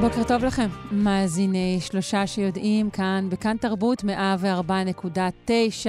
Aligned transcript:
בוקר 0.00 0.24
טוב 0.24 0.44
לכם, 0.44 0.68
מאזיני 0.90 1.78
שלושה 1.80 2.26
שיודעים 2.26 2.90
כאן 2.90 3.26
בכאן 3.30 3.56
תרבות 3.56 4.04
104.9 4.04 5.86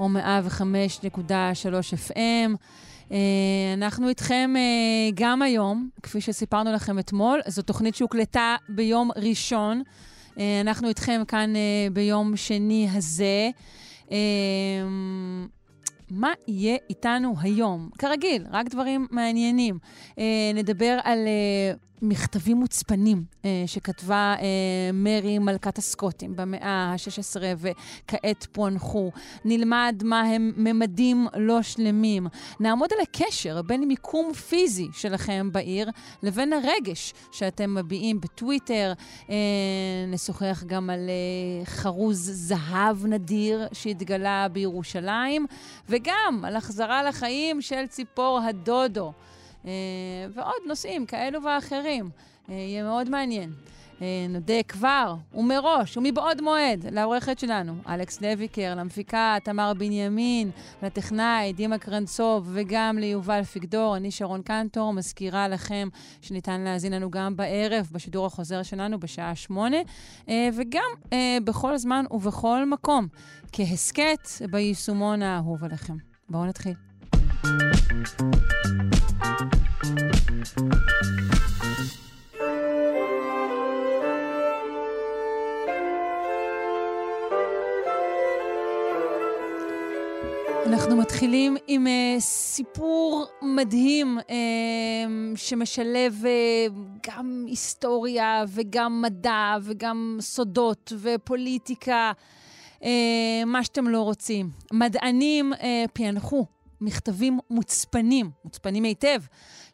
או 0.00 0.08
105.3 0.08 0.16
FM. 2.10 2.56
אה, 3.12 3.16
אנחנו 3.74 4.08
איתכם 4.08 4.54
אה, 4.56 5.10
גם 5.14 5.42
היום, 5.42 5.88
כפי 6.02 6.20
שסיפרנו 6.20 6.72
לכם 6.72 6.98
אתמול. 6.98 7.40
זו 7.46 7.62
תוכנית 7.62 7.94
שהוקלטה 7.94 8.56
ביום 8.68 9.10
ראשון. 9.16 9.82
אה, 10.38 10.60
אנחנו 10.60 10.88
איתכם 10.88 11.22
כאן 11.28 11.52
ביום 11.92 12.36
שני 12.36 12.88
הזה. 12.92 13.50
מה 16.10 16.32
יהיה 16.48 16.76
איתנו 16.90 17.34
היום? 17.40 17.90
כרגיל, 17.98 18.46
רק 18.50 18.68
דברים 18.68 19.06
מעניינים. 19.10 19.78
נדבר 20.54 20.98
על 21.04 21.18
מכתבים 22.02 22.56
מוצפנים 22.56 23.24
אה, 23.44 23.64
שכתבה 23.66 24.34
אה, 24.38 24.90
מרי 24.92 25.38
מלכת 25.38 25.78
הסקוטים 25.78 26.36
במאה 26.36 26.68
ה-16 26.92 27.40
וכעת 27.58 28.46
פוענחו. 28.52 29.10
נלמד 29.44 30.02
מה 30.04 30.20
הם 30.20 30.52
ממדים 30.56 31.26
לא 31.36 31.62
שלמים. 31.62 32.26
נעמוד 32.60 32.90
על 32.92 32.98
הקשר 33.02 33.62
בין 33.62 33.88
מיקום 33.88 34.32
פיזי 34.32 34.88
שלכם 34.92 35.48
בעיר 35.52 35.90
לבין 36.22 36.52
הרגש 36.52 37.14
שאתם 37.32 37.74
מביעים 37.74 38.20
בטוויטר. 38.20 38.92
אה, 39.30 39.36
נשוחח 40.08 40.62
גם 40.66 40.90
על 40.90 41.10
אה, 41.10 41.64
חרוז 41.66 42.30
זהב 42.34 43.06
נדיר 43.06 43.68
שהתגלה 43.72 44.46
בירושלים, 44.52 45.46
וגם 45.88 46.44
על 46.44 46.56
החזרה 46.56 47.02
לחיים 47.02 47.60
של 47.60 47.86
ציפור 47.86 48.40
הדודו. 48.48 49.12
אה, 49.66 49.70
ועוד 50.34 50.62
נושאים 50.66 51.06
כאלו 51.06 51.42
ואחרים. 51.42 52.10
אה, 52.48 52.54
יהיה 52.54 52.82
מאוד 52.82 53.10
מעניין. 53.10 53.52
אה, 54.02 54.26
נודה 54.28 54.62
כבר 54.68 55.14
ומראש 55.34 55.96
ומבעוד 55.96 56.42
מועד 56.42 56.86
לעורכת 56.90 57.38
שלנו, 57.38 57.72
אלכס 57.88 58.20
לויקר, 58.20 58.74
למפיקה 58.76 59.36
תמר 59.44 59.72
בנימין, 59.78 60.50
לטכנאי 60.82 61.52
דימה 61.52 61.78
קרנצוב 61.78 62.50
וגם 62.52 62.98
ליובל 62.98 63.42
פיגדור. 63.42 63.96
אני 63.96 64.10
שרון 64.10 64.42
קנטור, 64.42 64.92
מזכירה 64.92 65.48
לכם 65.48 65.88
שניתן 66.20 66.60
להאזין 66.60 66.92
לנו 66.92 67.10
גם 67.10 67.36
בערב 67.36 67.88
בשידור 67.92 68.26
החוזר 68.26 68.62
שלנו 68.62 69.00
בשעה 69.00 69.34
שמונה, 69.34 69.76
וגם 70.28 71.16
בכל 71.44 71.76
זמן 71.76 72.04
ובכל 72.10 72.64
מקום, 72.66 73.06
כהסכת 73.52 74.28
ביישומון 74.50 75.22
האהוב 75.22 75.64
עליכם. 75.64 75.96
בואו 76.28 76.44
נתחיל. 76.46 76.91
אנחנו 77.44 77.54
מתחילים 90.96 91.56
עם 91.66 91.86
uh, 91.86 92.20
סיפור 92.20 93.26
מדהים 93.42 94.18
uh, 94.18 94.32
שמשלב 95.36 96.14
uh, 96.22 96.72
גם 97.06 97.44
היסטוריה 97.46 98.44
וגם 98.48 99.02
מדע 99.02 99.56
וגם 99.62 100.16
סודות 100.20 100.92
ופוליטיקה, 101.00 102.12
uh, 102.80 102.84
מה 103.46 103.64
שאתם 103.64 103.88
לא 103.88 104.02
רוצים. 104.02 104.50
מדענים 104.72 105.52
uh, 105.52 105.56
פענחו 105.92 106.46
מכתבים 106.82 107.38
מוצפנים, 107.50 108.30
מוצפנים 108.44 108.84
היטב, 108.84 109.20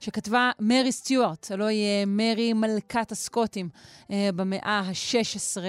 שכתבה 0.00 0.50
מרי 0.60 0.92
סטיוארט, 0.92 1.50
הלוא 1.50 1.66
היא 1.66 2.04
מרי 2.06 2.52
מלכת 2.52 3.12
הסקוטים 3.12 3.69
במאה 4.10 4.80
ה-16. 4.80 5.62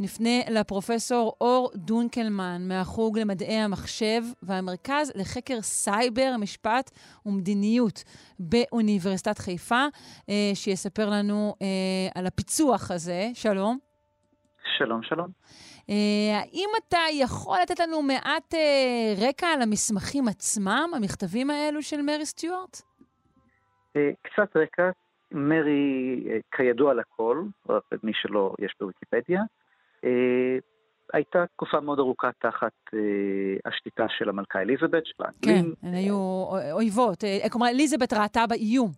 נפנה 0.00 0.50
לפרופסור 0.50 1.36
אור 1.40 1.70
דונקלמן 1.74 2.68
מהחוג 2.68 3.18
למדעי 3.18 3.56
המחשב 3.56 4.22
והמרכז 4.42 5.12
לחקר 5.14 5.60
סייבר, 5.60 6.34
משפט 6.38 6.90
ומדיניות 7.26 8.04
באוניברסיטת 8.38 9.38
חיפה, 9.38 9.84
אה, 10.28 10.50
שיספר 10.54 11.10
לנו 11.10 11.54
אה, 11.62 11.66
על 12.14 12.26
הפיצוח 12.26 12.90
הזה. 12.90 13.30
שלום. 13.34 13.78
שלום, 14.78 15.02
שלום. 15.02 15.28
אה, 15.90 16.38
האם 16.38 16.68
אתה 16.78 16.98
יכול 17.12 17.58
לתת 17.62 17.80
לנו 17.80 18.02
מעט 18.02 18.54
רקע 19.28 19.46
על 19.46 19.62
המסמכים 19.62 20.28
עצמם, 20.28 20.90
המכתבים 20.96 21.50
האלו 21.50 21.82
של 21.82 22.02
מרי 22.02 22.26
סטיוארט? 22.26 22.82
קצת 24.22 24.56
רקע. 24.56 24.90
מרי, 25.32 26.24
כידוע 26.56 26.94
לכל, 26.94 27.42
מי 28.02 28.12
שלא 28.14 28.54
יש 28.58 28.74
בוויקיפדיה, 28.80 29.42
אה, 30.04 30.58
הייתה 31.12 31.44
תקופה 31.46 31.80
מאוד 31.80 31.98
ארוכה 31.98 32.30
תחת 32.38 32.72
אה, 32.94 33.70
השתיקה 33.70 34.06
של 34.08 34.28
המלכה 34.28 34.60
אליזבת, 34.60 35.06
של 35.06 35.24
האנגלים. 35.24 35.74
כן, 35.82 35.88
הן 35.88 35.94
היו 35.94 36.44
אויבות. 36.72 37.24
אה, 37.24 37.50
כלומר, 37.50 37.68
אליזבת 37.68 38.12
ראתה 38.12 38.44
באיום. 38.48 38.90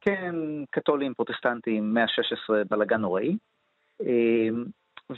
כן, 0.00 0.34
קתולים, 0.70 1.14
פרוטסטנטים, 1.14 1.94
מאה 1.94 2.02
ה-16, 2.02 2.64
בלאגן 2.70 3.00
נוראי. 3.00 3.36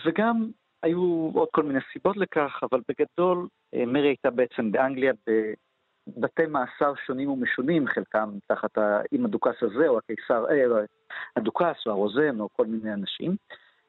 וגם 0.07 0.51
היו 0.83 1.31
עוד 1.35 1.49
כל 1.53 1.63
מיני 1.63 1.79
סיבות 1.93 2.17
לכך, 2.17 2.61
אבל 2.63 2.81
בגדול 2.89 3.49
מרי 3.87 4.09
הייתה 4.09 4.31
בעצם 4.31 4.73
באנגליה 4.73 5.13
בבתי 5.27 6.47
מאסר 6.47 6.93
שונים 7.07 7.31
ומשונים, 7.31 7.87
חלקם 7.87 8.31
תחת 8.47 8.79
עם 9.13 9.25
הדוכס 9.25 9.63
הזה, 9.63 9.89
או 9.89 9.99
הקיסר, 9.99 10.45
הדוכס, 11.37 11.87
או 11.87 11.91
הרוזן, 11.91 12.41
או 12.41 12.49
כל 12.53 12.67
מיני 12.67 12.93
אנשים. 12.93 13.37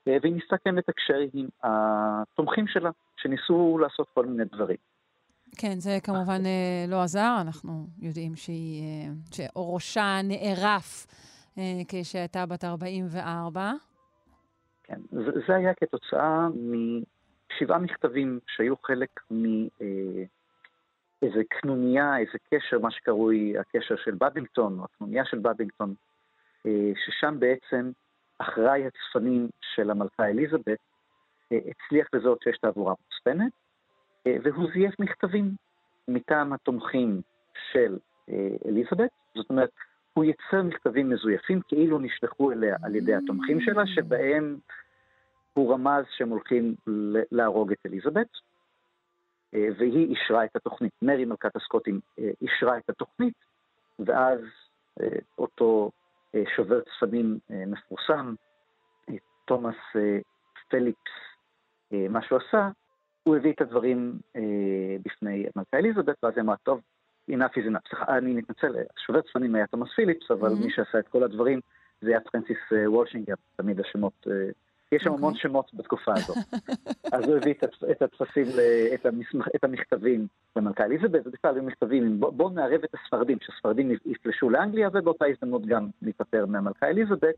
אה, 0.07 0.17
והיא 0.21 0.33
ניסתה 0.33 0.55
כן 0.57 0.75
לתקשר 0.75 1.19
עם 1.33 1.47
התומכים 1.63 2.67
שלה, 2.67 2.89
שניסו 3.17 3.77
לעשות 3.81 4.07
כל 4.13 4.25
מיני 4.25 4.43
דברים. 4.45 4.77
כן, 5.57 5.79
זה 5.79 5.97
כמובן 6.03 6.45
אה, 6.45 6.85
לא 6.87 7.01
עזר, 7.01 7.37
אנחנו 7.41 7.87
יודעים 8.01 8.35
שהיא, 8.35 8.83
אה, 8.83 9.11
שראשה 9.31 10.19
נערף 10.23 11.07
כשהייתה 11.87 12.45
בת 12.45 12.63
44. 12.63 13.71
כן, 14.89 14.99
זה 15.47 15.55
היה 15.55 15.73
כתוצאה 15.73 16.47
משבעה 17.49 17.79
מכתבים 17.79 18.39
שהיו 18.47 18.77
חלק 18.77 19.09
מאיזה 19.31 21.43
קנוניה, 21.49 22.17
איזה 22.17 22.37
קשר, 22.53 22.79
מה 22.79 22.91
שקרוי 22.91 23.57
הקשר 23.57 23.95
של 23.95 24.15
בבינגטון, 24.15 24.79
או 24.79 24.85
הקנוניה 24.85 25.25
של 25.25 25.39
בבינגטון, 25.39 25.93
ששם 26.95 27.39
בעצם 27.39 27.91
אחראי 28.39 28.83
הצפנים 28.85 29.49
של 29.61 29.91
המלכה 29.91 30.25
אליזבת, 30.25 30.79
אה, 31.51 31.57
הצליח 31.67 32.07
לזהות 32.13 32.41
שיש 32.41 32.57
תעבורה 32.57 32.93
מוצפנת, 33.03 33.51
אה, 34.27 34.37
והוא 34.43 34.67
זייף 34.73 34.99
מכתבים 34.99 35.51
מטעם 36.07 36.53
התומכים 36.53 37.21
של 37.71 37.97
אה, 38.29 38.49
אליזבת, 38.65 39.09
זאת 39.35 39.49
אומרת, 39.49 39.69
הוא 40.19 40.25
ייצר 40.25 40.63
מכתבים 40.63 41.09
מזויפים 41.09 41.61
כאילו 41.67 41.99
נשלחו 41.99 42.51
אליה 42.51 42.75
על 42.83 42.95
ידי 42.95 43.15
התומכים 43.15 43.61
שלה, 43.61 43.87
שבהם 43.87 44.57
הוא 45.53 45.73
רמז 45.73 46.05
שהם 46.17 46.29
הולכים 46.29 46.75
להרוג 47.31 47.71
את 47.71 47.77
אליזבת, 47.85 48.27
והיא 49.53 50.15
אישרה 50.15 50.45
את 50.45 50.55
התוכנית. 50.55 50.91
מרי 51.01 51.25
מלכת 51.25 51.55
הסקוטים 51.55 51.99
אישרה 52.41 52.77
את 52.77 52.89
התוכנית, 52.89 53.33
ואז 53.99 54.39
אותו 55.37 55.91
אה, 56.35 56.43
שובר 56.55 56.79
צפנים 56.81 57.39
אה, 57.51 57.63
מפורסם, 57.67 58.35
אה, 59.09 59.15
תומאס 59.45 59.75
פליקס, 60.69 61.11
מה 62.09 62.21
שהוא 62.21 62.39
עשה, 62.47 62.69
הוא 63.23 63.35
הביא 63.35 63.53
את 63.53 63.61
הדברים 63.61 64.19
בפני 65.05 65.45
מלכה 65.55 65.77
אליזבת, 65.77 66.23
ואז 66.23 66.33
היא 66.35 66.43
אמרה, 66.43 66.55
טוב, 66.63 66.81
enough 67.29 67.57
is 67.57 67.67
enough. 67.67 67.89
סליחה, 67.89 68.17
אני 68.17 68.33
מתנצל, 68.33 68.75
שובר 69.05 69.21
צפנים 69.21 69.55
היה 69.55 69.67
תומאס 69.67 69.89
פיליפס, 69.95 70.31
אבל 70.31 70.49
mm-hmm. 70.49 70.65
מי 70.65 70.71
שעשה 70.71 70.99
את 70.99 71.07
כל 71.07 71.23
הדברים 71.23 71.59
זה 72.01 72.09
היה 72.09 72.19
פרנסיס 72.19 72.57
וולשינגר, 72.87 73.33
תמיד 73.57 73.79
השמות 73.79 74.27
יש 74.91 75.03
שם 75.03 75.13
המון 75.13 75.33
אוקיי. 75.33 75.41
שמות 75.41 75.71
בתקופה 75.73 76.13
הזאת. 76.15 76.37
אז 77.13 77.23
הוא 77.23 77.35
הביא 77.37 77.53
את 77.91 78.01
הטפסים, 78.01 78.45
את, 78.93 79.05
המסמך, 79.05 79.47
את 79.55 79.63
המכתבים 79.63 80.27
למלכה 80.55 80.83
אליזבת, 80.83 81.27
ובכלל 81.27 81.55
היו 81.55 81.63
מכתבים, 81.63 82.19
בואו 82.19 82.31
בוא 82.31 82.51
נערב 82.51 82.83
את 82.83 82.95
הספרדים, 82.95 83.37
שהספרדים 83.41 83.91
יפלשו 84.05 84.49
לאנגליה, 84.49 84.89
ובאותה 84.93 85.25
הזדמנות 85.25 85.65
גם 85.65 85.87
להיפטר 86.01 86.45
מהמלכה 86.45 86.87
אליזבת. 86.87 87.35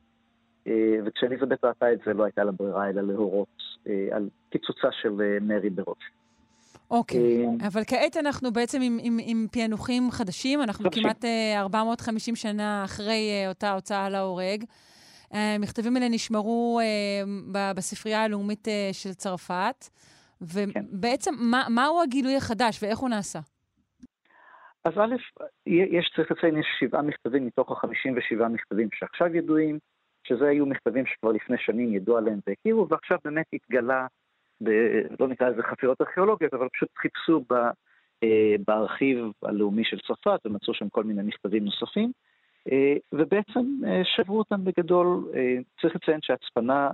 אה, 0.67 0.97
וכשאליזבת 1.05 1.65
ראתה 1.65 1.94
את 1.94 1.99
זה, 2.05 2.13
לא 2.13 2.23
הייתה 2.23 2.44
לה 2.44 2.51
ברירה 2.51 2.89
אלא 2.89 3.01
להורות 3.01 3.63
אה, 3.87 4.07
על 4.11 4.29
קיצוצה 4.49 4.87
של 4.91 5.21
אה, 5.21 5.37
מרי 5.41 5.69
בראש. 5.69 6.11
אוקיי, 6.91 7.19
okay. 7.19 7.67
אבל 7.67 7.81
כעת 7.88 8.17
אנחנו 8.17 8.51
בעצם 8.51 8.81
עם, 8.81 8.97
עם, 9.01 9.17
עם 9.21 9.47
פענוחים 9.51 10.11
חדשים, 10.11 10.61
אנחנו 10.61 10.85
חדשים. 10.85 11.03
כמעט 11.03 11.25
450 11.55 12.35
שנה 12.35 12.83
אחרי 12.85 13.43
אותה 13.47 13.73
הוצאה 13.73 14.09
להורג. 14.09 14.63
המכתבים 15.31 15.95
האלה 15.95 16.09
נשמרו 16.09 16.79
בספרייה 17.75 18.23
הלאומית 18.23 18.67
של 18.91 19.13
צרפת, 19.13 19.85
ובעצם 20.41 21.31
כן. 21.31 21.43
מה, 21.51 21.63
מהו 21.69 22.01
הגילוי 22.01 22.35
החדש 22.35 22.83
ואיך 22.83 22.99
הוא 22.99 23.09
נעשה? 23.09 23.39
אז 24.85 24.94
א', 24.97 25.15
יש, 25.65 26.11
צריך 26.15 26.31
לציין, 26.31 26.57
יש 26.57 26.67
שבעה 26.79 27.01
מכתבים 27.01 27.45
מתוך 27.45 27.71
החמישים 27.71 28.17
ושבעה 28.17 28.49
מכתבים 28.49 28.89
שעכשיו 28.94 29.35
ידועים, 29.35 29.79
שזה 30.27 30.47
היו 30.47 30.65
מכתבים 30.65 31.05
שכבר 31.05 31.31
לפני 31.31 31.57
שנים 31.59 31.95
ידעו 31.95 32.17
עליהם 32.17 32.39
והכירו, 32.47 32.87
ועכשיו 32.89 33.17
באמת 33.25 33.45
התגלה, 33.53 34.07
ב, 34.63 34.69
לא 35.19 35.27
נקרא 35.27 35.49
לזה 35.49 35.63
חפירות 35.63 36.01
ארכיאולוגיות, 36.01 36.53
אבל 36.53 36.67
פשוט 36.69 36.89
חיפשו 36.97 37.43
ב, 37.49 37.53
אה, 38.23 38.55
בארכיב 38.67 39.17
הלאומי 39.43 39.83
של 39.85 39.97
צרפת 40.07 40.45
ומצאו 40.45 40.73
שם 40.73 40.89
כל 40.89 41.03
מיני 41.03 41.21
מכתבים 41.23 41.65
נוספים, 41.65 42.11
אה, 42.71 42.95
ובעצם 43.13 43.59
אה, 43.87 44.01
שברו 44.03 44.39
אותם 44.39 44.63
בגדול. 44.63 45.31
צריך 45.81 45.95
לציין 45.95 46.19
שהצפנה 46.21 46.89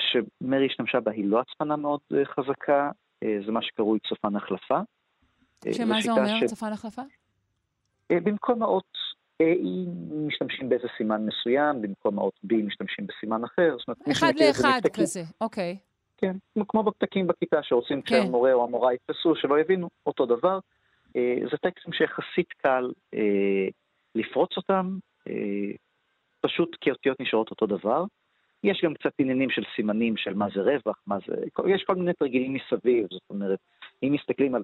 שמרי 0.00 0.66
השתמשה 0.66 1.00
בה 1.00 1.12
היא 1.12 1.24
לא 1.26 1.40
הצפנה 1.40 1.76
מאוד 1.76 2.00
חזקה, 2.24 2.90
זה 3.46 3.52
מה 3.52 3.62
שקרוי 3.62 3.98
צופן 4.08 4.36
החלפה. 4.36 4.80
שמה 5.72 6.00
זה 6.00 6.12
אומר, 6.12 6.40
ש... 6.40 6.44
צופן 6.44 6.72
החלפה? 6.72 7.02
במקום 8.12 8.62
האות 8.62 8.98
A 9.42 9.44
משתמשים 10.26 10.68
באיזה 10.68 10.88
סימן 10.96 11.26
מסוים, 11.26 11.82
במקום 11.82 12.18
האות 12.18 12.40
B 12.46 12.54
משתמשים 12.54 13.06
בסימן 13.06 13.44
אחר. 13.44 13.76
אחד 14.12 14.32
לאחד 14.40 14.80
כזה, 14.92 15.22
אוקיי. 15.40 15.78
כן, 16.22 16.36
כמו 16.68 16.82
בפתקים 16.82 17.26
בכיתה, 17.26 17.62
שרוצים 17.62 18.02
כן. 18.02 18.22
שהמורה 18.22 18.52
או 18.52 18.64
המורה 18.64 18.94
יתפסו, 18.94 19.36
שלא 19.36 19.60
יבינו, 19.60 19.88
אותו 20.06 20.26
דבר. 20.26 20.58
אה, 21.16 21.36
זה 21.50 21.56
טקסטים 21.56 21.92
שיחסית 21.92 22.52
קל 22.52 22.90
אה, 23.14 23.68
לפרוץ 24.14 24.56
אותם, 24.56 24.98
אה, 25.28 25.72
פשוט 26.40 26.76
כי 26.80 26.90
אותיות 26.90 27.20
נשארות 27.20 27.50
אותו 27.50 27.66
דבר. 27.66 28.04
יש 28.64 28.80
גם 28.84 28.94
קצת 28.94 29.12
עניינים 29.18 29.50
של 29.50 29.62
סימנים 29.76 30.16
של 30.16 30.34
מה 30.34 30.46
זה 30.54 30.60
רווח, 30.60 31.02
מה 31.06 31.16
זה... 31.26 31.34
יש 31.68 31.84
כל 31.84 31.94
מיני 31.94 32.12
תרגילים 32.12 32.54
מסביב, 32.54 33.06
זאת 33.10 33.22
אומרת, 33.30 33.58
אם 34.02 34.12
מסתכלים 34.12 34.54
על 34.54 34.62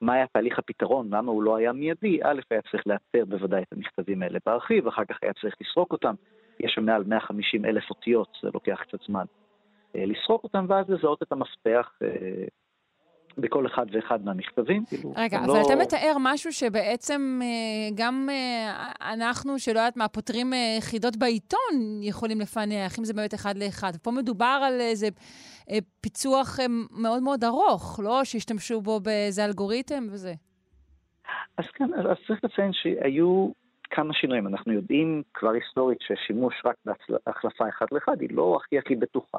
מה 0.00 0.12
היה 0.12 0.26
תהליך 0.26 0.58
הפתרון, 0.58 1.14
למה 1.14 1.32
הוא 1.32 1.42
לא 1.42 1.56
היה 1.56 1.72
מיידי, 1.72 2.20
א', 2.22 2.40
היה 2.50 2.62
צריך 2.70 2.86
לאתר 2.86 3.24
בוודאי 3.24 3.62
את 3.62 3.72
המכתבים 3.72 4.22
האלה 4.22 4.38
בארכיב, 4.46 4.86
אחר 4.86 5.04
כך 5.04 5.18
היה 5.22 5.32
צריך 5.32 5.56
לסרוק 5.60 5.92
אותם, 5.92 6.14
יש 6.60 6.72
שם 6.72 6.84
מעל 6.84 7.04
150 7.06 7.64
אלף 7.64 7.90
אותיות, 7.90 8.38
זה 8.42 8.48
לוקח 8.54 8.82
קצת 8.88 8.98
זמן. 9.06 9.24
אה, 9.96 10.06
לסרוק 10.06 10.44
אותם 10.44 10.66
ואז 10.68 10.88
לזהות 10.88 11.22
את 11.22 11.32
המפתח 11.32 11.92
אה, 12.02 12.08
בכל 13.38 13.66
אחד 13.66 13.86
ואחד 13.92 14.24
מהמכתבים. 14.24 14.84
כאילו, 14.84 15.12
רגע, 15.16 15.38
אבל 15.38 15.46
לא... 15.46 15.62
אתה 15.66 15.76
מתאר 15.76 16.16
משהו 16.20 16.52
שבעצם 16.52 17.40
אה, 17.42 17.48
גם 17.94 18.28
אנחנו, 19.00 19.58
שלא 19.58 19.78
יודעת 19.78 19.96
מה, 19.96 20.08
פותרים 20.08 20.52
חידות 20.80 21.16
בעיתון, 21.16 22.00
יכולים 22.02 22.40
לפענח, 22.40 22.98
אם 22.98 23.04
זה 23.04 23.14
באמת 23.14 23.34
אחד 23.34 23.56
לאחד. 23.56 23.92
פה 24.02 24.10
מדובר 24.10 24.60
על 24.66 24.80
איזה 24.80 25.08
פיצוח 26.00 26.58
מאוד 26.90 27.22
מאוד 27.22 27.44
ארוך, 27.44 28.00
לא 28.02 28.24
שהשתמשו 28.24 28.80
בו 28.80 29.00
באיזה 29.00 29.44
אלגוריתם 29.44 30.06
וזה. 30.10 30.32
אז 31.58 31.64
כן, 31.74 31.94
אז 31.94 32.16
צריך 32.26 32.44
לציין 32.44 32.72
שהיו 32.72 33.48
כמה 33.90 34.14
שינויים. 34.14 34.46
אנחנו 34.46 34.72
יודעים 34.72 35.22
כבר 35.34 35.50
היסטורית 35.50 35.98
ששימוש 36.00 36.54
רק 36.64 36.76
בהחלפה 37.26 37.68
אחד 37.68 37.86
לאחד 37.92 38.20
היא 38.20 38.28
לא 38.32 38.58
הכי 38.60 38.78
הכי 38.78 38.94
בטוחה. 38.94 39.38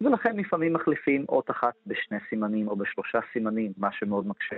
ולכן 0.00 0.36
לפעמים 0.36 0.72
מחליפים 0.72 1.24
אות 1.28 1.50
אחת 1.50 1.74
בשני 1.86 2.18
סימנים 2.28 2.68
או 2.68 2.76
בשלושה 2.76 3.18
סימנים, 3.32 3.72
מה 3.76 3.88
שמאוד 3.92 4.26
מקשה. 4.26 4.56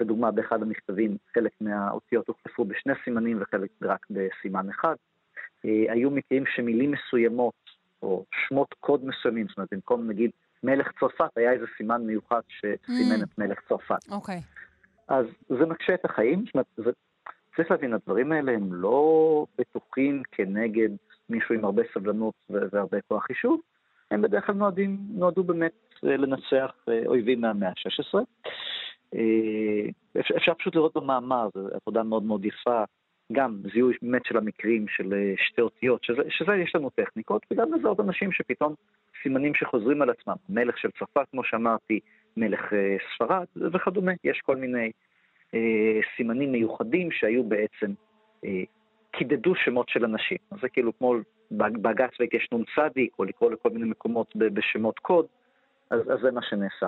לדוגמה, 0.00 0.30
באחד 0.30 0.62
המכתבים 0.62 1.16
חלק 1.34 1.52
מהאותיות 1.60 2.28
הוחלפו 2.28 2.64
בשני 2.64 2.92
סימנים 3.04 3.38
וחלק 3.40 3.70
רק 3.82 4.06
בסימן 4.10 4.68
אחד. 4.68 4.94
אה, 5.64 5.92
היו 5.92 6.10
מקרים 6.10 6.44
שמילים 6.46 6.90
מסוימות, 6.90 7.54
או 8.02 8.24
שמות 8.48 8.74
קוד 8.80 9.04
מסוימים, 9.04 9.46
זאת 9.48 9.56
אומרת, 9.56 9.68
במקום 9.72 10.10
נגיד 10.10 10.30
מלך 10.62 10.90
צרפת, 11.00 11.30
היה 11.36 11.52
איזה 11.52 11.66
סימן 11.76 12.02
מיוחד 12.02 12.40
שסימן 12.48 13.20
mm. 13.20 13.24
את 13.24 13.38
מלך 13.38 13.58
צרפת. 13.68 14.10
אוקיי. 14.10 14.38
Okay. 14.38 14.58
אז 15.08 15.26
זה 15.48 15.66
מקשה 15.66 15.94
את 15.94 16.04
החיים, 16.04 16.44
זאת 16.46 16.54
אומרת, 16.54 16.66
זה, 16.76 16.90
צריך 17.56 17.70
להבין, 17.70 17.92
הדברים 17.92 18.32
האלה 18.32 18.52
הם 18.52 18.74
לא 18.74 19.46
בטוחים 19.58 20.22
כנגד 20.32 20.88
מישהו 21.28 21.54
עם 21.54 21.64
הרבה 21.64 21.82
סבלנות 21.94 22.34
והרבה 22.50 22.98
כוח 23.08 23.24
חישוב, 23.24 23.60
הם 24.10 24.22
בדרך 24.22 24.46
כלל 24.46 24.54
נועדים, 24.54 24.98
נועדו 25.10 25.44
באמת 25.44 25.72
אה, 26.04 26.16
לנצח 26.16 26.72
אה, 26.88 27.02
אויבים 27.06 27.40
מהמאה 27.40 27.68
ה-16. 27.68 28.18
אה, 29.14 30.20
אפשר 30.36 30.54
פשוט 30.54 30.74
לראות 30.74 30.96
במאמר, 30.96 31.48
זו 31.54 31.68
עבודה 31.82 32.02
מאוד 32.02 32.22
מאוד 32.22 32.44
יפה, 32.44 32.84
גם 33.32 33.56
זיהוי 33.72 33.94
באמת 34.02 34.24
של 34.24 34.36
המקרים 34.36 34.88
של 34.88 35.14
שתי 35.36 35.60
אותיות, 35.60 36.04
שזה, 36.04 36.22
שזה 36.28 36.52
יש 36.56 36.74
לנו 36.74 36.90
טכניקות, 36.90 37.46
וגם 37.50 37.74
לזהות 37.74 38.00
אנשים 38.00 38.32
שפתאום 38.32 38.74
סימנים 39.22 39.54
שחוזרים 39.54 40.02
על 40.02 40.10
עצמם, 40.10 40.34
מלך 40.48 40.78
של 40.78 40.90
צרפת, 40.98 41.26
כמו 41.30 41.44
שאמרתי, 41.44 42.00
מלך 42.36 42.72
ספרד 43.14 43.46
וכדומה, 43.72 44.12
יש 44.24 44.40
כל 44.40 44.56
מיני 44.56 44.90
אה, 45.54 46.00
סימנים 46.16 46.52
מיוחדים 46.52 47.10
שהיו 47.10 47.44
בעצם, 47.44 47.92
אה, 48.44 48.62
קידדו 49.18 49.54
שמות 49.64 49.88
של 49.88 50.04
אנשים. 50.04 50.38
אז 50.50 50.58
זה 50.62 50.68
כאילו 50.68 50.98
כמו 50.98 51.14
בג"ץ 51.52 52.10
ויש 52.20 52.48
נ"צ, 52.52 52.78
או 53.18 53.24
לקרוא 53.24 53.50
לכל 53.50 53.70
מיני 53.70 53.84
מקומות 53.84 54.36
בשמות 54.36 54.98
קוד, 54.98 55.26
אז, 55.90 56.00
אז 56.00 56.18
זה 56.22 56.30
מה 56.30 56.40
שנעשה. 56.42 56.86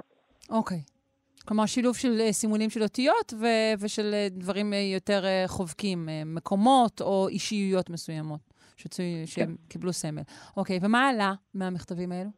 אוקיי. 0.50 0.78
Okay. 0.78 1.00
כלומר, 1.48 1.66
שילוב 1.66 1.96
של 1.96 2.20
אה, 2.20 2.32
סימונים 2.32 2.70
של 2.70 2.82
אותיות 2.82 3.34
ו- 3.40 3.74
ושל 3.80 4.10
אה, 4.14 4.26
דברים 4.30 4.72
אה, 4.72 4.78
יותר 4.78 5.22
חובקים, 5.46 6.08
מקומות 6.26 7.00
או 7.00 7.28
אישיויות 7.28 7.90
מסוימות 7.90 8.40
שצו... 8.76 9.02
כן. 9.02 9.26
שהם 9.26 9.56
קיבלו 9.68 9.92
סמל. 9.92 10.22
אוקיי, 10.56 10.78
ומה 10.82 11.08
עלה 11.08 11.32
מהמכתבים 11.54 12.12
האלו? 12.12 12.30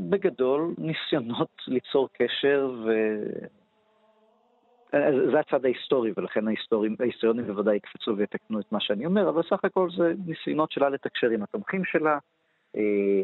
בגדול, 0.00 0.74
ניסיונות 0.78 1.50
ליצור 1.74 2.08
קשר 2.12 2.72
ו... 2.86 2.90
זה 5.32 5.40
הצד 5.40 5.64
ההיסטורי, 5.64 6.12
ולכן 6.16 6.44
ההיסטוריונים 7.00 7.46
בוודאי 7.46 7.76
יקפצו 7.76 8.16
ויתקנו 8.16 8.60
את 8.60 8.72
מה 8.72 8.80
שאני 8.80 9.06
אומר, 9.06 9.28
אבל 9.28 9.42
סך 9.42 9.64
הכל 9.64 9.88
זה 9.96 10.12
ניסיונות 10.26 10.72
שלה 10.72 10.88
לתקשר 10.88 11.30
עם 11.30 11.42
התומכים 11.42 11.84
שלה, 11.84 12.18
אה, 12.76 13.22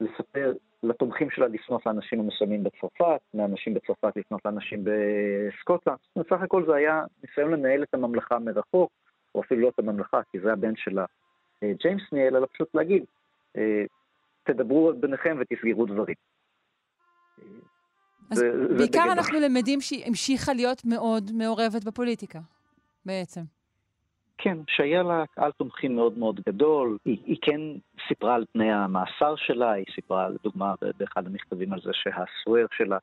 לספר 0.00 0.52
לתומכים 0.82 1.30
שלה 1.30 1.46
לפנות 1.46 1.86
לאנשים 1.86 2.20
המסוימים 2.20 2.64
בצרפת, 2.64 3.20
מאנשים 3.34 3.74
בצרפת 3.74 4.16
לפנות 4.16 4.40
לאנשים 4.44 4.84
בסקוטלנד. 4.84 5.98
סך 6.30 6.42
הכל 6.42 6.66
זה 6.66 6.74
היה 6.74 7.04
ניסיון 7.24 7.50
לנהל 7.50 7.82
את 7.82 7.94
הממלכה 7.94 8.38
מרחוק, 8.38 8.90
או 9.34 9.40
אפילו 9.40 9.60
לא 9.60 9.68
את 9.68 9.78
הממלכה, 9.78 10.20
כי 10.32 10.40
זה 10.40 10.52
הבן 10.52 10.76
שלה, 10.76 11.04
אה, 11.62 11.72
ג'יימס 11.82 12.02
ניהל, 12.12 12.36
אלא 12.36 12.46
פשוט 12.52 12.74
להגיד, 12.74 13.04
אה, 13.56 13.84
תדברו 14.44 14.92
ביניכם 15.00 15.36
ותסגרו 15.40 15.86
דברים. 15.86 16.16
אז 18.30 18.38
זה, 18.38 18.50
בעיקר 18.78 19.04
זה 19.06 19.12
אנחנו 19.12 19.40
למדים 19.40 19.80
שהיא 19.80 20.06
המשיכה 20.06 20.52
להיות 20.52 20.82
מאוד 20.84 21.30
מעורבת 21.34 21.84
בפוליטיקה, 21.84 22.38
בעצם. 23.06 23.40
כן, 24.38 24.58
שהיה 24.68 25.02
לה 25.02 25.24
קהל 25.34 25.50
תומכים 25.52 25.96
מאוד 25.96 26.18
מאוד 26.18 26.40
גדול. 26.46 26.98
היא, 27.04 27.18
היא 27.26 27.36
כן 27.42 27.60
סיפרה 28.08 28.34
על 28.34 28.44
תנאי 28.52 28.70
המאסר 28.70 29.36
שלה, 29.36 29.72
היא 29.72 29.84
סיפרה, 29.94 30.28
לדוגמה, 30.28 30.74
באחד 30.96 31.26
המכתבים 31.26 31.72
על 31.72 31.80
זה 31.80 31.90
שהסואר 31.92 32.66
שלה, 32.76 32.98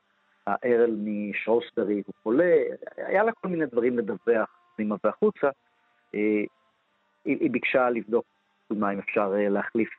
הארל 0.48 0.96
משרוסטרי, 1.00 2.02
הוא 2.06 2.14
חולה, 2.24 2.54
היה 2.98 3.24
לה 3.24 3.32
כל 3.32 3.48
מיני 3.48 3.66
דברים 3.66 3.98
לדווח 3.98 4.50
פנימה 4.76 4.96
והחוצה. 5.04 5.48
אה, 6.16 6.20
היא, 7.26 7.38
היא 7.40 7.52
ביקשה 7.52 7.90
לבדוק, 7.90 8.26
לדוגמה, 8.66 8.94
אם 8.94 9.00
אפשר 9.00 9.34
אה, 9.38 9.50
להחליף, 9.50 9.90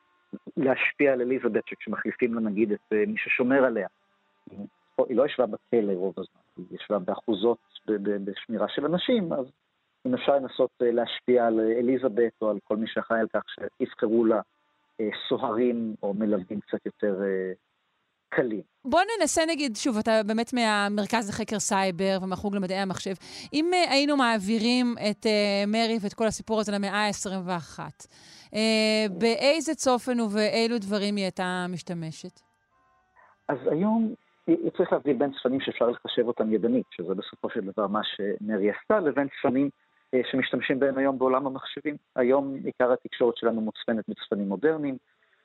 להשפיע 0.57 1.13
על 1.13 1.21
אליזבת, 1.21 1.67
שכשמחליפים 1.67 2.33
לה 2.33 2.41
נגיד 2.41 2.71
את 2.71 2.93
אה, 2.93 3.03
מי 3.07 3.17
ששומר 3.17 3.65
עליה, 3.65 3.87
היא 5.09 5.17
לא 5.17 5.25
ישבה 5.25 5.45
בכלא 5.45 5.93
רוב 5.93 6.13
הזמן, 6.17 6.41
היא 6.57 6.77
ישבה 6.81 6.99
באחוזות 6.99 7.57
בשמירה 8.25 8.67
של 8.69 8.85
אנשים, 8.85 9.33
אז 9.33 9.45
אם 10.07 10.13
אפשר 10.13 10.35
לנסות 10.35 10.71
אה, 10.81 10.91
להשפיע 10.91 11.45
על 11.45 11.59
אליזבת 11.59 12.33
או 12.41 12.49
על 12.49 12.59
כל 12.63 12.77
מי 12.77 12.87
שאחראי 12.87 13.19
על 13.19 13.27
כך 13.33 13.41
שיבחרו 13.49 14.25
לה 14.25 14.41
אה, 14.99 15.09
סוהרים 15.29 15.95
או 16.03 16.13
מלווים 16.13 16.59
קצת 16.59 16.85
יותר 16.85 17.21
אה, 17.23 17.51
קלים. 18.29 18.61
בוא 18.85 18.99
ננסה 19.19 19.41
נגיד, 19.47 19.75
שוב, 19.75 19.97
אתה 19.97 20.23
באמת 20.23 20.53
מהמרכז 20.53 21.29
לחקר 21.29 21.59
סייבר 21.59 22.19
ומהחוג 22.21 22.55
למדעי 22.55 22.77
המחשב. 22.77 23.13
אם 23.53 23.71
היינו 23.89 24.17
מעבירים 24.17 24.95
את 25.09 25.25
מרי 25.67 25.97
ואת 26.01 26.13
כל 26.13 26.27
הסיפור 26.27 26.59
הזה 26.59 26.71
למאה 26.71 27.07
ה-21, 27.07 27.79
באיזה 29.19 29.75
צופן 29.75 30.19
ובאילו 30.19 30.77
דברים 30.79 31.15
היא 31.15 31.23
הייתה 31.23 31.65
משתמשת? 31.69 32.41
אז 33.47 33.57
היום 33.71 34.13
צריך 34.77 34.91
להבדיל 34.91 35.17
בין 35.17 35.31
צפנים 35.33 35.61
שאפשר 35.61 35.89
לחשב 35.89 36.27
אותם 36.27 36.53
ידנית, 36.53 36.85
שזה 36.91 37.15
בסופו 37.15 37.49
של 37.49 37.61
דבר 37.61 37.87
מה 37.87 38.01
שמרי 38.03 38.71
עשתה, 38.71 38.99
לבין 38.99 39.27
צפנים 39.39 39.69
אה, 40.13 40.21
שמשתמשים 40.31 40.79
בהם 40.79 40.97
היום 40.97 41.19
בעולם 41.19 41.47
המחשבים. 41.47 41.95
היום 42.15 42.55
עיקר 42.65 42.91
התקשורת 42.91 43.37
שלנו 43.37 43.61
מוצפנת 43.61 44.05
בצפנים 44.09 44.49
מודרניים, 44.49 44.97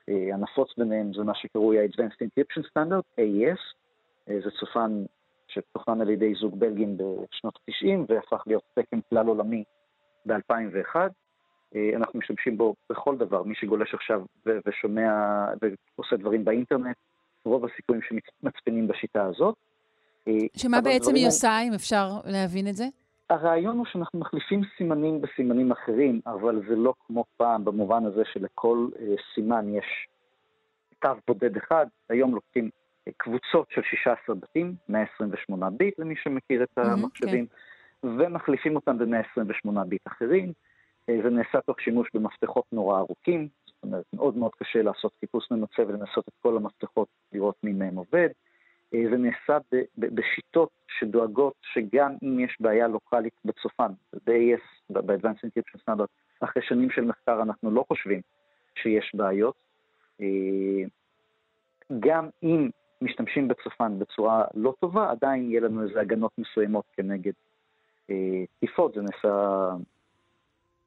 אה, 0.09 0.33
הנפוץ 0.33 0.69
ביניהם 0.77 1.13
זה 1.13 1.23
מה 1.23 1.35
שקרוי 1.35 1.79
ה-Advanced 1.79 2.25
Encryption 2.25 2.63
Standard, 2.63 3.21
AES, 3.21 3.61
זה 4.43 4.51
צופן 4.59 5.03
שתוכנן 5.47 6.01
על 6.01 6.09
ידי 6.09 6.33
זוג 6.35 6.59
בלגים 6.59 6.97
בשנות 6.97 7.59
ה-90 7.67 8.05
והפך 8.09 8.43
להיות 8.47 8.63
תקן 8.73 8.99
כלל 9.09 9.27
עולמי 9.27 9.63
ב-2001. 10.25 10.95
אנחנו 11.95 12.19
משתמשים 12.19 12.57
בו 12.57 12.75
בכל 12.89 13.17
דבר, 13.17 13.43
מי 13.43 13.55
שגולש 13.55 13.93
עכשיו 13.93 14.21
ושומע 14.45 15.11
ועושה 15.97 16.17
דברים 16.17 16.45
באינטרנט, 16.45 16.95
רוב 17.47 17.65
הסיכויים 17.65 18.01
שמצפינים 18.01 18.87
בשיטה 18.87 19.23
הזאת. 19.25 19.55
שמה 20.57 20.81
בעצם 20.81 21.15
היא 21.15 21.27
עושה, 21.27 21.59
אם 21.67 21.73
אפשר 21.73 22.07
להבין 22.25 22.67
את 22.67 22.75
זה? 22.75 22.85
הרעיון 23.29 23.77
הוא 23.77 23.85
שאנחנו 23.85 24.19
מחליפים 24.19 24.61
סימנים 24.77 25.21
בסימנים 25.21 25.71
אחרים, 25.71 26.21
אבל 26.25 26.61
זה 26.69 26.75
לא 26.75 26.93
כמו 27.07 27.23
פעם 27.37 27.65
במובן 27.65 28.05
הזה 28.05 28.21
שלכל 28.33 28.87
אה, 28.99 29.15
סימן 29.33 29.75
יש 29.75 30.07
תו 31.01 31.09
בודד 31.27 31.57
אחד. 31.57 31.85
היום 32.09 32.35
לוקחים 32.35 32.69
אה, 33.07 33.11
קבוצות 33.17 33.67
של 33.69 33.81
16 33.83 34.35
בתים, 34.35 34.75
128 34.89 35.69
ביט 35.69 35.99
למי 35.99 36.15
שמכיר 36.23 36.63
את 36.63 36.77
המחשבים, 36.77 37.45
mm-hmm, 37.45 38.01
כן. 38.01 38.07
ומחליפים 38.07 38.75
אותם 38.75 38.97
ב-128 38.97 39.83
ביט 39.87 40.07
אחרים. 40.07 40.53
אה, 41.09 41.15
זה 41.23 41.29
נעשה 41.29 41.61
תוך 41.65 41.81
שימוש 41.81 42.07
במפתחות 42.13 42.65
נורא 42.71 42.99
ארוכים, 42.99 43.47
אומרת, 43.87 44.05
מאוד 44.13 44.37
מאוד 44.37 44.51
קשה 44.55 44.81
לעשות 44.81 45.11
חיפוש 45.19 45.51
ממצה 45.51 45.81
ולנסות 45.87 46.27
את 46.27 46.33
כל 46.41 46.57
המפתחות, 46.57 47.07
לראות 47.33 47.55
מי 47.63 47.73
מהם 47.73 47.95
עובד. 47.95 48.29
אה, 48.93 49.03
זה 49.11 49.17
נעשה 49.17 49.57
בשיטות 49.97 50.69
שדואגות 50.99 51.53
שגם 51.73 52.15
אם 52.23 52.39
יש 52.39 52.57
בעיה 52.59 52.87
לוקאלית 52.87 53.33
בצופן, 53.45 53.91
ב-AS, 54.25 54.93
ב-Advanced 54.93 55.45
Encryption 55.45 55.79
Standard, 55.89 56.07
אחרי 56.39 56.63
שנים 56.63 56.89
של 56.89 57.01
מחקר 57.01 57.41
אנחנו 57.41 57.71
לא 57.71 57.85
חושבים 57.87 58.21
שיש 58.75 59.11
בעיות. 59.15 59.55
אה, 60.21 60.83
גם 61.99 62.29
אם 62.43 62.69
משתמשים 63.01 63.47
בצופן 63.47 63.99
בצורה 63.99 64.45
לא 64.53 64.73
טובה, 64.79 65.11
עדיין 65.11 65.49
יהיה 65.49 65.61
לנו 65.61 65.83
איזה 65.83 66.01
הגנות 66.01 66.31
מסוימות 66.37 66.85
כנגד 66.93 67.31
אה, 68.09 68.43
תקיפות, 68.57 68.93
זה 68.93 69.01
נעשה 69.01 69.69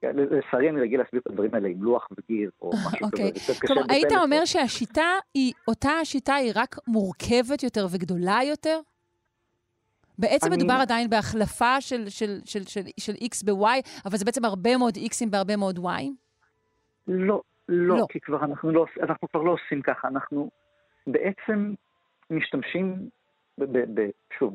לצערי 0.03 0.71
אני 0.71 0.81
רגיל 0.81 1.01
להסביר 1.01 1.21
את 1.21 1.27
הדברים 1.27 1.55
האלה 1.55 1.69
עם 1.69 1.83
לוח 1.83 2.09
וגיר 2.11 2.51
או 2.63 2.71
משהו 2.71 3.07
okay. 3.07 3.11
כזה. 3.11 3.23
אוקיי. 3.23 3.55
כלומר, 3.67 3.83
היית 3.89 4.13
אומר 4.13 4.45
שהשיטה 4.45 5.09
היא, 5.35 5.53
אותה 5.69 5.91
השיטה 5.91 6.35
היא 6.35 6.53
רק 6.55 6.77
מורכבת 6.87 7.63
יותר 7.63 7.87
וגדולה 7.91 8.39
יותר? 8.45 8.81
בעצם 10.19 10.47
אני... 10.47 10.57
מדובר 10.57 10.79
עדיין 10.81 11.11
בהחלפה 11.11 11.81
של, 11.81 12.09
של, 12.09 12.39
של, 12.45 12.63
של, 12.65 12.81
של 13.01 13.13
X 13.13 13.47
ב-Y, 13.47 14.03
אבל 14.07 14.17
זה 14.17 14.25
בעצם 14.25 14.45
הרבה 14.45 14.77
מאוד 14.77 14.97
X'ים 14.97 15.31
בהרבה 15.31 15.57
מאוד 15.57 15.79
Y? 15.79 16.03
לא, 17.09 17.43
לא, 17.69 17.99
לא. 17.99 18.07
כי 18.09 18.21
כבר 18.21 18.45
אנחנו, 18.45 18.71
לא, 18.71 18.87
אנחנו 19.03 19.29
כבר 19.29 19.43
לא 19.43 19.51
עושים 19.51 19.83
ככה. 19.83 20.09
אנחנו 20.09 20.51
בעצם 21.07 21.75
משתמשים, 22.31 23.09
ב, 23.59 23.65
ב, 23.65 24.01
ב, 24.01 24.11
שוב, 24.39 24.55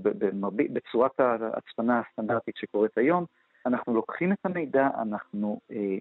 בצורת 0.73 1.19
ההצפנה 1.19 2.01
הסטנדרטית 2.01 2.55
שקורית 2.57 2.97
היום, 2.97 3.25
אנחנו 3.65 3.93
לוקחים 3.93 4.31
את 4.31 4.45
המידע, 4.45 4.89
אנחנו 5.01 5.59
אה, 5.71 5.97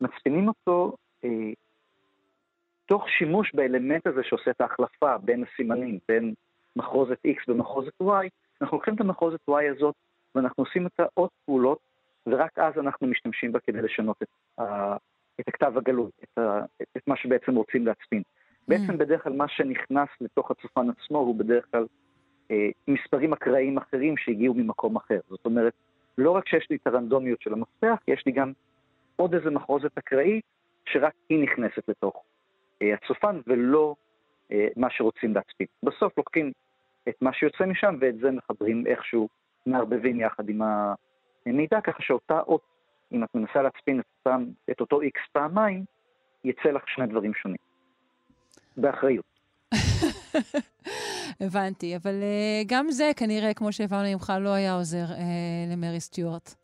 מצפינים 0.00 0.48
אותו 0.48 0.96
אה, 1.24 1.52
תוך 2.86 3.08
שימוש 3.08 3.54
באלמנט 3.54 4.06
הזה 4.06 4.20
שעושה 4.24 4.50
את 4.50 4.60
ההחלפה 4.60 5.18
בין 5.18 5.44
הסימנים, 5.44 5.98
בין 6.08 6.34
מחרוזת 6.76 7.18
X 7.26 7.38
ומחרוזת 7.48 8.02
Y, 8.02 8.28
אנחנו 8.62 8.76
לוקחים 8.76 8.94
את 8.94 9.00
המחרוזת 9.00 9.40
Y 9.50 9.70
הזאת 9.76 9.94
ואנחנו 10.34 10.64
עושים 10.64 10.86
את 10.86 11.00
עוד 11.14 11.30
פעולות, 11.44 11.78
ורק 12.26 12.58
אז 12.58 12.78
אנחנו 12.78 13.06
משתמשים 13.06 13.52
בה 13.52 13.58
כדי 13.60 13.82
לשנות 13.82 14.16
את, 14.22 14.28
ה, 14.58 14.96
את 15.40 15.48
הכתב 15.48 15.72
הגלוי, 15.78 16.10
את, 16.24 16.38
ה, 16.38 16.60
את 16.96 17.02
מה 17.06 17.16
שבעצם 17.16 17.54
רוצים 17.54 17.86
להצפין. 17.86 18.22
Mm. 18.22 18.64
בעצם 18.68 18.98
בדרך 18.98 19.22
כלל 19.22 19.32
מה 19.32 19.48
שנכנס 19.48 20.08
לתוך 20.20 20.50
הצופן 20.50 20.86
עצמו 20.90 21.18
הוא 21.18 21.38
בדרך 21.38 21.66
כלל 21.70 21.86
אה, 22.50 22.68
מספרים 22.88 23.32
אקראיים 23.32 23.78
אחרים 23.78 24.16
שהגיעו 24.16 24.54
ממקום 24.54 24.96
אחר. 24.96 25.20
זאת 25.28 25.44
אומרת, 25.44 25.72
לא 26.18 26.30
רק 26.30 26.48
שיש 26.48 26.66
לי 26.70 26.76
את 26.76 26.86
הרנדומיות 26.86 27.40
של 27.40 27.52
המפתח, 27.52 27.96
יש 28.08 28.22
לי 28.26 28.32
גם 28.32 28.52
עוד 29.16 29.34
איזה 29.34 29.50
מחרוזת 29.50 29.98
אקראית 29.98 30.44
שרק 30.88 31.12
היא 31.28 31.42
נכנסת 31.42 31.88
לתוך 31.88 32.24
אה, 32.82 32.94
הצופן 32.94 33.40
ולא 33.46 33.94
אה, 34.52 34.68
מה 34.76 34.90
שרוצים 34.90 35.34
להצפיק. 35.34 35.68
בסוף 35.82 36.18
לוקחים 36.18 36.52
את 37.08 37.14
מה 37.22 37.32
שיוצא 37.32 37.64
משם 37.64 37.94
ואת 38.00 38.18
זה 38.18 38.30
מחברים 38.30 38.86
איכשהו, 38.86 39.28
מערבבים 39.66 40.20
יחד 40.20 40.48
עם 40.48 40.62
המידע, 41.46 41.80
ככה 41.80 42.02
שאותה 42.02 42.40
אות, 42.40 42.62
אם 43.12 43.24
את 43.24 43.34
מנסה 43.34 43.62
להצפין 43.62 44.00
את, 44.00 44.04
אותם, 44.18 44.44
את 44.70 44.80
אותו 44.80 45.00
X 45.00 45.20
פעמיים, 45.32 45.84
יצא 46.44 46.68
לך 46.68 46.88
שני 46.88 47.06
דברים 47.06 47.34
שונים. 47.34 47.58
באחריות. 48.76 49.24
הבנתי, 51.40 51.96
אבל 51.96 52.14
uh, 52.20 52.66
גם 52.66 52.86
זה 52.90 53.10
כנראה, 53.16 53.54
כמו 53.54 53.72
שהבנו 53.72 54.12
ממך, 54.12 54.32
לא 54.40 54.48
היה 54.48 54.74
עוזר 54.74 55.04
uh, 55.04 55.72
למרי 55.72 56.00
סטיוארט. 56.00 56.54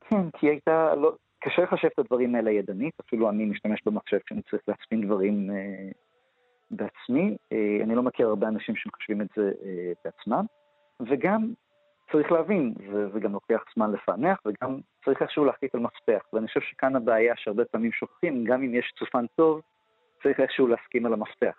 כן, 0.00 0.30
כי 0.30 0.46
הייתה, 0.46 0.94
לא, 0.94 1.12
קשה 1.40 1.62
לחשב 1.62 1.88
את 1.94 1.98
הדברים 1.98 2.34
האלה 2.34 2.50
ידנית, 2.50 2.94
אפילו 3.00 3.30
אני 3.30 3.44
משתמש 3.44 3.80
במחשב 3.86 4.18
כשאני 4.26 4.42
צריך 4.50 4.62
להצפין 4.68 5.06
דברים 5.06 5.50
uh, 5.50 5.94
בעצמי. 6.70 7.36
Uh, 7.54 7.84
אני 7.84 7.94
לא 7.94 8.02
מכיר 8.02 8.28
הרבה 8.28 8.48
אנשים 8.48 8.76
שמחשבים 8.76 9.20
את 9.20 9.28
זה 9.36 9.50
uh, 9.60 9.64
בעצמם, 10.04 10.44
וגם 11.00 11.52
צריך 12.12 12.32
להבין, 12.32 12.74
זה, 12.92 13.08
זה 13.12 13.20
גם 13.20 13.32
לוקח 13.32 13.64
זמן 13.74 13.92
לפענח, 13.92 14.38
וגם 14.46 14.80
צריך 15.04 15.22
איכשהו 15.22 15.44
להחליט 15.44 15.74
על 15.74 15.80
מפתח. 15.80 16.24
ואני 16.32 16.46
חושב 16.46 16.60
שכאן 16.60 16.96
הבעיה 16.96 17.34
שהרבה 17.36 17.64
פעמים 17.64 17.92
שוכחים, 17.92 18.44
גם 18.44 18.62
אם 18.62 18.74
יש 18.74 18.92
צופן 18.98 19.26
טוב, 19.36 19.60
צריך 20.22 20.40
איכשהו 20.40 20.66
להסכים 20.66 21.06
על 21.06 21.12
המפתח. 21.12 21.58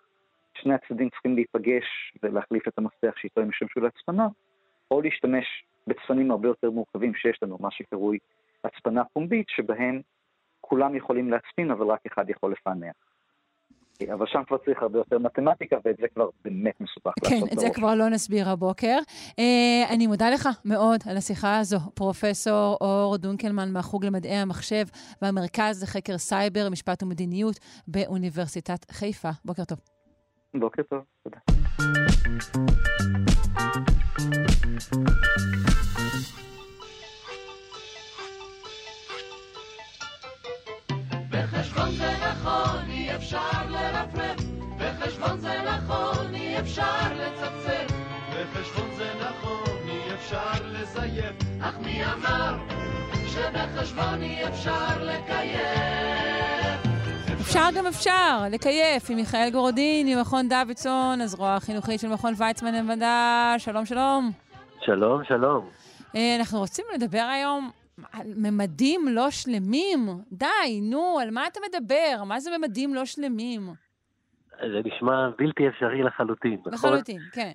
שני 0.58 0.74
הצדדים 0.74 1.10
צריכים 1.10 1.36
להיפגש 1.36 1.86
ולהחליף 2.24 2.68
את 2.68 2.78
המפתח 2.78 3.14
שאיתו 3.18 3.42
הם 3.42 3.50
ישתמשו 3.50 3.80
להצפנה, 3.80 4.28
או 4.92 5.02
להשתמש 5.02 5.46
בצפנים 5.88 6.32
הרבה 6.32 6.48
יותר 6.48 6.70
מורכבים 6.70 7.14
שיש 7.16 7.40
לנו, 7.44 7.58
מה 7.60 7.72
שקרוי 7.72 8.18
הצפנה 8.64 9.04
פומבית, 9.14 9.46
שבהם 9.50 10.02
כולם 10.62 10.96
יכולים 10.96 11.32
להצפין, 11.32 11.72
אבל 11.72 11.86
רק 11.88 12.00
אחד 12.06 12.30
יכול 12.30 12.52
לפענח. 12.52 12.94
אבל 14.14 14.26
שם 14.28 14.42
כבר 14.48 14.58
צריך 14.58 14.82
הרבה 14.82 15.00
יותר 15.00 15.20
מתמטיקה, 15.20 15.78
ואת 15.86 15.96
זה 16.02 16.08
כבר 16.08 16.30
באמת 16.44 16.82
מסובך 16.82 17.14
כן, 17.24 17.36
לעשות. 17.36 17.50
כן, 17.50 17.56
את 17.56 17.60
זה 17.60 17.70
כבר 17.74 17.96
לא 17.96 18.10
נסביר 18.10 18.50
הבוקר. 18.50 18.98
Uh, 19.30 19.94
אני 19.94 20.08
מודה 20.08 20.30
לך 20.30 20.50
מאוד 20.66 21.00
על 21.10 21.18
השיחה 21.18 21.60
הזו, 21.60 21.78
פרופסור 21.94 22.78
אור 22.82 23.18
דונקלמן 23.18 23.74
מהחוג 23.74 24.06
למדעי 24.06 24.36
המחשב 24.36 24.86
והמרכז 25.22 25.84
לחקר 25.84 26.18
סייבר, 26.18 26.70
משפט 26.72 27.04
ומדיניות 27.04 27.60
באוניברסיטת 27.88 28.92
חיפה. 28.92 29.30
בוקר 29.46 29.64
טוב. 29.64 29.93
בוקר 30.60 30.82
טוב, 30.84 31.04
תודה. 31.24 31.38
בחשבון 41.30 41.92
זה 41.92 42.12
נכון, 42.30 42.90
אי 42.90 43.16
אפשר 43.16 43.70
לרפרף, 43.70 44.40
בחשבון 44.78 45.40
זה 45.40 45.62
נכון, 45.62 46.36
אי 46.36 46.60
אפשר 46.60 47.14
לצפצף, 47.16 47.94
בחשבון 48.32 48.90
זה 48.98 49.12
נכון, 49.20 49.90
אי 49.90 50.14
אפשר 50.14 50.66
לזייף, 50.66 51.36
אך 51.62 51.80
מי 51.80 52.06
אמר 52.06 52.58
שבחשבון 53.28 54.22
אי 54.22 54.48
אפשר 54.48 55.04
לקיים? 55.04 56.53
אפשר 57.54 57.80
גם 57.80 57.88
אפשר, 57.88 58.40
לקייף 58.52 59.10
עם 59.10 59.16
מיכאל 59.16 59.50
גורדין, 59.52 60.08
ממכון 60.08 60.50
דוידסון, 60.50 61.22
הזרוע 61.22 61.56
החינוכית 61.56 62.00
של 62.00 62.08
מכון 62.08 62.34
ויצמן 62.38 62.74
למדע. 62.74 63.56
שלום, 63.58 63.86
שלום. 63.86 64.32
שלום, 64.82 65.24
שלום. 65.24 65.70
אה, 66.16 66.36
אנחנו 66.40 66.60
רוצים 66.60 66.86
לדבר 66.96 67.28
היום 67.34 67.72
על 68.14 68.28
ממדים 68.36 69.06
לא 69.10 69.30
שלמים. 69.30 70.00
די, 70.32 70.82
נו, 70.82 71.20
על 71.22 71.32
מה 71.32 71.48
אתה 71.48 71.60
מדבר? 71.68 72.24
מה 72.24 72.40
זה 72.40 72.58
ממדים 72.58 72.94
לא 72.94 73.06
שלמים? 73.06 73.62
זה 74.60 74.82
נשמע 74.86 75.30
בלתי 75.38 75.68
אפשרי 75.68 76.04
לחלוטין, 76.04 76.58
נכון? 76.66 76.90
לחלוטין, 76.90 77.20
כן. 77.32 77.52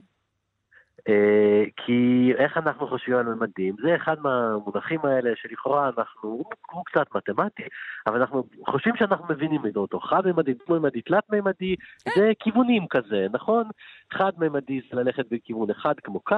אה, 1.09 1.65
כי 1.77 2.33
איך 2.38 2.59
אנחנו 2.59 2.87
חושבים 2.88 3.17
על 3.17 3.27
ממדים, 3.27 3.77
זה 3.83 3.97
אחד 3.97 4.17
מהמונחים 4.21 5.00
האלה 5.05 5.31
שלכאורה 5.37 5.91
אנחנו, 5.99 6.45
הוא 6.73 6.85
קצת 6.85 7.07
מתמטי, 7.15 7.62
אבל 8.07 8.21
אנחנו 8.21 8.45
חושבים 8.67 8.97
שאנחנו 8.97 9.25
מבינים 9.29 9.67
את 9.67 9.77
אותו. 9.77 10.00
חד-ממדי, 10.00 10.55
דו-ממדי, 10.69 11.03
תלת-ממדי, 11.03 11.77
כן. 12.05 12.11
זה 12.17 12.33
כיוונים 12.38 12.87
כזה, 12.91 13.27
נכון? 13.33 13.65
חד-ממדי 14.12 14.81
זה 14.91 14.97
ללכת 14.97 15.25
בכיוון 15.31 15.71
אחד 15.71 15.95
כמו 16.05 16.21
קו, 16.21 16.35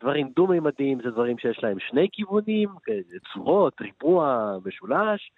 דברים 0.00 0.30
דו-ממדיים 0.36 0.98
זה 1.04 1.10
דברים 1.10 1.38
שיש 1.38 1.60
להם 1.62 1.78
שני 1.78 2.08
כיוונים, 2.12 2.68
צורות, 3.32 3.80
ריבוע, 3.80 4.56
משולש, 4.64 5.30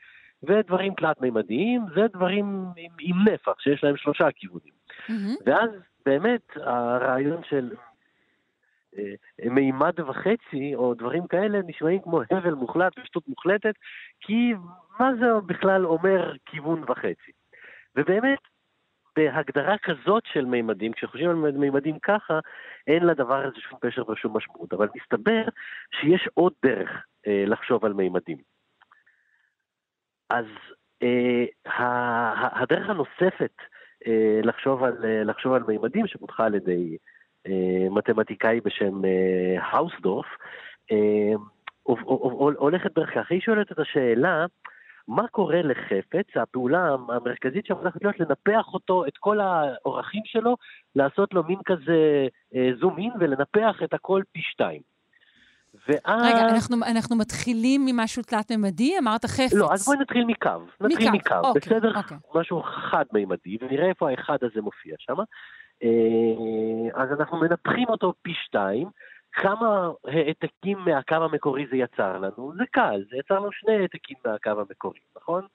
ודברים 0.43 0.95
תלת-ממדיים 0.95 1.83
זה 1.95 2.07
דברים 2.13 2.73
עם, 2.77 2.91
עם 3.01 3.29
נפח 3.29 3.61
שיש 3.61 3.85
להם 3.85 3.97
שלושה 3.97 4.31
כיוונים. 4.31 4.73
Mm-hmm. 5.09 5.43
ואז 5.47 5.71
באמת 6.07 6.43
הרעיון 6.57 7.41
של 7.49 7.71
אה, 7.73 7.92
מימד 9.51 10.01
וחצי, 10.01 10.75
או 10.75 10.95
דברים 10.95 11.27
כאלה, 11.27 11.61
נשמעים 11.67 12.01
כמו 12.03 12.21
הבל 12.31 12.55
מוחלט 12.55 12.99
ושטות 12.99 13.29
מוחלטת, 13.29 13.75
כי 14.21 14.53
מה 15.01 15.11
זה 15.21 15.27
בכלל 15.47 15.87
אומר 15.87 16.33
כיוון 16.47 16.85
וחצי? 16.89 17.33
ובאמת, 17.97 18.39
בהגדרה 19.17 19.79
כזאת 19.79 20.23
של 20.27 20.45
מימדים, 20.45 20.93
כשחושבים 20.93 21.45
על 21.45 21.53
מימדים 21.53 21.99
ככה, 21.99 22.39
אין 22.87 23.07
לדבר 23.07 23.47
הזה 23.47 23.57
שום 23.61 23.79
פשר 23.83 24.11
ושום 24.11 24.37
משמעות. 24.37 24.73
אבל 24.73 24.89
מסתבר 24.95 25.45
שיש 26.01 26.29
עוד 26.35 26.53
דרך 26.65 26.91
אה, 27.27 27.45
לחשוב 27.47 27.85
על 27.85 27.93
מימדים. 27.93 28.39
אז 30.31 30.47
אה, 31.03 31.45
הדרך 32.63 32.91
הנוספת 32.91 33.53
אה, 34.07 34.41
לחשוב, 34.43 34.85
על, 34.85 35.05
אה, 35.05 35.25
לחשוב 35.25 35.53
על 35.53 35.63
מימדים, 35.69 36.07
שפותחה 36.07 36.47
על 36.47 36.55
ידי 36.55 36.91
אה, 36.93 37.12
מתמטיקאי 37.91 38.61
בשם 38.61 39.05
אה, 39.05 39.63
האוסדורף, 39.63 40.27
אה, 40.93 41.33
הולכת 42.59 42.95
דרך 42.95 43.15
כך. 43.15 43.31
היא 43.31 43.41
שואלת 43.41 43.73
את 43.73 43.79
השאלה, 43.79 44.47
מה 45.09 45.29
קורה 45.29 45.63
לחפץ, 45.63 46.27
הפעולה 46.37 46.89
המרכזית 47.09 47.67
שם 47.67 47.75
הולכת 47.75 48.03
להיות 48.03 48.21
לנפח 48.21 48.75
אותו, 48.75 49.07
את 49.07 49.17
כל 49.21 49.41
האורחים 49.41 50.23
שלו, 50.25 50.57
לעשות 50.97 51.35
לו 51.35 51.43
מין 51.45 51.59
כזה 51.65 52.27
זום 52.81 52.99
אין 52.99 53.11
ולנפח 53.21 53.77
את 53.85 53.95
הכל 53.95 54.23
פי 54.33 54.41
שתיים. 54.43 54.81
ואז... 55.89 56.23
רגע, 56.25 56.49
אנחנו, 56.49 56.77
אנחנו 56.91 57.17
מתחילים 57.17 57.87
ממשהו 57.87 58.23
תלת-ממדי? 58.23 58.99
אמרת 58.99 59.25
חפץ. 59.25 59.55
לא, 59.55 59.73
אז 59.73 59.85
בואי 59.85 59.99
נתחיל 59.99 60.25
מקו. 60.25 60.51
נתחיל 60.81 61.11
מקו, 61.11 61.17
מקו. 61.17 61.49
אוקיי, 61.49 61.61
בסדר? 61.61 61.97
אוקיי. 61.97 62.17
משהו 62.35 62.63
חד-ממדי, 62.63 63.57
ונראה 63.61 63.89
איפה 63.89 64.11
האחד 64.11 64.39
הזה 64.43 64.61
מופיע 64.61 64.95
שם. 64.99 65.17
אה, 65.83 67.03
אז 67.03 67.09
אנחנו 67.21 67.41
מנפחים 67.41 67.89
אותו 67.89 68.13
פי 68.23 68.33
שתיים. 68.47 68.89
כמה 69.33 69.91
העתקים 70.05 70.79
מהקו 70.79 71.15
המקורי 71.15 71.67
זה 71.71 71.77
יצר 71.77 72.19
לנו? 72.19 72.53
זה 72.57 72.65
קל, 72.71 73.05
זה 73.11 73.17
יצר 73.17 73.35
לנו 73.35 73.53
שני 73.53 73.73
העתקים 73.73 74.17
מהקו 74.25 74.51
המקורי, 74.51 75.01
נכון? 75.17 75.47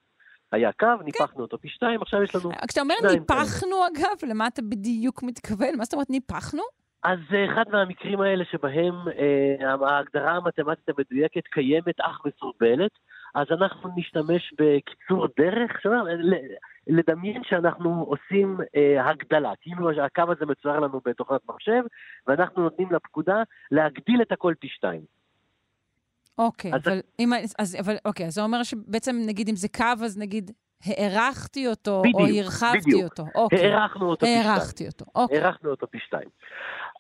היה 0.52 0.72
קו, 0.72 0.86
כן. 1.00 1.06
ניפחנו 1.06 1.42
אותו 1.42 1.58
פי 1.58 1.70
שתיים, 1.70 2.02
עכשיו 2.02 2.24
יש 2.24 2.36
לנו... 2.36 2.52
כשאתה 2.68 2.82
אומר 2.82 2.96
ניפחנו, 3.14 3.88
אגב, 3.88 4.30
למה 4.30 4.48
אתה 4.48 4.62
בדיוק 4.62 5.24
מתכוון? 5.24 5.78
מה 5.78 5.84
זאת 5.84 5.94
אומרת 5.94 6.10
ניפחנו? 6.10 6.64
אז 7.04 7.20
זה 7.30 7.46
אחד 7.52 7.64
מהמקרים 7.72 8.22
האלה 8.22 8.44
שבהם 8.52 8.96
אה, 9.08 9.88
ההגדרה 9.88 10.32
המתמטית 10.32 10.90
המדויקת 10.90 11.48
קיימת 11.48 12.00
אך 12.00 12.22
מסורבלת, 12.26 12.92
אז 13.36 13.48
אנחנו 13.52 13.90
נשתמש 13.96 14.54
בקיצור 14.60 15.28
דרך, 15.40 15.82
שאומר, 15.82 16.06
לדמיין 16.88 17.42
שאנחנו 17.44 18.06
עושים 18.08 18.58
אה, 18.76 19.10
הגדלה, 19.10 19.52
כאילו 19.62 20.04
הקו 20.06 20.24
הזה 20.32 20.46
מצויר 20.46 20.80
לנו 20.80 21.02
בתוכנת 21.06 21.42
מחשב, 21.50 21.84
ואנחנו 22.28 22.64
נותנים 22.64 22.92
לפקודה 22.92 23.44
להגדיל 23.72 24.22
את 24.22 24.32
הכל 24.32 24.54
פי 24.60 24.68
שתיים. 24.68 25.02
אוקיי, 26.38 26.74
אז 26.74 26.82
אבל, 26.88 27.00
אם, 27.20 27.30
אז, 27.60 27.78
אבל, 27.80 27.96
אוקיי, 28.06 28.26
אז 28.26 28.34
זה 28.34 28.42
אומר 28.42 28.64
שבעצם, 28.64 29.16
נגיד, 29.28 29.50
אם 29.50 29.56
זה 29.56 29.68
קו, 29.68 30.04
אז 30.06 30.18
נגיד, 30.18 30.52
הערכתי 30.86 31.68
אותו, 31.68 32.02
בדיוק, 32.02 32.20
או 32.20 32.26
הרחבתי 32.26 32.80
בדיוק. 32.80 33.04
אותו. 33.04 33.26
אוקיי. 33.36 33.74
הערכנו 33.74 34.10
אותו 34.10 34.26
פי 34.26 34.32
שתיים. 34.32 34.50
הערכתי 34.50 34.88
אותו, 34.88 35.06
אוקיי. 35.16 35.38
הערכנו 35.38 35.70
אותו 35.70 35.88
פי 35.88 36.00
שתיים. 36.00 36.30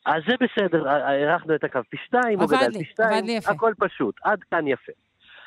אז 0.06 0.24
זה 0.28 0.34
בסדר, 0.40 0.88
הערכנו 0.90 1.56
את 1.56 1.64
הקו 1.64 1.80
פי 1.90 1.98
שתיים, 2.06 2.40
הוא 2.40 2.48
גדל 2.48 2.78
פי 2.78 2.86
שתיים, 2.86 3.12
עבד 3.12 3.26
לי 3.26 3.32
יפה. 3.32 3.52
הכל 3.52 3.74
פשוט, 3.80 4.16
עד 4.24 4.40
כאן 4.52 4.68
יפה. 4.68 4.92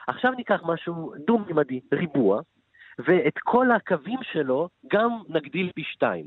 עכשיו 0.06 0.32
ניקח 0.32 0.60
משהו 0.64 1.12
דו-ממדי, 1.26 1.80
ריבוע, 1.92 2.40
ואת 3.04 3.38
כל 3.38 3.70
הקווים 3.70 4.18
שלו 4.22 4.68
גם 4.92 5.10
נגדיל 5.28 5.70
פי 5.74 5.82
שתיים. 5.84 6.26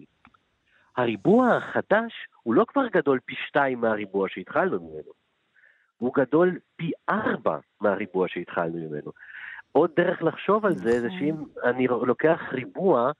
הריבוע 0.97 1.55
החדש 1.55 2.13
הוא 2.43 2.53
לא 2.53 2.65
כבר 2.67 2.87
גדול 2.87 3.19
פי 3.25 3.35
שתיים 3.47 3.81
מהריבוע 3.81 4.27
שהתחלנו 4.29 4.79
ממנו, 4.79 5.11
הוא 5.97 6.11
גדול 6.15 6.59
פי 6.75 6.91
ארבע 7.09 7.57
מהריבוע 7.81 8.27
שהתחלנו 8.27 8.77
ממנו. 8.77 9.11
עוד 9.71 9.91
דרך 9.95 10.23
לחשוב 10.23 10.65
על 10.65 10.73
זה, 10.73 11.01
זה 11.01 11.07
נכון. 11.07 11.19
שאם 11.19 11.35
אני 11.63 11.87
לוקח 11.87 12.39
ריבוע 12.51 13.11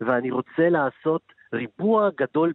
ואני 0.00 0.30
רוצה 0.30 0.68
לעשות 0.68 1.22
ריבוע 1.52 2.10
גדול 2.16 2.52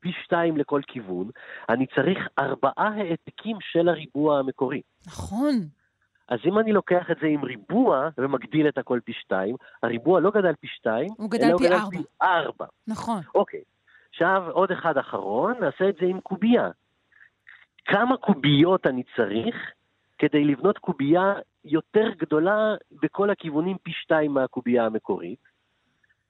פי 0.00 0.12
שתיים 0.24 0.56
לכל 0.56 0.80
כיוון, 0.86 1.30
אני 1.68 1.86
צריך 1.86 2.18
ארבעה 2.38 2.88
העתקים 2.88 3.56
של 3.60 3.88
הריבוע 3.88 4.38
המקורי. 4.38 4.82
נכון. 5.06 5.54
אז 6.28 6.38
אם 6.44 6.58
אני 6.58 6.72
לוקח 6.72 7.10
את 7.10 7.16
זה 7.20 7.26
עם 7.26 7.44
ריבוע 7.44 8.08
ומגדיל 8.18 8.68
את 8.68 8.78
הכל 8.78 9.00
פי 9.04 9.12
שתיים, 9.12 9.56
הריבוע 9.82 10.20
לא 10.20 10.30
גדל 10.30 10.54
פי 10.60 10.66
שתיים, 10.66 11.08
הוא 11.16 11.30
גדל 11.30 11.58
פי 11.58 11.68
ארבע. 11.68 11.90
פי 11.90 12.02
ארבע. 12.22 12.66
נכון. 12.86 13.20
אוקיי. 13.34 13.62
עכשיו 14.10 14.42
עוד 14.50 14.70
אחד 14.70 14.98
אחרון, 14.98 15.54
נעשה 15.60 15.88
את 15.88 15.96
זה 16.00 16.06
עם 16.06 16.20
קובייה. 16.20 16.70
כמה 17.84 18.16
קוביות 18.16 18.86
אני 18.86 19.02
צריך 19.16 19.56
כדי 20.18 20.44
לבנות 20.44 20.78
קובייה 20.78 21.32
יותר 21.64 22.10
גדולה 22.16 22.74
בכל 23.02 23.30
הכיוונים 23.30 23.76
פי 23.82 23.92
שתיים 23.92 24.34
מהקובייה 24.34 24.86
המקורית? 24.86 25.54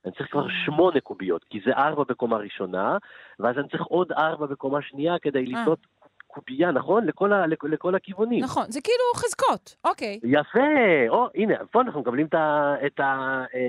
אני 0.04 0.12
צריך 0.12 0.30
כבר 0.30 0.46
שמונה 0.64 1.00
קוביות, 1.00 1.44
כי 1.44 1.60
זה 1.66 1.72
ארבע 1.72 2.04
בקומה 2.08 2.36
ראשונה, 2.36 2.98
ואז 3.38 3.58
אני 3.58 3.68
צריך 3.68 3.82
עוד 3.82 4.12
ארבע 4.12 4.46
בקומה 4.46 4.82
שנייה 4.82 5.18
כדי 5.18 5.38
אה. 5.38 5.44
לבנות 5.44 5.78
קובייה, 6.34 6.70
נכון? 6.70 7.06
לכל, 7.06 7.32
ה, 7.32 7.46
לכל 7.46 7.94
הכיוונים. 7.94 8.44
נכון, 8.44 8.64
זה 8.68 8.80
כאילו 8.80 9.04
חזקות, 9.16 9.76
אוקיי. 9.84 10.20
יפה, 10.24 11.08
או, 11.08 11.28
הנה, 11.34 11.54
פה 11.70 11.80
אנחנו 11.80 12.00
מקבלים 12.00 12.26
את, 12.26 12.34
ה, 12.34 12.74
את, 12.86 13.00
ה, 13.00 13.04
אה, 13.54 13.60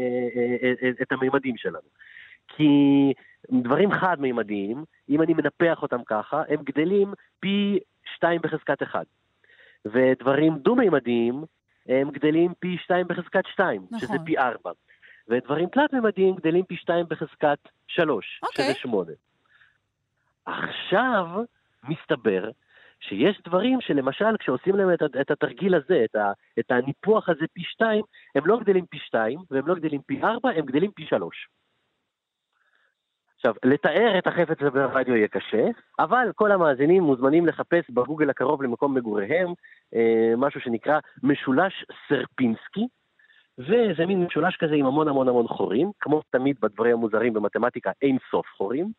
אה, 0.63 0.73
אה, 0.83 0.89
את 1.01 1.11
המימדים 1.11 1.57
שלנו. 1.57 1.87
כי 2.47 2.73
דברים 3.51 3.91
חד-מימדיים, 3.91 4.83
אם 5.09 5.21
אני 5.21 5.33
מנפח 5.33 5.81
אותם 5.81 6.03
ככה, 6.05 6.43
הם 6.49 6.63
גדלים 6.63 7.13
פי 7.39 7.79
שתיים 8.15 8.41
בחזקת 8.41 8.83
אחד. 8.83 9.03
ודברים 9.85 10.57
דו-מימדיים, 10.57 11.43
הם 11.87 12.11
גדלים 12.11 12.53
פי 12.59 12.77
שתיים 12.83 13.07
בחזקת 13.07 13.43
שתיים, 13.53 13.85
נכון. 13.91 13.99
שזה 13.99 14.17
פי 14.25 14.37
ארבע. 14.37 14.71
ודברים 15.27 15.69
תלת-מימדיים 15.69 16.35
גדלים 16.35 16.65
פי 16.65 16.75
שתיים 16.75 17.05
בחזקת 17.09 17.59
שלוש, 17.87 18.41
אוקיי. 18.43 18.65
שזה 18.65 18.73
שמונה. 18.73 19.11
עכשיו, 20.45 21.27
מסתבר 21.89 22.49
שיש 22.99 23.41
דברים 23.45 23.81
שלמשל 23.81 24.37
כשעושים 24.39 24.75
להם 24.75 24.93
את, 24.93 25.01
את 25.21 25.31
התרגיל 25.31 25.75
הזה, 25.75 26.01
את, 26.05 26.15
ה, 26.15 26.31
את 26.59 26.71
הניפוח 26.71 27.29
הזה 27.29 27.45
פי 27.53 27.61
שתיים, 27.63 28.03
הם 28.35 28.45
לא 28.45 28.59
גדלים 28.59 28.85
פי 28.85 28.97
שתיים 28.99 29.39
והם 29.51 29.67
לא 29.67 29.75
גדלים 29.75 30.01
פי 30.01 30.21
ארבע, 30.23 30.49
הם 30.49 30.65
גדלים 30.65 30.91
פי 30.91 31.05
שלוש. 31.05 31.47
עכשיו, 33.35 33.53
לתאר 33.65 34.17
את 34.17 34.27
החפץ 34.27 34.61
הזה 34.61 34.69
ברדיו 34.87 35.15
יהיה 35.15 35.27
קשה, 35.27 35.65
אבל 35.99 36.31
כל 36.35 36.51
המאזינים 36.51 37.03
מוזמנים 37.03 37.45
לחפש 37.45 37.89
בגוגל 37.89 38.29
הקרוב 38.29 38.63
למקום 38.63 38.93
מגוריהם 38.93 39.53
אה, 39.95 40.33
משהו 40.37 40.61
שנקרא 40.61 40.99
משולש 41.23 41.85
סרפינסקי, 42.07 42.87
וזה 43.59 44.05
מין 44.05 44.23
משולש 44.23 44.57
כזה 44.57 44.75
עם 44.75 44.85
המון 44.85 45.07
המון 45.07 45.27
המון 45.27 45.47
חורים, 45.47 45.91
כמו 45.99 46.21
תמיד 46.29 46.55
בדברים 46.61 46.93
המוזרים 46.93 47.33
במתמטיקה 47.33 47.91
אין 48.01 48.17
סוף 48.31 48.45
חורים. 48.57 48.91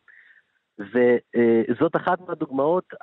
וזאת 0.79 1.95
אחת 1.95 2.19
מהדוגמאות 2.27 2.93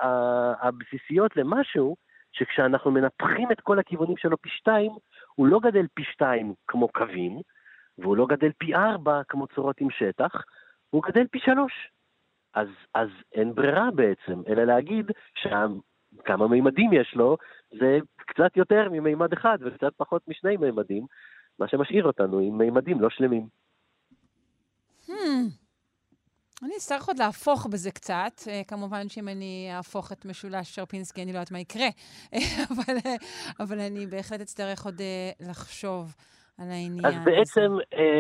הבסיסיות 0.61 1.37
למשהו 1.37 1.97
שכשאנחנו 2.33 2.91
מנפחים 2.91 3.53
את 3.53 3.61
כל 3.61 3.79
הכיוונים 3.79 4.17
שלו 4.17 4.43
פי 4.43 4.49
שתיים, 4.49 4.93
הוא 5.35 5.47
לא 5.47 5.61
גדל 5.61 5.87
פי 5.95 6.03
שתיים 6.13 6.55
כמו 6.69 6.89
קווים, 6.89 7.41
והוא 7.99 8.17
לא 8.17 8.27
גדל 8.27 8.51
פי 8.59 8.75
ארבע 8.75 9.21
כמו 9.29 9.47
צורות 9.47 9.81
עם 9.81 9.91
שטח, 9.91 10.33
הוא 10.91 11.03
גדל 11.03 11.27
פי 11.31 11.39
שלוש. 11.39 11.73
אז, 12.55 12.69
אז 12.95 13.09
אין 13.33 13.55
ברירה 13.55 13.91
בעצם, 13.91 14.43
אלא 14.49 14.65
להגיד 14.65 15.11
שכמה 15.35 16.49
מימדים 16.49 16.93
יש 16.93 17.15
לו, 17.15 17.37
זה 17.71 17.99
קצת 18.17 18.57
יותר 18.57 18.89
ממימד 18.91 19.33
אחד 19.33 19.59
וקצת 19.61 19.93
פחות 19.97 20.29
משני 20.29 20.57
מימדים, 20.57 21.07
מה 21.59 21.69
שמשאיר 21.69 22.05
אותנו 22.05 22.39
עם 22.39 22.59
מימדים 22.59 23.01
לא 23.01 23.11
שלמים. 23.11 23.47
Hmm. 25.07 25.64
אני 26.65 26.73
אצטרך 26.77 27.09
עוד 27.09 27.19
להפוך 27.19 27.67
בזה 27.67 27.91
קצת. 27.91 28.33
אה, 28.49 28.63
כמובן 28.69 29.09
שאם 29.09 29.29
אני 29.29 29.69
אהפוך 29.73 30.13
את 30.13 30.25
משולש 30.25 30.75
שרפינסקי, 30.75 31.23
אני 31.23 31.33
לא 31.33 31.37
יודעת 31.39 31.51
מה 31.51 31.59
יקרה, 31.59 31.87
אבל, 32.71 32.97
אה, 33.07 33.15
אבל 33.61 33.81
אני 33.81 34.07
בהחלט 34.07 34.41
אצטרך 34.41 34.85
עוד 34.85 35.01
אה, 35.01 35.31
לחשוב 35.51 36.15
על 36.59 36.71
העניין 36.71 37.07
אז 37.07 37.15
בעצם. 37.25 37.77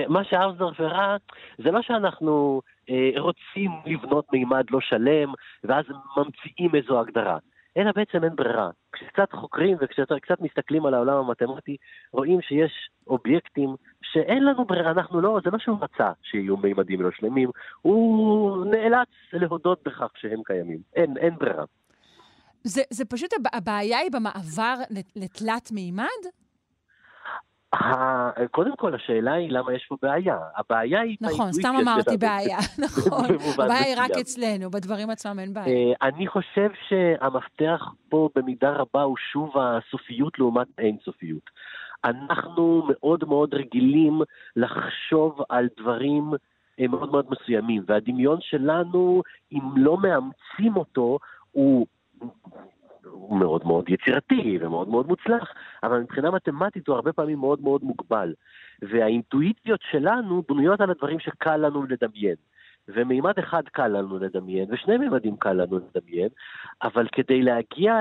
מה 0.09 0.25
שהאוזדורף 0.25 0.81
הראה, 0.81 1.17
זה 1.59 1.71
לא 1.71 1.83
שאנחנו 1.83 2.61
רוצים 3.17 3.71
לבנות 3.87 4.33
מימד 4.33 4.65
לא 4.71 4.79
שלם, 4.81 5.33
ואז 5.65 5.85
ממציאים 6.17 6.75
איזו 6.75 7.01
הגדרה. 7.01 7.39
אלא 7.77 7.93
בעצם 7.93 8.25
אין 8.25 8.37
ברירה. 8.37 8.71
כשקצת 8.93 9.33
חוקרים 9.33 9.77
וכשקצת 9.81 10.41
מסתכלים 10.41 10.87
על 10.87 10.95
העולם 10.95 11.17
המתמטי, 11.17 11.77
רואים 12.13 12.41
שיש 12.43 12.91
אובייקטים 13.07 13.77
שאין 14.03 14.45
לנו 14.45 14.65
ברירה, 14.65 14.91
אנחנו 14.91 15.21
לא, 15.21 15.41
זה 15.45 15.51
לא 15.51 15.59
שהוא 15.59 15.79
רצה 15.81 16.11
שיהיו 16.23 16.57
מימדים 16.57 17.01
לא 17.01 17.11
שלמים, 17.11 17.51
הוא 17.83 18.67
נאלץ 18.67 19.09
להודות 19.33 19.83
בכך 19.85 20.11
שהם 20.15 20.43
קיימים. 20.45 20.79
אין, 20.97 21.17
אין 21.17 21.35
ברירה. 21.39 21.65
זה, 22.65 22.83
זה 22.91 23.05
פשוט, 23.05 23.31
הבעיה 23.53 23.99
היא 23.99 24.11
במעבר 24.13 24.75
לתלת 25.17 25.73
מימד? 25.73 26.05
קודם 28.51 28.77
כל, 28.77 28.95
השאלה 28.95 29.33
היא 29.33 29.51
למה 29.51 29.75
יש 29.75 29.87
פה 29.89 29.97
בעיה. 30.03 30.39
הבעיה 30.57 31.01
היא... 31.01 31.17
נכון, 31.21 31.53
סתם 31.53 31.75
אמרתי 31.83 32.17
בעיה, 32.17 32.59
נכון. 32.87 33.25
הבעיה 33.65 33.85
היא 33.85 33.95
רק 33.97 34.11
אצלנו, 34.21 34.71
בדברים 34.71 35.11
עצמם 35.11 35.39
אין 35.39 35.55
בעיה. 35.55 35.67
אה, 35.67 36.09
אני 36.09 36.27
חושב 36.27 36.69
שהמפתח 36.89 37.83
פה 38.09 38.29
במידה 38.35 38.71
רבה 38.71 39.03
הוא 39.03 39.17
שוב 39.33 39.53
הסופיות 39.59 40.39
לעומת 40.39 40.67
אינסופיות. 40.79 41.51
אנחנו 42.05 42.83
מאוד 42.89 43.25
מאוד 43.29 43.55
רגילים 43.55 44.21
לחשוב 44.57 45.41
על 45.49 45.69
דברים 45.81 46.33
הם 46.79 46.91
מאוד 46.91 47.11
מאוד 47.11 47.27
מסוימים, 47.31 47.83
והדמיון 47.87 48.39
שלנו, 48.41 49.23
אם 49.53 49.61
לא 49.77 49.97
מאמצים 49.97 50.77
אותו, 50.77 51.19
הוא... 51.53 51.87
הוא 53.15 53.39
מאוד 53.39 53.67
מאוד 53.67 53.89
יצירתי 53.89 54.59
ומאוד 54.61 54.89
מאוד 54.89 55.07
מוצלח, 55.07 55.53
אבל 55.83 56.01
מבחינה 56.01 56.31
מתמטית 56.31 56.89
הוא 56.89 56.97
הרבה 56.97 57.13
פעמים 57.13 57.39
מאוד 57.39 57.61
מאוד 57.61 57.85
מוגבל. 57.85 58.35
והאינטואיציות 58.83 59.81
שלנו 59.91 60.43
בנויות 60.49 60.81
על 60.81 60.91
הדברים 60.91 61.19
שקל 61.19 61.57
לנו 61.57 61.83
לדמיין. 61.83 62.37
ומימד 62.89 63.39
אחד 63.39 63.63
קל 63.73 63.89
לנו 63.89 64.19
לדמיין, 64.19 64.67
ושני 64.71 64.99
מימדים 64.99 65.37
קל 65.37 65.53
לנו 65.53 65.79
לדמיין, 65.79 66.29
אבל 66.83 67.09
כדי 67.13 67.43
להגיע 67.43 68.01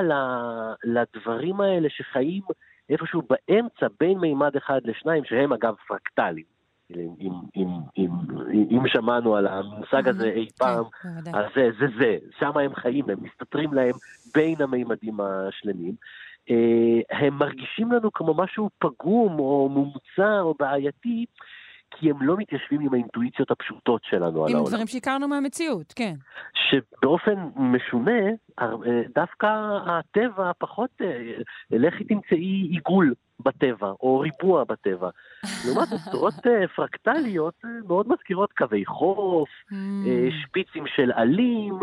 לדברים 0.83 1.61
האלה 1.61 1.89
שחיים 1.89 2.41
איפשהו 2.89 3.21
באמצע 3.21 3.87
בין 3.99 4.17
מימד 4.17 4.55
אחד 4.55 4.79
לשניים, 4.83 5.23
שהם 5.25 5.53
אגב 5.53 5.75
פרקטליים. 5.87 6.52
אם, 6.99 7.31
אם, 7.55 7.67
אם, 7.97 8.09
אם, 8.53 8.67
אם 8.71 8.87
שמענו 8.87 9.35
על 9.35 9.47
המושג 9.47 10.07
הזה 10.07 10.29
אי 10.29 10.47
כן, 10.47 10.65
פעם, 10.65 10.83
אז 11.33 11.45
זה 11.55 11.69
זה 11.79 11.85
זה, 11.99 12.17
שם 12.39 12.57
הם 12.57 12.75
חיים, 12.75 13.09
הם 13.09 13.17
מסתתרים 13.21 13.73
להם 13.73 13.93
בין 14.35 14.55
המימדים 14.59 15.17
השלמים. 15.19 15.95
אה, 16.49 17.17
הם 17.19 17.33
מרגישים 17.33 17.91
לנו 17.91 18.11
כמו 18.11 18.33
משהו 18.33 18.69
פגום 18.79 19.39
או 19.39 19.69
מומצא 19.69 20.39
או 20.39 20.55
בעייתי, 20.59 21.25
כי 21.91 22.09
הם 22.09 22.21
לא 22.21 22.37
מתיישבים 22.37 22.81
עם 22.81 22.93
האינטואיציות 22.93 23.51
הפשוטות 23.51 24.01
שלנו 24.03 24.45
על 24.45 24.51
העולם. 24.51 24.57
עם 24.57 24.65
דברים 24.65 24.87
שהכרנו 24.87 25.27
מהמציאות, 25.27 25.93
כן. 25.95 26.13
שבאופן 26.53 27.35
משונה, 27.55 28.21
דווקא 29.15 29.47
הטבע 29.85 30.51
פחות, 30.57 30.89
אה, 31.01 31.33
לכי 31.71 32.03
תמצאי 32.03 32.67
עיגול 32.71 33.13
בטבע, 33.43 33.91
או 34.01 34.19
ריבוע 34.19 34.63
בטבע. 34.63 35.09
לעומת 35.65 35.87
צורות 36.11 36.47
אה, 36.47 36.67
פרקטליות 36.75 37.53
אה, 37.65 37.69
מאוד 37.87 38.07
מזכירות 38.09 38.53
קווי 38.57 38.85
חוף, 38.85 39.49
mm. 39.71 39.73
שפיצים 40.41 40.83
של 40.95 41.11
עלים, 41.11 41.79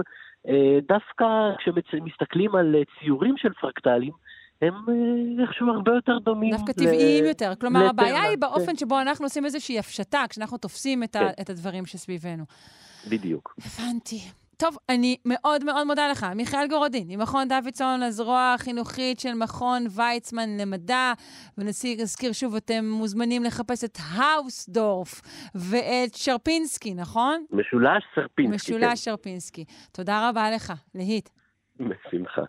דווקא 0.89 1.27
כשמסתכלים 1.59 2.55
על 2.55 2.75
ציורים 3.01 3.35
של 3.37 3.53
פרקטלים, 3.53 4.13
הם 4.63 4.75
אה, 4.89 5.43
איכשהו 5.43 5.69
הרבה 5.69 5.93
יותר 5.95 6.19
דומים. 6.19 6.57
דווקא 6.57 6.73
טבעיים 6.73 7.25
יותר. 7.25 7.53
כלומר, 7.61 7.81
לטבע, 7.81 7.91
הבעיה 7.91 8.23
היא 8.23 8.39
באופן 8.39 8.67
כן. 8.67 8.77
שבו 8.77 9.01
אנחנו 9.01 9.25
עושים 9.25 9.45
איזושהי 9.45 9.79
הפשטה, 9.79 10.25
כשאנחנו 10.29 10.59
תופסים 10.59 11.03
את, 11.03 11.17
כן. 11.17 11.25
ה, 11.25 11.31
את 11.41 11.51
הדברים 11.51 11.87
שסביבנו. 11.87 12.45
בדיוק. 13.11 13.55
הבנתי. 13.59 14.21
טוב, 14.61 14.77
אני 14.89 15.17
מאוד 15.25 15.65
מאוד 15.65 15.87
מודה 15.87 16.09
לך. 16.11 16.27
מיכאל 16.37 16.69
גורודין, 16.69 17.05
ממכון 17.09 17.49
דוידסון, 17.49 18.03
הזרוע 18.03 18.55
החינוכית 18.59 19.21
של 19.21 19.35
מכון 19.35 19.87
ויצמן 19.97 20.57
למדע, 20.61 21.13
ונזכיר 21.59 22.33
שוב, 22.33 22.55
אתם 22.55 22.85
מוזמנים 22.85 23.45
לחפש 23.45 23.85
את 23.85 23.99
האוסדורף 24.13 25.21
ואת 25.55 26.15
שרפינסקי, 26.15 26.95
נכון? 26.95 27.45
משולש 27.51 28.05
שרפינסקי, 28.15 28.73
משולש 28.73 28.85
כן. 28.85 28.97
שרפינסקי. 28.97 29.65
תודה 29.93 30.29
רבה 30.29 30.51
לך, 30.51 30.73
להיט. 30.95 31.29
בשמחה. 31.77 32.43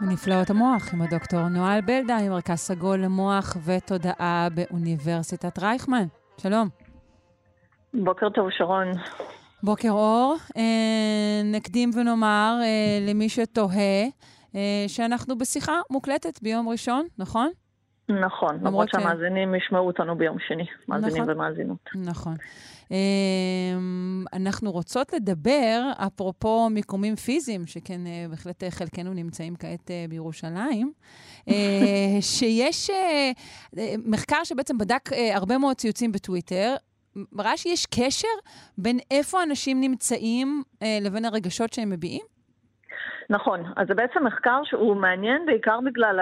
מנפלאות 0.00 0.50
המוח 0.50 0.94
עם 0.94 1.02
הדוקטור 1.02 1.48
נואל 1.48 1.80
בלדה, 1.80 2.18
ממרכז 2.22 2.58
סגול 2.58 2.98
למוח 2.98 3.56
ותודעה 3.64 4.48
באוניברסיטת 4.54 5.58
רייכמן. 5.58 6.06
שלום. 6.36 6.68
בוקר 7.94 8.28
טוב, 8.28 8.50
שרון. 8.50 8.86
בוקר 9.62 9.90
אור. 9.90 10.36
אה, 10.56 11.42
נקדים 11.44 11.90
ונאמר 11.94 12.58
אה, 12.62 12.98
למי 13.08 13.28
שתוהה 13.28 14.04
אה, 14.54 14.84
שאנחנו 14.88 15.38
בשיחה 15.38 15.80
מוקלטת 15.90 16.42
ביום 16.42 16.68
ראשון, 16.68 17.06
נכון? 17.18 17.50
נכון, 18.10 18.58
למרות. 18.62 18.88
שהמאזינים 18.88 19.54
ישמעו 19.54 19.86
אותנו 19.86 20.16
ביום 20.16 20.36
שני, 20.48 20.66
מאזינים 20.88 21.22
נכון, 21.22 21.34
ומאזינות. 21.34 21.90
נכון. 21.94 22.34
אנחנו 24.32 24.70
רוצות 24.72 25.12
לדבר, 25.12 25.90
אפרופו 26.06 26.68
מיקומים 26.70 27.16
פיזיים, 27.16 27.66
שכן 27.66 28.00
בהחלט 28.30 28.64
חלקנו 28.70 29.14
נמצאים 29.14 29.56
כעת 29.56 29.90
בירושלים, 30.08 30.92
שיש 32.36 32.90
מחקר 34.06 34.44
שבעצם 34.44 34.78
בדק 34.78 35.10
הרבה 35.34 35.58
מאוד 35.58 35.76
ציוצים 35.76 36.12
בטוויטר, 36.12 36.74
מראה 37.32 37.56
שיש 37.56 37.86
קשר 37.86 38.28
בין 38.78 38.98
איפה 39.10 39.42
אנשים 39.42 39.80
נמצאים 39.80 40.62
אה, 40.82 40.98
לבין 41.00 41.24
הרגשות 41.24 41.72
שהם 41.72 41.90
מביעים? 41.90 42.22
נכון. 43.30 43.72
אז 43.76 43.86
זה 43.88 43.94
בעצם 43.94 44.26
מחקר 44.26 44.60
שהוא 44.64 44.96
מעניין 44.96 45.46
בעיקר 45.46 45.78
בגלל 45.84 46.20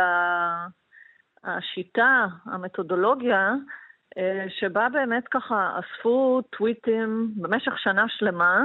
השיטה, 1.44 2.26
המתודולוגיה, 2.44 3.54
אה, 4.18 4.46
שבה 4.48 4.88
באמת 4.92 5.28
ככה 5.30 5.78
אספו 5.78 6.42
טוויטים 6.50 7.30
במשך 7.36 7.78
שנה 7.78 8.04
שלמה 8.08 8.64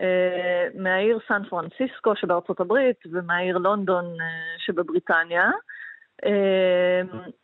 אה, 0.00 0.66
מהעיר 0.74 1.18
סן 1.28 1.42
פרנסיסקו 1.50 2.16
שבארצות 2.16 2.60
הברית 2.60 2.96
ומהעיר 3.12 3.58
לונדון 3.58 4.04
אה, 4.04 4.58
שבבריטניה. 4.58 5.50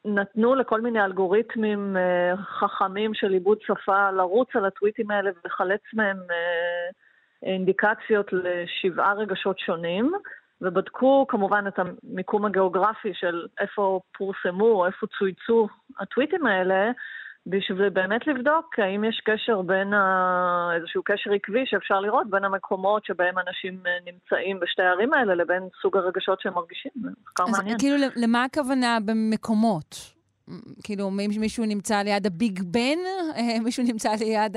נתנו 0.05 0.55
לכל 0.55 0.81
מיני 0.81 1.05
אלגוריתמים 1.05 1.97
חכמים 2.59 3.15
של 3.15 3.33
עיבוד 3.33 3.59
שפה 3.61 4.11
לרוץ 4.11 4.49
על 4.55 4.65
הטוויטים 4.65 5.11
האלה 5.11 5.31
ולחלץ 5.45 5.81
מהם 5.95 6.17
אינדיקציות 7.43 8.33
לשבעה 8.33 9.15
רגשות 9.15 9.59
שונים, 9.59 10.13
ובדקו 10.61 11.27
כמובן 11.29 11.65
את 11.69 11.79
המיקום 11.79 12.45
הגיאוגרפי 12.45 13.15
של 13.15 13.47
איפה 13.61 14.01
פורסמו 14.19 14.65
או 14.65 14.87
איפה 14.87 15.07
צויצו 15.19 15.69
הטוויטים 16.01 16.47
האלה, 16.47 16.91
בשביל 17.47 17.89
באמת 17.89 18.27
לבדוק 18.27 18.79
האם 18.79 19.05
יש 19.05 19.21
קשר 19.25 19.63
בין, 19.63 19.95
ה... 19.95 20.71
איזשהו 20.77 21.03
קשר 21.05 21.33
עקבי 21.33 21.67
שאפשר 21.67 22.01
לראות 22.01 22.31
בין 22.31 22.45
המקומות 22.45 23.05
שבהם 23.05 23.35
אנשים 23.39 23.81
אה, 23.87 24.13
נמצאים 24.13 24.61
בשתי 24.61 24.83
הערים 24.83 25.13
האלה 25.13 25.35
לבין 25.35 25.63
סוג 25.83 25.97
הרגשות 25.97 26.41
שהם 26.41 26.55
מרגישים. 26.55 26.93
זה 27.03 27.09
מחקר 27.23 27.45
מעניין. 27.53 27.75
אז 27.75 27.81
כאילו, 27.81 27.97
למה 28.17 28.45
הכוונה 28.45 28.99
במקומות? 29.05 30.16
כאילו, 30.85 31.11
מישהו 31.11 31.65
נמצא 31.65 32.03
ליד 32.03 32.27
הביג 32.27 32.63
בן? 32.63 32.99
אה, 33.37 33.61
מישהו 33.65 33.85
נמצא 33.85 34.11
ליד 34.21 34.57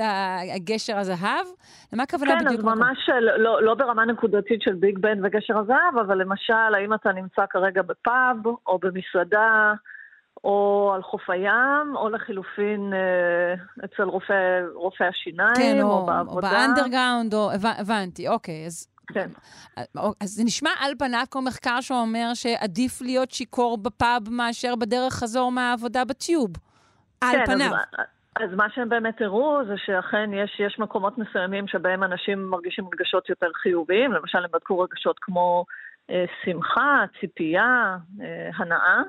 הגשר 0.54 0.98
הזהב? 0.98 1.46
למה 1.92 2.02
הכוונה 2.02 2.30
כן, 2.38 2.44
בדיוק? 2.44 2.60
כן, 2.60 2.68
אז 2.68 2.78
ממש 2.78 3.08
לא, 3.08 3.36
לא, 3.36 3.62
לא 3.62 3.74
ברמה 3.74 4.04
נקודתית 4.04 4.62
של 4.62 4.74
ביג 4.74 4.98
בן 4.98 5.24
וגשר 5.24 5.58
הזהב, 5.58 5.98
אבל 6.06 6.20
למשל, 6.20 6.74
האם 6.74 6.94
אתה 6.94 7.12
נמצא 7.12 7.42
כרגע 7.50 7.82
בפאב 7.82 8.36
או 8.66 8.78
במסעדה, 8.78 9.72
או 10.44 10.92
על 10.94 11.02
חוף 11.02 11.30
הים, 11.30 11.96
או 11.96 12.08
לחילופין 12.08 12.92
אה, 12.92 13.84
אצל 13.84 14.02
רופא, 14.02 14.60
רופא 14.74 15.04
השיניים, 15.04 15.56
כן, 15.56 15.82
או, 15.82 15.90
או 15.90 16.06
בעבודה. 16.06 16.48
או 16.48 16.52
ב 16.52 16.58
underground, 16.58 17.34
או... 17.34 17.50
הבנתי, 17.78 18.28
אוקיי, 18.28 18.66
אז... 18.66 18.86
כן. 19.14 19.28
אז 20.20 20.28
זה 20.28 20.44
נשמע 20.44 20.70
על 20.80 20.92
פניו 20.98 21.24
כמו 21.30 21.42
מחקר 21.42 21.80
שאומר 21.80 22.34
שעדיף 22.34 23.02
להיות 23.02 23.30
שיכור 23.30 23.78
בפאב 23.78 24.22
מאשר 24.30 24.76
בדרך 24.76 25.12
חזור 25.12 25.52
מהעבודה 25.52 26.04
בטיוב. 26.04 26.50
על 27.20 27.36
כן, 27.36 27.46
פניו. 27.46 27.70
אז, 27.74 28.06
אז 28.40 28.54
מה 28.56 28.70
שהם 28.74 28.88
באמת 28.88 29.22
הראו 29.22 29.64
זה 29.66 29.74
שאכן 29.76 30.30
יש, 30.32 30.60
יש 30.60 30.78
מקומות 30.78 31.18
מסוימים 31.18 31.68
שבהם 31.68 32.04
אנשים 32.04 32.50
מרגישים 32.50 32.84
רגשות 32.92 33.28
יותר 33.28 33.50
חיוביים, 33.54 34.12
למשל 34.12 34.38
הם 34.38 34.50
בדקו 34.52 34.78
רגשות 34.78 35.16
כמו 35.20 35.64
אה, 36.10 36.24
שמחה, 36.44 37.04
ציפייה, 37.20 37.96
אה, 38.20 38.50
הנאה. 38.56 39.02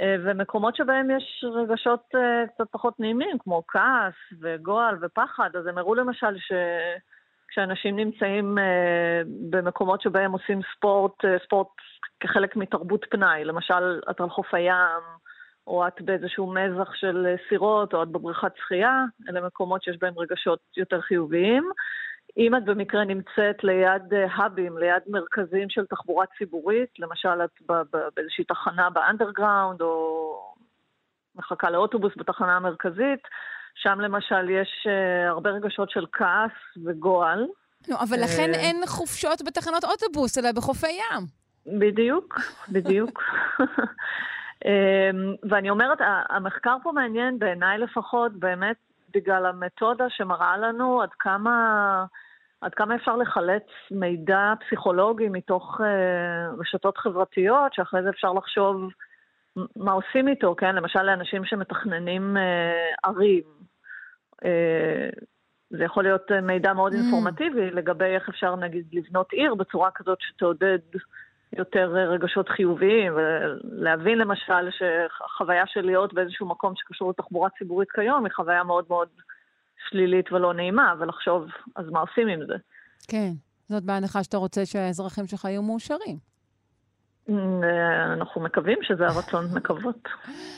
אה, 0.00 0.16
ומקומות 0.24 0.76
שבהם 0.76 1.10
יש 1.10 1.44
רגשות 1.54 2.04
אה, 2.14 2.46
קצת 2.54 2.64
פחות 2.70 3.00
נעימים, 3.00 3.38
כמו 3.38 3.62
כעס 3.68 4.14
וגועל 4.40 4.98
ופחד, 5.02 5.50
אז 5.58 5.66
הם 5.66 5.78
הראו 5.78 5.94
למשל 5.94 6.36
שכשאנשים 7.54 7.96
נמצאים 7.96 8.58
אה, 8.58 9.22
במקומות 9.50 10.00
שבהם 10.00 10.32
עושים 10.32 10.60
ספורט, 10.76 11.12
ספורט 11.44 11.68
כחלק 12.20 12.56
מתרבות 12.56 13.06
פנאי, 13.10 13.44
למשל 13.44 14.00
את 14.10 14.20
על 14.20 14.28
חוף 14.28 14.54
הים, 14.54 15.02
או 15.66 15.86
את 15.86 16.02
באיזשהו 16.02 16.54
מזח 16.54 16.94
של 16.94 17.26
סירות, 17.48 17.94
או 17.94 18.02
את 18.02 18.08
בבריכת 18.08 18.52
שחייה, 18.56 19.04
אלה 19.28 19.40
מקומות 19.40 19.82
שיש 19.82 19.96
בהם 20.00 20.14
רגשות 20.18 20.58
יותר 20.76 21.00
חיוביים. 21.00 21.70
אם 22.36 22.56
את 22.56 22.64
במקרה 22.64 23.04
נמצאת 23.04 23.64
ליד 23.64 24.02
האבים, 24.30 24.78
ליד 24.78 25.02
מרכזים 25.06 25.70
של 25.70 25.86
תחבורה 25.86 26.24
ציבורית, 26.38 26.90
למשל 26.98 27.44
את 27.44 27.62
באיזושהי 28.16 28.44
תחנה 28.44 28.90
באנדרגראונד, 28.90 29.80
או 29.80 30.54
מחכה 31.34 31.70
לאוטובוס 31.70 32.12
בתחנה 32.16 32.56
המרכזית, 32.56 33.20
שם 33.74 34.00
למשל 34.00 34.50
יש 34.50 34.86
uh, 34.86 35.30
הרבה 35.30 35.50
רגשות 35.50 35.90
של 35.90 36.06
כעס 36.12 36.84
וגועל. 36.84 37.46
לא, 37.88 37.96
אבל 38.02 38.16
לכן 38.22 38.50
uh, 38.52 38.56
אין 38.56 38.76
חופשות 38.86 39.42
בתחנות 39.42 39.84
אוטובוס, 39.84 40.38
אלא 40.38 40.52
בחופי 40.52 40.90
ים. 40.90 41.44
בדיוק, 41.66 42.40
בדיוק. 42.68 43.22
אמ, 44.64 45.34
ואני 45.50 45.70
אומרת, 45.70 45.98
המחקר 46.30 46.76
פה 46.82 46.92
מעניין, 46.92 47.38
בעיניי 47.38 47.78
לפחות, 47.78 48.32
באמת 48.32 48.76
בגלל 49.14 49.46
המתודה 49.46 50.04
שמראה 50.08 50.56
לנו 50.56 51.02
עד 51.02 51.08
כמה, 51.18 52.04
עד 52.60 52.74
כמה 52.74 52.94
אפשר 52.94 53.16
לחלץ 53.16 53.66
מידע 53.90 54.52
פסיכולוגי 54.60 55.28
מתוך 55.28 55.80
uh, 55.80 56.60
רשתות 56.60 56.98
חברתיות, 56.98 57.74
שאחרי 57.74 58.02
זה 58.02 58.10
אפשר 58.10 58.32
לחשוב 58.32 58.90
מה 59.76 59.92
עושים 59.92 60.28
איתו, 60.28 60.54
כן? 60.58 60.74
למשל 60.74 61.02
לאנשים 61.02 61.44
שמתכננים 61.44 62.36
uh, 62.36 63.08
ערים. 63.08 63.42
Uh, 64.42 65.24
זה 65.70 65.84
יכול 65.84 66.02
להיות 66.02 66.30
מידע 66.42 66.72
מאוד 66.72 66.92
mm. 66.92 66.96
אינפורמטיבי 66.96 67.70
לגבי 67.70 68.04
איך 68.04 68.28
אפשר 68.28 68.56
נגיד 68.56 68.86
לבנות 68.92 69.32
עיר 69.32 69.54
בצורה 69.54 69.90
כזאת 69.94 70.18
שתעודד 70.20 70.78
יותר 71.58 71.94
רגשות 71.94 72.48
חיוביים, 72.48 73.12
ולהבין 73.16 74.18
למשל 74.18 74.70
שחוויה 74.70 75.64
של 75.66 75.80
להיות 75.80 76.14
באיזשהו 76.14 76.46
מקום 76.46 76.72
שקשור 76.76 77.10
לתחבורה 77.10 77.48
ציבורית 77.58 77.90
כיום 77.90 78.24
היא 78.24 78.32
חוויה 78.32 78.64
מאוד 78.64 78.84
מאוד 78.88 79.08
שלילית 79.88 80.32
ולא 80.32 80.54
נעימה, 80.54 80.94
ולחשוב, 80.98 81.46
אז 81.76 81.86
מה 81.90 82.00
עושים 82.00 82.28
עם 82.28 82.46
זה? 82.46 82.54
כן, 83.08 83.30
זאת 83.68 83.84
בהנחה 83.84 84.24
שאתה 84.24 84.36
רוצה 84.36 84.66
שהאזרחים 84.66 85.26
שלך 85.26 85.44
יהיו 85.44 85.62
מאושרים. 85.62 86.16
אה, 87.28 88.12
אנחנו 88.12 88.40
מקווים 88.40 88.78
שזה 88.82 89.06
הרצון, 89.06 89.44
מקוות. 89.54 90.08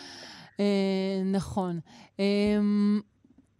אה, 0.61 1.23
נכון. 1.33 1.81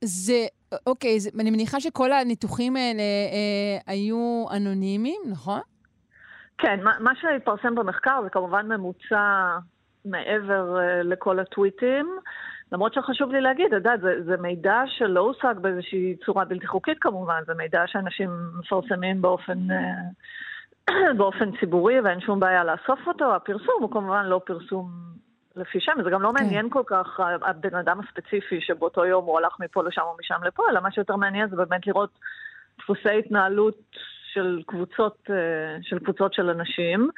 זה, 0.05 0.47
אוקיי, 0.87 1.21
זה, 1.21 1.31
אני 1.41 1.51
מניחה 1.51 1.81
שכל 1.81 2.13
הניתוחים 2.13 2.77
האלה 2.77 3.03
אה, 3.03 3.93
היו 3.93 4.45
אנונימיים, 4.57 5.21
נכון? 5.31 5.61
כן, 6.59 6.81
מה, 6.83 6.93
מה 7.01 7.13
שהתפרסם 7.21 7.75
במחקר 7.75 8.21
זה 8.23 8.31
כמובן 8.31 8.67
ממוצע 8.73 9.59
מעבר 10.05 10.77
uh, 10.77 11.03
לכל 11.03 11.39
הטוויטים. 11.39 12.19
למרות 12.73 12.95
שחשוב 12.95 13.33
לי 13.33 13.41
להגיד, 13.41 13.67
אתה 13.67 13.77
יודע, 13.77 13.93
זה, 14.03 14.23
זה 14.25 14.37
מידע 14.37 14.83
שלא 14.87 15.21
הושג 15.21 15.55
באיזושהי 15.61 16.17
צורה 16.27 16.45
בלתי 16.45 16.67
חוקית 16.67 16.99
כמובן, 17.01 17.43
זה 17.47 17.55
מידע 17.55 17.83
שאנשים 17.87 18.31
מפרסמים 18.59 19.23
באופן, 19.23 19.59
uh, 19.71 20.93
באופן 21.19 21.51
ציבורי 21.61 22.01
ואין 22.01 22.21
שום 22.21 22.41
בעיה 22.41 22.65
לאסוף 22.65 23.01
אותו. 23.07 23.35
הפרסום 23.35 23.75
הוא 23.81 23.91
כמובן 23.91 24.27
לא 24.27 24.41
פרסום 24.47 24.91
לפי 25.57 25.81
שם, 25.81 25.93
זה 26.05 26.11
גם 26.11 26.23
לא 26.23 26.33
כן. 26.37 26.45
מעניין 26.45 26.71
כל 26.71 26.83
כך 26.87 27.21
הבן 27.43 27.75
אדם 27.75 28.01
הספציפי 28.01 28.61
שבאותו 28.61 29.07
יום 29.07 29.25
הוא 29.25 29.39
הלך 29.39 29.57
מפה 29.61 29.83
לשם 29.83 30.03
או 30.03 30.17
משם 30.21 30.45
לפה, 30.45 30.63
אלא 30.71 30.81
מה 30.81 30.93
שיותר 30.93 31.17
מעניין 31.17 31.49
זה 31.49 31.57
באמת 31.57 31.87
לראות 31.87 32.19
דפוסי 32.79 33.19
התנהלות 33.19 33.79
של 34.33 34.63
קבוצות, 34.67 35.19
אה, 35.31 35.79
של 35.83 35.99
קבוצות 35.99 36.35
של 36.35 36.51
אנשים. 36.51 37.11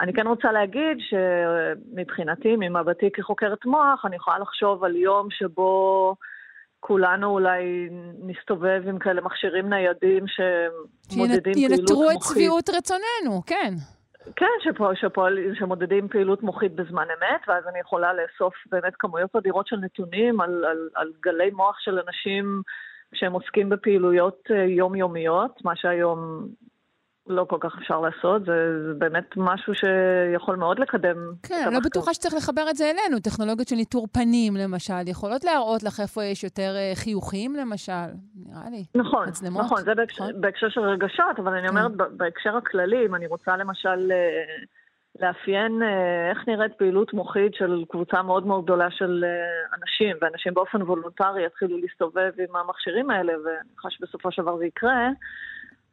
אני 0.00 0.12
כן 0.12 0.26
רוצה 0.26 0.52
להגיד 0.52 0.98
שמבחינתי, 0.98 2.56
ממבטי 2.56 3.10
כחוקרת 3.12 3.64
מוח, 3.64 4.04
אני 4.04 4.16
יכולה 4.16 4.38
לחשוב 4.38 4.84
על 4.84 4.96
יום 4.96 5.28
שבו 5.30 6.14
כולנו 6.80 7.30
אולי 7.30 7.88
נסתובב 8.22 8.82
עם 8.86 8.98
כאלה 8.98 9.20
מכשירים 9.20 9.68
ניידים 9.68 10.24
שמודדים 10.26 11.52
פעילות 11.54 11.70
מוחית. 11.70 11.80
ינטרו 11.80 12.10
את 12.10 12.22
שביעות 12.22 12.68
רצוננו, 12.68 13.42
כן. 13.46 13.74
כן, 14.36 14.46
שפועל, 14.60 14.94
שפועל, 14.96 15.38
שמודדים 15.54 16.08
פעילות 16.08 16.42
מוחית 16.42 16.74
בזמן 16.74 17.06
אמת, 17.18 17.40
ואז 17.48 17.64
אני 17.68 17.78
יכולה 17.78 18.12
לאסוף 18.12 18.54
באמת 18.70 18.92
כמויות 18.98 19.36
אדירות 19.36 19.66
של 19.66 19.76
נתונים 19.76 20.40
על, 20.40 20.64
על, 20.64 20.88
על 20.94 21.12
גלי 21.22 21.50
מוח 21.50 21.78
של 21.80 21.98
אנשים 22.06 22.62
שהם 23.14 23.32
עוסקים 23.32 23.68
בפעילויות 23.68 24.42
אה, 24.50 24.64
יומיומיות, 24.64 25.64
מה 25.64 25.76
שהיום 25.76 26.48
לא 27.26 27.46
כל 27.48 27.56
כך 27.60 27.78
אפשר 27.78 28.00
לעשות, 28.00 28.44
זה, 28.44 28.82
זה 28.86 28.94
באמת 28.98 29.34
משהו 29.36 29.72
שיכול 29.74 30.56
מאוד 30.56 30.78
לקדם. 30.78 31.16
כן, 31.42 31.68
לא 31.72 31.80
בטוחה 31.84 32.14
שצריך 32.14 32.34
לחבר 32.34 32.70
את 32.70 32.76
זה 32.76 32.84
אלינו. 32.84 33.20
טכנולוגיות 33.20 33.68
של 33.68 33.76
ניטור 33.76 34.06
פנים, 34.12 34.56
למשל, 34.56 35.08
יכולות 35.08 35.44
להראות 35.44 35.82
לך 35.82 36.00
איפה 36.00 36.24
יש 36.24 36.44
יותר 36.44 36.74
אה, 36.76 36.92
חיוכים, 36.94 37.56
למשל, 37.56 37.92
נראה 38.34 38.70
לי. 38.70 38.84
נכון, 38.94 39.28
מצלמות. 39.28 39.64
נכון, 39.64 39.82
זה 39.82 39.94
בהקשר, 39.94 40.24
נכון? 40.24 40.40
בהקשר 40.40 40.68
של 40.68 40.80
רגשות, 40.80 41.38
אבל 41.38 41.52
אני 41.52 41.68
כן. 41.68 41.76
אומרת, 41.76 41.92
בהקשר 42.16 42.56
הכללי, 42.56 43.06
אם 43.06 43.14
אני 43.14 43.26
רוצה 43.26 43.56
למשל 43.56 44.12
אה, 44.12 44.64
לאפיין 45.20 45.82
איך 46.30 46.48
נראית 46.48 46.72
פעילות 46.72 47.12
מוחית 47.12 47.54
של 47.54 47.84
קבוצה 47.88 48.22
מאוד 48.22 48.46
מאוד 48.46 48.64
גדולה 48.64 48.90
של 48.90 49.24
אנשים, 49.78 50.16
ואנשים 50.20 50.54
באופן 50.54 50.82
וולונטרי 50.82 51.46
יתחילו 51.46 51.78
להסתובב 51.78 52.32
עם 52.38 52.56
המכשירים 52.56 53.10
האלה, 53.10 53.32
ואני 53.32 53.76
חושב 53.78 53.98
שבסופו 53.98 54.32
של 54.32 54.42
דבר 54.42 54.56
זה 54.56 54.66
יקרה, 54.66 55.08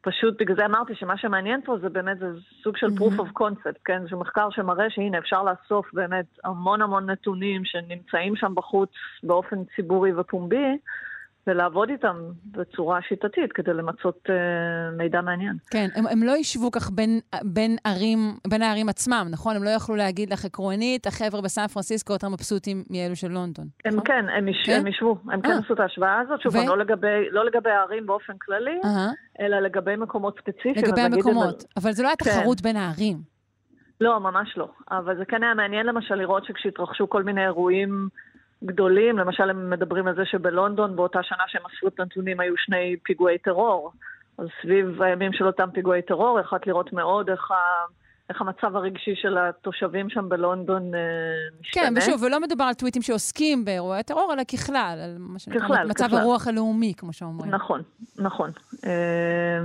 פשוט 0.02 0.40
בגלל 0.40 0.56
זה 0.56 0.64
אמרתי 0.66 0.94
שמה 0.94 1.16
שמעניין 1.18 1.60
פה 1.64 1.78
זה 1.78 1.88
באמת 1.88 2.18
זה 2.18 2.26
סוג 2.62 2.76
של 2.76 2.86
proof 2.86 3.20
of 3.20 3.42
concept, 3.42 3.78
כן? 3.84 4.02
זה 4.10 4.16
מחקר 4.16 4.50
שמראה 4.50 4.90
שהנה 4.90 5.18
אפשר 5.18 5.42
לאסוף 5.42 5.86
באמת 5.92 6.24
המון 6.44 6.82
המון 6.82 7.10
נתונים 7.10 7.64
שנמצאים 7.64 8.36
שם 8.36 8.54
בחוץ 8.54 8.90
באופן 9.22 9.56
ציבורי 9.76 10.12
ופומבי, 10.12 10.78
ולעבוד 11.46 11.90
איתם 11.90 12.16
בצורה 12.44 13.02
שיטתית 13.08 13.52
כדי 13.52 13.72
למצות 13.72 14.18
uh, 14.26 14.32
מידע 14.98 15.20
מעניין. 15.20 15.56
כן, 15.70 15.88
הם, 15.94 16.06
הם 16.06 16.22
לא 16.22 16.36
ישבו 16.36 16.70
כך 16.70 16.90
בין, 16.90 17.20
בין 17.44 17.76
ערים, 17.84 18.18
בין 18.46 18.62
הערים 18.62 18.88
עצמם, 18.88 19.26
נכון? 19.30 19.56
הם 19.56 19.64
לא 19.64 19.70
יכלו 19.70 19.96
להגיד 19.96 20.32
לך 20.32 20.44
עקרונית, 20.44 21.06
החבר'ה 21.06 21.40
בסן 21.40 21.66
פרנסיסקו 21.66 22.12
יותר 22.12 22.28
מבסוטים 22.28 22.84
מאלו 22.90 23.16
של 23.16 23.28
לונדון. 23.28 23.66
הם 23.84 23.92
נכון? 23.92 24.06
כן, 24.06 24.24
הם, 24.36 24.48
יש, 24.48 24.62
כן? 24.66 24.80
הם 24.80 24.86
ישבו, 24.86 25.16
הם 25.28 25.40
כן 25.40 25.50
אה. 25.50 25.58
עשו 25.58 25.74
את 25.74 25.80
ההשוואה 25.80 26.20
הזאת, 26.20 26.40
שוב, 26.40 26.54
ו... 26.54 26.58
לא, 26.66 26.78
לגבי, 26.78 27.30
לא 27.30 27.44
לגבי 27.44 27.70
הערים 27.70 28.06
באופן 28.06 28.32
כללי, 28.38 28.78
uh-huh. 28.82 29.40
אלא 29.40 29.60
לגבי 29.60 29.96
מקומות 29.96 30.38
ספציפיים. 30.38 30.74
לגבי 30.76 31.00
המקומות, 31.00 31.64
אבל 31.76 31.92
זה 31.92 32.02
לא 32.02 32.08
היה 32.08 32.16
כן. 32.16 32.30
תחרות 32.30 32.60
בין 32.60 32.76
הערים. 32.76 33.16
לא, 34.00 34.20
ממש 34.20 34.54
לא. 34.56 34.68
אבל 34.90 35.16
זה 35.16 35.24
כן 35.24 35.42
היה 35.42 35.54
מעניין 35.54 35.86
למשל 35.86 36.14
לראות 36.14 36.44
שכשהתרחשו 36.44 37.08
כל 37.08 37.22
מיני 37.22 37.44
אירועים... 37.44 38.08
גדולים, 38.64 39.18
למשל 39.18 39.50
הם 39.50 39.70
מדברים 39.70 40.06
על 40.08 40.14
זה 40.14 40.24
שבלונדון 40.24 40.96
באותה 40.96 41.22
שנה 41.22 41.44
שהם 41.46 41.62
אספו 41.66 41.88
את 41.88 42.00
הנתונים 42.00 42.40
היו 42.40 42.54
שני 42.56 42.96
פיגועי 43.02 43.38
טרור. 43.38 43.92
אז 44.38 44.46
סביב 44.62 45.02
הימים 45.02 45.32
של 45.32 45.46
אותם 45.46 45.70
פיגועי 45.70 46.02
טרור, 46.02 46.40
יכולת 46.40 46.66
לראות 46.66 46.92
מאוד 46.92 47.30
איך, 47.30 47.50
ה, 47.50 47.54
איך 48.28 48.40
המצב 48.40 48.76
הרגשי 48.76 49.14
של 49.14 49.38
התושבים 49.38 50.10
שם 50.10 50.28
בלונדון 50.28 50.94
אה, 50.94 51.00
משתנה. 51.60 51.82
כן, 51.82 51.94
ושוב, 51.96 52.22
ולא 52.22 52.40
מדובר 52.40 52.64
על 52.64 52.74
טוויטים 52.74 53.02
שעוסקים 53.02 53.64
באירועי 53.64 54.02
טרור, 54.02 54.32
אלא 54.32 54.42
ככלל, 54.44 54.98
על 55.04 55.16
מה 55.18 55.38
שנקרא 55.38 55.84
מצב 55.84 56.06
ככלל. 56.06 56.18
הרוח 56.18 56.48
הלאומי, 56.48 56.94
כמו 56.96 57.12
שאומרים. 57.12 57.50
נכון, 57.50 57.82
נכון. 58.18 58.50
אה, 58.86 59.60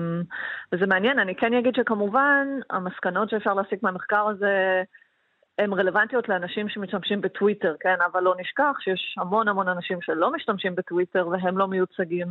וזה 0.71 0.85
מעניין, 0.85 1.19
אני 1.19 1.35
כן 1.35 1.53
אגיד 1.53 1.75
שכמובן, 1.75 2.47
המסקנות 2.69 3.29
שאפשר 3.29 3.53
להסיק 3.53 3.83
מהמחקר 3.83 4.27
הזה, 4.27 4.83
הן 5.59 5.73
רלוונטיות 5.73 6.29
לאנשים 6.29 6.69
שמשתמשים 6.69 7.21
בטוויטר, 7.21 7.75
כן? 7.79 7.95
אבל 8.11 8.21
לא 8.23 8.35
נשכח 8.39 8.77
שיש 8.79 9.15
המון 9.17 9.47
המון 9.47 9.67
אנשים 9.67 10.01
שלא 10.01 10.31
משתמשים 10.31 10.75
בטוויטר 10.75 11.27
והם 11.27 11.57
לא 11.57 11.67
מיוצגים 11.67 12.27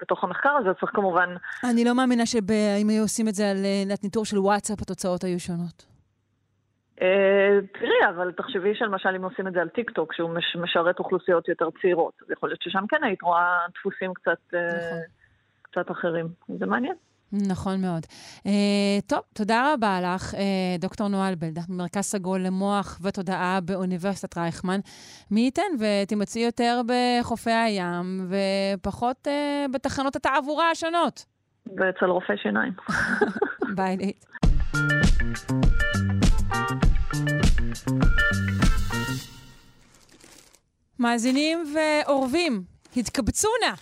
בתוך 0.00 0.24
המחקר 0.24 0.50
הזה, 0.50 0.68
צריך 0.80 0.92
כמובן... 0.94 1.34
אני 1.70 1.84
לא 1.84 1.94
מאמינה 1.96 2.26
שאם 2.26 2.88
היו 2.88 3.02
עושים 3.02 3.28
את 3.28 3.34
זה 3.34 3.50
על 3.50 3.56
אה, 3.64 3.94
ניטור 4.02 4.24
של 4.24 4.38
וואטסאפ, 4.38 4.82
התוצאות 4.82 5.24
היו 5.24 5.40
שונות. 5.40 5.86
אה, 7.02 7.58
תראי, 7.72 8.08
אבל 8.08 8.32
תחשבי 8.32 8.74
שלמשל 8.74 9.08
אם 9.16 9.24
עושים 9.24 9.48
את 9.48 9.52
זה 9.52 9.60
על 9.60 9.68
טיק 9.68 9.90
טוק, 9.90 10.12
שהוא 10.12 10.30
משרת 10.54 10.98
אוכלוסיות 10.98 11.48
יותר 11.48 11.68
צעירות, 11.82 12.12
אז 12.22 12.30
יכול 12.30 12.48
להיות 12.48 12.62
ששם 12.62 12.84
כן 12.88 13.04
היית 13.04 13.22
רואה 13.22 13.58
דפוסים 13.74 14.14
קצת, 14.14 14.38
אה, 14.54 14.66
נכון. 14.66 14.98
קצת 15.62 15.90
אחרים. 15.90 16.28
זה 16.58 16.66
מעניין. 16.66 16.94
נכון 17.32 17.80
מאוד. 17.80 18.02
Uh, 18.38 18.48
טוב, 19.06 19.20
תודה 19.34 19.72
רבה 19.72 20.00
לך, 20.00 20.34
uh, 20.34 20.36
דוקטור 20.78 21.08
נועה 21.08 21.28
אלבלדה, 21.28 21.60
ממרכז 21.68 22.04
סגול 22.04 22.40
למוח 22.40 22.98
ותודעה 23.02 23.58
באוניברסיטת 23.60 24.38
רייכמן. 24.38 24.80
מי 25.30 25.40
ייתן 25.40 25.62
ותימצאי 25.78 26.42
יותר 26.42 26.80
בחופי 26.86 27.50
הים 27.50 28.30
ופחות 28.76 29.26
uh, 29.26 29.72
בתחנות 29.72 30.16
התעבורה 30.16 30.70
השונות. 30.70 31.24
ואצל 31.66 32.06
רופא 32.06 32.34
שיניים. 32.42 32.72
ביי, 33.76 33.96
ליט. 33.96 34.24
מאזינים 40.98 41.64
ואורבים, 41.74 42.62
התקבצו 42.96 43.48
נא. 43.62 43.74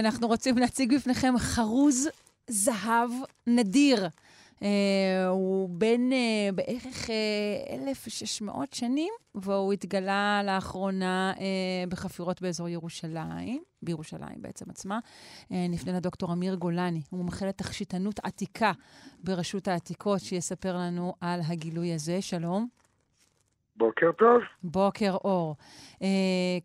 אנחנו 0.00 0.28
רוצים 0.28 0.58
להציג 0.58 0.94
בפניכם 0.94 1.34
חרוז 1.38 2.08
זהב 2.50 3.10
נדיר. 3.46 4.08
Uh, 4.54 4.66
הוא 5.28 5.68
בן 5.68 6.10
uh, 6.12 6.54
בערך 6.54 7.06
uh, 7.06 7.72
1,600 7.72 8.72
שנים, 8.72 9.12
והוא 9.34 9.72
התגלה 9.72 10.40
לאחרונה 10.44 11.32
uh, 11.36 11.40
בחפירות 11.88 12.42
באזור 12.42 12.68
ירושלים, 12.68 13.62
בירושלים 13.82 14.36
בעצם 14.42 14.70
עצמה. 14.70 14.98
Uh, 15.42 15.54
נפנה 15.68 15.92
לדוקטור 15.92 16.32
אמיר 16.32 16.54
גולני, 16.54 17.02
הוא 17.10 17.18
מומחה 17.18 17.46
לתכשיטנות 17.46 18.20
עתיקה 18.22 18.72
ברשות 19.24 19.68
העתיקות, 19.68 20.20
שיספר 20.20 20.76
לנו 20.76 21.14
על 21.20 21.40
הגילוי 21.48 21.94
הזה. 21.94 22.22
שלום. 22.22 22.68
בוקר 23.76 24.12
טוב. 24.18 24.40
בוקר 24.62 25.14
אור. 25.14 25.56
Uh, 25.94 26.04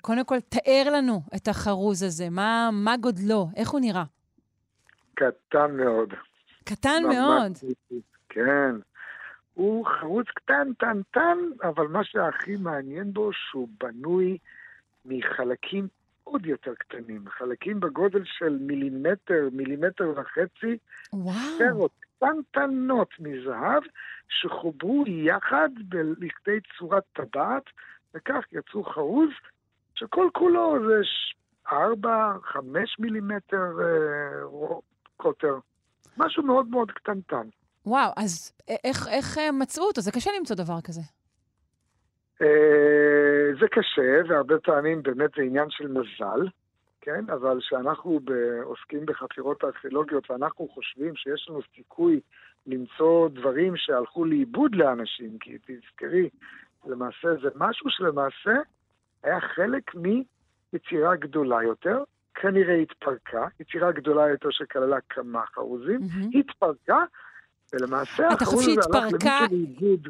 קודם 0.02 0.26
כל, 0.26 0.40
תאר 0.40 0.92
לנו 0.94 1.22
את 1.36 1.48
החרוז 1.48 2.04
הזה. 2.04 2.30
מה, 2.30 2.70
מה 2.74 2.98
גודלו? 2.98 3.48
איך 3.56 3.70
הוא 3.70 3.80
נראה? 3.80 4.04
קטן 5.20 5.78
מאוד. 5.78 6.14
קטן 6.64 7.04
מאוד. 7.04 7.52
כן. 8.30 8.76
הוא 9.54 9.86
חרוץ 9.86 10.28
קטן, 10.36 10.74
טן, 10.74 11.02
טן, 11.12 11.38
אבל 11.64 11.88
מה 11.88 12.04
שהכי 12.04 12.56
מעניין 12.56 13.14
בו, 13.14 13.30
שהוא 13.34 13.68
בנוי 13.80 14.38
מחלקים 15.06 15.88
עוד 16.24 16.46
יותר 16.46 16.74
קטנים, 16.76 17.30
חלקים 17.30 17.80
בגודל 17.80 18.22
של 18.26 18.58
מילימטר, 18.62 19.50
מילימטר 19.52 20.14
וחצי, 20.16 20.78
וואו. 21.14 21.36
ספרות 21.58 21.92
קטנטנות 22.00 23.10
מזהב, 23.20 23.84
שחוברו 24.30 25.04
יחד 25.08 25.70
לכדי 26.20 26.60
צורת 26.78 27.04
טבעת, 27.14 27.64
וכך 28.14 28.44
יצרו 28.52 28.84
חרוז 28.84 29.30
שכל 29.96 30.30
כולו 30.34 30.78
זה 30.88 31.04
ש- 31.04 31.36
ארבע, 31.72 32.34
חמש 32.44 33.00
מילימטר 33.00 33.72
אה, 33.82 34.44
קוטר. 35.20 35.56
משהו 36.18 36.44
מאוד 36.44 36.68
מאוד 36.70 36.92
קטנטן. 36.92 37.48
וואו, 37.86 38.12
אז 38.18 38.52
איך, 38.84 39.08
איך 39.08 39.38
אה, 39.38 39.52
מצאו 39.52 39.84
אותו? 39.84 40.02
זה 40.02 40.12
קשה 40.12 40.32
למצוא 40.40 40.56
דבר 40.56 40.82
כזה. 40.84 41.02
אה, 42.42 43.54
זה 43.60 43.68
קשה, 43.72 44.30
והרבה 44.30 44.60
פעמים 44.60 45.04
באמת 45.04 45.30
זה 45.38 45.42
עניין 45.42 45.70
של 45.70 45.88
מזל, 45.88 46.48
כן? 47.02 47.26
אבל 47.30 47.60
כשאנחנו 47.60 48.20
ב- 48.24 48.62
עוסקים 48.64 49.06
בחפירות 49.06 49.64
ארכיאולוגיות 49.64 50.32
ואנחנו 50.32 50.68
חושבים 50.68 51.16
שיש 51.16 51.48
לנו 51.50 51.60
סיכוי 51.76 52.20
למצוא 52.68 53.30
דברים 53.30 53.74
שהלכו 53.78 54.26
לאיבוד 54.26 54.76
לאנשים, 54.76 55.38
כי 55.40 55.58
תזכרי, 55.58 56.30
למעשה 56.86 57.28
זה 57.42 57.50
משהו 57.56 57.90
שלמעשה 57.90 58.56
היה 59.24 59.42
חלק 59.42 59.92
מיצירה 59.96 61.16
גדולה 61.16 61.64
יותר, 61.64 62.04
כנראה 62.42 62.76
התפרקה, 62.76 63.48
יצירה 63.60 63.92
גדולה 63.92 64.30
יותר 64.30 64.50
שכללה 64.52 64.98
כמה 65.10 65.42
חרוזים, 65.56 66.00
מהמם. 66.02 66.30
התפרקה, 66.40 67.04
ולמעשה 67.74 68.28
החרוז 68.28 68.68
הלך 68.68 68.88
למישהו 68.92 69.48
לאיבוד. 69.52 70.08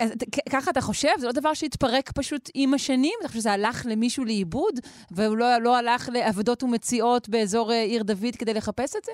ככה 0.51 0.71
אתה 0.71 0.81
חושב? 0.81 1.09
זה 1.17 1.27
לא 1.27 1.33
דבר 1.33 1.53
שהתפרק 1.53 2.11
פשוט 2.15 2.49
עם 2.53 2.73
השנים? 2.73 3.13
אתה 3.19 3.27
חושב 3.27 3.39
שזה 3.39 3.51
הלך 3.51 3.85
למישהו 3.91 4.25
לאיבוד, 4.25 4.73
והוא 5.11 5.37
לא, 5.37 5.45
לא 5.61 5.77
הלך 5.77 6.09
לעבודות 6.13 6.63
ומציאות 6.63 7.29
באזור 7.29 7.71
אה, 7.71 7.81
עיר 7.81 8.03
דוד 8.03 8.35
כדי 8.39 8.53
לחפש 8.53 8.95
את 8.95 9.03
זה? 9.03 9.11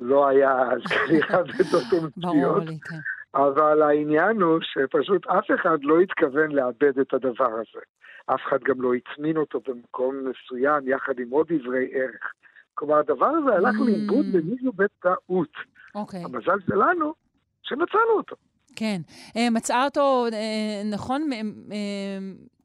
לא 0.00 0.28
היה 0.28 0.52
אז 0.72 0.80
כנראה 0.92 1.38
עבודות 1.38 2.12
ברור 2.16 2.34
ומצויות. 2.42 2.68
לי, 2.68 2.78
כן. 2.80 2.96
אבל 3.34 3.82
העניין 3.82 4.40
הוא 4.40 4.58
שפשוט 4.62 5.26
אף 5.26 5.44
אחד 5.60 5.78
לא 5.82 6.00
התכוון 6.00 6.52
לאבד 6.52 6.98
את 7.00 7.14
הדבר 7.14 7.50
הזה. 7.52 7.80
אף 8.26 8.40
אחד 8.48 8.58
גם 8.62 8.82
לא 8.82 8.94
הטמין 8.94 9.36
אותו 9.36 9.60
במקום 9.68 10.16
מסוים 10.24 10.88
יחד 10.88 11.18
עם 11.18 11.30
עוד 11.30 11.46
דברי 11.52 11.88
ערך. 11.92 12.32
כלומר, 12.74 12.98
הדבר 12.98 13.26
הזה 13.26 13.54
הלך 13.54 13.74
Mm. 13.80 13.84
לאיבוד 13.86 14.26
למישהו 14.32 14.72
בטעות. 14.72 15.52
אוקיי, 15.94 16.24
המזל 16.24 16.58
שלנו, 16.66 17.14
שמצאנו 17.62 18.10
אותו. 18.16 18.36
כן. 18.76 19.00
אה, 19.36 19.50
מצאה 19.50 19.84
אותו, 19.84 20.26
אה, 20.32 20.82
נכון, 20.92 21.30
אה, 21.32 21.38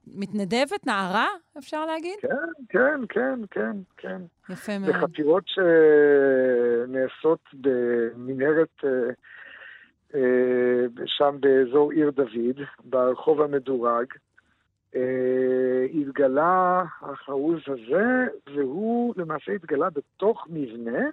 מתנדבת, 0.07 0.85
נערה, 0.87 1.27
אפשר 1.57 1.85
להגיד? 1.85 2.15
כן, 2.21 2.29
כן, 2.69 3.01
כן, 3.09 3.39
כן, 3.51 3.77
כן. 3.97 4.21
יפה 4.49 4.71
זה 4.71 4.79
מאוד. 4.79 4.93
חפירות 5.11 5.43
שנעשות 6.87 7.39
במנהרת, 7.53 8.83
שם 11.05 11.35
באזור 11.39 11.91
עיר 11.91 12.09
דוד, 12.11 12.59
ברחוב 12.83 13.41
המדורג. 13.41 14.05
אה, 14.95 15.86
התגלה 15.93 16.84
החרוז 17.02 17.60
הזה, 17.67 18.28
והוא 18.56 19.13
למעשה 19.17 19.52
התגלה 19.52 19.89
בתוך 19.89 20.47
מבנה 20.50 21.10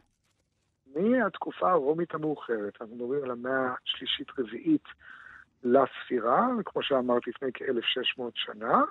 מהתקופה 0.96 1.70
הרומית 1.70 2.14
המאוחרת. 2.14 2.76
אנחנו 2.80 2.96
מדברים 2.96 3.24
על 3.24 3.30
המאה 3.30 3.74
השלישית-רביעית 3.84 4.84
לספירה, 5.64 6.48
וכמו 6.58 6.82
שאמרתי, 6.82 7.30
לפני 7.30 7.48
כ-1600 7.54 8.22
שנה, 8.34 8.82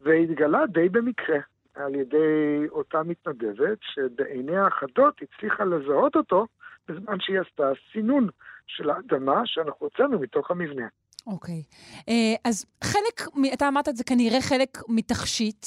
והתגלה 0.00 0.66
די 0.66 0.88
במקרה. 0.88 1.38
על 1.76 1.94
ידי 1.94 2.66
אותה 2.70 3.02
מתנדבת, 3.02 3.78
שבעיניה 3.80 4.66
החדות 4.66 5.20
הצליחה 5.22 5.64
לזהות 5.64 6.16
אותו 6.16 6.46
בזמן 6.88 7.20
שהיא 7.20 7.40
עשתה 7.40 7.72
סינון 7.92 8.28
של 8.66 8.90
האדמה 8.90 9.42
שאנחנו 9.44 9.86
הוצאנו 9.86 10.18
מתוך 10.18 10.50
המבנה. 10.50 10.86
אוקיי. 11.26 11.62
אה, 12.08 12.34
אז 12.44 12.66
חלק, 12.84 13.28
אתה 13.54 13.68
אמרת 13.68 13.88
את 13.88 13.96
זה 13.96 14.04
כנראה 14.04 14.40
חלק 14.40 14.78
מתכשיט. 14.88 15.66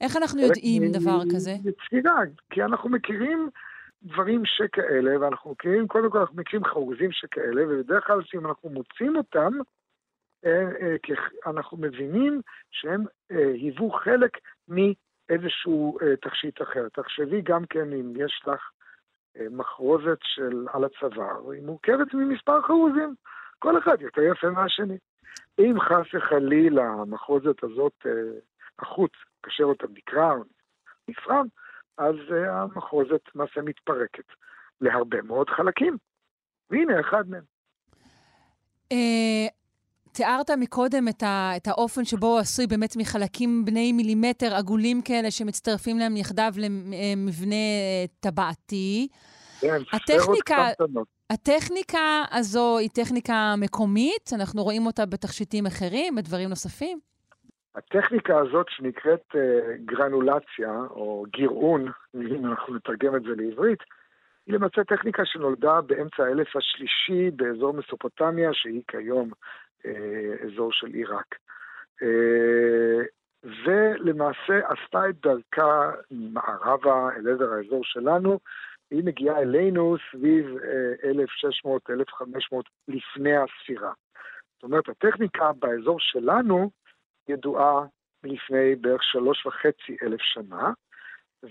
איך 0.00 0.16
אנחנו 0.16 0.40
יודעים 0.40 0.92
דבר 0.92 1.20
כזה? 1.34 1.50
יצירה, 1.50 2.20
כי 2.50 2.62
אנחנו 2.62 2.88
מכירים 2.90 3.50
דברים 4.02 4.42
שכאלה, 4.44 5.20
ואנחנו 5.20 5.50
מכירים, 5.50 5.88
קודם 5.88 6.10
כל 6.10 6.18
אנחנו 6.18 6.36
מכירים 6.36 6.64
חרוזים 6.64 7.12
שכאלה, 7.12 7.62
ובדרך 7.68 8.06
כלל 8.06 8.20
אם 8.34 8.46
אנחנו 8.46 8.70
מוצאים 8.70 9.16
אותם, 9.16 9.52
אה, 10.44 10.68
אה, 10.80 10.96
אנחנו 11.46 11.76
מבינים 11.76 12.40
שהם 12.70 13.04
היוו 13.30 13.90
חלק 13.90 14.38
מאיזשהו 14.68 15.98
תכשיט 16.20 16.62
אחר. 16.62 16.88
תחשבי 16.88 17.40
גם 17.42 17.66
כן 17.66 17.92
אם 17.92 18.12
יש 18.16 18.42
לך 18.46 18.70
מחרוזת 19.50 20.18
של 20.22 20.66
על 20.72 20.84
הצוואר, 20.84 21.50
היא 21.50 21.62
מורכבת 21.62 22.14
ממספר 22.14 22.62
חרוזים, 22.62 23.14
כל 23.58 23.78
אחד 23.78 24.00
יותר 24.00 24.22
יפה 24.22 24.50
מהשני. 24.50 24.98
אם 25.58 25.80
חס 25.80 26.14
וחלילה 26.14 26.82
המחרוזת 26.82 27.64
הזאת, 27.64 27.92
אה, 28.06 28.10
החוץ, 28.78 29.12
קשר 29.40 29.64
אותה 29.64 29.86
נקרע 29.94 30.32
או 30.32 30.42
נפרם, 31.08 31.46
אז 31.98 32.14
אה, 32.32 32.62
המחרוזת 32.62 33.20
למעשה 33.34 33.60
מתפרקת 33.62 34.24
להרבה 34.80 35.22
מאוד 35.22 35.50
חלקים. 35.50 35.96
והנה 36.70 37.00
אחד 37.00 37.28
מהם. 37.28 37.42
אה, 38.92 39.46
תיארת 40.12 40.50
מקודם 40.50 41.08
את, 41.08 41.22
ה, 41.22 41.52
את 41.56 41.66
האופן 41.66 42.04
שבו 42.04 42.26
הוא 42.26 42.38
עשוי 42.38 42.66
באמת 42.66 42.96
מחלקים 42.96 43.64
בני 43.64 43.92
מילימטר 43.92 44.54
עגולים 44.54 45.02
כאלה 45.02 45.30
שמצטרפים 45.30 45.98
להם 45.98 46.16
יחדיו 46.16 46.52
למבנה 46.56 47.56
טבעתי. 48.20 49.08
כן, 49.60 49.78
הטכניקה-. 49.92 50.72
הטכניקה 51.30 52.24
הזו 52.32 52.78
היא 52.78 52.90
טכניקה 52.94 53.54
מקומית, 53.58 54.30
אנחנו 54.34 54.62
רואים 54.62 54.86
אותה 54.86 55.06
בתכשיטים 55.06 55.66
אחרים, 55.66 56.14
בדברים 56.14 56.48
נוספים. 56.48 56.98
הטכניקה 57.74 58.38
הזאת 58.38 58.66
שנקראת 58.68 59.24
אה, 59.34 59.76
גרנולציה, 59.84 60.72
או 60.90 61.24
גרעון, 61.36 61.92
אם 62.14 62.46
אנחנו 62.46 62.74
נתרגם 62.74 63.16
את 63.16 63.22
זה 63.22 63.28
לעברית, 63.36 63.78
היא 64.46 64.54
למעשה 64.54 64.84
טכניקה 64.84 65.22
שנולדה 65.24 65.80
באמצע 65.80 66.24
האלף 66.24 66.56
השלישי 66.56 67.30
באזור 67.30 67.74
מסופוטמיה, 67.74 68.50
שהיא 68.52 68.82
כיום 68.88 69.30
אה, 69.86 70.34
אזור 70.46 70.72
של 70.72 70.86
עיראק. 70.86 71.34
אה, 72.02 73.02
ולמעשה 73.44 74.60
עשתה 74.68 75.08
את 75.08 75.14
דרכה 75.22 75.90
מערבה 76.10 77.08
אל 77.16 77.28
עבר 77.28 77.52
האזור 77.52 77.84
שלנו, 77.84 78.38
והיא 78.90 79.04
מגיעה 79.04 79.38
אלינו 79.38 79.96
סביב 80.10 80.46
אה, 80.46 81.10
1600-1500 81.66 82.56
לפני 82.88 83.36
הספירה. 83.36 83.92
זאת 84.54 84.62
אומרת, 84.62 84.88
הטכניקה 84.88 85.52
באזור 85.52 86.00
שלנו 86.00 86.70
ידועה 87.28 87.84
מלפני 88.24 88.74
בערך 88.74 89.02
שלוש 89.02 89.46
וחצי 89.46 89.96
אלף 90.02 90.20
שנה, 90.20 90.72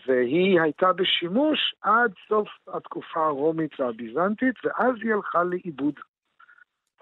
והיא 0.08 0.62
הייתה 0.62 0.94
בשימוש 0.94 1.76
עד 1.82 2.14
סוף 2.28 2.50
התקופה 2.68 3.26
הרומית 3.26 3.80
והביזנטית, 3.80 4.56
ואז 4.64 4.96
היא 5.02 5.14
הלכה 5.14 5.44
לאיבוד. 5.44 5.94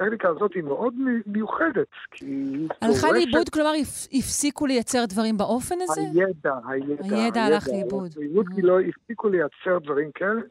הטכניקה 0.04 0.30
הזאת 0.30 0.54
היא 0.54 0.64
מאוד 0.64 0.94
מי- 0.98 1.22
מיוחדת, 1.26 1.88
כי 2.12 2.26
היא 2.26 2.68
הלכה 2.82 2.88
דורשת- 3.08 3.14
לאיבוד, 3.14 3.50
כלומר 3.50 3.70
הפ- 3.82 4.08
הפסיקו 4.14 4.66
לייצר 4.66 5.06
דברים 5.10 5.38
באופן 5.38 5.76
הזה? 5.82 6.02
הידע, 6.02 6.54
הידע. 6.68 7.04
הידע 7.16 7.42
הלך 7.44 7.68
לאיבוד. 7.68 8.10
לאיבוד 8.18 8.46
כי 8.56 8.62
לא 8.62 8.80
הפסיקו 8.80 9.30
לייצר 9.30 9.80
דברים 9.84 10.12
כאלה, 10.16 10.42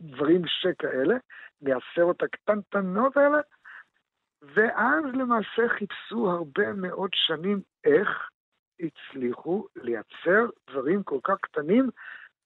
דברים 0.00 0.42
שכאלה, 0.46 1.14
מהסרט 1.62 2.22
הקטנטנות 2.22 3.16
האלה, 3.16 3.38
ואז 4.54 5.04
למעשה 5.14 5.68
חיפשו 5.78 6.30
הרבה 6.30 6.72
מאוד 6.72 7.10
שנים 7.14 7.60
איך 7.84 8.08
הצליחו 8.80 9.66
לייצר 9.82 10.46
דברים 10.70 11.02
כל 11.02 11.18
כך 11.24 11.34
קטנים 11.42 11.90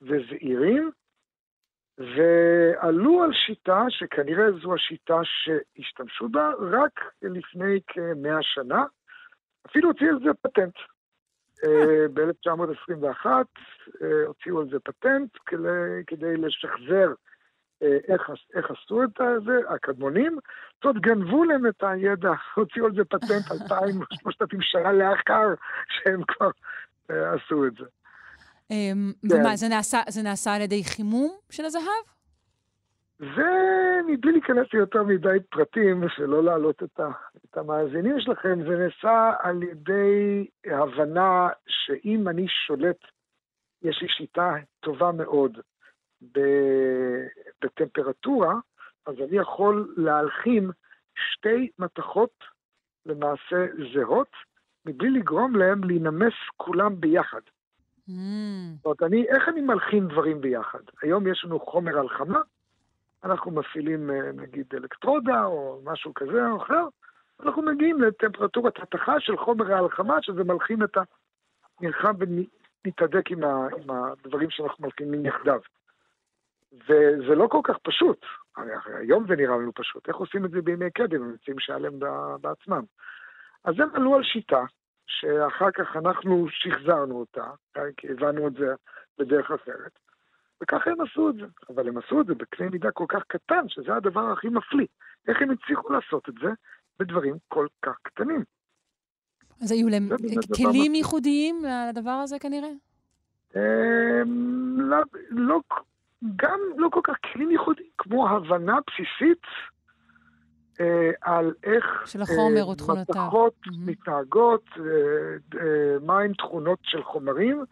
וזעירים, 0.03 0.91
ועלו 1.99 3.23
על 3.23 3.33
שיטה 3.33 3.85
שכנראה 3.89 4.53
זו 4.63 4.75
השיטה 4.75 5.21
שהשתמשו 5.25 6.29
בה 6.29 6.51
רק 6.61 7.01
לפני 7.23 7.81
כמאה 7.87 8.39
שנה, 8.43 8.85
אפילו 9.67 9.89
הוציאו 9.89 10.11
על 10.11 10.19
זה 10.25 10.31
פטנט. 10.43 10.75
אה, 11.65 12.09
ב-1921 12.15 13.27
אה, 13.27 14.27
הוציאו 14.27 14.61
על 14.61 14.69
זה 14.71 14.79
פטנט 14.79 15.31
כדי, 16.07 16.37
לשחזר 16.37 17.13
אה, 17.83 17.99
איך, 18.09 18.31
איך 18.55 18.71
עשו 18.71 19.03
את 19.03 19.11
זה, 19.45 19.59
הקדמונים. 19.69 20.39
זאת 20.75 20.85
אומרת, 20.85 21.03
גנבו 21.03 21.45
להם 21.45 21.67
את 21.67 21.83
הידע, 21.83 22.33
הוציאו 22.55 22.87
על 22.87 22.95
זה 22.95 23.05
פטנט 23.05 23.51
2,000, 23.71 24.01
3,000 24.23 24.61
שנה 24.71 24.93
לאחר 24.93 25.55
שהם 25.89 26.23
כבר 26.25 26.51
עשו 27.09 27.67
את 27.67 27.73
זה. 27.79 27.85
אמ, 28.71 29.13
כן. 29.29 29.35
ומה, 29.35 29.57
זה 29.57 29.69
נעשה, 29.69 29.99
זה 30.09 30.23
נעשה 30.23 30.55
על 30.55 30.61
ידי 30.61 30.85
חימום 30.85 31.31
של 31.51 31.65
הזהב? 31.65 32.05
ומבלי 33.21 34.33
להיכנס 34.33 34.67
ליותר 34.73 35.03
מדי 35.03 35.39
פרטים, 35.51 36.05
ושלא 36.05 36.45
להעלות 36.45 36.83
את, 36.83 37.01
ה, 37.01 37.09
את 37.37 37.57
המאזינים 37.57 38.21
שלכם, 38.21 38.59
זה 38.69 38.77
נעשה 38.77 39.33
על 39.39 39.63
ידי 39.63 40.47
הבנה 40.65 41.49
שאם 41.67 42.29
אני 42.29 42.47
שולט, 42.67 43.01
יש 43.83 44.03
לי 44.03 44.09
שיטה 44.09 44.53
טובה 44.81 45.13
מאוד 45.13 45.59
בטמפרטורה, 47.63 48.55
אז 49.07 49.15
אני 49.29 49.37
יכול 49.37 49.95
להלחים 49.97 50.71
שתי 51.15 51.71
מתכות 51.79 52.45
למעשה 53.07 53.67
זהות, 53.95 54.31
מבלי 54.87 55.11
לגרום 55.11 55.57
להם 55.57 55.85
להינמס 55.85 56.35
כולם 56.57 57.01
ביחד. 57.01 57.41
Mm. 58.09 58.13
זאת 58.77 58.85
אומרת, 58.85 59.03
אני, 59.03 59.27
איך 59.29 59.49
אני 59.49 59.61
מלחין 59.61 60.09
דברים 60.09 60.41
ביחד? 60.41 60.79
היום 61.03 61.27
יש 61.27 61.45
לנו 61.45 61.61
חומר 61.61 61.99
הלחמה, 61.99 62.41
אנחנו 63.25 63.51
מפעילים 63.51 64.11
אה, 64.11 64.33
נגיד 64.33 64.67
אלקטרודה 64.75 65.45
או 65.45 65.81
משהו 65.85 66.15
כזה 66.15 66.47
או 66.47 66.63
אחר, 66.63 66.87
אנחנו 67.41 67.63
מגיעים 67.63 68.01
לטמפרטורת 68.01 68.79
התכה 68.83 69.21
של 69.21 69.37
חומר 69.37 69.75
ההלחמה, 69.75 70.23
שזה 70.23 70.45
מלחין 70.45 70.83
את 70.83 70.97
הנלחם 71.81 72.15
ונתהדק 72.19 73.31
עם, 73.31 73.45
עם 73.45 73.91
הדברים 73.91 74.51
שאנחנו 74.51 74.85
מלחינים 74.85 75.27
יחדיו. 75.27 75.61
וזה 76.73 77.35
לא 77.35 77.47
כל 77.51 77.61
כך 77.65 77.79
פשוט. 77.83 78.27
היום 78.87 79.27
זה 79.29 79.37
נראה 79.37 79.57
לנו 79.57 79.73
פשוט. 79.75 80.09
איך 80.09 80.17
עושים 80.17 80.45
את 80.45 80.51
זה 80.51 80.63
בימי 80.63 80.91
קדם? 80.91 81.23
הם 81.23 81.31
יוצאים 81.31 81.59
שלם 81.59 81.99
בעצמם. 82.41 82.83
אז 83.65 83.75
הם 83.79 83.89
עלו 83.95 84.15
על 84.15 84.23
שיטה, 84.23 84.65
שאחר 85.07 85.71
כך 85.71 85.97
אנחנו 85.97 86.47
שחזרנו 86.51 87.21
אותה, 87.21 87.51
כי 87.97 88.09
הבנו 88.09 88.49
את 88.49 88.53
זה 88.53 88.75
בדרך 89.19 89.51
אחרת, 89.51 89.99
וככה 90.63 90.91
הם 90.91 91.01
עשו 91.01 91.31
את 91.31 91.35
זה. 91.35 91.47
אבל 91.75 91.89
הם 91.89 91.99
עשו 91.99 92.21
את 92.21 92.27
זה 92.27 92.35
בקנה 92.35 92.71
מידה 92.71 92.91
כל 92.91 93.05
כך 93.09 93.23
קטן, 93.27 93.69
שזה 93.69 93.95
הדבר 93.95 94.33
הכי 94.33 94.49
מפליא. 94.49 94.87
איך 95.29 95.43
הם 95.43 95.51
הצליחו 95.51 95.93
לעשות 95.93 96.29
את 96.29 96.35
זה 96.43 96.49
בדברים 96.99 97.37
כל 97.49 97.67
כך 97.83 97.97
קטנים? 98.03 98.45
אז 99.63 99.73
היו 99.73 99.89
להם 99.89 100.09
כלים 100.57 100.95
ייחודיים 100.95 101.63
לדבר 101.91 102.11
הזה 102.11 102.39
כנראה? 102.39 102.71
אמ, 103.57 104.81
לא, 104.81 104.99
לא, 105.31 105.61
גם 106.37 106.61
לא 106.77 106.89
כל 106.89 107.01
כך 107.05 107.15
כלים 107.33 107.51
ייחודיים, 107.51 107.89
כמו 107.99 108.29
הבנה 108.29 108.79
בסיסית 108.87 109.43
אה, 110.81 111.11
על 111.21 111.55
איך 111.63 112.03
של 112.07 112.23
החומר 112.23 112.65
או 112.65 112.75
תכונותיו. 112.75 113.25
מתכות 113.25 113.55
mm-hmm. 113.67 113.91
מתנהגות, 113.91 114.65
אה, 114.79 115.61
אה, 115.61 115.99
מהם 116.03 116.33
תכונות 116.33 116.79
של 116.83 117.03
חומרים, 117.03 117.65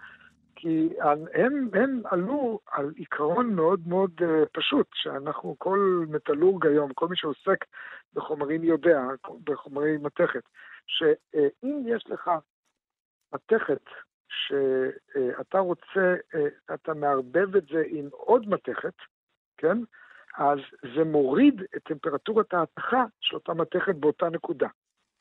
כי 0.57 0.89
הם, 1.35 1.69
הם 1.75 2.03
עלו 2.05 2.61
על 2.71 2.93
עיקרון 2.97 3.55
מאוד 3.55 3.89
מאוד 3.89 4.11
אה, 4.23 4.47
פשוט, 4.53 4.87
שאנחנו, 4.95 5.57
כל 5.59 6.05
מטאלורג 6.09 6.67
היום, 6.67 6.93
כל 6.93 7.09
מי 7.09 7.17
שעוסק 7.17 7.65
בחומרים 8.15 8.65
יודע, 8.65 9.01
בחומרי 9.45 9.97
מתכת, 9.97 10.43
שאם 10.87 11.83
יש 11.87 12.05
לך 12.07 12.31
מתכת 13.35 13.83
שאתה 14.29 15.59
רוצה, 15.59 16.15
אה, 16.35 16.75
אתה 16.75 16.95
מערבב 16.95 17.57
את 17.57 17.65
זה 17.73 17.83
עם 17.87 18.09
עוד 18.11 18.49
מתכת, 18.49 18.95
כן? 19.57 19.79
אז 20.39 20.59
זה 20.97 21.05
מוריד 21.05 21.62
את 21.76 21.83
טמפרטורת 21.83 22.55
ההתכה 22.55 23.05
של 23.20 23.37
אותה 23.37 23.55
מתכת 23.55 23.95
באותה 23.95 24.28
נקודה. 24.28 24.68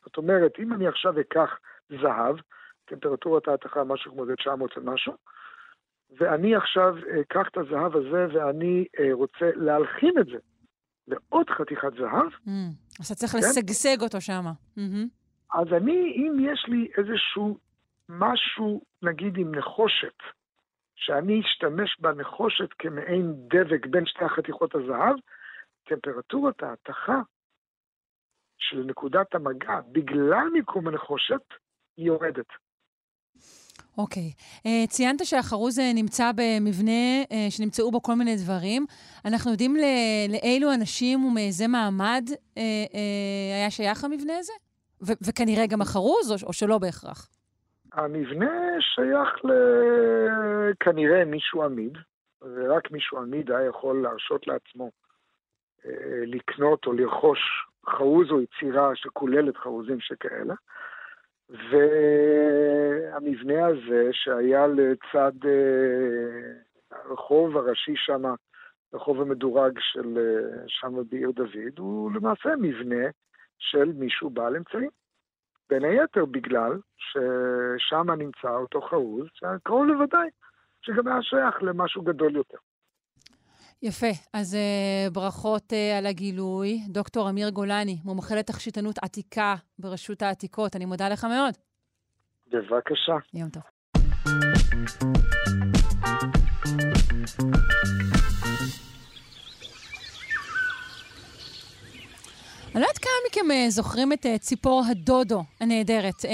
זאת 0.05 0.17
אומרת, 0.17 0.51
אם 0.59 0.73
אני 0.73 0.87
עכשיו 0.87 1.19
אקח 1.19 1.49
זהב, 1.89 2.35
טמפרטורת 2.85 3.47
ההתכה 3.47 3.83
משהו 3.83 4.11
כמו 4.11 4.25
זה 4.25 4.35
900 4.35 4.77
ומשהו, 4.77 5.13
ואני 6.19 6.55
עכשיו 6.55 6.95
אקח 7.21 7.47
את 7.51 7.57
הזהב 7.57 7.95
הזה 7.95 8.25
ואני 8.33 8.85
אה, 8.99 9.13
רוצה 9.13 9.45
להלחים 9.55 10.13
את 10.19 10.25
זה 10.25 10.37
לעוד 11.07 11.49
חתיכת 11.49 11.93
זהב. 11.99 12.31
Mm, 12.45 12.49
אז 12.99 13.05
אתה 13.05 13.15
צריך 13.15 13.31
כן? 13.31 13.37
לשגשג 13.37 14.01
אותו 14.01 14.21
שם. 14.21 14.43
Mm-hmm. 14.77 15.07
אז 15.53 15.67
אני, 15.73 16.13
אם 16.15 16.37
יש 16.39 16.65
לי 16.67 16.91
איזשהו 16.97 17.57
משהו, 18.09 18.81
נגיד 19.01 19.37
עם 19.37 19.55
נחושת, 19.55 20.17
שאני 21.01 21.41
אשתמש 21.41 21.97
בנחושת 21.99 22.69
כמעין 22.79 23.33
דבק 23.47 23.85
בין 23.85 24.05
שתי 24.05 24.25
החתיכות 24.25 24.75
הזהב, 24.75 25.15
טמפרטורת 25.83 26.63
ההתכה 26.63 27.21
של 28.57 28.83
נקודת 28.83 29.35
המגע, 29.35 29.79
בגלל 29.91 30.49
מיקום 30.53 30.87
הנחושת, 30.87 31.45
יורדת. 31.97 32.47
אוקיי. 33.97 34.31
Okay. 34.35 34.65
אה, 34.65 34.83
uh, 34.83 34.87
ציינת 34.87 35.25
שהחרוז 35.25 35.79
uh, 35.79 35.81
נמצא 35.95 36.31
במבנה 36.35 37.23
uh, 37.23 37.33
שנמצאו 37.49 37.91
בו 37.91 38.01
כל 38.01 38.15
מיני 38.15 38.35
דברים. 38.35 38.85
אנחנו 39.25 39.51
יודעים 39.51 39.75
ל- 39.75 40.31
לאילו 40.31 40.73
אנשים 40.73 41.25
ומאיזה 41.25 41.67
מעמד 41.67 42.23
uh, 42.29 42.33
uh, 42.33 42.59
היה 43.57 43.71
שייך 43.71 44.03
המבנה 44.03 44.37
הזה? 44.37 44.53
ו- 45.01 45.27
וכנראה 45.27 45.67
גם 45.67 45.81
החרוז, 45.81 46.31
או, 46.31 46.47
או 46.47 46.53
שלא 46.53 46.77
בהכרח? 46.77 47.27
המבנה 47.93 48.75
שייך 48.79 49.29
לכנראה 49.43 51.25
מישהו 51.25 51.63
עמיד, 51.63 51.97
ורק 52.41 52.91
מישהו 52.91 53.17
עמיד 53.17 53.51
היה 53.51 53.67
יכול 53.67 54.01
להרשות 54.01 54.47
לעצמו 54.47 54.91
אה, 55.85 56.23
לקנות 56.25 56.85
או 56.85 56.93
לרכוש 56.93 57.39
חרוז 57.89 58.31
או 58.31 58.41
יצירה 58.41 58.95
שכוללת 58.95 59.57
חרוזים 59.57 59.99
שכאלה. 59.99 60.53
והמבנה 62.69 63.65
הזה 63.67 64.09
שהיה 64.11 64.67
לצד 64.67 65.31
אה, 65.45 66.51
הרחוב 66.91 67.57
הראשי 67.57 67.93
שם, 67.95 68.23
הרחוב 68.93 69.21
המדורג 69.21 69.79
של 69.79 70.17
אה, 70.17 70.63
שם 70.67 70.93
בעיר 71.09 71.31
דוד, 71.31 71.77
הוא 71.77 72.11
למעשה 72.11 72.49
מבנה 72.57 73.05
של 73.57 73.91
מישהו 73.95 74.29
בעל 74.29 74.55
אמצעים. 74.55 75.00
בין 75.71 75.83
היתר 75.85 76.25
בגלל 76.25 76.79
ששם 76.97 78.11
נמצא 78.11 78.49
אותו 78.49 78.81
חרוז, 78.81 79.27
שקרוב 79.33 79.85
לוודאי 79.85 80.29
שגם 80.81 81.07
היה 81.07 81.21
שייך 81.21 81.63
למשהו 81.63 82.01
גדול 82.01 82.35
יותר. 82.35 82.57
יפה. 83.81 84.07
אז 84.33 84.53
uh, 84.53 85.13
ברכות 85.13 85.73
uh, 85.73 85.97
על 85.97 86.05
הגילוי. 86.05 86.79
דוקטור 86.87 87.29
אמיר 87.29 87.49
גולני, 87.49 87.97
מומחה 88.05 88.35
לתכשיטנות 88.35 88.97
עתיקה 89.01 89.55
ברשות 89.79 90.21
העתיקות, 90.21 90.75
אני 90.75 90.85
מודה 90.85 91.09
לך 91.09 91.25
מאוד. 91.25 91.53
בבקשה. 92.47 93.17
יום 93.33 93.49
טוב. 93.49 93.63
אני 102.75 102.81
לא 102.81 102.85
יודעת 102.85 102.97
כמה 102.97 103.11
מכם 103.29 103.51
אה, 103.51 103.65
זוכרים 103.69 104.13
את 104.13 104.25
אה, 104.25 104.37
ציפור 104.37 104.83
הדודו 104.89 105.43
הנהדרת. 105.59 106.25
אה, 106.25 106.31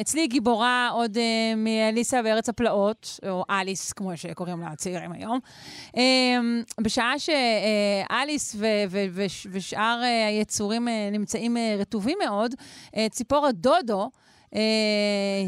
אצלי 0.00 0.26
גיבורה 0.26 0.90
עוד 0.92 1.18
מאליסה 1.56 2.22
בארץ 2.22 2.48
הפלאות, 2.48 3.20
או 3.28 3.44
אליס, 3.50 3.92
כמו 3.92 4.16
שקוראים 4.16 4.60
לה 4.60 4.66
הצעירים 4.66 5.12
היום. 5.12 5.38
בשעה 6.80 7.14
שאליס 7.18 8.56
ושאר 9.52 10.00
היצורים 10.28 10.88
נמצאים 11.12 11.56
רטובים 11.78 12.18
מאוד, 12.24 12.54
ציפור 13.10 13.46
הדודו 13.46 14.10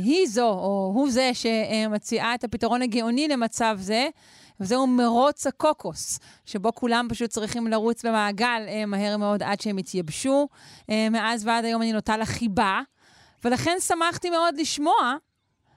היא 0.04 0.26
זו, 0.26 0.48
או 0.48 0.92
הוא 0.94 1.10
זה, 1.10 1.30
שמציעה 1.34 2.34
את 2.34 2.44
הפתרון 2.44 2.82
הגאוני 2.82 3.28
למצב 3.28 3.76
זה. 3.80 4.08
וזהו 4.64 4.86
מרוץ 4.86 5.46
הקוקוס, 5.46 6.18
שבו 6.44 6.74
כולם 6.74 7.06
פשוט 7.10 7.30
צריכים 7.30 7.66
לרוץ 7.66 8.04
במעגל 8.04 8.62
אה, 8.68 8.86
מהר 8.86 9.16
מאוד 9.16 9.42
עד 9.42 9.60
שהם 9.60 9.78
יתייבשו. 9.78 10.48
אה, 10.90 11.08
מאז 11.10 11.46
ועד 11.46 11.64
היום 11.64 11.82
אני 11.82 11.92
נוטה 11.92 12.16
לחיבה, 12.16 12.80
ולכן 13.44 13.76
שמחתי 13.80 14.30
מאוד 14.30 14.56
לשמוע 14.58 15.16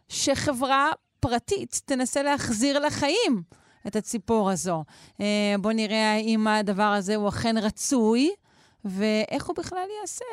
שחברה 0.10 0.92
פרטית 1.20 1.82
תנסה 1.86 2.24
להחזיר 2.24 2.80
לחיים 2.80 3.44
את 3.88 3.96
הציפור 3.96 4.52
הזו. 4.52 4.84
אה, 5.22 5.56
בואו 5.60 5.74
נראה 5.74 6.14
האם 6.14 6.48
הדבר 6.48 6.84
הזה 6.84 7.16
הוא 7.16 7.30
אכן 7.30 7.58
רצוי. 7.58 8.32
ואיך 8.86 9.46
הוא 9.46 9.56
בכלל 9.56 9.88
יעשה? 10.02 10.26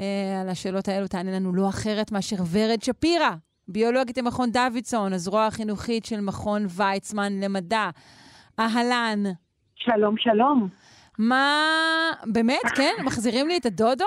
אה, 0.00 0.40
על 0.40 0.48
השאלות 0.48 0.88
האלו 0.88 1.08
תענה 1.08 1.30
לנו 1.32 1.52
לא 1.52 1.68
אחרת 1.68 2.12
מאשר 2.12 2.36
ורד 2.50 2.82
שפירא, 2.82 3.30
ביולוגית 3.68 4.18
למכון 4.18 4.50
דוידסון, 4.50 5.12
הזרוע 5.12 5.46
החינוכית 5.46 6.04
של 6.04 6.20
מכון 6.20 6.66
ויצמן 6.76 7.32
למדע. 7.40 7.90
אהלן. 8.58 9.22
שלום, 9.74 10.14
שלום. 10.18 10.68
מה, 11.18 11.54
באמת, 12.26 12.66
כן? 12.76 12.92
מחזירים 13.04 13.48
לי 13.48 13.56
את 13.56 13.66
הדודו? 13.66 14.04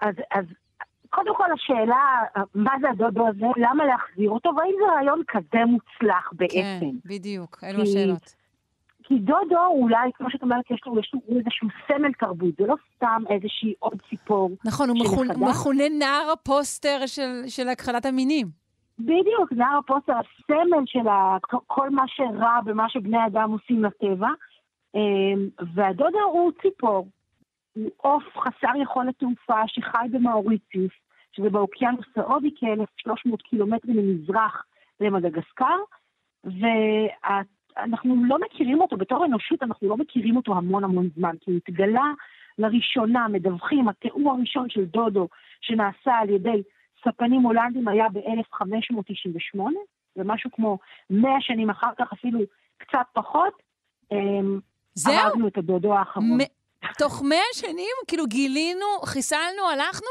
אז, 0.00 0.14
אז 0.30 0.44
קודם 1.10 1.36
כל 1.36 1.52
השאלה, 1.54 2.22
מה 2.54 2.72
זה 2.80 2.90
הדודו 2.90 3.28
הזה, 3.28 3.46
למה 3.56 3.84
להחזיר 3.84 4.30
אותו, 4.30 4.50
והאם 4.56 4.74
זה 4.78 4.92
רעיון 4.92 5.22
כזה 5.28 5.64
מוצלח 5.64 6.30
בעצם? 6.32 6.54
כן, 6.54 6.86
בדיוק, 7.04 7.58
אלו 7.64 7.82
השאלות. 7.82 8.34
כי 9.08 9.18
דודו 9.18 9.66
אולי, 9.66 10.10
כמו 10.14 10.30
שאת 10.30 10.42
אומרת, 10.42 10.70
יש 10.70 10.80
לו, 10.86 10.98
יש 10.98 11.14
לו 11.14 11.36
איזשהו 11.38 11.68
סמל 11.88 12.12
תרבות, 12.12 12.54
זה 12.58 12.66
לא 12.66 12.74
סתם 12.94 13.22
איזושהי 13.30 13.74
עוד 13.78 14.02
ציפור. 14.10 14.50
נכון, 14.64 14.88
הוא 14.88 14.96
מכונה 15.48 15.84
נער 15.98 16.30
הפוסטר 16.32 17.06
של, 17.06 17.42
של 17.46 17.68
הכחדת 17.68 18.06
המינים. 18.06 18.46
בדיוק, 18.98 19.52
נער 19.52 19.78
הפוסטר, 19.78 20.12
הסמל 20.12 20.82
של 20.86 21.08
כל 21.66 21.90
מה 21.90 22.02
שרע 22.06 22.60
במה 22.64 22.88
שבני 22.88 23.26
אדם 23.26 23.50
עושים 23.50 23.84
לטבע. 23.84 24.28
והדודו 25.74 26.22
הוא 26.32 26.52
ציפור, 26.62 27.08
הוא 27.74 27.90
עוף 27.96 28.24
חסר 28.36 28.76
יכולת 28.82 29.18
תעופה 29.18 29.60
שחי 29.66 30.06
במאוריציוס, 30.10 30.92
שזה 31.32 31.50
באוקיינוס 31.50 32.06
ההודי 32.16 32.50
כ-1,300 32.56 33.36
קילומטרים 33.36 33.96
ממזרח 33.96 34.64
למדגסקר, 35.00 35.76
ואנחנו 37.76 38.24
לא 38.24 38.38
מכירים 38.38 38.80
אותו, 38.80 38.96
בתור 38.96 39.24
אנושות 39.24 39.62
אנחנו 39.62 39.88
לא 39.88 39.96
מכירים 39.96 40.36
אותו 40.36 40.54
המון 40.54 40.84
המון 40.84 41.08
זמן, 41.16 41.34
כי 41.40 41.50
הוא 41.50 41.60
התגלה 41.66 42.04
לראשונה, 42.58 43.28
מדווחים, 43.28 43.88
התיאור 43.88 44.32
הראשון 44.32 44.68
של 44.70 44.84
דודו 44.84 45.28
שנעשה 45.60 46.12
על 46.14 46.30
ידי 46.30 46.62
ספנים 47.04 47.40
הולנדים 47.42 47.88
היה 47.88 48.06
ב-1598, 48.08 49.60
ומשהו 50.16 50.50
כמו 50.52 50.78
100 51.10 51.30
שנים 51.40 51.70
אחר 51.70 51.90
כך, 51.98 52.12
אפילו 52.12 52.38
קצת 52.78 53.06
פחות, 53.12 53.52
אמ, 54.12 54.60
זהו? 54.94 55.14
הרגנו 55.14 55.48
את 55.48 55.58
הדודו 55.58 55.94
האחרון. 55.94 56.38
מ- 56.40 56.86
תוך 56.98 57.22
מאה 57.22 57.38
שנים, 57.54 57.94
כאילו 58.08 58.26
גילינו, 58.26 58.86
חיסלנו, 59.04 59.62
הלכנו? 59.72 60.08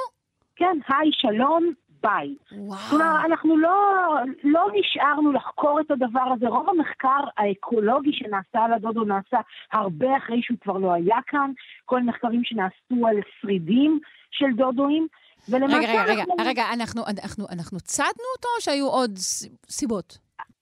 כן, 0.56 0.78
היי, 0.88 1.10
שלום, 1.12 1.74
ביי. 2.04 2.36
וואו. 2.52 2.80
כלומר, 2.90 3.26
אנחנו 3.26 3.58
לא, 3.58 4.10
לא 4.44 4.68
נשארנו 4.74 5.32
לחקור 5.32 5.80
את 5.80 5.92
הדבר 5.92 6.34
הזה. 6.36 6.48
רוב 6.48 6.70
המחקר 6.70 7.20
האקולוגי 7.38 8.14
שנעשה 8.14 8.66
על 8.66 8.74
הדודו 8.74 9.04
נעשה 9.04 9.38
הרבה 9.74 10.18
אחרי 10.18 10.42
שהוא 10.42 10.58
כבר 10.62 10.78
לא 10.78 10.94
היה 10.94 11.18
כאן. 11.28 11.52
כל 11.86 12.04
מחקרים 12.04 12.42
שנעשו 12.44 13.08
על 13.08 13.16
שרידים 13.42 14.00
של 14.32 14.56
דודואים. 14.56 15.08
ולמעשה 15.50 15.78
רגע, 15.78 16.04
רגע, 16.04 16.04
רגע, 16.04 16.24
אנחנו... 16.24 16.46
רגע, 16.46 16.64
אנחנו, 16.74 17.02
אנחנו, 17.08 17.46
אנחנו 17.52 17.80
צדנו 17.80 18.28
אותו 18.38 18.48
או 18.58 18.62
שהיו 18.62 18.88
עוד 18.88 19.18
סיבות? 19.70 20.18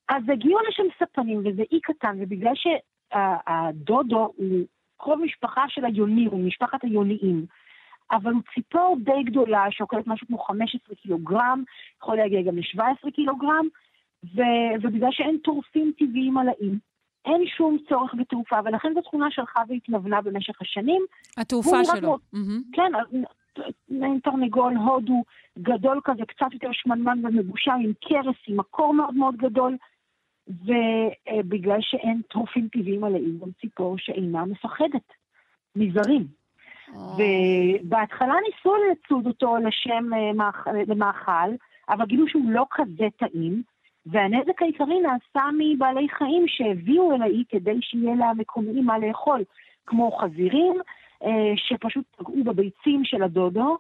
אז 0.10 0.24
הגיעו 0.34 0.60
לשם 0.70 0.84
ספנים, 1.00 1.40
וזה 1.40 1.64
אי 1.72 1.80
קטן, 1.82 2.18
ובגלל 2.20 2.54
שהדודו 2.56 4.34
הוא 4.36 4.66
קרוב 4.98 5.20
משפחה 5.24 5.64
של 5.68 5.86
היונים, 5.86 6.30
הוא 6.30 6.48
משפחת 6.48 6.84
היוניים. 6.84 7.46
אבל 8.12 8.32
הוא 8.34 8.42
ציפור 8.54 8.98
די 9.04 9.24
גדולה, 9.26 9.66
שוקלת 9.72 10.08
משהו 10.08 10.28
כמו 10.28 10.38
15 10.38 10.96
קילוגרם, 10.96 11.64
יכול 12.02 12.18
להגיע 12.18 12.42
גם 12.42 12.58
ל-17 12.58 13.12
קילוגרם, 13.12 13.66
ו- 14.36 14.74
ובגלל 14.82 15.12
שאין 15.12 15.38
טורפים 15.38 15.92
טבעיים 16.00 16.38
על 16.38 16.48
האי, 16.50 16.70
אין 17.26 17.48
שום 17.58 17.78
צורך 17.90 18.14
בתעופה, 18.18 18.56
ולכן 18.66 18.94
זו 18.94 19.02
תכונה 19.02 19.32
שהלכה 19.32 19.62
והתנוונה 19.68 20.22
במשך 20.22 20.62
השנים. 20.62 21.02
התעופה 21.38 21.86
שלו. 21.86 22.02
כמו- 22.02 22.18
מהמם. 22.34 22.62
כן, 22.74 22.92
מעין 23.90 24.20
תרנגול 24.20 24.74
הודו 24.76 25.24
גדול 25.60 26.00
כזה, 26.04 26.26
קצת 26.26 26.54
יותר 26.54 26.68
שמנמן 26.72 27.26
ומגושם, 27.26 27.78
עם 27.84 27.94
קרס, 28.02 28.36
עם 28.48 28.58
מקור 28.60 28.94
מאוד 28.94 29.16
מאוד 29.16 29.36
גדול, 29.38 29.78
ובגלל 30.48 31.78
שאין 31.82 32.22
טרופים 32.30 32.68
טבעיים 32.72 33.04
על 33.04 33.16
האי, 33.16 33.38
גם 33.42 33.48
ציפור 33.62 33.98
שאינה 33.98 34.46
מפחדת 34.46 35.14
מזרים. 35.76 36.28
ובהתחלה 36.90 38.34
ניסו 38.48 38.74
לצוד 38.92 39.28
אותו 39.28 39.58
לשם 39.58 40.14
אה, 40.14 40.32
מאכ- 40.34 40.68
למאכל, 40.88 41.52
אבל 41.90 42.06
גילו 42.06 42.28
שהוא 42.28 42.52
לא 42.52 42.66
כזה 42.72 43.08
טעים, 43.18 43.64
והנזק 44.06 44.62
העיקרי 44.62 45.00
נעשה 45.00 45.50
מבעלי 45.58 46.08
חיים 46.10 46.44
שהביאו 46.48 47.16
אל 47.16 47.22
האי 47.22 47.44
כדי 47.50 47.78
שיהיה 47.82 48.16
למקומיים 48.16 48.86
מה 48.86 49.00
לאכול, 49.00 49.44
כמו 49.86 50.12
חזירים, 50.12 50.74
אה, 51.24 51.54
שפשוט 51.56 52.06
פגעו 52.18 52.44
בביצים 52.44 53.06
של 53.06 53.24
הדודו, 53.24 53.78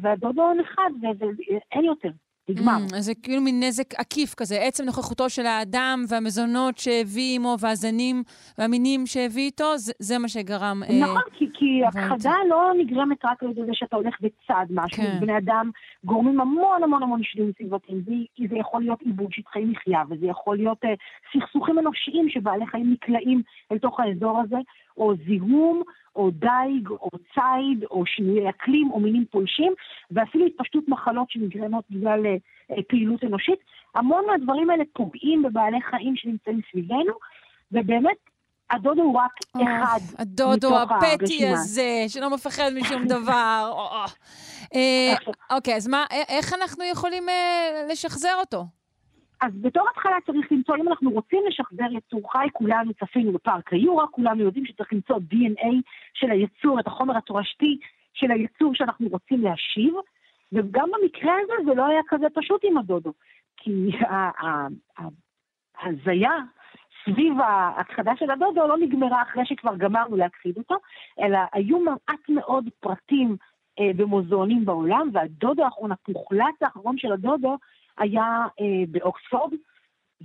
והדודו 0.00 0.54
נחד, 0.54 0.90
ואין 1.18 1.84
יותר, 1.84 2.10
נגמר. 2.48 2.76
Mm, 2.90 2.96
אז 2.96 3.04
זה 3.04 3.12
כאילו 3.22 3.42
מין 3.42 3.62
נזק 3.62 3.94
עקיף 3.94 4.34
כזה, 4.34 4.56
עצם 4.60 4.84
נוכחותו 4.84 5.30
של 5.30 5.46
האדם 5.46 6.04
והמזונות 6.08 6.78
שהביא 6.78 7.36
עמו 7.36 7.56
והזנים 7.60 8.22
והמינים 8.58 9.06
שהביא 9.06 9.42
איתו, 9.42 9.76
זה, 9.76 9.92
זה 9.98 10.18
מה 10.18 10.28
שגרם... 10.28 10.82
אה, 10.82 11.00
נכון, 11.00 11.22
כי, 11.32 11.46
כי 11.54 11.80
הבנתי. 11.86 12.06
הכחדה 12.06 12.34
לא 12.48 12.72
נגרמת 12.78 13.24
רק 13.24 13.42
על 13.42 13.54
זה 13.54 13.72
שאתה 13.72 13.96
הולך 13.96 14.14
בצד 14.20 14.66
משהו. 14.70 15.02
כן. 15.02 15.18
בני 15.20 15.38
אדם 15.38 15.70
גורמים 16.04 16.40
המון 16.40 16.82
המון 16.82 17.02
המון 17.02 17.22
שינויים 17.22 17.52
סביבתיים. 17.58 18.02
זה, 18.06 18.12
כי 18.34 18.48
זה 18.48 18.56
יכול 18.56 18.82
להיות 18.82 19.00
עיבוד 19.02 19.32
שטחי 19.32 19.64
מחיה, 19.64 20.02
וזה 20.10 20.26
יכול 20.26 20.56
להיות 20.56 20.84
uh, 20.84 20.88
סכסוכים 21.32 21.78
אנושיים 21.78 22.28
שבעלי 22.28 22.66
חיים 22.66 22.92
נקלעים 22.92 23.42
אל 23.72 23.78
תוך 23.78 24.00
האזור 24.00 24.40
הזה, 24.40 24.56
או 24.98 25.12
זיהום, 25.26 25.82
או 26.16 26.30
דייג, 26.30 26.88
או 26.88 27.10
ציד, 27.34 27.84
או 27.90 28.06
שינויי 28.06 28.48
אקלים, 28.48 28.90
או 28.90 29.00
מינים 29.00 29.24
פולשים, 29.30 29.72
ואפילו 30.10 30.46
התפשטות 30.46 30.88
מחלות 30.88 31.30
שנגרמות 31.30 31.84
בגלל 31.90 32.26
uh, 32.26 32.72
uh, 32.72 32.82
פעילות 32.88 33.24
אנושית. 33.24 33.58
המון 33.94 34.24
מהדברים 34.26 34.70
האלה 34.70 34.84
פוגעים 34.92 35.42
בבעלי 35.42 35.82
חיים 35.90 36.16
שנמצאים 36.16 36.60
סביבנו, 36.70 37.12
ובאמת, 37.72 38.16
הדודו 38.70 39.02
הוא 39.02 39.18
רק 39.18 39.32
אחד 39.54 39.98
הדודו 40.18 40.70
מתוך 40.70 40.92
הפטי 40.92 41.16
הרשימה. 41.20 41.52
הזה, 41.52 42.04
שלא 42.08 42.30
מפחד 42.30 42.70
משום 42.80 43.06
דבר. 43.06 43.72
אה, 44.74 45.14
אוקיי, 45.50 45.76
אז 45.76 45.88
מה, 45.88 46.04
איך 46.28 46.52
אנחנו 46.52 46.84
יכולים 46.84 47.28
אה, 47.28 47.86
לשחזר 47.90 48.34
אותו? 48.40 48.77
אז 49.40 49.52
בתור 49.60 49.88
התחלה 49.90 50.16
צריך 50.26 50.52
למצוא, 50.52 50.76
אם 50.76 50.88
אנחנו 50.88 51.10
רוצים 51.10 51.42
לשחזר 51.48 51.92
יצור 51.92 52.32
חי, 52.32 52.46
כולנו 52.52 52.94
צפינו 52.94 53.32
בפארק 53.32 53.72
היורה, 53.72 54.06
כולנו 54.06 54.42
יודעים 54.42 54.66
שצריך 54.66 54.92
למצוא 54.92 55.16
DNA 55.16 55.74
של 56.14 56.30
היצור, 56.30 56.80
את 56.80 56.86
החומר 56.86 57.16
התורשתי 57.16 57.78
של 58.14 58.30
היצור 58.30 58.74
שאנחנו 58.74 59.08
רוצים 59.08 59.42
להשיב, 59.42 59.94
וגם 60.52 60.88
במקרה 60.92 61.32
הזה 61.42 61.52
זה 61.66 61.74
לא 61.74 61.86
היה 61.86 62.00
כזה 62.08 62.26
פשוט 62.34 62.60
עם 62.64 62.78
הדודו, 62.78 63.12
כי 63.56 63.90
ההזיה 65.78 66.32
סביב 67.04 67.40
ההכחדה 67.40 68.12
של 68.16 68.30
הדודו 68.30 68.66
לא 68.66 68.78
נגמרה 68.78 69.22
אחרי 69.22 69.46
שכבר 69.46 69.76
גמרנו 69.76 70.16
להכחיד 70.16 70.56
אותו, 70.56 70.74
אלא 71.20 71.38
היו 71.52 71.78
מעט 71.80 72.28
מאוד 72.28 72.68
פרטים 72.80 73.36
אה, 73.80 73.90
במוזיאונים 73.96 74.64
בעולם, 74.64 75.10
והדודו 75.12 75.64
האחרון, 75.64 75.92
הפוחלץ 75.92 76.62
האחרון 76.62 76.98
של 76.98 77.12
הדודו, 77.12 77.56
היה 77.98 78.46
אה, 78.60 78.84
באוקספורד, 78.88 79.52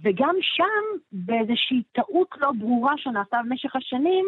וגם 0.04 0.36
שם, 0.42 1.00
באיזושהי 1.12 1.84
טעות 1.92 2.28
לא 2.38 2.52
ברורה 2.52 2.94
שנעשתה 2.98 3.38
במשך 3.46 3.76
השנים, 3.76 4.26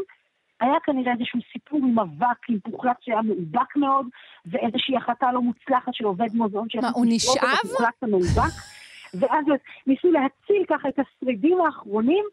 היה 0.60 0.80
כנראה 0.84 1.14
איזשהו 1.14 1.40
סיפור 1.54 1.80
עם 1.84 2.00
אבק, 2.00 2.50
עם 2.50 2.60
פוחלץ 2.60 2.98
שהיה 3.02 3.22
מאובק 3.22 3.76
מאוד, 3.76 4.08
ואיזושהי 4.46 4.98
החלטה 4.98 5.32
לא 5.32 5.42
מוצלחת 5.42 5.94
של 5.94 6.06
עובד 6.06 6.34
מוזיאון 6.34 6.68
מה, 6.82 6.90
הוא 6.94 7.06
נשאב? 7.10 7.44
הפוחלץ 7.64 7.96
המאובק, 8.02 8.54
ואז 9.20 9.46
ניסו 9.88 10.12
להציל 10.12 10.66
ככה 10.70 10.90
את 10.90 11.00
השרידים 11.00 11.62
האחרונים, 11.62 12.26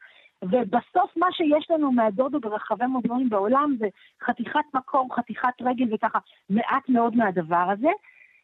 ובסוף 0.43 1.17
מה 1.17 1.27
שיש 1.33 1.71
לנו 1.71 1.93
מהדודו 1.93 2.41
ברחבי 2.41 2.87
מוזיאונים 2.87 3.29
בעולם 3.29 3.77
זה 3.79 3.87
חתיכת 4.23 4.65
מקור, 4.75 5.17
חתיכת 5.17 5.55
רגל 5.61 5.95
וככה 5.95 6.19
מעט 6.51 6.89
מאוד 6.89 7.17
מהדבר 7.17 7.71
הזה. 7.73 7.91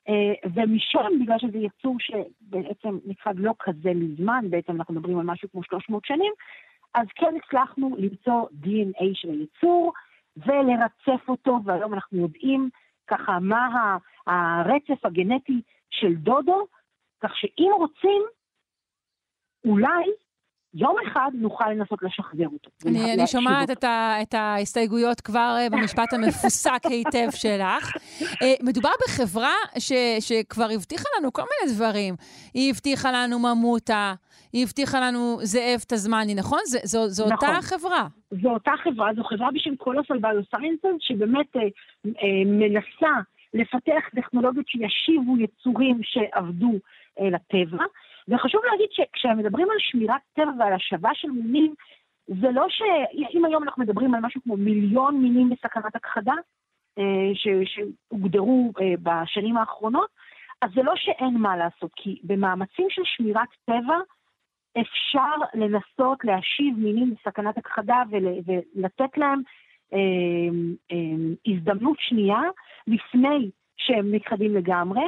אה, 0.08 0.48
ומשם, 0.54 1.20
בגלל 1.20 1.38
שזה 1.38 1.58
יצור 1.58 1.96
שבעצם 2.00 2.98
נכחד 3.06 3.38
לא 3.38 3.52
כזה 3.58 3.90
מזמן, 3.94 4.44
בעצם 4.50 4.72
אנחנו 4.76 4.94
מדברים 4.94 5.18
על 5.18 5.26
משהו 5.26 5.48
כמו 5.50 5.62
300 5.62 6.04
שנים, 6.04 6.32
אז 6.94 7.06
כן 7.14 7.34
הצלחנו 7.36 7.96
למצוא 7.98 8.46
DNA 8.62 9.04
של 9.14 9.30
היצור 9.30 9.92
ולרצף 10.36 11.28
אותו, 11.28 11.58
והיום 11.64 11.94
אנחנו 11.94 12.18
יודעים 12.18 12.70
ככה 13.06 13.38
מה 13.40 13.96
הרצף 14.26 15.04
הגנטי 15.04 15.60
של 15.90 16.14
דודו, 16.14 16.66
כך 17.20 17.36
שאם 17.36 17.70
רוצים, 17.76 18.22
אולי 19.64 20.04
יום 20.74 20.96
אחד 21.06 21.30
נוכל 21.34 21.70
לנסות 21.70 22.02
לשחזר 22.02 22.46
אותו. 22.52 22.70
אני, 22.86 23.14
אני 23.14 23.26
שומעת. 23.26 23.70
את, 23.70 23.84
ה, 23.84 24.22
את 24.22 24.34
ההסתייגויות 24.34 25.20
כבר 25.20 25.56
אה, 25.58 25.66
במשפט 25.70 26.12
המפוסק 26.12 26.86
היטב 26.90 27.30
שלך. 27.30 27.96
אה, 28.42 28.54
מדובר 28.62 28.90
בחברה 29.06 29.54
ש, 29.78 29.92
שכבר 30.20 30.66
הבטיחה 30.74 31.08
לנו 31.18 31.32
כל 31.32 31.42
מיני 31.42 31.76
דברים. 31.76 32.14
היא 32.54 32.70
הבטיחה 32.70 33.12
לנו 33.12 33.38
ממוטה, 33.38 34.14
היא 34.52 34.64
הבטיחה 34.64 35.00
לנו 35.00 35.36
זאב 35.42 35.80
תזמני, 35.88 36.34
נכון? 36.34 36.60
זו, 36.64 36.78
זו, 36.84 37.08
זו 37.08 37.26
נכון. 37.32 37.48
אותה 37.48 37.62
חברה. 37.62 38.06
זו 38.42 38.50
אותה 38.50 38.72
חברה, 38.84 39.14
זו 39.16 39.24
חברה 39.24 39.50
בשם 39.50 39.76
קולוסל 39.76 40.18
ביוסיינסס, 40.18 40.96
שבאמת 41.00 41.56
אה, 41.56 41.62
אה, 42.06 42.44
מנסה 42.46 43.14
לפתח 43.54 44.08
טכנולוגיות 44.16 44.68
שישיבו 44.68 45.36
יצורים 45.38 46.00
שאבדו 46.02 46.72
אה, 47.20 47.30
לטבע. 47.30 47.84
וחשוב 48.28 48.60
להגיד 48.70 48.88
שכשמדברים 48.90 49.70
על 49.70 49.76
שמירת 49.78 50.20
טבע 50.32 50.50
ועל 50.58 50.72
השבה 50.72 51.10
של 51.14 51.28
מינים, 51.30 51.74
זה 52.26 52.50
לא 52.50 52.66
ש... 52.68 52.82
אם 53.34 53.44
היום 53.44 53.62
אנחנו 53.62 53.82
מדברים 53.82 54.14
על 54.14 54.20
משהו 54.20 54.40
כמו 54.42 54.56
מיליון 54.56 55.22
מינים 55.22 55.50
בסכנת 55.50 55.96
הכחדה, 55.96 56.34
אה, 56.98 57.34
ש- 57.34 57.74
שהוגדרו 57.74 58.72
אה, 58.80 58.94
בשנים 59.02 59.56
האחרונות, 59.56 60.08
אז 60.62 60.70
זה 60.74 60.82
לא 60.82 60.92
שאין 60.96 61.34
מה 61.34 61.56
לעשות, 61.56 61.90
כי 61.96 62.20
במאמצים 62.24 62.86
של 62.90 63.02
שמירת 63.04 63.48
טבע, 63.64 63.98
אפשר 64.80 65.34
לנסות 65.54 66.24
להשיב 66.24 66.78
מינים 66.78 67.14
בסכנת 67.14 67.58
הכחדה 67.58 68.02
ול- 68.10 68.38
ולתת 68.46 69.18
להם 69.18 69.42
אה, 69.92 69.98
אה, 70.92 70.96
הזדמנות 71.46 71.96
שנייה 72.00 72.40
לפני 72.86 73.50
שהם 73.76 74.14
נכחדים 74.14 74.54
לגמרי. 74.54 75.02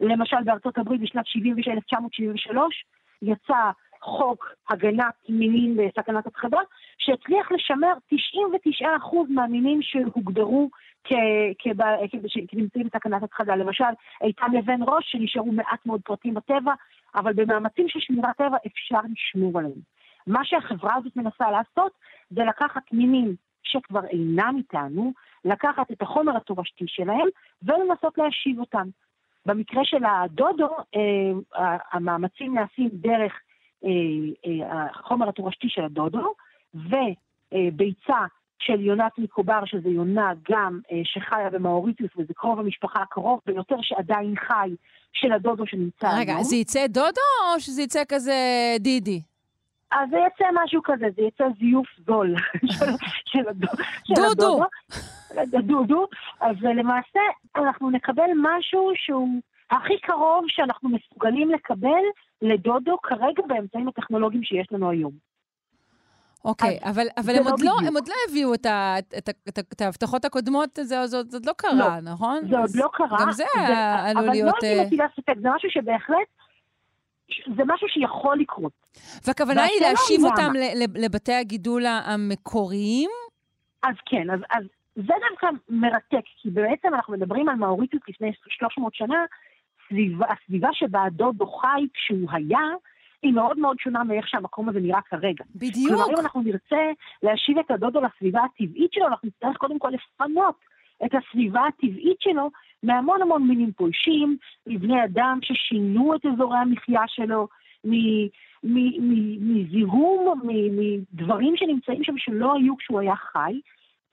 למשל 0.00 0.42
בארצות 0.44 0.78
הברית 0.78 1.00
בשנת 1.00 1.24
1973 1.36 2.84
יצא 3.22 3.70
חוק 4.04 4.54
הגנת 4.70 5.14
מינים 5.28 5.76
בסכנת 5.76 6.26
הכחדה, 6.26 6.58
שהצליח 6.98 7.52
לשמר 7.52 7.92
99% 8.82 8.84
מהמינים 9.28 9.82
שהוגדרו 9.82 10.70
כנמצאים 12.48 12.86
בסכנת 12.86 13.22
הכחדה. 13.22 13.56
למשל, 13.56 13.84
איתן 14.22 14.52
לבן 14.52 14.82
ראש, 14.86 15.12
שנשארו 15.12 15.52
מעט 15.52 15.86
מאוד 15.86 16.00
פרטים 16.04 16.34
בטבע, 16.34 16.72
אבל 17.14 17.32
במאמצים 17.32 17.88
של 17.88 18.00
שמירת 18.00 18.36
טבע 18.36 18.56
אפשר 18.66 18.98
לשמור 19.12 19.58
עליהם. 19.58 19.80
מה 20.26 20.44
שהחברה 20.44 20.94
הזאת 20.94 21.16
מנסה 21.16 21.50
לעשות 21.50 21.92
זה 22.30 22.44
לקחת 22.44 22.82
מינים 22.92 23.34
שכבר 23.62 24.04
אינם 24.06 24.54
איתנו, 24.58 25.12
לקחת 25.44 25.90
את 25.92 26.02
החומר 26.02 26.36
התורשתי 26.36 26.84
שלהם 26.88 27.28
ולנסות 27.62 28.18
להשיב 28.18 28.60
אותם. 28.60 28.88
במקרה 29.46 29.84
של 29.84 30.04
הדודו, 30.04 30.68
אה, 30.96 31.76
המאמצים 31.92 32.54
נעשים 32.54 32.88
דרך 32.92 33.32
אה, 33.84 33.90
אה, 34.46 34.86
החומר 34.90 35.28
התורשתי 35.28 35.68
של 35.68 35.84
הדודו, 35.84 36.34
וביצה 36.74 38.18
של 38.58 38.80
יונת 38.80 39.12
מקובר, 39.18 39.64
שזה 39.64 39.88
יונה 39.88 40.32
גם 40.50 40.80
שחיה 41.04 41.50
במאוריטיוס, 41.50 42.10
וזה 42.16 42.34
קרוב 42.34 42.60
המשפחה 42.60 43.02
הקרוב 43.02 43.40
ביותר 43.46 43.76
שעדיין 43.82 44.34
חי 44.36 44.70
של 45.12 45.32
הדודו 45.32 45.66
שנמצא 45.66 46.06
היום. 46.06 46.20
רגע, 46.20 46.42
זה 46.42 46.56
יצא 46.56 46.86
דודו 46.86 47.20
או 47.54 47.60
שזה 47.60 47.82
יצא 47.82 48.02
כזה 48.08 48.34
דידי? 48.80 49.22
אז 49.94 50.10
זה 50.10 50.16
יצא 50.16 50.44
משהו 50.64 50.82
כזה, 50.84 51.06
זה 51.16 51.22
יצא 51.22 51.44
זיוף 51.58 51.86
זול 52.06 52.34
של, 53.30 53.48
הדודו. 54.08 54.64
דודו. 55.62 56.06
אז 56.40 56.56
למעשה 56.62 57.20
אנחנו 57.56 57.90
נקבל 57.90 58.30
משהו 58.36 58.92
שהוא 58.96 59.40
הכי 59.70 59.98
קרוב 60.02 60.44
שאנחנו 60.48 60.88
מסוגלים 60.88 61.50
לקבל 61.50 62.02
לדודו 62.42 62.98
כרגע 63.02 63.42
באמצעים 63.46 63.88
הטכנולוגיים 63.88 64.42
שיש 64.42 64.66
לנו 64.72 64.90
היום. 64.90 65.12
אוקיי, 66.44 66.78
אבל, 66.82 67.06
אבל 67.16 67.36
הם, 67.36 67.44
לא 67.44 67.50
עוד 67.50 67.60
לא, 67.60 67.72
הם 67.86 67.94
עוד 67.94 68.08
לא 68.08 68.14
הביאו 68.28 68.54
את, 68.54 68.66
ה, 68.66 68.94
את, 68.98 69.28
את, 69.48 69.58
את 69.58 69.80
ההבטחות 69.80 70.24
הקודמות, 70.24 70.68
זה, 70.76 70.84
זה, 70.84 71.06
זה 71.06 71.16
עוד 71.36 71.46
לא 71.46 71.52
קרה, 71.56 72.00
לא, 72.00 72.12
נכון? 72.12 72.40
זה 72.50 72.58
עוד 72.58 72.70
לא 72.74 72.88
קרה. 72.92 73.18
גם 73.20 73.32
זה 73.32 73.44
עלול 74.04 74.30
להיות... 74.30 74.54
אבל 74.58 74.68
לא 74.68 74.70
הייתי 74.70 74.86
מטילה 74.86 75.06
ספק, 75.16 75.34
זה 75.42 75.48
משהו 75.50 75.70
שבהחלט 75.70 76.28
זה 77.56 77.62
משהו 77.66 77.88
שיכול 77.88 78.38
לקרות. 78.38 78.72
והכוונה 79.26 79.62
היא 79.62 79.80
להשיב 79.80 80.20
למה. 80.20 80.28
אותם 80.28 80.52
לבתי 80.94 81.32
הגידול 81.32 81.82
המקוריים? 81.86 83.10
אז 83.82 83.94
כן, 84.06 84.30
אז, 84.30 84.40
אז 84.50 84.64
זה 84.94 85.12
דווקא 85.30 85.46
מרתק, 85.68 86.24
כי 86.42 86.50
בעצם 86.50 86.88
אנחנו 86.94 87.12
מדברים 87.12 87.48
על 87.48 87.54
מאוריטוס 87.54 88.00
לפני 88.08 88.32
300 88.48 88.94
שנה, 88.94 89.24
סביבה, 89.88 90.26
הסביבה 90.32 90.68
שבה 90.72 91.02
הדודו 91.02 91.46
חי 91.46 91.86
כשהוא 91.94 92.28
היה, 92.32 92.60
היא 93.22 93.32
מאוד 93.32 93.58
מאוד 93.58 93.76
שונה 93.78 94.04
מאיך 94.04 94.28
שהמקום 94.28 94.68
הזה 94.68 94.80
נראה 94.80 95.00
כרגע. 95.00 95.44
בדיוק. 95.54 95.88
כלומר, 95.88 96.10
אם 96.10 96.20
אנחנו 96.20 96.42
נרצה 96.42 96.90
להשיב 97.22 97.58
את 97.58 97.70
הדודו 97.70 98.00
לסביבה 98.00 98.40
הטבעית 98.44 98.92
שלו, 98.92 99.06
אנחנו 99.06 99.28
נצטרך 99.28 99.56
קודם 99.56 99.78
כל 99.78 99.88
לפנות 99.88 100.56
את 101.04 101.10
הסביבה 101.14 101.62
הטבעית 101.66 102.20
שלו 102.20 102.50
מהמון 102.84 103.22
המון 103.22 103.42
מינים 103.48 103.72
פולשים, 103.72 104.36
מבני 104.66 105.04
אדם 105.04 105.38
ששינו 105.42 106.14
את 106.14 106.26
אזורי 106.26 106.58
המחיה 106.58 107.02
שלו, 107.06 107.48
מזיהום, 109.40 110.40
מדברים 110.44 111.56
שנמצאים 111.56 112.04
שם 112.04 112.18
שלא 112.18 112.54
היו 112.54 112.76
כשהוא 112.76 113.00
היה 113.00 113.16
חי, 113.16 113.60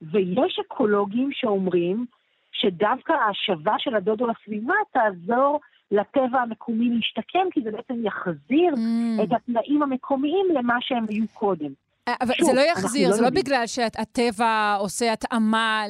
ויש 0.02 0.58
אקולוגים 0.66 1.28
שאומרים 1.32 2.06
שדווקא 2.52 3.12
ההשבה 3.12 3.74
של 3.78 3.94
הדודו 3.94 4.26
לסביבה 4.26 4.74
תעזור 4.92 5.60
לטבע 5.90 6.40
המקומי 6.40 6.88
להשתקם, 6.90 7.50
כי 7.50 7.60
זה 7.62 7.70
בעצם 7.70 7.94
יחזיר 8.06 8.74
mm. 8.74 9.22
את 9.22 9.32
התנאים 9.32 9.82
המקומיים 9.82 10.46
למה 10.54 10.76
שהם 10.80 11.04
היו 11.08 11.24
קודם. 11.32 11.70
אה, 12.08 12.14
אבל 12.20 12.34
שוב, 12.34 12.46
זה 12.46 12.52
לא 12.52 12.60
יחזיר, 12.60 13.08
לא 13.08 13.14
זה 13.14 13.22
לא, 13.22 13.28
לא 13.28 13.34
בגלל 13.34 13.66
שהטבע 13.66 14.76
עושה 14.78 15.12
התאמה 15.12 15.82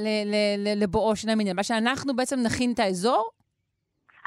לבואו 0.76 1.16
של 1.16 1.30
המניין, 1.30 1.56
מה 1.56 1.62
שאנחנו 1.62 2.16
בעצם 2.16 2.36
נכין 2.46 2.72
את 2.72 2.78
האזור? 2.78 3.30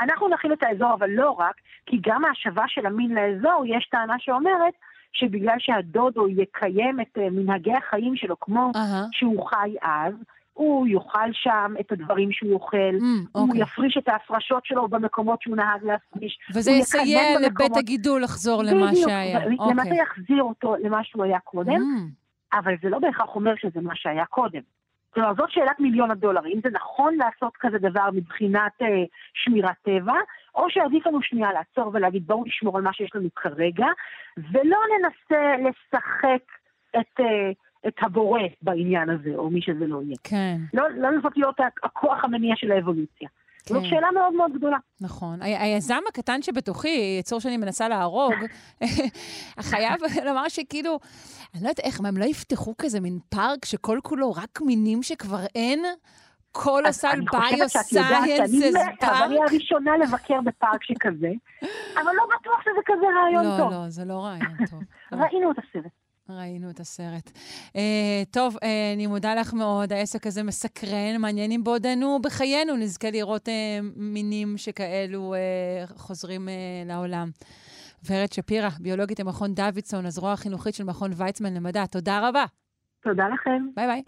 אנחנו 0.02 0.28
נכין 0.30 0.54
את 0.54 0.64
האזור, 0.64 0.94
אבל 0.94 1.10
לא 1.10 1.30
רק, 1.30 1.56
כי 1.86 1.98
גם 2.08 2.26
ההשבה 2.26 2.64
של 2.68 2.86
המין 2.86 3.12
לאזור, 3.12 3.64
יש 3.66 3.88
טענה 3.92 4.16
שאומרת 4.20 4.74
שבגלל 5.14 5.56
שהדודו 5.60 6.28
יקיים 6.28 7.02
את 7.02 7.18
אה, 7.18 7.30
מנהגי 7.30 7.74
החיים 7.74 8.16
שלו 8.16 8.40
כמו 8.40 8.72
uh-huh. 8.76 9.08
שהוא 9.12 9.48
חי 9.50 9.76
אז, 9.82 10.14
הוא 10.56 10.88
יאכל 10.88 11.30
שם 11.32 11.74
את 11.80 11.92
הדברים 11.92 12.32
שהוא 12.32 12.54
אוכל, 12.54 12.78
mm, 12.78 13.04
הוא 13.32 13.48
אוקיי. 13.48 13.62
יפריש 13.62 13.98
את 13.98 14.08
ההפרשות 14.08 14.66
שלו 14.66 14.88
במקומות 14.88 15.42
שהוא 15.42 15.56
נהג 15.56 15.84
להפריש. 15.84 16.40
וזה 16.54 16.72
יסייע 16.72 17.40
לבית 17.40 17.52
במקומות... 17.52 17.78
הגידול 17.78 18.24
לחזור 18.24 18.64
בדיוק, 18.64 18.82
למה 18.82 18.96
שהיה. 18.96 19.40
בדיוק, 19.40 19.62
אוקיי. 19.62 19.74
למעשה 19.74 19.96
יחזיר 19.96 20.44
אותו 20.44 20.76
למה 20.84 21.04
שהוא 21.04 21.24
היה 21.24 21.40
קודם, 21.40 21.82
mm. 21.82 22.58
אבל 22.58 22.74
זה 22.84 22.90
לא 22.90 23.00
בהכרח 23.00 23.36
אומר 23.36 23.54
שזה 23.56 23.82
מה 23.82 23.96
שהיה 23.96 24.26
קודם. 24.26 24.62
כלומר, 25.14 25.34
זאת 25.38 25.52
שאלת 25.52 25.80
מיליון 25.80 26.12
הדולר, 26.12 26.46
אם 26.46 26.60
זה 26.64 26.70
נכון 26.72 27.16
לעשות 27.16 27.54
כזה 27.60 27.78
דבר 27.78 28.10
מבחינת 28.14 28.72
אה, 28.82 29.04
שמירת 29.34 29.76
טבע, 29.82 30.14
או 30.56 30.70
שעדיף 30.70 31.08
לנו 31.08 31.22
שנייה 31.22 31.54
לעצור 31.54 31.92
ולהגיד 31.94 32.28
בואו 32.28 32.44
נשמור 32.46 32.78
על 32.78 32.84
מה 32.84 32.94
שיש 32.94 33.10
לנו 33.16 33.30
כרגע, 33.36 33.88
ולא 34.38 34.78
ננסה 35.00 35.56
לשחק 35.70 36.44
את... 37.00 37.20
אה, 37.20 37.52
את 37.88 37.94
הבורא 38.02 38.40
בעניין 38.62 39.10
הזה, 39.10 39.30
או 39.36 39.50
מי 39.50 39.62
שזה 39.62 39.88
לא 39.88 40.02
יהיה. 40.04 40.16
כן. 40.24 40.58
לא, 40.74 40.90
לא 40.90 41.12
לנסות 41.12 41.38
להיות 41.38 41.56
הכוח 41.84 42.24
המניע 42.24 42.56
של 42.56 42.72
האבולוציה. 42.72 43.30
כן. 43.66 43.74
זאת 43.74 43.84
שאלה 43.90 44.12
מאוד 44.12 44.34
מאוד 44.34 44.52
גדולה. 44.54 44.78
נכון. 45.02 45.42
היזם 45.42 46.00
הקטן 46.10 46.42
שבתוכי, 46.42 47.18
יצור 47.20 47.40
שאני 47.40 47.58
מנסה 47.58 47.88
להרוג, 47.88 48.34
חייב 49.70 50.00
לומר 50.26 50.48
שכאילו, 50.48 51.00
אני 51.54 51.64
לא 51.64 51.70
יודעת 51.70 51.80
איך, 51.80 52.02
מה, 52.02 52.08
הם 52.08 52.18
לא 52.18 52.26
יפתחו 52.26 52.74
כזה 52.78 53.00
מין 53.00 53.20
פארק 53.30 53.66
שכל 53.66 54.00
כולו 54.04 54.32
רק 54.32 54.62
מינים 54.62 55.04
שכבר 55.04 55.46
אין? 55.56 55.86
כל 56.58 56.86
הסל 56.86 57.20
ביו-סייאנס 57.32 57.76
פארק? 59.00 59.24
אני 59.26 59.40
הראשונה 59.50 59.98
לבקר 59.98 60.42
בפארק 60.46 60.84
שכזה, 60.84 61.32
אבל 61.96 62.12
לא 62.18 62.24
בטוח 62.40 62.62
שזה 62.62 62.82
כזה 62.86 63.06
רעיון 63.22 63.46
לא, 63.46 63.58
טוב. 63.58 63.72
לא, 63.72 63.84
לא, 63.84 63.90
זה 63.90 64.06
לא 64.06 64.14
רעיון 64.14 64.66
טוב. 64.70 64.80
ראינו 65.22 65.52
את 65.52 65.58
הסרט. 65.58 65.92
ראינו 66.30 66.70
את 66.70 66.80
הסרט. 66.80 67.32
Uh, 67.68 67.78
טוב, 68.32 68.56
uh, 68.56 68.60
אני 68.96 69.08
מודה 69.08 69.36
לך 69.36 69.54
מאוד, 69.54 69.94
העסק 69.94 70.28
הזה 70.28 70.44
מסקרן, 70.44 71.18
מעניין 71.20 71.52
אם 71.52 71.64
בעודנו 71.64 72.20
בחיינו 72.24 72.76
נזכה 72.76 73.12
לראות 73.12 73.48
uh, 73.48 73.52
מינים 73.96 74.58
שכאלו 74.58 75.34
uh, 75.36 75.94
חוזרים 75.98 76.48
uh, 76.48 76.88
לעולם. 76.88 77.30
ורד 78.10 78.32
שפירא, 78.34 78.70
ביולוגית 78.80 79.20
במכון 79.20 79.54
דוידסון, 79.54 80.06
הזרוע 80.06 80.34
החינוכית 80.34 80.76
של 80.76 80.84
מכון 80.84 81.12
ויצמן 81.16 81.54
למדע. 81.54 81.86
תודה 81.86 82.30
רבה. 82.30 82.46
תודה 83.04 83.24
לכם. 83.28 83.68
ביי 83.76 83.88
ביי. 83.88 84.02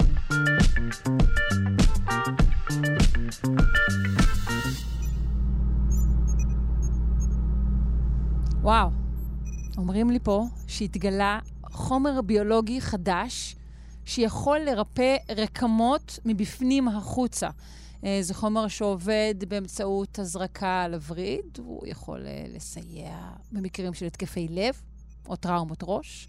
וואו, 8.62 8.90
אומרים 9.78 10.10
לי 10.10 10.20
פה 10.20 10.44
שהתגלה 10.68 11.40
חומר 11.78 12.22
ביולוגי 12.22 12.82
חדש 12.82 13.56
שיכול 14.06 14.60
לרפא 14.60 15.16
רקמות 15.38 16.20
מבפנים 16.26 16.88
החוצה. 16.88 17.50
אה, 18.04 18.18
זה 18.22 18.34
חומר 18.34 18.68
שעובד 18.68 19.36
באמצעות 19.48 20.20
הזרקה 20.20 20.82
על 20.84 20.94
הווריד, 20.94 21.58
הוא 21.58 21.88
יכול 21.88 22.26
אה, 22.28 22.46
לסייע 22.48 23.18
במקרים 23.52 23.94
של 23.94 24.06
התקפי 24.06 24.48
לב 24.50 24.82
או 25.28 25.36
טראומות 25.36 25.78
ראש. 25.84 26.28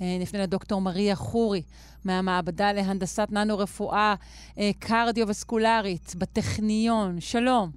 אה, 0.00 0.16
נפנה 0.20 0.42
לדוקטור 0.42 0.80
מריה 0.80 1.16
חורי 1.16 1.62
מהמעבדה 2.04 2.72
להנדסת 2.72 3.28
ננו-רפואה 3.30 4.14
קרדיו-וסקולרית 4.78 6.14
בטכניון. 6.18 7.20
שלום. 7.20 7.70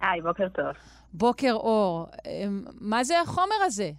היי, 0.00 0.22
בוקר 0.22 0.48
טוב. 0.48 0.66
בוקר 1.12 1.52
אור. 1.52 2.06
מה 2.80 3.04
זה 3.04 3.20
החומר 3.20 3.56
הזה? 3.64 3.90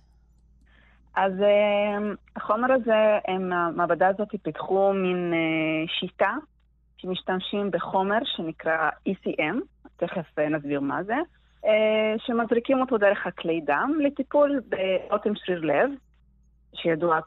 אז 1.17 1.33
uh, 1.39 2.15
החומר 2.35 2.73
הזה, 2.73 3.19
המעבדה 3.27 4.07
הזאת 4.07 4.27
פיתחו 4.43 4.93
מין 4.93 5.33
uh, 5.33 5.91
שיטה 5.99 6.33
שמשתמשים 6.97 7.71
בחומר 7.71 8.17
שנקרא 8.23 8.89
ECM, 9.09 9.55
תכף 9.97 10.39
uh, 10.39 10.41
נסביר 10.41 10.79
מה 10.81 11.03
זה, 11.03 11.15
uh, 11.63 11.67
שמזריקים 12.17 12.81
אותו 12.81 12.97
דרך 12.97 13.27
הכלי 13.27 13.61
דם 13.61 13.91
לטיפול 13.99 14.61
באוטם 14.69 15.35
שריר 15.35 15.61
לב, 15.61 15.89
שידוע 16.73 17.19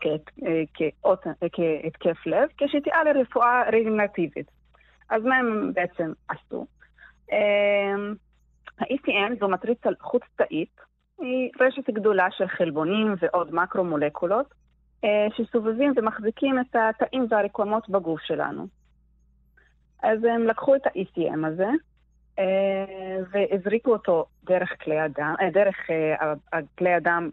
כהתקף 1.52 2.26
לב, 2.26 2.48
כשיטיעה 2.58 3.04
לרפואה 3.04 3.62
רגנרטיבית. 3.72 4.50
אז 5.08 5.24
מה 5.24 5.36
הם 5.36 5.72
בעצם 5.74 6.12
עשו? 6.28 6.66
Uh, 7.30 7.34
ה-ECM 8.78 9.40
זו 9.40 9.48
מטריצה 9.48 9.90
חוץ-תאית, 10.00 10.89
היא 11.20 11.50
רשת 11.60 11.90
גדולה 11.90 12.30
של 12.30 12.48
חלבונים 12.48 13.14
ועוד 13.20 13.54
מקרו-מולקולות 13.54 14.54
אה, 15.04 15.26
שסובבים 15.36 15.92
ומחזיקים 15.96 16.60
את 16.60 16.76
התאים 16.76 17.26
והרקמות 17.30 17.88
בגוף 17.88 18.20
שלנו. 18.20 18.66
אז 20.02 20.24
הם 20.24 20.46
לקחו 20.46 20.76
את 20.76 20.86
ה-ECM 20.86 21.46
הזה 21.46 21.68
אה, 22.38 23.16
והזריקו 23.30 23.92
אותו 23.92 24.26
דרך 24.44 24.72
כלי 24.84 25.00
הדם, 25.00 25.34
אה, 25.40 25.50
דרך 25.50 25.76
כלי 26.78 26.92
הדם 26.94 27.30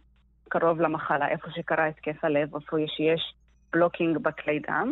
קרוב 0.49 0.81
למחלה, 0.81 1.27
איפה 1.27 1.47
שקרה 1.51 1.85
התקף 1.85 2.23
הלב, 2.23 2.55
איפה 2.55 2.77
שיש 2.87 3.33
בלוקינג 3.73 4.17
בכלי 4.17 4.59
דם, 4.59 4.91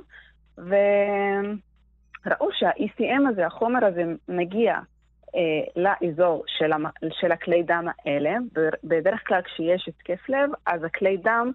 וראו 0.57 2.49
שה-ECM 2.51 3.29
הזה, 3.29 3.45
החומר 3.45 3.85
הזה, 3.85 4.03
מגיע 4.29 4.79
לאזור 5.75 6.43
של, 6.47 6.73
המ... 6.73 6.85
של 7.11 7.31
הכלי 7.31 7.63
דם 7.63 7.87
האלה. 8.05 8.35
בדרך 8.83 9.27
כלל 9.27 9.41
כשיש 9.41 9.87
התקף 9.87 10.29
לב, 10.29 10.49
אז 10.65 10.83
הכלי 10.83 11.17
דם 11.17 11.51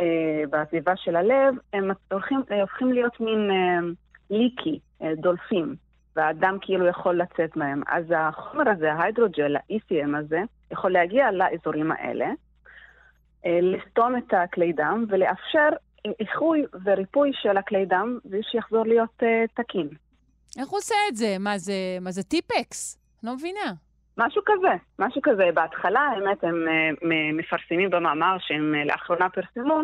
אה, 0.00 0.42
בסביבה 0.50 0.96
של 0.96 1.16
הלב, 1.16 1.54
הם 1.72 1.90
הולכים, 2.12 2.42
הופכים 2.60 2.92
להיות 2.92 3.20
מין 3.20 3.50
אה, 3.50 3.78
ליקי, 4.30 4.78
אה, 5.02 5.14
דולפים. 5.14 5.74
והדם 6.16 6.56
כאילו 6.60 6.86
יכול 6.86 7.20
לצאת 7.20 7.56
מהם. 7.56 7.82
אז 7.88 8.04
החומר 8.16 8.70
הזה, 8.70 8.92
ההידרוג'ל, 8.92 9.56
ה-ECM 9.56 10.16
הזה, 10.18 10.40
יכול 10.70 10.92
להגיע 10.92 11.30
לאזורים 11.30 11.92
האלה, 11.92 12.26
אה, 13.46 13.58
לסתום 13.62 14.16
את 14.16 14.34
הכלי 14.34 14.72
דם 14.72 15.04
ולאפשר 15.08 15.68
איחוי 16.20 16.64
וריפוי 16.84 17.30
של 17.34 17.56
הכלי 17.56 17.86
דם 17.86 18.18
ושיחזור 18.30 18.86
להיות 18.86 19.22
uh, 19.22 19.62
תקין. 19.62 19.88
איך 20.58 20.68
הוא 20.68 20.78
עושה 20.78 20.94
את 21.10 21.16
זה? 21.16 21.36
מה 21.40 21.58
זה, 21.58 21.74
מה 22.00 22.10
זה 22.10 22.22
טיפקס? 22.22 22.99
לא 23.22 23.34
מבינה. 23.34 23.72
משהו 24.18 24.42
כזה, 24.46 24.74
משהו 24.98 25.22
כזה. 25.22 25.44
בהתחלה, 25.54 26.00
האמת, 26.00 26.44
הם 26.44 26.64
uh, 26.66 27.04
מפרסמים 27.32 27.90
במאמר 27.90 28.36
שהם 28.38 28.74
uh, 28.74 28.88
לאחרונה 28.88 29.28
פרסמו, 29.28 29.80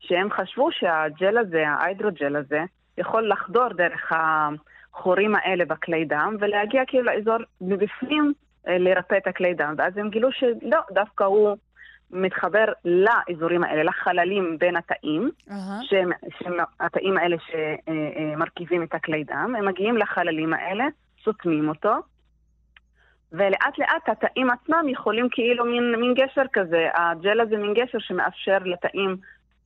שהם 0.00 0.30
חשבו 0.30 0.68
שהג'ל 0.72 1.38
הזה, 1.38 1.68
ההידרוג'ל 1.68 2.36
הזה, 2.36 2.60
יכול 2.98 3.28
לחדור 3.28 3.68
דרך 3.68 4.12
החורים 4.12 5.34
האלה 5.34 5.64
בכלי 5.64 6.04
דם 6.04 6.36
ולהגיע 6.40 6.82
כאילו 6.86 7.04
לאזור 7.04 7.36
מבפנים 7.60 8.32
לרפא 8.66 9.16
את 9.16 9.26
הכלי 9.26 9.54
דם. 9.54 9.74
ואז 9.78 9.96
הם 9.96 10.10
גילו 10.10 10.32
שלא, 10.32 10.78
דווקא 10.90 11.24
הוא 11.24 11.56
מתחבר 12.10 12.64
לאזורים 12.84 13.64
האלה, 13.64 13.82
לחללים 13.82 14.58
בין 14.58 14.76
התאים, 14.76 15.30
uh-huh. 15.48 15.52
שהם, 15.82 16.10
שהם 16.38 16.56
התאים 16.80 17.18
האלה 17.18 17.36
שמרכיבים 17.46 18.82
את 18.82 18.94
הכלי 18.94 19.24
דם, 19.24 19.54
הם 19.58 19.68
מגיעים 19.68 19.96
לחללים 19.96 20.54
האלה, 20.54 20.84
סותמים 21.24 21.68
אותו, 21.68 21.94
ולאט 23.32 23.78
לאט 23.78 24.08
התאים 24.08 24.50
עצמם 24.50 24.88
יכולים 24.88 25.28
כאילו 25.30 25.64
מין, 25.64 25.94
מין 26.00 26.14
גשר 26.14 26.42
כזה, 26.52 26.88
הג'ל 26.94 27.40
הזה 27.40 27.56
מין 27.56 27.74
גשר 27.74 27.98
שמאפשר 27.98 28.58
לתאים 28.58 29.16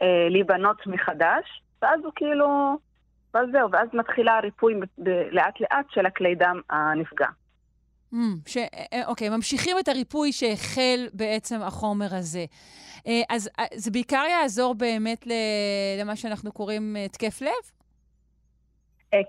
אה, 0.02 0.28
להיבנות 0.30 0.86
מחדש, 0.86 1.62
ואז 1.82 2.00
הוא 2.04 2.12
כאילו, 2.16 2.76
ואז 3.34 3.48
זהו, 3.52 3.70
ואז 3.70 3.88
מתחילה 3.92 4.36
הריפוי 4.36 4.74
לאט 5.30 5.60
לאט 5.60 5.86
של 5.90 6.06
הכלי 6.06 6.34
דם 6.34 6.60
הנפגע. 6.70 7.26
Mm, 8.12 8.16
ש... 8.46 8.56
אה, 8.56 8.62
אה, 8.92 9.06
אוקיי, 9.06 9.28
ממשיכים 9.28 9.78
את 9.78 9.88
הריפוי 9.88 10.32
שהחל 10.32 11.08
בעצם 11.12 11.62
החומר 11.62 12.14
הזה. 12.14 12.44
אה, 13.06 13.22
אז 13.28 13.48
זה 13.74 13.90
בעיקר 13.90 14.24
יעזור 14.30 14.74
באמת 14.74 15.26
למה 16.00 16.16
שאנחנו 16.16 16.52
קוראים 16.52 16.96
התקף 17.04 17.42
לב? 17.42 17.81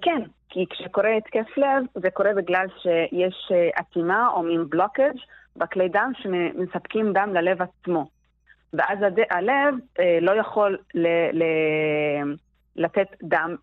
כן, 0.01 0.21
כי 0.49 0.65
כשקורה 0.69 1.09
התקף 1.17 1.57
לב, 1.57 1.83
זה 1.95 2.09
קורה 2.11 2.33
בגלל 2.33 2.67
שיש 2.81 3.51
אטימה 3.79 4.29
או 4.33 4.43
מין 4.43 4.69
בלוקג' 4.69 5.17
בכלי 5.55 5.89
דם 5.89 6.11
שמספקים 6.17 7.13
דם 7.13 7.33
ללב 7.33 7.61
עצמו. 7.61 8.07
ואז 8.73 8.97
הלב 9.31 9.75
לא 10.21 10.31
יכול 10.31 10.77
ל... 10.93 11.07
ל... 11.33 11.43
לתת 12.75 13.07
דם, 13.23 13.55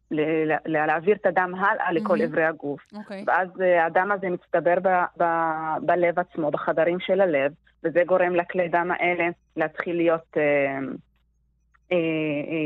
להעביר 0.66 1.16
את 1.16 1.26
הדם 1.26 1.54
הלאה 1.54 1.92
לכל 1.92 2.20
mm-hmm. 2.20 2.24
אברי 2.24 2.44
הגוף. 2.44 2.80
Okay. 2.92 2.96
אוקיי. 2.96 3.24
ואז 3.26 3.48
הדם 3.86 4.12
הזה 4.12 4.28
מצטבר 4.30 4.74
ב- 4.82 5.22
ב- 5.22 5.86
בלב 5.86 6.18
עצמו, 6.18 6.50
בחדרים 6.50 7.00
של 7.00 7.20
הלב, 7.20 7.52
וזה 7.84 8.02
גורם 8.06 8.34
לכלי 8.34 8.68
דם 8.68 8.90
האלה 8.90 9.28
להתחיל 9.56 9.96
להיות 9.96 10.36
uh, 10.36 10.36
uh, 10.36 11.92
uh, 11.92 11.94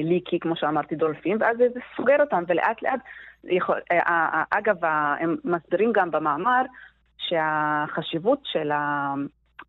ליקי, 0.05 0.41
כמו 0.41 0.57
שאמרתי, 0.57 0.97
דולפים, 0.97 1.37
ואז 1.41 1.57
זה 1.57 1.81
סוגר 1.97 2.21
אותם, 2.21 2.45
ולאט 2.49 2.83
לאט, 2.83 3.01
יכול, 3.49 3.77
uh, 3.77 4.07
uh, 4.07 4.11
אגב, 4.51 4.85
הם 5.21 5.37
מסבירים 5.45 5.93
גם 5.95 6.11
במאמר 6.11 6.63
שהחשיבות 7.19 8.39
של 8.45 8.71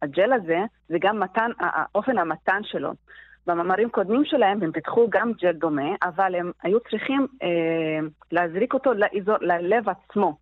הג'ל 0.02 0.34
הזה 0.34 0.60
זה 0.90 0.98
גם 1.00 1.20
מתן, 1.20 1.52
אופן 1.96 2.18
המתן 2.18 2.62
שלו. 2.64 2.92
במאמרים 3.48 3.90
קודמים 3.90 4.26
שלהם 4.26 4.64
הם 4.64 4.72
פיתחו 4.72 5.08
גם 5.10 5.32
ג'ל 5.34 5.52
דומה, 5.52 5.96
אבל 6.04 6.36
הם 6.36 6.52
היו 6.64 6.80
צריכים 6.80 7.28
אה, 7.44 8.08
להזריק 8.32 8.74
אותו 8.74 8.94
לאזור, 8.94 9.36
ללב 9.42 9.90
עצמו. 9.90 10.38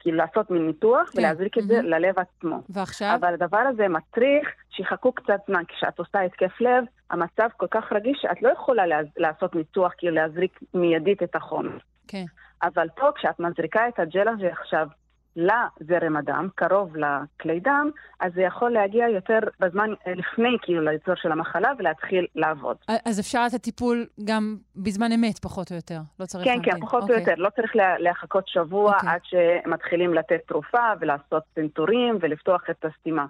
כאילו 0.00 0.16
לעשות 0.16 0.50
מין 0.50 0.66
ניתוח 0.66 1.10
כן. 1.10 1.18
ולהזריק 1.18 1.58
mm-hmm. 1.58 1.60
את 1.60 1.66
זה 1.66 1.82
ללב 1.82 2.14
עצמו. 2.18 2.62
ועכשיו? 2.68 3.16
אבל 3.20 3.34
הדבר 3.34 3.58
הזה 3.58 3.88
מצריך 3.88 4.48
שיחכו 4.70 5.12
קצת 5.12 5.40
זמן. 5.46 5.62
כשאת 5.68 5.98
עושה 5.98 6.20
התקף 6.20 6.60
לב, 6.60 6.84
המצב 7.10 7.48
כל 7.56 7.66
כך 7.70 7.92
רגיש 7.92 8.18
שאת 8.22 8.42
לא 8.42 8.48
יכולה 8.48 8.86
לה, 8.86 9.00
לעשות 9.16 9.54
ניתוח, 9.54 9.92
כאילו 9.98 10.14
להזריק 10.14 10.60
מיידית 10.74 11.22
את 11.22 11.36
החומר. 11.36 11.78
כן. 12.08 12.24
אבל 12.62 12.86
פה, 12.96 13.08
כשאת 13.16 13.40
מזריקה 13.40 13.88
את 13.88 13.98
הג'ל 13.98 14.28
הזה 14.28 14.48
עכשיו 14.52 14.86
לזרם 15.36 16.16
הדם, 16.16 16.48
קרוב 16.54 16.96
לכלי 16.96 17.60
דם, 17.60 17.90
אז 18.20 18.32
זה 18.34 18.42
יכול 18.42 18.70
להגיע 18.70 19.08
יותר 19.08 19.38
בזמן 19.60 19.90
אה, 20.06 20.12
לפני, 20.14 20.56
כאילו, 20.62 20.82
ליצור 20.82 21.14
של 21.14 21.32
המחלה 21.32 21.72
ולהתחיל 21.78 22.26
לעבוד. 22.34 22.76
אז 23.04 23.20
אפשר 23.20 23.44
לתת 23.46 23.62
טיפול 23.62 24.06
גם 24.24 24.56
בזמן 24.76 25.12
אמת, 25.12 25.38
פחות 25.38 25.70
או 25.70 25.76
יותר? 25.76 25.98
לא 26.20 26.26
צריך 26.26 26.44
כן, 26.44 26.58
כן, 26.62 26.80
פחות 26.80 27.02
okay. 27.02 27.06
או 27.06 27.18
אוקיי. 27.18 27.20
יותר. 27.20 27.42
לא 27.42 27.48
צריך 27.56 27.72
לחכות 27.98 28.48
שבוע 28.48 28.92
okay. 28.92 28.94
אוקיי. 28.94 29.10
עד 29.10 29.20
שמתחילים 29.24 30.14
לתת 30.14 30.40
תרופה 30.48 30.92
ולעשות 31.00 31.42
צנתורים 31.54 32.18
ולפתוח 32.20 32.62
את 32.70 32.84
הסתימה. 32.84 33.26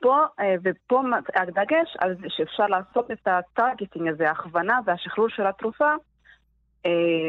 פה, 0.00 0.24
אה, 0.40 0.54
ופה 0.64 1.02
הדגש 1.34 1.96
על 1.98 2.14
זה 2.20 2.26
שאפשר 2.28 2.66
לעשות 2.66 3.10
את 3.10 3.28
הטרגטינג 3.28 4.08
הזה, 4.08 4.28
ההכוונה 4.28 4.78
והשחרור 4.86 5.28
של 5.28 5.46
התרופה, 5.46 5.94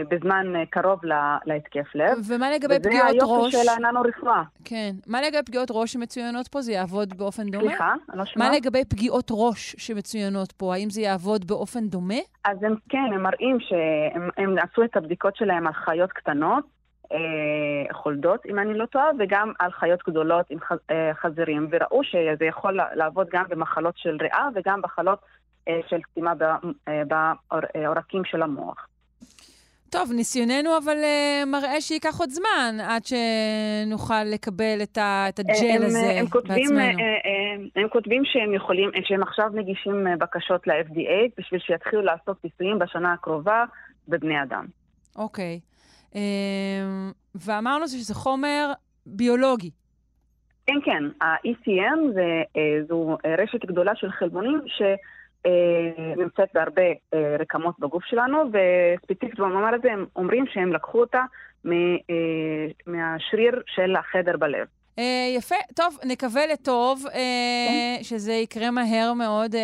בזמן 0.10 0.56
אה, 0.56 0.66
קרוב 0.66 1.00
להתקף 1.46 1.96
לב. 1.96 2.18
ומה 2.28 2.52
לגבי 2.52 2.80
פגיעות 2.80 3.16
ראש? 3.22 3.56
וזה 3.56 3.58
היופי 3.58 3.70
של 3.70 3.86
הננו-רפואה. 3.86 4.44
כן. 4.64 4.92
מה 5.08 5.22
לגבי 5.22 5.44
פגיעות 5.46 5.68
ראש 5.72 5.94
שמצוינות 5.94 6.48
פה? 6.48 6.62
זה 6.62 6.72
יעבוד 6.72 7.18
באופן 7.18 7.50
דומה? 7.50 7.68
סליחה? 7.68 7.94
אני 8.10 8.18
לא 8.18 8.26
שומעת. 8.26 8.50
מה 8.50 8.58
לגבי 8.58 8.86
פגיעות 8.86 9.28
ראש 9.32 9.76
שמצוינות 9.78 10.52
פה? 10.52 10.74
האם 10.74 10.90
זה 10.90 11.02
יעבוד 11.02 11.48
באופן 11.48 11.88
דומה? 11.88 12.20
אז 12.46 12.64
הם 12.64 12.76
כן, 12.90 13.14
הם 13.14 13.24
מראים 13.24 13.58
שהם 13.60 14.56
עשו 14.58 14.84
את 14.84 14.98
הבדיקות 14.98 15.36
שלהם 15.36 15.68
על 15.68 15.74
חיות 15.74 16.12
קטנות, 16.12 16.64
אה, 17.12 17.94
חולדות, 17.94 18.46
אם 18.46 18.60
אני 18.60 18.74
לא 18.74 18.86
טועה, 18.86 19.10
וגם 19.20 19.52
על 19.60 19.72
חיות 19.72 20.00
גדולות 20.10 20.46
עם 20.50 20.60
חזירים, 21.14 21.68
וראו 21.72 22.04
שזה 22.04 22.46
יכול 22.46 22.80
לעבוד 22.94 23.28
גם 23.32 23.44
במחלות 23.50 23.98
של 23.98 24.18
ריאה 24.22 24.48
וגם 24.56 24.82
בחלות 24.82 25.20
של 25.90 26.00
סתימה 26.12 26.34
בעורקים 27.08 28.26
של 28.26 28.42
המוח. 28.42 28.88
טוב, 29.90 30.12
ניסיוננו 30.16 30.78
אבל 30.78 30.98
uh, 30.98 31.46
מראה 31.46 31.82
שייקח 31.82 32.20
עוד 32.20 32.30
זמן 32.30 32.76
עד 32.88 33.02
שנוכל 33.06 34.24
לקבל 34.24 34.80
את, 34.84 34.98
ה, 34.98 35.26
את 35.30 35.40
הג'ל 35.40 35.76
הם, 35.76 35.84
הזה 35.84 36.20
הם 36.20 36.28
כותבים, 36.28 36.56
בעצמנו. 36.56 36.80
הם, 36.80 37.68
הם 37.76 37.90
כותבים 37.90 38.22
שהם 38.26 38.54
יכולים, 38.54 38.90
שהם 39.04 39.24
עכשיו 39.24 39.50
מגישים 39.54 40.08
בקשות 40.20 40.68
ל-FDA 40.68 41.30
בשביל 41.38 41.60
שיתחילו 41.60 42.02
לעשות 42.02 42.44
ניסויים 42.44 42.80
בשנה 42.80 43.14
הקרובה 43.14 43.66
בבני 44.08 44.44
אדם. 44.44 44.66
אוקיי. 45.16 45.60
Um, 46.14 46.18
ואמרנו 47.36 47.88
שזה 47.88 48.14
חומר 48.16 48.72
ביולוגי. 49.06 49.72
כן, 50.66 50.80
כן. 50.86 51.04
ה-ECM 51.26 52.14
זה, 52.14 52.42
זו 52.88 53.18
רשת 53.38 53.66
גדולה 53.66 53.92
של 53.96 54.12
חלבונים 54.12 54.62
ש... 54.68 54.82
אה, 55.48 56.16
נמצאת 56.16 56.50
בהרבה 56.54 56.82
אה, 57.14 57.36
רקמות 57.40 57.80
בגוף 57.80 58.04
שלנו, 58.06 58.38
וספציפית 58.38 59.40
במאמר 59.40 59.76
הזה 59.76 59.92
הם 59.92 60.06
אומרים 60.16 60.46
שהם 60.54 60.74
לקחו 60.74 61.00
אותה 61.00 61.22
אה, 61.66 61.72
מהשריר 62.88 63.62
של 63.68 63.96
החדר 63.96 64.38
בלב. 64.38 64.68
יפה. 65.38 65.56
טוב, 65.76 65.98
נקווה 66.06 66.48
לטוב, 66.48 67.04
כן. 67.14 68.04
שזה 68.04 68.34
יקרה 68.34 68.72
מהר 68.72 69.14
מאוד. 69.14 69.56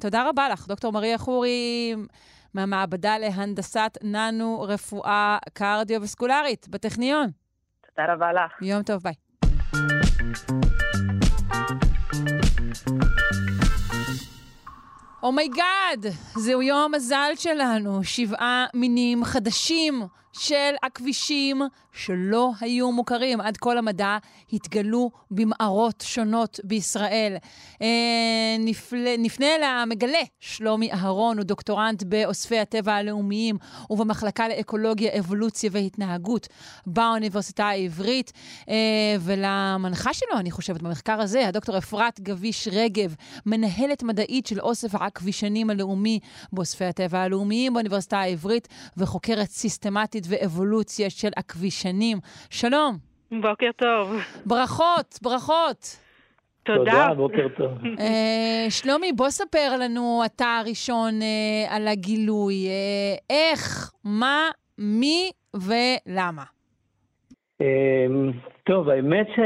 תודה 0.00 0.28
רבה 0.28 0.48
לך, 0.48 0.68
דוקטור 0.68 0.92
מריה 0.92 1.18
חורי. 1.18 1.94
מהמעבדה 2.54 3.18
להנדסת 3.18 3.98
ננו-רפואה 4.02 5.38
קרדיו-וסקולרית 5.52 6.68
בטכניון. 6.68 7.26
תודה 7.96 8.12
רבה 8.12 8.32
לך. 8.32 8.62
יום 8.62 8.82
טוב, 8.82 9.02
ביי. 9.02 9.14
Oh 15.22 15.43
my 15.43 15.64
God, 15.64 16.06
oh 16.06 16.38
זהו 16.40 16.62
יום 16.62 16.94
המזל 16.94 17.30
שלנו, 17.36 18.04
שבעה 18.04 18.66
מינים 18.74 19.24
חדשים 19.24 20.02
של 20.32 20.74
עכבישים 20.82 21.62
שלא 21.92 22.50
היו 22.60 22.92
מוכרים. 22.92 23.40
עד 23.40 23.56
כה 23.56 23.74
למדע 23.74 24.18
התגלו 24.52 25.10
במערות 25.30 26.04
שונות 26.06 26.60
בישראל. 26.64 27.36
אה, 27.82 28.56
נפל... 28.58 29.14
נפנה 29.18 29.46
למגלה 29.62 30.22
שלומי 30.40 30.92
אהרון, 30.92 31.38
הוא 31.38 31.44
דוקטורנט 31.44 32.02
באוספי 32.02 32.58
הטבע 32.58 32.94
הלאומיים 32.94 33.58
ובמחלקה 33.90 34.48
לאקולוגיה, 34.48 35.18
אבולוציה 35.18 35.70
והתנהגות 35.72 36.48
באוניברסיטה 36.86 37.64
העברית, 37.64 38.32
אה, 38.68 38.74
ולמנחה 39.20 40.14
שלו, 40.14 40.38
אני 40.38 40.50
חושבת, 40.50 40.82
במחקר 40.82 41.20
הזה, 41.20 41.48
הדוקטור 41.48 41.78
אפרת 41.78 42.20
גביש 42.20 42.68
רגב, 42.72 43.14
מנהלת 43.46 44.02
מדעית 44.02 44.46
של 44.46 44.60
אוסף 44.60 44.94
הכבישנים 44.94 45.70
הלאומי 45.70 46.20
באוספי 46.52 46.84
הטבע 46.84 47.18
הלאומיים 47.18 47.72
באוניברסיטה 47.72 48.18
העברית, 48.18 48.68
וחוקרת 48.96 49.50
סיסטמטית 49.50 50.24
ואבולוציה 50.28 51.10
של 51.10 51.30
הכבישנים. 51.80 52.18
שלום. 52.50 52.96
בוקר 53.42 53.70
טוב. 53.76 54.16
ברכות, 54.46 55.18
ברכות. 55.22 55.96
תודה. 56.62 56.78
תודה, 56.78 57.14
בוקר 57.14 57.48
טוב. 57.56 57.70
אה, 58.00 58.70
שלומי, 58.70 59.12
בוא 59.16 59.30
ספר 59.30 59.76
לנו 59.80 60.22
אתה 60.26 60.58
הראשון 60.64 61.22
אה, 61.22 61.76
על 61.76 61.88
הגילוי. 61.88 62.54
אה, 62.66 63.14
איך, 63.30 63.92
מה, 64.04 64.48
מי 64.78 65.30
ולמה. 65.54 66.42
אמ, 67.60 67.66
טוב, 68.64 68.88
האמת 68.88 69.26
ש... 69.36 69.40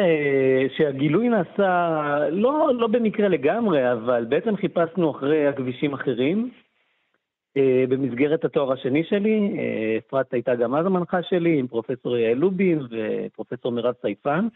שהגילוי 0.77 1.29
נעשה 1.29 2.09
לא, 2.31 2.71
לא 2.75 2.87
במקרה 2.87 3.29
לגמרי, 3.29 3.93
אבל 3.93 4.25
בעצם 4.25 4.57
חיפשנו 4.57 5.11
אחרי 5.11 5.47
הכבישים 5.47 5.95
אחרים. 5.95 6.51
אה, 7.57 7.85
במסגרת 7.89 8.45
התואר 8.45 8.73
השני 8.73 9.05
שלי, 9.05 9.55
אה, 9.59 9.99
אפרת 9.99 10.33
הייתה 10.33 10.55
גם 10.55 10.75
אז 10.75 10.87
המנחה 10.87 11.23
שלי, 11.23 11.59
עם 11.59 11.67
פרופסור 11.67 12.17
יעל 12.17 12.39
לובין 12.39 12.81
ופרופסור 12.91 13.73
מירב 13.73 13.95
סייפן. 14.03 14.49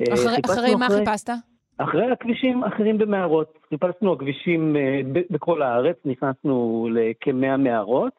אה, 0.00 0.14
אחרי, 0.44 0.74
מה 0.74 0.88
חיפשת? 0.88 1.30
אחרי 1.78 2.10
הכבישים 2.10 2.64
אחרים 2.64 2.98
במערות. 2.98 3.58
חיפשנו 3.68 4.12
הכבישים 4.12 4.76
בכל 5.30 5.62
הארץ, 5.62 5.96
נכנסנו 6.04 6.88
לכמאה 6.92 7.56
מערות, 7.56 8.12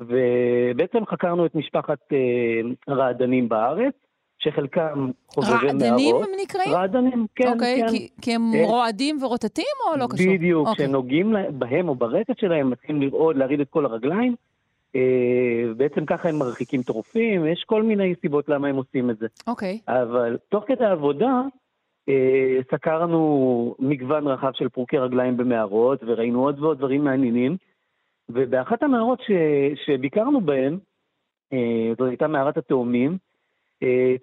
ובעצם 0.00 1.06
חקרנו 1.06 1.46
את 1.46 1.54
משפחת 1.54 1.98
אה, 2.12 2.94
רעדנים 2.94 3.48
בארץ, 3.48 3.94
שחלקם 4.40 5.10
חובבי 5.28 5.50
מערות. 5.50 5.64
רעדנים 5.64 6.16
הם 6.16 6.30
נקראים? 6.42 6.72
רעדנים, 6.72 7.26
כן, 7.34 7.52
אוקיי, 7.52 7.80
כן. 7.80 7.88
כי, 7.88 8.08
כי 8.22 8.34
הם 8.34 8.42
אה, 8.54 8.66
רועדים 8.66 9.22
ורוטטים 9.22 9.64
או 9.86 9.96
לא 9.96 10.06
קשור? 10.10 10.34
בדיוק, 10.34 10.68
אוקיי. 10.68 10.86
כשנוגעים 10.86 11.34
בהם 11.50 11.88
או 11.88 11.94
ברטט 11.94 12.38
שלהם, 12.38 12.70
מתחילים 12.70 13.02
לרעוד, 13.02 13.36
להרעיד 13.36 13.60
את 13.60 13.68
כל 13.70 13.84
הרגליים. 13.84 14.34
אה, 14.96 15.00
בעצם 15.76 16.06
ככה 16.06 16.28
הם 16.28 16.38
מרחיקים 16.38 16.82
טורפים, 16.82 17.46
יש 17.46 17.64
כל 17.66 17.82
מיני 17.82 18.14
סיבות 18.20 18.48
למה 18.48 18.68
הם 18.68 18.76
עושים 18.76 19.10
את 19.10 19.18
זה. 19.18 19.26
אוקיי. 19.46 19.78
אבל 19.88 20.36
תוך 20.48 20.64
כדי 20.66 20.84
העבודה 20.84 21.42
אה, 22.08 22.58
סקרנו 22.70 23.74
מגוון 23.78 24.26
רחב 24.26 24.50
של 24.54 24.68
פרוקי 24.68 24.98
רגליים 24.98 25.36
במערות, 25.36 26.00
וראינו 26.06 26.44
עוד 26.44 26.60
ועוד 26.60 26.78
דברים 26.78 27.04
מעניינים. 27.04 27.56
ובאחת 28.28 28.82
המערות 28.82 29.20
ש, 29.20 29.30
שביקרנו 29.86 30.40
בהן, 30.40 30.78
זו 31.98 32.04
הייתה 32.06 32.26
מערת 32.26 32.56
התאומים, 32.56 33.18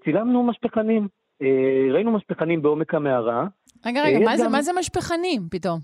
צילמנו 0.03 0.43
משפחנים. 0.43 1.07
אה, 1.41 1.47
ראינו 1.93 2.11
משפחנים 2.11 2.61
בעומק 2.61 2.93
המערה. 2.93 3.47
רגע, 3.85 4.01
רגע, 4.03 4.17
יש 4.17 4.25
מה 4.25 4.37
זה, 4.37 4.43
גם- 4.45 4.51
מה 4.51 4.61
זה 4.61 4.71
משפחנים 4.79 5.41
פתאום? 5.51 5.79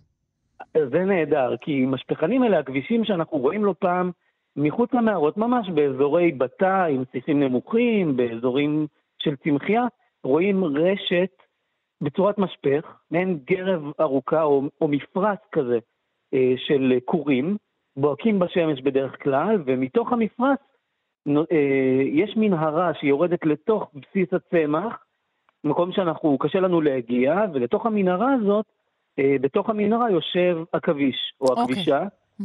זה 0.91 0.99
נהדר, 1.05 1.55
כי 1.61 1.85
משפחנים 1.85 2.43
אלה 2.43 2.59
הכבישים 2.59 3.05
שאנחנו 3.05 3.37
רואים 3.37 3.65
לא 3.65 3.75
פעם 3.79 4.11
מחוץ 4.55 4.93
למערות, 4.93 5.37
ממש 5.37 5.69
באזורי 5.69 6.31
בתא 6.31 6.85
עם 6.85 7.03
שיחים 7.11 7.39
נמוכים, 7.43 8.17
באזורים 8.17 8.87
של 9.19 9.35
צמחייה, 9.35 9.83
רואים 10.23 10.63
רשת 10.63 11.29
בצורת 12.01 12.37
משפך, 12.37 12.97
מעין 13.11 13.39
גרב 13.47 13.81
ארוכה 13.99 14.43
או, 14.43 14.63
או 14.81 14.87
מפרץ 14.87 15.39
כזה 15.51 15.79
אה, 16.33 16.53
של 16.57 16.93
כורים, 17.05 17.57
בוהקים 17.97 18.39
בשמש 18.39 18.81
בדרך 18.81 19.23
כלל, 19.23 19.63
ומתוך 19.65 20.11
המפרץ 20.13 20.59
אה, 20.59 20.72
יש 22.11 22.37
מנהרה 22.37 22.93
שיורדת 22.93 23.45
לתוך 23.45 23.91
בסיס 23.93 24.27
הצמח, 24.33 25.05
מקום 25.63 25.91
שאנחנו, 25.91 26.37
קשה 26.37 26.59
לנו 26.59 26.81
להגיע, 26.81 27.45
ולתוך 27.53 27.85
המנהרה 27.85 28.33
הזאת, 28.33 28.65
אה, 29.19 29.35
בתוך 29.41 29.69
המנהרה 29.69 30.11
יושב 30.11 30.57
עכביש 30.71 31.33
או 31.41 31.47
אוקיי. 31.47 31.63
עכבישה, 31.63 32.03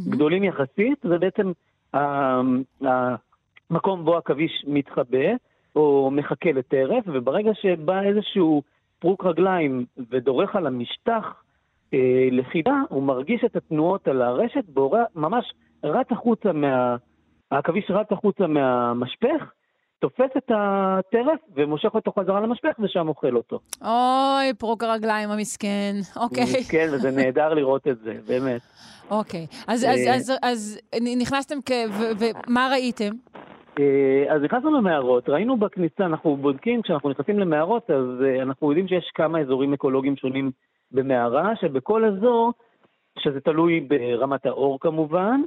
גדולים 0.09 0.43
יחסית, 0.43 0.99
זה 1.03 1.17
בעצם 1.17 1.51
ה- 1.93 2.41
המקום 2.81 4.05
בו 4.05 4.17
עכביש 4.17 4.65
מתחבא 4.67 5.27
או 5.75 6.11
מחכה 6.11 6.51
לטרף, 6.51 7.03
וברגע 7.07 7.51
שבא 7.53 8.01
איזשהו 8.01 8.61
פרוק 8.99 9.25
רגליים 9.25 9.85
ודורך 10.09 10.55
על 10.55 10.67
המשטח 10.67 11.43
אה, 11.93 12.27
לחידה, 12.31 12.81
הוא 12.89 13.03
מרגיש 13.03 13.43
את 13.43 13.55
התנועות 13.55 14.07
על 14.07 14.21
הרשת, 14.21 14.63
בורא, 14.67 14.99
ממש 15.15 15.53
רץ 15.83 16.07
החוצה 16.11 16.53
מה... 16.53 16.95
העכביש 17.51 17.91
רץ 17.91 18.07
החוצה 18.11 18.47
מהמשפך, 18.47 19.51
תופס 19.99 20.29
את 20.37 20.51
הטרף 20.55 21.39
ומושך 21.55 21.95
אותו 21.95 22.11
חזרה 22.19 22.39
למשפך 22.41 22.71
ושם 22.79 23.07
אוכל 23.07 23.35
אותו. 23.35 23.59
אוי, 23.81 24.53
פרוק 24.57 24.83
הרגליים 24.83 25.29
המסכן. 25.31 25.95
אוקיי. 26.15 26.63
כן, 26.71 26.87
וזה 26.93 27.11
נהדר 27.11 27.53
לראות 27.53 27.87
את 27.87 27.99
זה, 27.99 28.13
באמת. 28.27 28.61
אוקיי. 29.11 29.47
אז, 29.67 29.83
אז, 29.83 29.99
אה, 30.07 30.15
אז, 30.15 30.33
אז 30.43 30.79
נ- 31.01 31.21
נכנסתם 31.21 31.55
כ... 31.65 31.71
ומה 32.19 32.67
ראיתם? 32.71 33.09
אה, 33.79 34.35
אז 34.35 34.41
נכנסנו 34.41 34.77
למערות, 34.77 35.29
ראינו 35.29 35.57
בכניסה, 35.57 36.05
אנחנו 36.05 36.35
בודקים, 36.37 36.81
כשאנחנו 36.81 37.09
נכנסים 37.09 37.39
למערות, 37.39 37.89
אז 37.89 38.23
אה, 38.25 38.41
אנחנו 38.41 38.71
יודעים 38.71 38.87
שיש 38.87 39.11
כמה 39.15 39.39
אזורים 39.39 39.73
אקולוגיים 39.73 40.15
שונים 40.15 40.51
במערה, 40.91 41.51
שבכל 41.61 42.05
אזור, 42.05 42.53
שזה 43.19 43.39
תלוי 43.39 43.79
ברמת 43.79 44.45
האור 44.45 44.79
כמובן, 44.79 45.41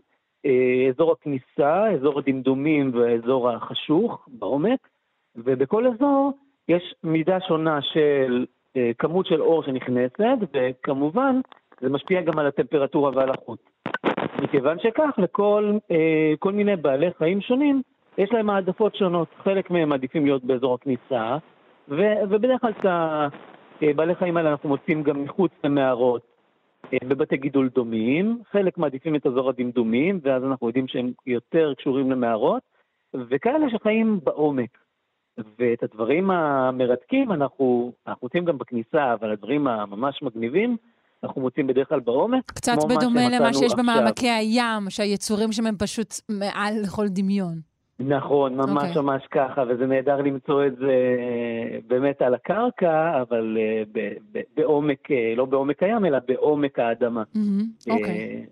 אזור 0.88 1.12
הכניסה, 1.12 1.90
אזור 1.90 2.18
הדמדומים 2.18 2.90
והאזור 2.94 3.50
החשוך 3.50 4.28
בעומק, 4.28 4.88
ובכל 5.36 5.86
אזור 5.86 6.32
יש 6.68 6.94
מידה 7.04 7.40
שונה 7.40 7.82
של 7.82 8.46
אה, 8.76 8.90
כמות 8.98 9.26
של 9.26 9.42
אור 9.42 9.62
שנכנסת, 9.62 10.38
וכמובן 10.54 11.40
זה 11.80 11.88
משפיע 11.88 12.20
גם 12.20 12.38
על 12.38 12.46
הטמפרטורה 12.46 13.10
ועל 13.14 13.30
החוץ. 13.30 13.60
מכיוון 14.42 14.78
שכך, 14.78 15.18
לכל 15.18 15.72
אה, 15.90 16.52
מיני 16.52 16.76
בעלי 16.76 17.10
חיים 17.18 17.40
שונים, 17.40 17.82
יש 18.18 18.32
להם 18.32 18.50
העדפות 18.50 18.94
שונות. 18.94 19.28
חלק 19.44 19.70
מהם 19.70 19.88
מעדיפים 19.88 20.24
להיות 20.24 20.44
באזור 20.44 20.74
הכניסה, 20.74 21.36
ובדרך 21.88 22.60
כלל 22.60 22.72
את 22.80 22.86
הבעלי 23.82 24.14
חיים 24.14 24.36
האלה 24.36 24.50
אנחנו 24.50 24.68
מוצאים 24.68 25.02
גם 25.02 25.22
מחוץ 25.24 25.52
למערות, 25.64 26.22
אה, 26.22 26.31
בבתי 27.04 27.36
גידול 27.36 27.68
דומים. 27.68 28.42
חלק 28.52 28.78
מעדיפים 28.78 29.16
את 29.16 29.26
אזור 29.26 29.48
הדמדומים, 29.48 30.20
ואז 30.22 30.44
אנחנו 30.44 30.66
יודעים 30.66 30.88
שהם 30.88 31.12
יותר 31.26 31.72
קשורים 31.74 32.10
למערות, 32.10 32.62
וכאלה 33.14 33.66
שחיים 33.70 34.20
בעומק. 34.24 34.78
ואת 35.58 35.82
הדברים 35.82 36.30
המרתקים 36.30 37.32
אנחנו, 37.32 37.92
אנחנו 38.06 38.20
מוצאים 38.22 38.44
גם 38.44 38.58
בכניסה, 38.58 39.14
אבל 39.14 39.32
הדברים 39.32 39.66
הממש 39.66 40.22
מגניבים, 40.22 40.76
אנחנו 41.24 41.40
מוצאים 41.40 41.66
בדרך 41.66 41.88
כלל 41.88 42.00
בעומק. 42.00 42.50
קצת 42.50 42.72
כמו 42.78 42.88
מה 42.88 42.96
בדומה 42.96 43.20
למה 43.28 43.52
שיש 43.52 43.62
עכשיו. 43.62 43.78
במעמקי 43.78 44.30
הים, 44.30 44.90
שהיצורים 44.90 45.52
שם 45.52 45.66
הם 45.66 45.76
פשוט 45.78 46.14
מעל 46.28 46.74
לכל 46.82 47.08
דמיון. 47.08 47.71
נכון, 48.04 48.54
ממש 48.56 48.88
אוקיי. 48.88 49.02
ממש 49.02 49.22
ככה, 49.30 49.64
וזה 49.68 49.86
נהדר 49.86 50.16
למצוא 50.16 50.66
את 50.66 50.76
זה 50.76 50.94
באמת 51.86 52.22
על 52.22 52.34
הקרקע, 52.34 53.20
אבל 53.22 53.58
אה, 53.60 53.82
ב- 53.92 54.14
ב- 54.32 54.42
בעומק, 54.56 55.10
אה, 55.10 55.34
לא 55.36 55.44
בעומק 55.44 55.82
הים, 55.82 56.04
אלא 56.04 56.18
בעומק 56.28 56.78
האדמה. 56.78 57.22
אוקיי. 57.90 58.04
אה, 58.10 58.42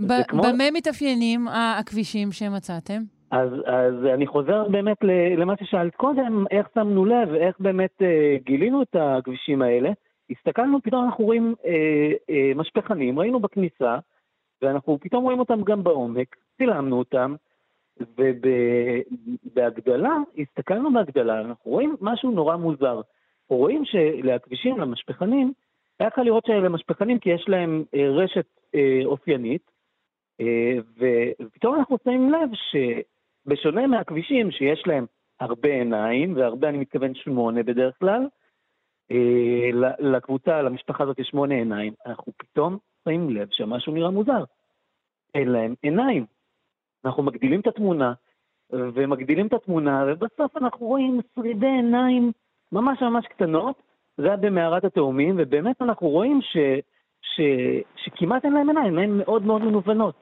ב- 0.00 0.06
זה 0.06 0.22
כמו- 0.28 0.42
במה 0.42 0.64
מתאפיינים 0.74 1.48
הכבישים 1.48 2.32
שמצאתם? 2.32 3.00
אז, 3.30 3.48
אז 3.66 3.94
אני 4.14 4.26
חוזר 4.26 4.68
באמת 4.68 4.96
למה 5.36 5.54
ששאלת 5.60 5.94
קודם, 5.94 6.44
איך 6.50 6.66
שמנו 6.74 7.04
לב, 7.04 7.34
איך 7.34 7.56
באמת 7.60 8.02
אה, 8.02 8.36
גילינו 8.44 8.82
את 8.82 8.96
הכבישים 9.00 9.62
האלה. 9.62 9.90
הסתכלנו, 10.30 10.78
פתאום 10.82 11.04
אנחנו 11.04 11.24
רואים 11.24 11.54
אה, 11.66 11.72
אה, 12.30 12.52
משפחנים, 12.56 13.18
ראינו 13.18 13.40
בכניסה, 13.40 13.98
ואנחנו 14.62 14.98
פתאום 15.00 15.24
רואים 15.24 15.38
אותם 15.38 15.62
גם 15.62 15.82
בעומק, 15.84 16.26
צילמנו 16.56 16.98
אותם, 16.98 17.34
ובהגדלה, 19.46 20.16
הסתכלנו 20.38 20.92
בהגדלה, 20.92 21.40
אנחנו 21.40 21.70
רואים 21.70 21.96
משהו 22.00 22.30
נורא 22.30 22.56
מוזר. 22.56 23.00
רואים 23.48 23.84
שלכבישים, 23.84 24.78
למשפחנים, 24.78 25.52
היה 26.00 26.10
קל 26.10 26.22
לראות 26.22 26.46
שאלה 26.46 26.68
משפחנים 26.68 27.18
כי 27.18 27.30
יש 27.30 27.44
להם 27.48 27.84
אה, 27.94 28.08
רשת 28.08 28.46
אה, 28.74 29.00
אופיינית, 29.04 29.70
אה, 30.40 30.74
ופתאום 31.40 31.74
אנחנו 31.74 31.96
שמים 32.04 32.32
לב 32.32 32.50
שבשונה 32.70 33.86
מהכבישים 33.86 34.50
שיש 34.50 34.82
להם 34.86 35.06
הרבה 35.40 35.68
עיניים, 35.68 36.36
והרבה 36.36 36.68
אני 36.68 36.78
מתכוון 36.78 37.14
שמונה 37.14 37.62
בדרך 37.62 37.98
כלל, 37.98 38.26
לקבוצה, 39.98 40.62
למשפחה 40.62 41.04
הזאת 41.04 41.18
יש 41.18 41.26
שמונה 41.26 41.54
עיניים, 41.54 41.92
אנחנו 42.06 42.32
פתאום 42.36 42.78
שמים 43.04 43.30
לב 43.30 43.48
שמשהו 43.50 43.92
נראה 43.92 44.10
מוזר. 44.10 44.44
אין 45.34 45.48
להם 45.48 45.74
עיניים. 45.82 46.26
אנחנו 47.04 47.22
מגדילים 47.22 47.60
את 47.60 47.66
התמונה, 47.66 48.12
ומגדילים 48.72 49.46
את 49.46 49.52
התמונה, 49.52 50.04
ובסוף 50.08 50.56
אנחנו 50.56 50.86
רואים 50.86 51.20
שרידי 51.34 51.66
עיניים 51.66 52.32
ממש 52.72 53.02
ממש 53.02 53.24
קטנות, 53.26 53.82
זה 54.18 54.26
היה 54.26 54.36
במערת 54.36 54.84
התאומים, 54.84 55.34
ובאמת 55.38 55.82
אנחנו 55.82 56.08
רואים 56.08 56.40
ש, 56.42 56.56
ש, 57.22 57.40
שכמעט 58.04 58.44
אין 58.44 58.52
להם 58.52 58.68
עיניים, 58.68 58.98
הן 58.98 59.18
מאוד 59.18 59.42
מאוד 59.46 59.62
מנוונות. 59.62 60.14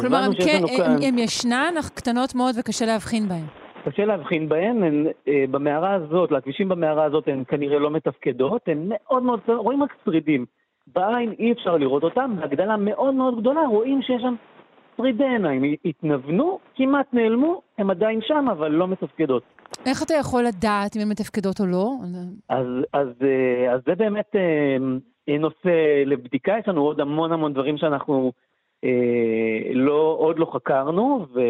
כלומר, 0.00 0.32
שיש 0.32 0.44
כן, 0.44 0.62
כאן- 1.00 1.18
ישנן, 1.18 1.74
אך 1.80 1.90
קטנות 1.90 2.34
מאוד 2.34 2.54
וקשה 2.60 2.86
להבחין 2.86 3.28
בהן. 3.28 3.44
קשה 3.84 4.04
להבחין 4.04 4.48
בהן, 4.48 4.82
הן 4.82 5.06
אה, 5.28 5.44
במערה 5.50 5.94
הזאת, 5.94 6.32
לכבישים 6.32 6.68
במערה 6.68 7.04
הזאת 7.04 7.28
הן 7.28 7.44
כנראה 7.48 7.78
לא 7.78 7.90
מתפקדות, 7.90 8.62
הן 8.68 8.78
מאוד 8.88 9.22
מאוד, 9.22 9.40
רואים 9.48 9.82
רק 9.82 9.94
שרידים. 10.04 10.46
בעין 10.86 11.32
אי 11.38 11.52
אפשר 11.52 11.76
לראות 11.76 12.02
אותם, 12.02 12.36
בהגדלה 12.40 12.76
מאוד 12.76 13.14
מאוד 13.14 13.40
גדולה 13.40 13.60
רואים 13.66 14.02
שיש 14.02 14.22
שם 14.22 14.34
שרידי 14.96 15.24
עיניים. 15.24 15.62
התנוונו, 15.84 16.58
כמעט 16.74 17.06
נעלמו, 17.12 17.62
הן 17.78 17.90
עדיין 17.90 18.20
שם, 18.22 18.46
אבל 18.50 18.70
לא 18.70 18.88
מתפקדות. 18.88 19.42
איך 19.86 20.02
אתה 20.02 20.14
יכול 20.14 20.42
לדעת 20.44 20.96
אם 20.96 21.00
הן 21.02 21.08
מתפקדות 21.08 21.60
או 21.60 21.66
לא? 21.66 21.90
אז, 22.48 22.66
אז, 22.92 23.08
אה, 23.22 23.74
אז 23.74 23.80
זה 23.86 23.94
באמת 23.94 24.36
אה, 24.36 24.76
נושא 25.38 26.02
לבדיקה, 26.06 26.54
יש 26.60 26.68
לנו 26.68 26.82
עוד 26.82 27.00
המון 27.00 27.32
המון 27.32 27.52
דברים 27.52 27.78
שאנחנו 27.78 28.32
אה, 28.84 29.74
לא, 29.74 30.16
עוד 30.18 30.38
לא 30.38 30.50
חקרנו, 30.52 31.26
ו, 31.34 31.40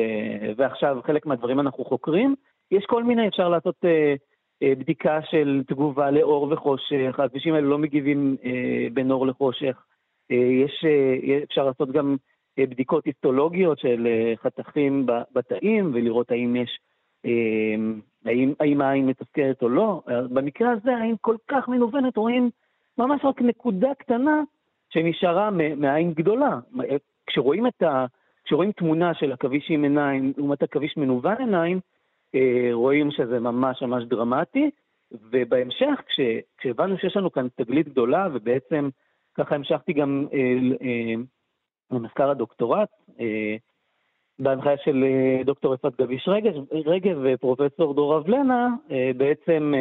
ועכשיו 0.57 0.99
חלק 1.07 1.27
מהדברים 1.27 1.61
אנחנו 1.61 1.85
חוקרים. 1.85 2.35
יש 2.71 2.85
כל 2.87 3.05
מיני, 3.05 3.29
אפשר 3.29 3.49
לעשות 3.49 3.77
אה, 3.85 4.15
אה, 4.63 4.75
בדיקה 4.75 5.19
של 5.31 5.63
תגובה 5.67 6.11
לאור 6.11 6.49
וחושך, 6.53 7.19
הכבישים 7.19 7.55
האלה 7.55 7.67
לא 7.67 7.79
מגיבים 7.79 8.37
אה, 8.45 8.87
בין 8.93 9.11
אור 9.11 9.27
לחושך. 9.27 9.83
אה, 10.31 10.37
יש, 10.37 10.85
אה, 10.85 11.39
אפשר 11.43 11.65
לעשות 11.65 11.93
גם 11.93 12.11
אה, 12.11 12.17
בדיקות 12.59 13.05
היסטולוגיות 13.05 13.79
של 13.79 14.07
אה, 14.07 14.35
חתכים 14.43 15.07
בתאים, 15.33 15.91
ולראות 15.95 16.31
האם 16.31 16.57
יש... 16.57 16.79
אה, 17.27 17.75
האם, 18.25 18.53
האם 18.61 18.81
העין 18.81 19.07
מתפקדת 19.07 19.63
או 19.63 19.69
לא. 19.69 20.03
במקרה 20.31 20.73
הזה 20.73 20.97
העין 20.97 21.15
כל 21.21 21.37
כך 21.49 21.69
מנוונת, 21.69 22.17
רואים 22.17 22.51
ממש 22.99 23.21
רק 23.25 23.43
נקודה 23.43 23.95
קטנה 23.99 24.43
שנשארה 24.91 25.51
מ- 25.51 25.81
מהעין 25.81 26.13
גדולה. 26.13 26.59
כשרואים, 27.27 27.67
ה, 27.67 28.07
כשרואים 28.45 28.73
תמונה 28.73 29.15
של 29.15 29.33
עכביש 29.33 29.67
עם 29.71 29.83
עיניים 29.83 30.33
לעומת 30.37 30.63
עכביש 30.63 30.97
מנוון 30.97 31.37
עיניים, 31.39 31.81
אה, 32.35 32.69
רואים 32.73 33.11
שזה 33.11 33.41
ממש 33.41 33.83
ממש 33.83 34.05
דרמטי, 34.05 34.71
ובהמשך, 35.13 36.03
כש, 36.07 36.21
כשהבנו 36.59 36.99
שיש 36.99 37.17
לנו 37.17 37.33
כאן 37.33 37.47
תגלית 37.57 37.89
גדולה, 37.89 38.29
ובעצם 38.33 38.89
ככה 39.35 39.55
המשכתי 39.55 39.93
גם 39.93 40.27
אה, 40.33 40.39
אה, 40.83 41.15
למחקר 41.91 42.31
הדוקטורט, 42.31 42.89
אה, 43.21 43.57
בהנחיה 44.39 44.77
של 44.85 45.05
אה, 45.05 45.45
דוקטור 45.45 45.75
אפרת 45.75 46.01
גביש 46.01 46.29
רגב, 46.87 47.19
ופרופסור 47.25 47.95
דור 47.95 48.17
אבלנה, 48.19 48.75
אה, 48.91 49.11
בעצם 49.17 49.73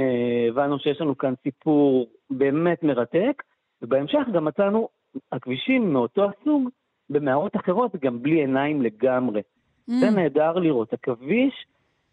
הבנו 0.49 0.79
שיש 0.79 1.01
לנו 1.01 1.17
כאן 1.17 1.33
סיפור 1.43 2.07
באמת 2.29 2.83
מרתק, 2.83 3.43
ובהמשך 3.81 4.27
גם 4.33 4.45
מצאנו 4.45 4.89
הכבישים 5.31 5.93
מאותו 5.93 6.25
הסוג 6.29 6.69
במערות 7.09 7.55
אחרות, 7.55 7.95
גם 7.95 8.21
בלי 8.21 8.35
עיניים 8.39 8.81
לגמרי. 8.81 9.41
Mm. 9.41 9.93
זה 9.99 10.09
נהדר 10.09 10.53
לראות, 10.53 10.93
עכביש 10.93 11.65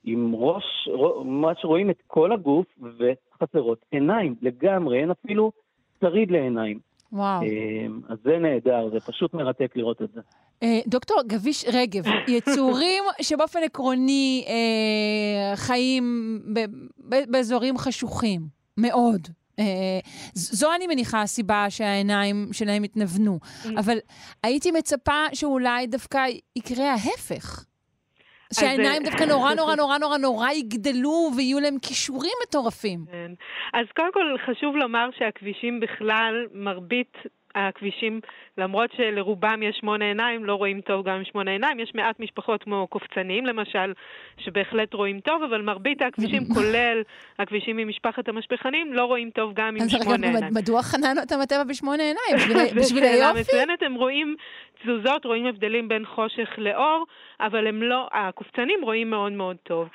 עם 0.05 0.35
ראש, 0.35 0.89
ממש 1.25 1.65
רואים 1.65 1.91
את 1.91 2.03
כל 2.07 2.33
הגוף 2.33 2.67
וחסרות 2.99 3.85
עיניים 3.91 4.35
לגמרי, 4.43 5.01
אין 5.01 5.11
אפילו 5.11 5.53
שריד 6.01 6.31
לעיניים. 6.31 6.79
וואו. 7.13 7.43
אה, 7.43 7.87
אז 8.09 8.19
זה 8.25 8.39
נהדר, 8.39 8.91
זה 8.93 9.01
פשוט 9.01 9.35
מרתק 9.35 9.73
לראות 9.77 10.03
את 10.03 10.09
זה. 10.15 10.21
אה, 10.63 10.81
דוקטור 10.87 11.23
גביש 11.27 11.65
רגב, 11.73 12.05
יצורים 12.29 13.05
שבאופן 13.23 13.59
עקרוני 13.65 14.45
אה, 14.49 15.57
חיים 15.57 16.39
באזורים 17.29 17.79
חשוכים 17.79 18.41
מאוד. 18.77 19.29
אה, 19.59 19.65
זו 20.35 20.75
אני 20.77 20.87
מניחה 20.87 21.23
הסיבה 21.23 21.67
שהעיניים 21.71 22.49
שלהם 22.53 22.83
התנוונו. 22.83 23.39
אבל 23.79 23.99
הייתי 24.43 24.71
מצפה 24.71 25.25
שאולי 25.33 25.87
דווקא 25.87 26.27
יקרה 26.57 26.93
ההפך. 26.93 27.65
שהעיניים 28.53 29.03
אז, 29.03 29.09
דווקא 29.09 29.25
נורא 29.25 29.55
נורא 29.61 29.75
נורא 29.75 29.99
נורא 29.99 30.19
נורא 30.19 30.51
יגדלו 30.51 31.31
ויהיו 31.37 31.61
להם 31.61 31.79
כישורים 31.83 32.33
מטורפים. 32.49 33.05
כן. 33.13 33.33
אז 33.75 33.87
קודם 33.97 34.13
כל 34.13 34.37
חשוב 34.47 34.77
לומר 34.77 35.09
שהכבישים 35.19 35.81
בכלל, 35.81 36.47
מרבית 36.55 37.13
הכבישים, 37.55 38.21
למרות 38.59 38.91
שלרובם 38.97 39.63
יש 39.63 39.77
שמונה 39.81 40.05
עיניים, 40.05 40.45
לא 40.45 40.55
רואים 40.55 40.81
טוב 40.81 41.07
גם 41.09 41.15
עם 41.15 41.25
שמונה 41.25 41.51
עיניים. 41.51 41.81
יש 41.81 41.93
מעט 41.95 42.21
משפחות 42.21 42.63
כמו 42.63 42.87
קופצניים 42.87 43.47
למשל, 43.47 43.93
שבהחלט 44.39 44.95
רואים 44.95 45.21
טוב, 45.21 45.43
אבל 45.43 45.63
מרבית 45.63 46.03
הכבישים, 46.03 46.43
כולל 46.55 47.03
הכבישים 47.39 47.77
ממשפחת 47.77 48.29
המשפחנים, 48.29 48.93
לא 48.95 49.05
רואים 49.05 49.31
טוב 49.31 49.53
גם 49.55 49.77
עם 49.81 49.89
שמונה 49.89 50.27
עיניים. 50.27 50.55
מדוע 50.55 50.83
חננו 50.83 51.21
אותם 51.21 51.41
הטבע 51.41 51.65
בשמונה 51.65 52.03
עיניים? 52.03 52.49
בשביל- 52.77 53.05
היופי? 53.05 53.41
מצוינת, 53.41 53.83
הם 53.83 53.95
רואים 53.95 54.37
תזוזות, 54.83 55.25
רואים 55.25 55.47
הבדלים 55.47 55.89
בין 55.89 56.05
חושך 56.05 56.49
לאור, 56.59 57.05
אבל 57.43 57.67
הם 57.67 57.83
לא, 57.83 58.09
הקופצנים 58.13 58.79
רואים 58.83 59.11
מאוד 59.11 59.33
מאוד 59.33 59.57
טוב. 59.63 59.89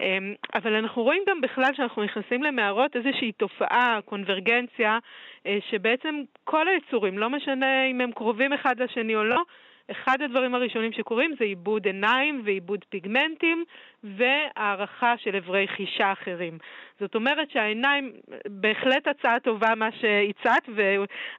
אמ, 0.00 0.34
אבל 0.54 0.74
אנחנו 0.74 1.02
רואים 1.02 1.22
גם 1.28 1.40
בכלל 1.40 1.74
שאנחנו 1.76 2.04
נכנסים 2.04 2.42
למערות 2.42 2.96
איזושהי 2.96 3.32
תופעה, 3.32 3.98
קונברגנציה, 4.04 4.98
אה, 5.46 5.58
שבעצם 5.70 6.22
כל 6.44 6.68
היצורים, 6.68 7.18
לא 7.18 7.30
משנה 7.30 7.84
אם 7.84 8.00
הם 8.00 8.12
קרובים 8.12 8.52
אחד 8.52 8.82
לשני 8.82 9.14
או 9.14 9.24
לא, 9.24 9.42
אחד 9.90 10.22
הדברים 10.22 10.54
הראשונים 10.54 10.92
שקורים 10.92 11.34
זה 11.38 11.44
עיבוד 11.44 11.86
עיניים 11.86 12.42
ועיבוד 12.44 12.84
פיגמנטים 12.88 13.64
והערכה 14.04 15.14
של 15.18 15.36
אברי 15.36 15.68
חישה 15.68 16.12
אחרים. 16.12 16.58
זאת 17.00 17.14
אומרת 17.14 17.50
שהעיניים, 17.50 18.12
בהחלט 18.48 19.06
הצעה 19.08 19.40
טובה 19.40 19.74
מה 19.74 19.88
שהצעת, 20.00 20.68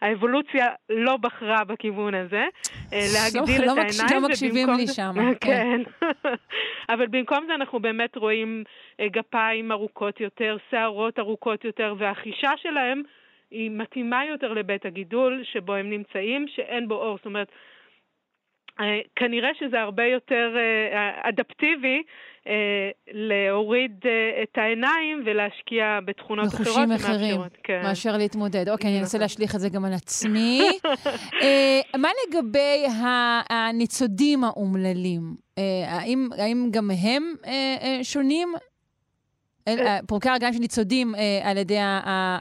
והאבולוציה 0.01 0.67
לא 0.89 1.17
בחרה 1.17 1.63
בכיוון 1.63 2.13
הזה, 2.15 2.45
אה, 2.93 2.99
להגדיל 3.13 3.61
לא 3.65 3.71
את 3.73 3.77
העיניים. 3.77 4.21
לא 4.21 4.29
מקשיבים 4.29 4.67
לי 4.77 4.87
זה- 4.87 4.93
שם, 4.93 5.13
כן. 5.41 5.81
אבל 6.93 7.07
במקום 7.07 7.43
זה 7.47 7.55
אנחנו 7.55 7.79
באמת 7.79 8.15
רואים 8.17 8.63
אה, 8.99 9.07
גפיים 9.07 9.71
ארוכות 9.71 10.19
יותר, 10.21 10.57
שערות 10.71 11.19
ארוכות 11.19 11.65
יותר, 11.65 11.95
והחישה 11.97 12.51
שלהם 12.57 13.01
היא 13.51 13.71
מתאימה 13.71 14.25
יותר 14.25 14.53
לבית 14.53 14.85
הגידול 14.85 15.43
שבו 15.43 15.73
הם 15.73 15.89
נמצאים, 15.89 16.45
שאין 16.47 16.87
בו 16.87 16.95
אור. 16.95 17.17
זאת 17.17 17.25
אומרת, 17.25 17.47
אה, 17.49 17.55
כנראה 19.15 19.49
שזה 19.59 19.81
הרבה 19.81 20.03
יותר 20.03 20.55
אה, 20.57 21.29
אדפטיבי 21.29 22.03
אה, 22.47 22.89
להוריד 23.11 23.91
אה, 24.05 24.43
את 24.43 24.57
העיניים 24.57 25.23
ולהשקיע 25.25 25.99
בתכונות 26.05 26.47
אחרות. 26.47 26.67
בחושים 26.67 26.91
אחרים, 26.91 27.41
כן. 27.63 27.81
מאשר 27.83 28.17
להתמודד. 28.17 28.69
אוקיי, 28.69 28.89
אני 28.89 28.99
אנסה 28.99 29.17
נכון. 29.17 29.21
להשליך 29.21 29.55
את 29.55 29.59
זה 29.59 29.69
גם 29.69 29.85
על 29.85 29.93
עצמי. 30.03 30.61
אה, 31.41 31.81
מה 31.97 32.09
לגבי 32.27 32.85
הניצודים 33.49 34.43
האומללים? 34.43 35.21
אה, 35.57 35.97
האם 36.37 36.69
גם 36.71 36.91
הם 36.91 37.35
אה, 37.45 37.75
אה, 37.81 38.03
שונים? 38.03 38.53
אל- 39.67 39.79
אה, 39.87 39.97
פורקי 40.07 40.29
הרגליים 40.29 40.53
שניצודים 40.53 41.15
אה, 41.15 41.49
על 41.51 41.57
ידי 41.57 41.77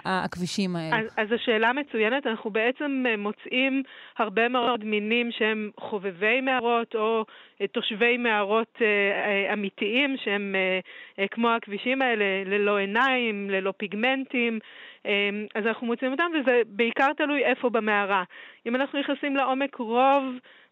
הכבישים 0.05 0.77
האלה. 0.77 0.97
אז, 0.99 1.07
אז 1.17 1.33
השאלה 1.33 1.73
מצוינת, 1.73 2.27
אנחנו 2.27 2.51
בעצם 2.51 3.05
אה, 3.09 3.17
מוצאים 3.17 3.83
הרבה 4.19 4.49
מאוד 4.49 4.85
מינים 4.85 5.31
שהם 5.39 5.71
חובבי 5.81 6.41
מערות 6.41 6.95
או 6.95 7.25
אה, 7.61 7.67
תושבי 7.67 8.17
מערות 8.17 8.73
אה, 8.81 8.87
אה, 8.87 9.53
אמיתיים 9.53 10.17
שהם 10.25 10.55
אה, 10.55 10.79
אה, 11.23 11.29
כמו 11.29 11.51
הכבישים 11.51 12.03
האלה, 12.03 12.25
ללא 12.47 12.77
עיניים, 12.79 13.51
ללא 13.51 13.73
פיגמנטים, 13.77 14.59
אה, 15.07 15.13
אז 15.55 15.67
אנחנו 15.67 15.87
מוצאים 15.87 16.11
אותם 16.13 16.31
וזה 16.41 16.61
בעיקר 16.67 17.13
תלוי 17.17 17.45
איפה 17.45 17.71
במערה. 17.71 18.23
אם 18.67 18.77
אנחנו 18.77 19.01
נכנסים 19.01 19.37
לעומק, 19.37 19.75
רוב 19.77 20.25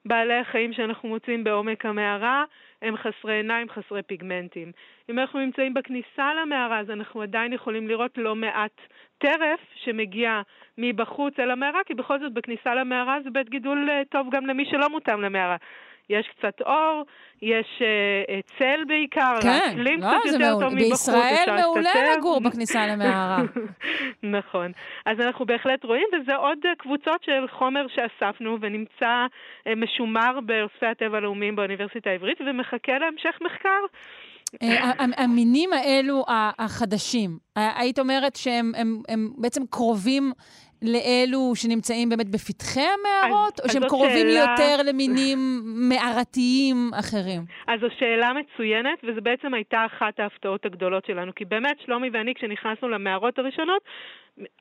בעלי 0.05 0.35
החיים 0.35 0.73
שאנחנו 0.73 1.09
מוצאים 1.09 1.45
בעומק 1.45 1.87
המערה 1.87 2.45
הם 2.83 2.97
חסרי 2.97 3.35
עיניים, 3.35 3.69
חסרי 3.69 4.03
פיגמנטים. 4.03 4.73
אם 5.11 5.19
אנחנו 5.19 5.41
נמצאים 5.41 5.75
בכניסה 5.75 6.35
למערה, 6.43 6.81
אז 6.81 6.91
אנחנו 6.91 7.23
עדיין 7.23 7.53
יכולים 7.53 7.89
לראות 7.89 8.19
לא 8.19 8.35
מעט 8.35 8.81
טרף 9.19 9.61
שמגיע 9.75 10.43
מבחוץ 10.79 11.39
אל 11.39 11.51
המערה, 11.51 11.81
כי 11.87 11.95
בכל 11.95 12.19
זאת 12.21 12.33
בכניסה 12.33 12.75
למערה 12.75 13.17
זה 13.25 13.31
בית 13.31 13.51
גידול 13.51 13.91
אה, 13.91 14.03
טוב 14.11 14.27
גם 14.33 14.47
למי 14.47 14.65
שלא 14.65 14.89
מותאם 14.89 15.21
למערה. 15.21 15.57
יש 16.13 16.27
קצת 16.39 16.61
אור, 16.61 17.03
יש 17.43 17.67
אה, 17.83 17.87
אה, 18.35 18.41
צל 18.59 18.85
בעיקר, 18.87 19.35
כן, 19.43 19.49
האקלים 19.49 20.01
לא, 20.01 20.07
קצת 20.07 20.33
יותר 20.33 20.39
מעולה. 20.39 20.67
טוב 20.67 20.75
מבחוץ, 20.75 21.09
בישראל 21.09 21.61
מעולה. 21.61 21.91
לגור 22.19 22.41
בכניסה 22.47 22.87
למערה. 22.87 23.39
נכון. 24.39 24.73
אז 25.07 25.21
אנחנו 25.21 25.47
בהחלט 25.47 25.85
רואים, 25.85 26.07
וזה 26.13 26.35
עוד 26.37 26.59
אה, 26.67 26.71
קבוצות 26.79 27.23
של 27.25 27.45
חומר 27.59 27.87
שאספנו 27.89 28.59
ונמצא 28.61 29.27
אה, 29.67 29.75
משומר 29.77 30.39
באוספי 30.47 30.87
הטבע 30.87 31.17
הלאומיים 31.17 31.57
באוניברסיטה 31.57 32.11
העברית 32.11 32.39
ומחכה 32.41 32.99
להמשך 32.99 33.39
מחקר. 33.41 33.81
אה, 34.63 34.91
המינים 35.17 35.73
האלו 35.73 36.25
החדשים, 36.59 37.39
היית 37.57 37.99
אומרת 37.99 38.37
שהם 38.37 38.73
הם- 38.77 39.03
הם 39.09 39.31
בעצם 39.39 39.63
קרובים 39.71 40.33
לאלו 40.83 41.53
שנמצאים 41.55 42.09
באמת 42.09 42.29
בפתחי 42.29 42.81
המערות, 42.81 43.61
אז, 43.61 43.67
או 43.67 43.73
שהם 43.73 43.85
אז 43.85 43.89
קרובים 43.89 44.29
שאלה... 44.29 44.41
יותר 44.41 44.83
למינים 44.85 45.39
מערתיים 45.89 46.91
אחרים? 47.01 47.43
אז 47.67 47.81
זו 47.81 47.87
שאלה 47.99 48.33
מצוינת, 48.33 48.99
וזו 49.05 49.21
בעצם 49.21 49.55
הייתה 49.55 49.87
אחת 49.87 50.21
ההפתעות 50.21 50.67
הגדולות 50.67 51.05
שלנו, 51.07 51.35
כי 51.35 51.45
באמת, 51.45 51.77
שלומי 51.85 52.11
ואני, 52.13 52.35
כשנכנסנו 52.35 52.89
למערות 52.89 53.39
הראשונות, 53.39 53.83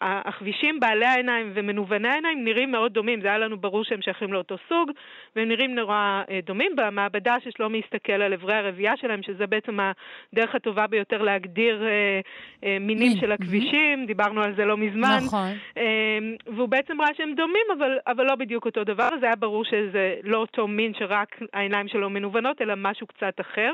הכבישים 0.02 0.80
בעלי 0.80 1.06
העיניים 1.06 1.52
ומנווני 1.54 2.08
העיניים 2.08 2.44
נראים 2.44 2.72
מאוד 2.72 2.94
דומים, 2.94 3.22
זה 3.22 3.28
היה 3.28 3.38
לנו 3.38 3.58
ברור 3.58 3.84
שהם 3.84 4.02
שייכים 4.02 4.34
לאותו 4.34 4.56
סוג, 4.70 4.92
והם 5.36 5.48
נראים 5.48 5.76
נורא 5.76 6.22
אה, 6.30 6.40
דומים. 6.44 6.72
במעבדה 6.76 7.36
ששלומי 7.44 7.82
הסתכל 7.86 8.14
על 8.14 8.34
אברי 8.34 8.54
הרבייה 8.54 8.94
שלהם, 8.98 9.24
שזה 9.24 9.48
בעצם 9.48 9.78
הדרך 9.80 10.56
הטובה 10.56 10.88
ביותר 10.88 11.22
להגדיר 11.22 11.84
אה, 11.84 12.20
אה, 12.64 12.78
מינים 12.80 13.18
של 13.20 13.32
הכבישים, 13.32 14.06
דיברנו 14.06 14.42
על 14.42 14.56
זה 14.56 14.66
לא 14.66 14.78
מזמן. 14.78 15.20
נכון. 15.26 15.52
אה, 15.78 16.11
והוא 16.56 16.70
בעצם 16.70 17.02
ראה 17.02 17.14
שהם 17.18 17.34
דומים, 17.36 17.66
אבל, 17.78 17.98
אבל 18.08 18.26
לא 18.26 18.36
בדיוק 18.36 18.66
אותו 18.66 18.84
דבר, 18.84 19.10
זה 19.20 19.26
היה 19.26 19.36
ברור 19.36 19.66
שזה 19.66 20.16
לא 20.24 20.38
אותו 20.38 20.68
מין 20.68 20.94
שרק 20.94 21.40
העיניים 21.54 21.88
שלו 21.88 22.10
מנוונות, 22.10 22.62
אלא 22.62 22.74
משהו 22.78 23.08
קצת 23.08 23.42
אחר. 23.42 23.72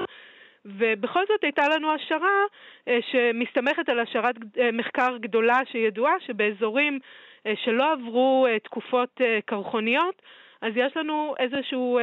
ובכל 0.68 1.24
זאת 1.28 1.44
הייתה 1.44 1.70
לנו 1.70 1.94
השערה 1.94 2.44
אה, 2.88 3.00
שמסתמכת 3.12 3.90
על 3.90 4.00
השערת 4.00 4.36
אה, 4.60 4.72
מחקר 4.72 5.18
גדולה 5.20 5.60
שידועה 5.72 6.14
שבאזורים 6.20 7.00
אה, 7.46 7.54
שלא 7.64 7.92
עברו 7.92 8.48
תקופות 8.64 9.22
קרחוניות 9.46 10.22
אז 10.62 10.74
יש 10.76 10.98
לנו 10.98 11.36
איזשהו, 11.40 12.00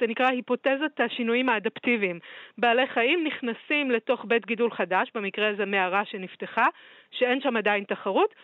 זה 0.00 0.06
נקרא 0.06 0.26
היפותזת 0.26 1.00
השינויים 1.00 1.48
האדפטיביים. 1.48 2.18
בעלי 2.58 2.86
חיים 2.86 3.24
נכנסים 3.24 3.90
לתוך 3.90 4.24
בית 4.28 4.46
גידול 4.46 4.70
חדש, 4.70 5.10
במקרה 5.14 5.48
הזה 5.48 5.64
מערה 5.64 6.04
שנפתחה, 6.04 6.66
שאין 7.10 7.40
שם 7.40 7.56
עדיין 7.56 7.84
תחרות, 7.84 8.34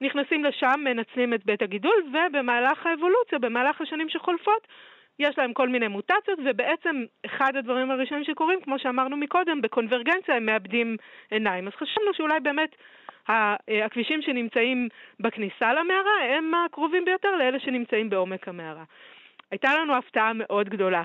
נכנסים 0.00 0.44
לשם, 0.44 0.80
מנצלים 0.84 1.34
את 1.34 1.44
בית 1.44 1.62
הגידול, 1.62 2.04
ובמהלך 2.08 2.86
האבולוציה, 2.86 3.38
במהלך 3.38 3.80
השנים 3.80 4.08
שחולפות, 4.08 4.66
יש 5.18 5.38
להם 5.38 5.52
כל 5.52 5.68
מיני 5.68 5.88
מוטציות, 5.88 6.38
ובעצם 6.44 7.04
אחד 7.26 7.56
הדברים 7.56 7.90
הראשונים 7.90 8.24
שקורים, 8.24 8.60
כמו 8.60 8.78
שאמרנו 8.78 9.16
מקודם, 9.16 9.62
בקונברגנציה 9.62 10.36
הם 10.36 10.46
מאבדים 10.46 10.96
עיניים. 11.30 11.66
אז 11.66 11.72
חשבנו 11.72 12.14
שאולי 12.14 12.40
באמת 12.40 12.76
הכבישים 13.28 14.22
שנמצאים 14.22 14.88
בכניסה 15.20 15.72
למערה 15.72 16.36
הם 16.36 16.52
הקרובים 16.54 17.04
ביותר 17.04 17.36
לאלה 17.36 17.60
שנמצאים 17.60 18.10
בעומק 18.10 18.48
המערה. 18.48 18.84
הייתה 19.50 19.74
לנו 19.74 19.96
הפתעה 19.96 20.32
מאוד 20.34 20.68
גדולה. 20.68 21.02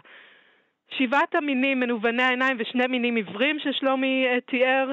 שבעת 0.97 1.35
המינים 1.35 1.79
מנווני 1.79 2.23
העיניים 2.23 2.57
ושני 2.59 2.87
מינים 2.87 3.15
עיוורים 3.15 3.59
ששלומי 3.59 4.25
אה, 4.27 4.41
תיאר, 4.41 4.91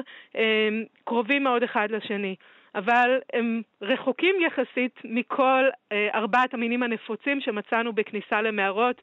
קרובים 1.03 1.43
מאוד 1.43 1.63
אחד 1.63 1.91
לשני. 1.91 2.35
אבל 2.75 3.19
הם 3.33 3.61
רחוקים 3.81 4.35
יחסית 4.47 4.95
מכל 5.03 5.63
אה, 5.91 6.07
ארבעת 6.13 6.53
המינים 6.53 6.83
הנפוצים 6.83 7.41
שמצאנו 7.41 7.93
בכניסה 7.93 8.41
למערות 8.41 9.01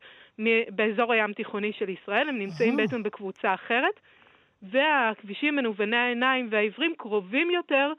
באזור 0.68 1.12
הים 1.12 1.32
תיכוני 1.32 1.72
של 1.78 1.88
ישראל. 1.88 2.28
הם 2.28 2.38
נמצאים 2.38 2.74
oh. 2.74 2.76
בעצם 2.76 3.02
בקבוצה 3.02 3.54
אחרת, 3.54 4.00
והכבישים 4.62 5.56
מנווני 5.56 5.96
העיניים 5.96 6.48
והעיוורים 6.50 6.94
קרובים 6.98 7.50
יותר 7.50 7.92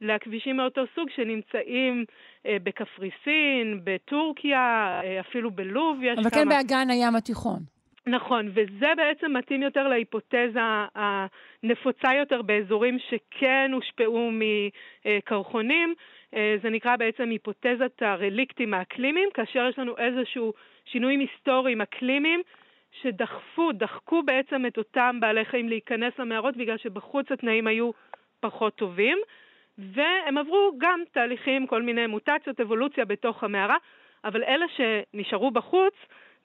לכבישים 0.00 0.56
מאותו 0.56 0.82
סוג 0.94 1.08
שנמצאים 1.16 2.04
אה, 2.46 2.56
בקפריסין, 2.62 3.80
בטורקיה, 3.84 5.00
אה, 5.04 5.20
אפילו 5.20 5.50
בלוב 5.50 5.98
יש 6.02 6.18
אבל 6.18 6.24
כן 6.24 6.30
כמה... 6.30 6.42
אבל 6.42 6.50
כן 6.50 6.68
באגן 6.68 6.90
הים 6.90 7.16
התיכון. 7.16 7.58
נכון, 8.06 8.48
וזה 8.54 8.92
בעצם 8.96 9.36
מתאים 9.36 9.62
יותר 9.62 9.88
להיפותזה 9.88 10.60
הנפוצה 10.94 12.14
יותר 12.14 12.42
באזורים 12.42 12.98
שכן 12.98 13.70
הושפעו 13.74 14.30
מקרחונים. 14.32 15.94
אה, 16.34 16.56
זה 16.62 16.70
נקרא 16.70 16.96
בעצם 16.96 17.30
היפותזת 17.30 18.02
הרליקטים 18.02 18.74
האקלימיים, 18.74 19.28
כאשר 19.34 19.66
יש 19.68 19.78
לנו 19.78 19.98
איזשהו 19.98 20.52
שינויים 20.84 21.20
היסטוריים 21.20 21.80
אקלימיים 21.80 22.42
שדחפו, 23.02 23.72
דחקו 23.72 24.22
בעצם 24.22 24.66
את 24.66 24.78
אותם 24.78 25.16
בעלי 25.20 25.44
חיים 25.44 25.68
להיכנס 25.68 26.12
למערות 26.18 26.56
בגלל 26.56 26.76
שבחוץ 26.76 27.32
התנאים 27.32 27.66
היו 27.66 27.90
פחות 28.40 28.74
טובים, 28.74 29.18
והם 29.78 30.38
עברו 30.38 30.72
גם 30.78 31.00
תהליכים, 31.12 31.66
כל 31.66 31.82
מיני 31.82 32.06
מוטציות, 32.06 32.60
אבולוציה 32.60 33.04
בתוך 33.04 33.44
המערה, 33.44 33.76
אבל 34.24 34.42
אלה 34.44 34.66
שנשארו 34.76 35.50
בחוץ, 35.50 35.94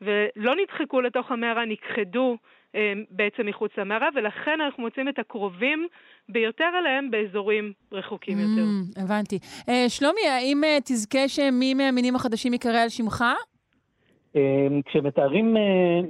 ולא 0.01 0.55
נדחקו 0.55 1.01
לתוך 1.01 1.31
המערה, 1.31 1.65
נכחדו 1.65 2.37
אה, 2.75 2.93
בעצם 3.11 3.45
מחוץ 3.45 3.71
למערה, 3.77 4.09
ולכן 4.15 4.61
אנחנו 4.61 4.83
מוצאים 4.83 5.09
את 5.09 5.19
הקרובים 5.19 5.87
ביותר 6.29 6.69
אליהם 6.79 7.11
באזורים 7.11 7.73
רחוקים 7.91 8.37
mm, 8.37 8.41
יותר. 8.41 9.03
הבנתי. 9.03 9.39
Uh, 9.61 9.71
שלומי, 9.87 10.27
האם 10.27 10.61
uh, 10.63 10.81
תזכה 10.85 11.27
שמי 11.27 11.73
מהמינים 11.73 12.15
החדשים 12.15 12.53
יקרא 12.53 12.79
על 12.79 12.89
שמך? 12.89 13.23
Uh, 14.33 14.37
כשמתארים 14.85 15.57
uh, 15.57 15.59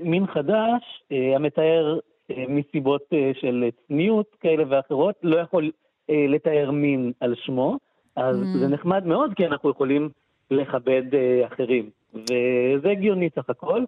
מין 0.04 0.28
חדש, 0.28 1.04
uh, 1.04 1.16
המתאר 1.36 2.00
uh, 2.00 2.36
מסיבות 2.50 3.02
uh, 3.02 3.42
של 3.42 3.70
צניעות 3.88 4.36
כאלה 4.40 4.64
ואחרות, 4.70 5.16
לא 5.24 5.38
יכול 5.38 5.72
uh, 5.72 6.14
לתאר 6.30 6.72
מין 6.72 7.12
על 7.20 7.36
שמו, 7.36 7.78
אז 8.16 8.36
mm. 8.42 8.60
זה 8.60 8.68
נחמד 8.68 9.06
מאוד, 9.06 9.34
כי 9.36 9.46
אנחנו 9.46 9.70
יכולים 9.70 10.10
לכבד 10.52 11.04
uh, 11.12 11.54
אחרים. 11.54 11.99
וזה 12.14 12.90
הגיוני 12.92 13.30
סך 13.36 13.50
הכל, 13.50 13.84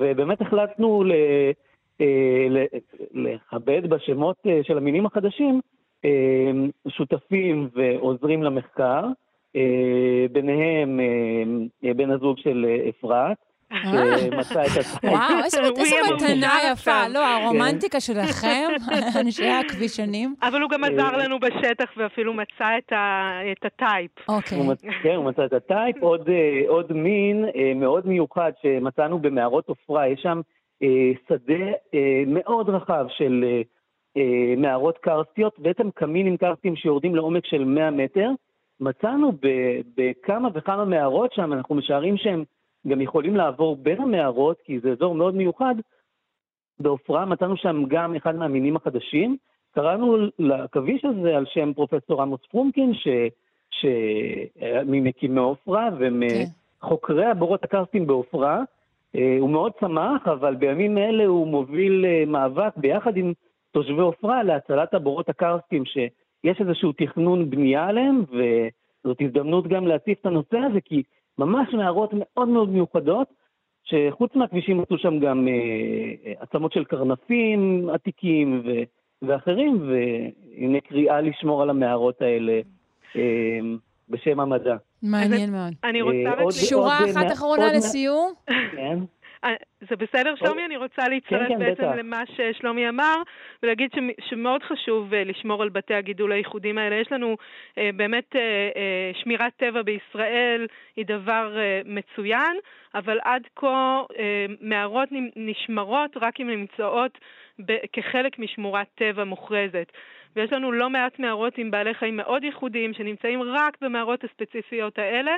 ובאמת 0.00 0.40
החלטנו 0.40 1.04
ל, 1.04 1.12
אה, 2.00 2.66
לכבד 3.14 3.90
בשמות 3.90 4.36
אה, 4.46 4.60
של 4.62 4.76
המינים 4.76 5.06
החדשים 5.06 5.60
אה, 6.04 6.50
שותפים 6.88 7.68
ועוזרים 7.74 8.42
למחקר, 8.42 9.04
ביניהם 10.32 11.00
בן 11.96 12.10
הזוג 12.10 12.38
של 12.38 12.66
אפרת, 12.88 13.36
שמצא 14.20 14.62
את 14.62 14.76
עצמו. 14.80 15.10
וואו, 15.12 15.44
איזה 15.44 15.60
מתנה 16.14 16.58
יפה. 16.72 17.08
לא, 17.08 17.26
הרומנטיקה 17.26 18.00
שלכם, 18.00 18.68
אנשי 19.20 19.48
הכבישנים. 19.48 20.34
אבל 20.42 20.60
הוא 20.62 20.70
גם 20.70 20.84
עזר 20.84 21.16
לנו 21.16 21.40
בשטח 21.40 21.90
ואפילו 21.96 22.34
מצא 22.34 22.78
את 23.52 23.64
הטייפ. 23.64 24.10
אוקיי. 24.28 24.58
כן, 25.02 25.14
הוא 25.14 25.24
מצא 25.24 25.44
את 25.44 25.52
הטייפ. 25.52 25.96
עוד 26.68 26.92
מין 26.92 27.44
מאוד 27.76 28.06
מיוחד 28.06 28.52
שמצאנו 28.62 29.18
במערות 29.18 29.68
עופרה, 29.68 30.08
יש 30.08 30.20
שם 30.22 30.40
שדה 31.28 31.64
מאוד 32.26 32.68
רחב 32.68 33.06
של 33.08 33.44
מערות 34.56 34.98
קרסטיות, 34.98 35.58
בעצם 35.58 35.90
קמינים 35.94 36.36
קרסטיים 36.36 36.76
שיורדים 36.76 37.14
לעומק 37.14 37.46
של 37.46 37.64
100 37.64 37.90
מטר. 37.90 38.30
מצאנו 38.80 39.32
בכמה 39.96 40.48
וכמה 40.54 40.84
מערות 40.84 41.32
שם, 41.32 41.52
אנחנו 41.52 41.74
משערים 41.74 42.16
שהם 42.16 42.44
גם 42.88 43.00
יכולים 43.00 43.36
לעבור 43.36 43.76
בין 43.76 44.00
המערות, 44.00 44.60
כי 44.64 44.80
זה 44.80 44.90
אזור 44.90 45.14
מאוד 45.14 45.34
מיוחד. 45.34 45.74
בעופרה 46.80 47.24
מצאנו 47.24 47.56
שם 47.56 47.82
גם 47.88 48.14
אחד 48.14 48.34
מהמינים 48.34 48.76
החדשים. 48.76 49.36
קראנו 49.74 50.16
לעכביש 50.38 51.04
הזה 51.04 51.36
על 51.36 51.44
שם 51.46 51.72
פרופסור 51.72 52.22
עמוס 52.22 52.40
פרומקין, 52.50 52.94
ש... 52.94 53.08
ש... 53.70 53.86
ממקימי 54.86 55.40
עופרה 55.40 55.88
ומחוקרי 55.98 57.26
הבורות 57.26 57.64
הקרסטיים 57.64 58.06
בעופרה. 58.06 58.62
אה, 59.16 59.36
הוא 59.40 59.50
מאוד 59.50 59.72
שמח, 59.80 60.28
אבל 60.28 60.54
בימים 60.54 60.98
אלה 60.98 61.26
הוא 61.26 61.46
מוביל 61.46 62.04
אה, 62.04 62.24
מאבק 62.26 62.76
ביחד 62.76 63.16
עם 63.16 63.32
תושבי 63.70 64.00
עופרה 64.00 64.42
להצלת 64.42 64.94
הבורות 64.94 65.28
הקרסטיים, 65.28 65.84
שיש 65.84 66.60
איזשהו 66.60 66.92
תכנון 66.92 67.50
בנייה 67.50 67.86
עליהם, 67.86 68.24
וזאת 68.28 69.16
הזדמנות 69.20 69.66
גם 69.66 69.86
להציף 69.86 70.18
את 70.20 70.26
הנושא 70.26 70.58
הזה, 70.58 70.80
כי 70.80 71.02
ממש 71.44 71.74
מערות 71.74 72.10
מאוד 72.12 72.48
מאוד 72.48 72.68
מיוחדות, 72.68 73.28
שחוץ 73.84 74.30
מהכבישים 74.34 74.80
עשו 74.80 74.98
שם 74.98 75.18
גם 75.18 75.48
אה, 75.48 76.32
עצמות 76.40 76.72
של 76.72 76.84
קרנפים 76.84 77.88
עתיקים 77.94 78.62
ו, 78.64 78.70
ואחרים, 79.22 79.88
והנה 79.88 80.80
קריאה 80.80 81.20
לשמור 81.20 81.62
על 81.62 81.70
המערות 81.70 82.22
האלה 82.22 82.60
אה, 83.16 83.60
בשם 84.08 84.40
המדע. 84.40 84.76
מעניין 85.02 85.52
מאוד. 85.52 85.72
אני 85.84 86.02
רוצה 86.02 86.40
אה, 86.40 86.44
רק... 86.44 86.50
שורה 86.50 86.98
אחת 87.10 87.32
אחרונה 87.32 87.72
לסיום. 87.72 88.32
כן. 88.72 88.98
אה, 89.44 89.54
זה 89.80 89.96
בסדר, 89.96 90.34
שלומי? 90.36 90.64
אני 90.64 90.76
רוצה 90.76 91.08
להצטרף 91.08 91.48
כן, 91.48 91.54
כן, 91.54 91.58
בעצם 91.58 91.82
בטח. 91.82 91.96
למה 91.96 92.22
ששלומי 92.26 92.88
אמר, 92.88 93.22
ולהגיד 93.62 93.90
ש, 93.94 93.98
שמאוד 94.28 94.62
חשוב 94.62 95.12
uh, 95.12 95.16
לשמור 95.16 95.62
על 95.62 95.68
בתי 95.68 95.94
הגידול 95.94 96.32
הייחודיים 96.32 96.78
האלה. 96.78 96.96
יש 96.96 97.12
לנו 97.12 97.36
uh, 97.70 97.78
באמת 97.96 98.36
שמירת 99.22 99.52
טבע 99.56 99.82
בישראל 99.82 100.66
היא 100.96 101.06
דבר 101.06 101.56
מצוין, 101.84 102.56
אבל 102.94 103.18
עד 103.24 103.42
כה 103.56 104.02
מערות 104.60 105.08
נשמרות 105.36 106.16
רק 106.16 106.40
אם 106.40 106.50
נמצאות 106.50 107.18
כחלק 107.92 108.38
משמורת 108.38 108.86
טבע 108.94 109.24
מוכרזת. 109.24 109.92
ויש 110.36 110.52
לנו 110.52 110.72
לא 110.72 110.90
מעט 110.90 111.18
מערות 111.18 111.58
עם 111.58 111.70
בעלי 111.70 111.94
חיים 111.94 112.16
מאוד 112.16 112.44
ייחודיים 112.44 112.94
שנמצאים 112.94 113.42
רק 113.42 113.76
במערות 113.80 114.24
הספציפיות 114.24 114.98
האלה. 114.98 115.32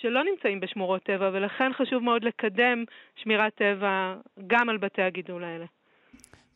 שלא 0.00 0.24
נמצאים 0.24 0.60
בשמורות 0.60 1.02
טבע, 1.02 1.30
ולכן 1.32 1.72
חשוב 1.72 2.02
מאוד 2.02 2.24
לקדם 2.24 2.84
שמירת 3.16 3.54
טבע 3.54 4.14
גם 4.46 4.68
על 4.68 4.76
בתי 4.76 5.02
הגידול 5.02 5.44
האלה. 5.44 5.64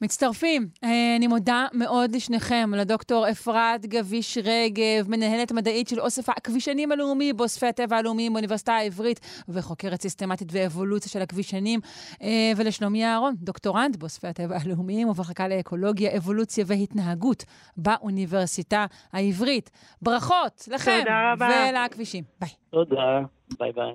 מצטרפים. 0.01 0.69
אה, 0.85 1.17
אני 1.17 1.27
מודה 1.27 1.67
מאוד 1.73 2.15
לשניכם, 2.15 2.71
לדוקטור 2.75 3.31
אפרת 3.31 3.87
גביש 3.87 4.39
רגב, 4.39 5.09
מנהלת 5.09 5.53
מדעית 5.53 5.89
של 5.89 6.01
אוסף 6.01 6.29
הכבישנים 6.29 6.93
הלאומי 6.93 7.33
באוספי 7.33 7.67
הטבע 7.67 7.97
הלאומיים 7.97 8.33
באוניברסיטה 8.33 8.73
העברית, 8.73 9.21
וחוקרת 9.49 10.03
סיסטמטית 10.03 10.49
ואבולוציה 10.53 11.11
של 11.11 11.23
עכבישנים, 11.23 11.81
אה, 12.23 12.53
ולשלומי 12.57 13.05
אהרון, 13.05 13.35
דוקטורנט 13.39 13.97
באוספי 13.97 14.27
הטבע 14.27 14.57
הלאומיים 14.65 15.09
ובמחלקה 15.09 15.49
לאקולוגיה, 15.49 16.17
אבולוציה 16.17 16.65
והתנהגות 16.67 17.45
באוניברסיטה 17.77 18.87
העברית. 19.13 19.71
ברכות 20.03 20.69
לכם 20.69 21.03
ולעכבישים. 21.39 22.25
ביי. 22.41 22.51
תודה, 22.71 23.21
ביי 23.59 23.73
ביי. 23.73 23.93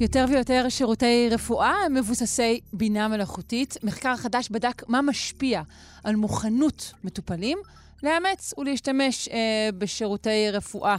יותר 0.00 0.24
ויותר 0.28 0.68
שירותי 0.68 1.28
רפואה 1.30 1.74
הם 1.86 1.94
מבוססי 1.94 2.60
בינה 2.72 3.08
מלאכותית. 3.08 3.74
מחקר 3.84 4.16
חדש 4.16 4.48
בדק 4.50 4.88
מה 4.88 5.02
משפיע 5.02 5.62
על 6.04 6.16
מוכנות 6.16 6.92
מטופלים 7.04 7.58
לאמץ 8.02 8.54
ולהשתמש 8.58 9.28
אה, 9.28 9.68
בשירותי 9.78 10.50
רפואה 10.52 10.96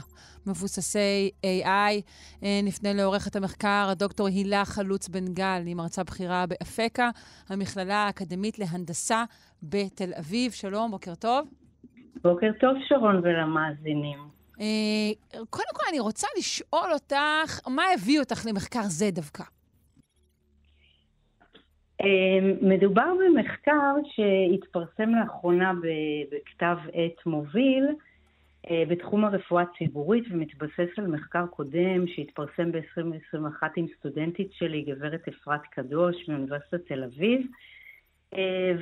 מבוססי 0.48 1.30
AI. 1.44 2.02
אה, 2.44 2.60
נפנה 2.64 2.94
לעורכת 2.94 3.36
המחקר, 3.36 3.88
הדוקטור 3.92 4.28
הילה 4.28 4.66
חלוץ 4.66 5.10
בן 5.10 5.34
גל, 5.34 5.62
היא 5.66 5.76
מרצה 5.76 6.04
בכירה 6.04 6.46
באפקה, 6.46 7.10
המכללה 7.50 7.96
האקדמית 7.96 8.60
להנדסה 8.60 9.24
בתל 9.64 10.12
אביב. 10.20 10.52
שלום, 10.52 10.92
בוקר 10.92 11.16
טוב. 11.16 11.48
בוקר 12.24 12.52
טוב, 12.60 12.74
שרון 12.88 13.16
ולמאזינים. 13.24 14.39
אה, 14.60 14.66
קודם 15.50 15.74
כל, 15.74 15.84
אני 15.90 16.00
רוצה 16.00 16.28
לשאול 16.38 16.94
אותך, 16.94 17.68
מה 17.68 17.84
הביא 17.94 18.20
אותך 18.20 18.46
למחקר 18.50 18.84
זה 18.84 19.12
דווקא? 19.12 19.44
אה, 22.02 22.08
מדובר 22.62 23.14
במחקר 23.26 23.96
שהתפרסם 24.04 25.10
לאחרונה 25.16 25.74
בכתב 26.32 26.78
עת 26.94 27.26
מוביל 27.26 27.86
אה, 28.70 28.84
בתחום 28.88 29.26
הרפואה 29.26 29.64
הציבורית 29.64 30.24
ומתבסס 30.32 30.90
על 30.98 31.08
מחקר 31.08 31.46
קודם 31.48 32.08
שהתפרסם 32.08 32.72
ב-2021 32.72 33.68
עם 33.76 33.86
סטודנטית 34.00 34.54
שלי, 34.54 34.82
גברת 34.82 35.28
אפרת 35.28 35.62
קדוש 35.72 36.16
מאוניברסיטת 36.30 36.88
תל 36.88 37.04
אביב. 37.04 37.48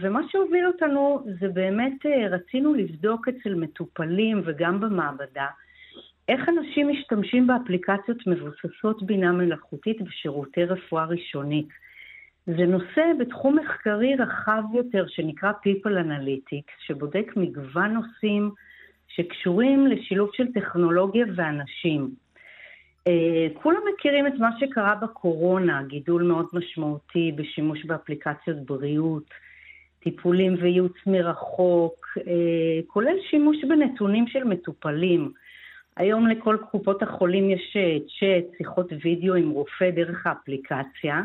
ומה 0.02 0.22
שהוביל 0.30 0.68
אותנו 0.68 1.26
זה 1.40 1.48
באמת, 1.48 2.06
רצינו 2.30 2.74
לבדוק 2.74 3.28
אצל 3.28 3.56
מטופלים 3.56 4.42
וגם 4.46 4.80
במעבדה 4.80 5.48
איך 6.28 6.50
אנשים 6.50 6.90
משתמשים 6.90 7.48
באפליקציות 7.48 8.28
מבוססות 8.28 9.04
בינה 9.04 9.32
מלאכותית 9.32 10.02
בשירותי 10.02 10.64
רפואה 10.64 11.06
ראשונית. 11.06 11.68
זה 12.46 12.66
נושא 12.66 13.02
בתחום 13.20 13.60
מחקרי 13.60 14.16
רחב 14.16 14.62
יותר 14.74 15.06
שנקרא 15.08 15.52
People 15.52 15.92
Analytics, 16.06 16.86
שבודק 16.86 17.34
מגוון 17.36 17.94
נושאים 17.94 18.52
שקשורים 19.08 19.88
לשילוב 19.88 20.30
של 20.34 20.54
טכנולוגיה 20.54 21.26
ואנשים. 21.36 22.10
Uh, 23.10 23.10
כולם 23.54 23.82
מכירים 23.94 24.28
את 24.28 24.34
מה 24.40 24.50
שקרה 24.60 24.96
בקורונה, 24.96 25.84
גידול 25.84 26.24
מאוד 26.24 26.46
משמעותי 26.54 27.32
בשימוש 27.36 27.86
באפליקציות 27.86 28.58
בריאות, 28.66 29.30
טיפולים 30.00 30.56
וייעוץ 30.62 30.98
מרחוק, 31.08 32.06
uh, 32.18 32.22
כולל 32.88 33.16
שימוש 33.30 33.58
בנתונים 33.64 34.28
של 34.28 34.44
מטופלים. 34.44 35.32
היום 35.98 36.28
לכל 36.28 36.58
קופות 36.72 37.04
החולים 37.04 37.50
יש 37.50 37.78
אה, 37.78 37.98
צ'אט, 38.20 38.58
שיחות 38.58 38.88
וידאו 39.04 39.36
עם 39.36 39.50
רופא 39.50 39.90
דרך 39.90 40.28
האפליקציה, 40.28 41.22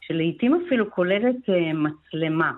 שלעיתים 0.00 0.62
אפילו 0.66 0.90
כוללת 0.90 1.36
אה, 1.48 1.72
מצלמה. 1.72 2.52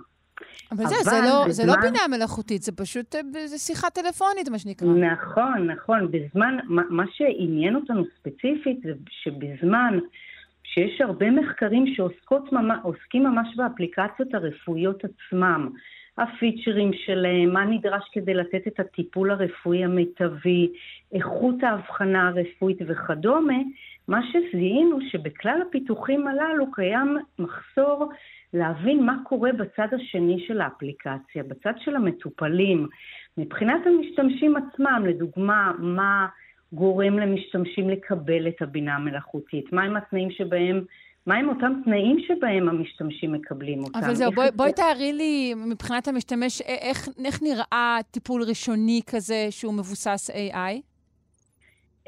אבל 0.73 0.87
זה, 0.87 0.95
זה, 1.03 1.11
לא, 1.25 1.41
בזמן... 1.41 1.53
זה 1.53 1.67
לא 1.67 1.77
בינה 1.77 1.99
מלאכותית, 2.11 2.63
זה 2.63 2.73
פשוט 2.73 3.15
אה, 3.15 3.47
זה 3.47 3.59
שיחה 3.59 3.91
טלפונית, 3.91 4.49
מה 4.49 4.59
שנקרא. 4.59 4.89
נכון, 4.89 5.71
נכון. 5.71 6.11
בזמן, 6.11 6.59
מה, 6.65 6.83
מה 6.91 7.05
שעניין 7.13 7.77
אותנו 7.77 8.03
ספציפית 8.19 8.81
זה 8.83 8.93
שבזמן 9.11 9.99
שיש 10.63 11.01
הרבה 11.01 11.31
מחקרים 11.31 11.85
שעוסקים 11.97 13.23
ממש 13.23 13.57
באפליקציות 13.57 14.35
הרפואיות 14.35 15.03
עצמם, 15.05 15.71
הפיצ'רים 16.19 16.91
שלהם, 16.93 17.53
מה 17.53 17.65
נדרש 17.65 18.03
כדי 18.13 18.35
לתת 18.35 18.67
את 18.67 18.81
הטיפול 18.81 19.31
הרפואי 19.31 19.85
המיטבי, 19.85 20.73
איכות 21.13 21.63
ההבחנה 21.63 22.29
הרפואית 22.29 22.79
וכדומה, 22.87 23.59
מה 24.09 24.21
שזיהינו 24.33 24.99
שבכלל 25.11 25.63
הפיתוחים 25.69 26.27
הללו 26.27 26.73
קיים 26.73 27.19
מחסור 27.39 28.13
להבין 28.55 29.03
מה 29.03 29.17
קורה 29.25 29.53
בצד 29.53 29.89
השני 29.93 30.45
של 30.47 30.61
האפליקציה, 30.61 31.43
בצד 31.43 31.73
של 31.79 31.97
המטופלים. 31.97 32.89
מבחינת 33.39 33.81
המשתמשים 33.87 34.55
עצמם, 34.57 35.03
לדוגמה, 35.07 35.73
מה 35.79 36.27
גורם 36.73 37.19
למשתמשים 37.19 37.91
לקבל 37.91 38.49
את 38.49 38.63
הבינה 38.63 38.95
המלאכותית, 38.95 39.73
מהם 39.73 39.97
התנאים 39.97 40.31
שבהם 40.31 40.85
מהם 41.27 41.49
אותם 41.49 41.73
תנאים 41.85 42.17
שבהם 42.27 42.69
המשתמשים 42.69 43.33
מקבלים 43.33 43.85
אותם. 43.85 43.99
אבל 43.99 44.15
זהו, 44.15 44.33
בואי 44.33 44.49
בוא 44.57 44.69
תארי 44.69 45.13
לי 45.13 45.55
מבחינת 45.67 46.09
המשתמש, 46.09 46.61
איך, 46.61 47.09
איך 47.25 47.43
נראה 47.43 47.99
טיפול 48.11 48.43
ראשוני 48.43 49.01
כזה 49.07 49.47
שהוא 49.51 49.75
מבוסס 49.75 50.31
AI? 50.31 50.81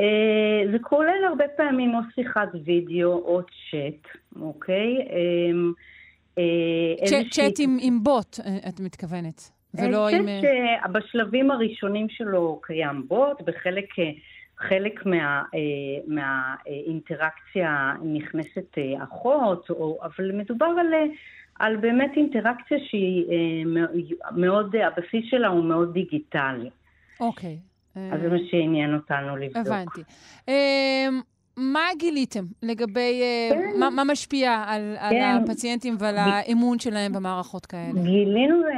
אה, 0.00 0.70
זה 0.72 0.78
כולל 0.82 1.24
הרבה 1.28 1.44
פעמים 1.56 1.94
או 1.94 2.00
שיחת 2.14 2.48
וידאו 2.64 3.12
או 3.12 3.40
צ'אט, 3.42 4.16
אוקיי? 4.40 4.96
Uh, 6.36 6.40
צ'אט 7.30 7.54
עם, 7.58 7.78
עם 7.80 8.02
בוט, 8.02 8.40
את 8.68 8.80
מתכוונת. 8.80 9.50
ולא 9.74 10.08
עם... 10.08 10.26
שבשלבים 10.88 11.50
הראשונים 11.50 12.08
שלו 12.08 12.60
קיים 12.62 13.08
בוט, 13.08 13.42
בחלק 13.42 13.86
חלק 14.58 15.06
מה, 15.06 15.42
אה, 15.54 15.60
מהאינטראקציה 16.06 17.92
נכנסת 18.02 18.78
אה, 18.78 19.04
אחות, 19.04 19.70
או, 19.70 19.98
אבל 20.02 20.32
מדובר 20.32 20.66
על, 20.66 20.94
אה, 20.94 21.04
על 21.58 21.76
באמת 21.76 22.10
אינטראקציה 22.16 22.78
שהיא 22.88 23.26
מאוד, 24.36 24.76
הבסיס 24.76 25.24
שלה 25.30 25.48
הוא 25.48 25.64
מאוד 25.64 25.92
דיגיטלי. 25.92 26.70
אוקיי. 27.20 27.58
אז 28.12 28.20
זה 28.22 28.28
מה 28.28 28.38
שעניין 28.50 28.94
אותנו 28.94 29.36
לבדוק. 29.36 29.66
הבנתי. 29.66 30.00
מה 31.56 31.80
גיליתם 31.98 32.44
לגבי, 32.62 33.22
כן. 33.50 33.80
מה, 33.80 33.90
מה 33.90 34.04
משפיע 34.04 34.64
על, 34.66 34.96
כן. 35.10 35.16
על 35.16 35.42
הפציינטים 35.42 35.94
ועל 35.98 36.16
האמון 36.18 36.78
שלהם 36.78 37.12
במערכות 37.12 37.66
כאלה? 37.66 38.02
גילינו 38.02 38.62
uh, 38.62 38.70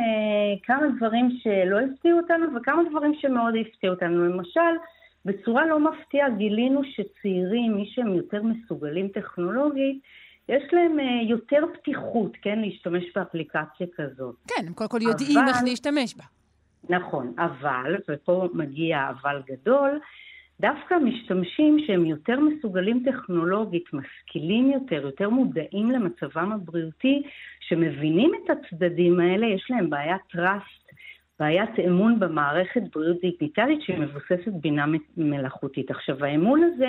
כמה 0.63 0.83
דברים 0.97 1.31
שלא 1.43 1.79
הפתיעו 1.81 2.19
אותנו 2.19 2.47
וכמה 2.57 2.83
דברים 2.91 3.13
שמאוד 3.21 3.55
הפתיעו 3.61 3.95
אותנו. 3.95 4.25
למשל, 4.25 4.61
בצורה 5.25 5.67
לא 5.67 5.81
מפתיעה 5.81 6.31
גילינו 6.31 6.81
שצעירים, 6.85 7.77
מי 7.77 7.91
שהם 7.95 8.15
יותר 8.15 8.43
מסוגלים 8.43 9.09
טכנולוגית, 9.09 10.03
יש 10.49 10.63
להם 10.73 10.99
uh, 10.99 11.31
יותר 11.31 11.65
פתיחות, 11.75 12.37
כן, 12.43 12.59
להשתמש 12.59 13.05
באפליקציה 13.15 13.87
כזאת. 13.97 14.35
כן, 14.49 14.67
הם 14.67 14.73
קודם 14.73 14.91
כל 14.91 15.03
יודעים 15.03 15.39
אבל, 15.39 15.49
איך 15.49 15.57
להשתמש 15.65 16.15
בה. 16.15 16.25
נכון, 16.89 17.35
אבל, 17.39 17.97
ופה 18.09 18.49
מגיע 18.55 19.11
אבל 19.11 19.43
גדול, 19.47 20.01
דווקא 20.61 20.95
משתמשים 20.95 21.79
שהם 21.87 22.07
יותר 22.07 22.41
מסוגלים 22.41 23.03
טכנולוגית, 23.07 23.85
משכילים 23.93 24.71
יותר, 24.71 25.03
יותר 25.07 25.31
מודעים 25.31 25.91
למצבם 25.91 26.53
הבריאותי, 26.53 27.23
שמבינים 27.61 28.33
את 28.35 28.51
הצדדים 28.51 29.21
האלה, 29.21 29.47
יש 29.47 29.67
להם 29.71 29.91
בעיית 29.91 30.21
trust 30.33 30.78
בעיית 31.41 31.79
אמון 31.87 32.21
במערכת 32.21 32.83
בריאות 32.95 33.21
דיגיטלית 33.21 33.83
שהיא 33.83 33.99
מבוססת 33.99 34.53
בינה 34.53 34.85
מלאכותית. 35.17 35.91
עכשיו, 35.91 36.25
האמון 36.25 36.63
הזה 36.63 36.89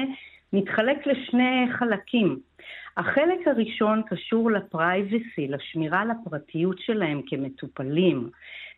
מתחלק 0.54 1.08
לשני 1.08 1.68
חלקים. 1.80 2.40
החלק 2.98 3.48
הראשון 3.48 4.02
קשור 4.10 4.52
לפרייבסי, 4.52 5.48
לשמירה 5.48 6.02
על 6.02 6.12
הפרטיות 6.12 6.80
שלהם 6.80 7.22
כמטופלים. 7.28 8.30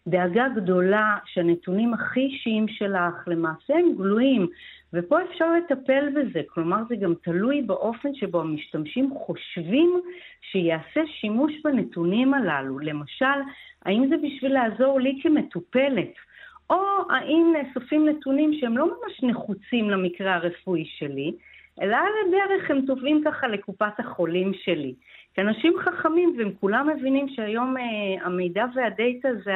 דאגה 0.08 0.48
גדולה 0.56 1.18
שהנתונים 1.26 1.94
הכי 1.94 2.20
אישיים 2.20 2.68
שלך 2.68 3.28
למעשה 3.28 3.74
הם 3.74 3.96
גלויים, 3.98 4.48
ופה 4.94 5.18
אפשר 5.24 5.46
לטפל 5.54 6.10
בזה, 6.10 6.42
כלומר 6.48 6.78
זה 6.90 6.96
גם 6.96 7.14
תלוי 7.24 7.62
באופן 7.62 8.14
שבו 8.14 8.42
המשתמשים 8.42 9.14
חושבים 9.14 10.02
שיעשה 10.52 11.02
שימוש 11.06 11.54
בנתונים 11.64 12.34
הללו. 12.34 12.80
למשל, 12.80 13.26
האם 13.86 14.08
זה 14.10 14.16
בשביל 14.18 14.54
לעזור 14.54 15.00
לי 15.00 15.20
כמטופלת, 15.24 16.14
או 16.70 16.82
האם 17.10 17.54
נאספים 17.54 18.10
נתונים 18.10 18.54
שהם 18.54 18.78
לא 18.78 18.86
ממש 18.86 19.24
נחוצים 19.24 19.90
למקרה 19.90 20.36
הרפואי 20.36 20.86
שלי, 20.86 21.32
אלא 21.82 21.96
על 21.96 22.14
הדרך 22.28 22.72
הם 22.72 22.86
טובים 22.86 23.22
ככה 23.26 23.48
לקופת 23.48 24.00
החולים 24.00 24.52
שלי. 24.54 24.94
כי 25.34 25.42
אנשים 25.42 25.74
חכמים 25.80 26.36
והם 26.38 26.52
כולם 26.60 26.90
מבינים 26.90 27.30
שהיום 27.30 27.78
אה, 27.78 28.26
המידע 28.26 28.66
והדאטה 28.76 29.30
זה 29.44 29.52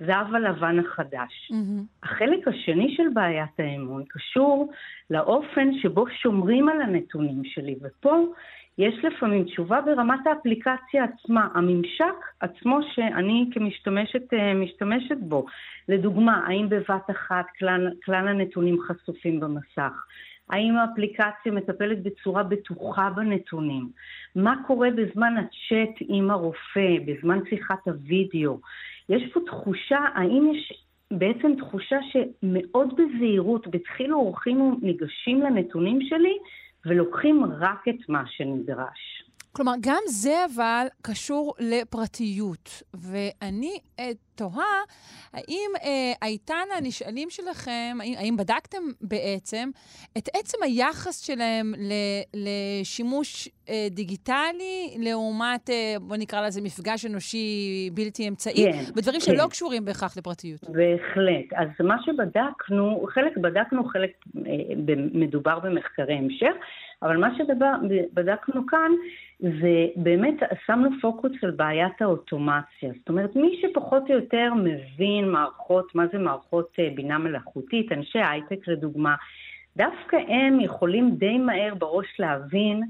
זהב 0.00 0.34
הלבן 0.34 0.78
החדש. 0.78 1.50
Mm-hmm. 1.52 1.82
החלק 2.02 2.48
השני 2.48 2.94
של 2.96 3.08
בעיית 3.14 3.60
האמון 3.60 4.02
קשור 4.08 4.72
לאופן 5.10 5.68
שבו 5.82 6.04
שומרים 6.22 6.68
על 6.68 6.82
הנתונים 6.82 7.44
שלי, 7.44 7.76
ופה 7.82 8.26
יש 8.78 9.04
לפעמים 9.04 9.44
תשובה 9.44 9.80
ברמת 9.80 10.26
האפליקציה 10.26 11.04
עצמה, 11.04 11.48
הממשק 11.54 12.14
עצמו 12.40 12.78
שאני 12.94 13.50
כמשתמשת 13.52 14.34
אה, 14.34 14.54
משתמשת 14.54 15.18
בו. 15.20 15.46
לדוגמה, 15.88 16.46
האם 16.46 16.68
בבת 16.68 17.10
אחת 17.10 17.44
כלל, 17.58 17.88
כלל 18.04 18.28
הנתונים 18.28 18.76
חשופים 18.80 19.40
במסך? 19.40 19.92
האם 20.50 20.76
האפליקציה 20.76 21.52
מטפלת 21.52 22.02
בצורה 22.02 22.42
בטוחה 22.42 23.10
בנתונים? 23.10 23.90
מה 24.36 24.54
קורה 24.66 24.88
בזמן 24.90 25.34
הצ'אט 25.36 25.94
עם 26.08 26.30
הרופא, 26.30 26.90
בזמן 27.06 27.38
שיחת 27.50 27.88
הוידאו? 27.88 28.58
יש 29.08 29.22
פה 29.32 29.40
תחושה, 29.46 29.98
האם 30.14 30.52
יש 30.54 30.84
בעצם 31.10 31.54
תחושה 31.58 31.96
שמאוד 32.12 32.94
בזהירות, 32.96 33.66
בדחילו 33.66 34.16
אורחים 34.16 34.78
ניגשים 34.82 35.42
לנתונים 35.42 35.98
שלי 36.02 36.38
ולוקחים 36.86 37.44
רק 37.44 37.88
את 37.88 38.08
מה 38.08 38.22
שנדרש. 38.26 39.27
כלומר, 39.58 39.72
גם 39.80 40.02
זה 40.06 40.44
אבל 40.44 40.86
קשור 41.02 41.54
לפרטיות. 41.58 42.82
ואני 42.94 43.78
אה, 43.98 44.10
תוהה, 44.34 44.82
האם 45.32 45.70
אה, 45.84 46.12
הייתן 46.22 46.66
הנשאלים 46.76 47.30
שלכם, 47.30 47.96
האם, 48.00 48.14
האם 48.18 48.36
בדקתם 48.36 48.82
בעצם 49.00 49.70
את 50.18 50.28
עצם 50.34 50.58
היחס 50.62 51.26
שלהם 51.26 51.72
ל, 51.78 51.92
לשימוש 52.34 53.48
אה, 53.68 53.86
דיגיטלי 53.90 54.96
לעומת, 54.98 55.70
אה, 55.70 55.94
בוא 56.00 56.16
נקרא 56.16 56.46
לזה 56.46 56.60
מפגש 56.62 57.06
אנושי 57.06 57.46
בלתי 57.94 58.28
אמצעי, 58.28 58.72
כן, 58.72 58.92
בדברים 58.96 59.20
כן. 59.20 59.26
שלא 59.26 59.46
קשורים 59.50 59.84
בהכרח 59.84 60.16
לפרטיות? 60.16 60.60
בהחלט. 60.60 61.52
אז 61.56 61.68
מה 61.86 61.96
שבדקנו, 62.04 63.06
חלק 63.14 63.36
בדקנו, 63.36 63.84
חלק 63.84 64.10
אה, 64.36 64.52
מדובר 65.12 65.58
במחקרי 65.58 66.14
המשך. 66.14 66.54
אבל 67.02 67.16
מה 67.16 67.28
שבדקנו 67.36 68.66
כאן 68.66 68.92
זה 69.40 69.86
באמת 69.96 70.34
שמנו 70.66 70.88
פוקוס 71.00 71.32
על 71.42 71.50
בעיית 71.50 72.02
האוטומציה. 72.02 72.92
זאת 72.98 73.08
אומרת, 73.08 73.36
מי 73.36 73.60
שפחות 73.62 74.02
או 74.10 74.14
יותר 74.14 74.52
מבין 74.54 75.30
מערכות, 75.30 75.94
מה 75.94 76.06
זה 76.12 76.18
מערכות 76.18 76.68
אה, 76.78 76.88
בינה 76.94 77.18
מלאכותית, 77.18 77.92
אנשי 77.92 78.18
הייטק 78.18 78.68
לדוגמה, 78.68 79.14
דווקא 79.76 80.16
הם 80.16 80.60
יכולים 80.60 81.14
די 81.18 81.38
מהר 81.38 81.74
בראש 81.74 82.06
להבין 82.18 82.82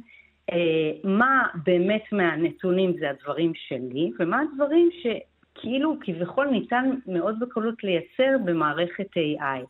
אה, 0.53 0.91
מה 1.05 1.47
באמת 1.65 2.05
מהנתונים 2.13 2.93
זה 2.99 3.11
הדברים 3.11 3.53
שלי, 3.55 4.11
ומה 4.19 4.41
הדברים 4.41 4.89
שכאילו 4.93 5.97
כביכול 6.01 6.47
ניתן 6.47 6.91
מאוד 7.07 7.41
בקלות 7.41 7.85
לייצר 7.85 8.37
במערכת 8.45 9.09
AI. 9.17 9.65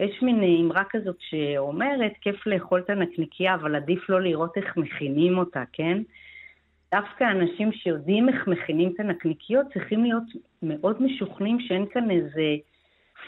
יש 0.00 0.22
מין 0.22 0.42
אמרה 0.64 0.82
כזאת 0.90 1.16
שאומרת, 1.18 2.12
כיף 2.20 2.46
לאכול 2.46 2.80
את 2.80 2.90
הנקניקייה, 2.90 3.54
אבל 3.54 3.76
עדיף 3.76 4.10
לא 4.10 4.20
לראות 4.20 4.56
איך 4.56 4.76
מכינים 4.76 5.38
אותה, 5.38 5.62
כן? 5.72 5.98
דווקא 6.94 7.24
אנשים 7.24 7.72
שיודעים 7.72 8.28
איך 8.28 8.46
מכינים 8.46 8.92
את 8.94 9.00
הנקניקיות 9.00 9.66
צריכים 9.72 10.04
להיות 10.04 10.22
מאוד 10.62 11.02
משוכנעים 11.02 11.60
שאין 11.60 11.86
כאן 11.92 12.10
איזה 12.10 12.56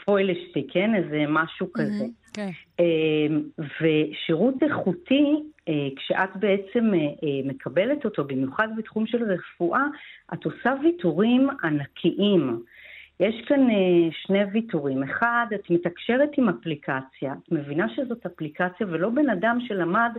פוילשטי, 0.05 0.67
כן? 0.67 0.95
איזה 0.95 1.25
משהו 1.29 1.67
כזה. 1.73 2.05
Mm-hmm, 2.05 2.33
כן. 2.33 2.49
Okay. 2.81 2.83
ושירות 3.81 4.63
איכותי, 4.63 5.33
אה, 5.69 5.87
כשאת 5.95 6.35
בעצם 6.35 6.93
אה, 6.93 6.99
אה, 6.99 7.41
מקבלת 7.45 8.05
אותו, 8.05 8.23
במיוחד 8.23 8.67
בתחום 8.77 9.07
של 9.07 9.23
רפואה, 9.23 9.83
את 10.33 10.45
עושה 10.45 10.73
ויתורים 10.83 11.49
ענקיים. 11.63 12.63
יש 13.23 13.45
כאן 13.45 13.69
אה, 13.69 14.11
שני 14.11 14.43
ויתורים. 14.43 15.03
אחד, 15.03 15.45
את 15.55 15.69
מתקשרת 15.69 16.29
עם 16.37 16.49
אפליקציה, 16.49 17.33
את 17.33 17.51
מבינה 17.51 17.89
שזאת 17.95 18.25
אפליקציה 18.25 18.87
ולא 18.89 19.09
בן 19.09 19.29
אדם 19.29 19.57
שלמד 19.67 20.11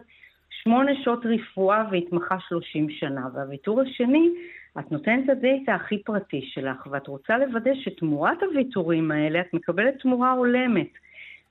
שמונה 0.51 0.93
שעות 1.05 1.27
רפואה 1.27 1.85
והתמחה 1.91 2.37
שלושים 2.49 2.91
שנה. 2.91 3.27
והוויתור 3.35 3.81
השני, 3.81 4.29
את 4.79 4.93
נותנת 4.93 5.25
את 5.25 5.31
הדאטה 5.31 5.75
הכי 5.75 6.03
פרטי 6.03 6.43
שלך, 6.43 6.87
ואת 6.91 7.07
רוצה 7.07 7.39
לוודא 7.39 7.71
שתמורת 7.75 8.43
הוויתורים 8.43 9.11
האלה 9.11 9.41
את 9.41 9.55
מקבלת 9.55 9.95
תמורה 10.01 10.33
הולמת. 10.33 10.91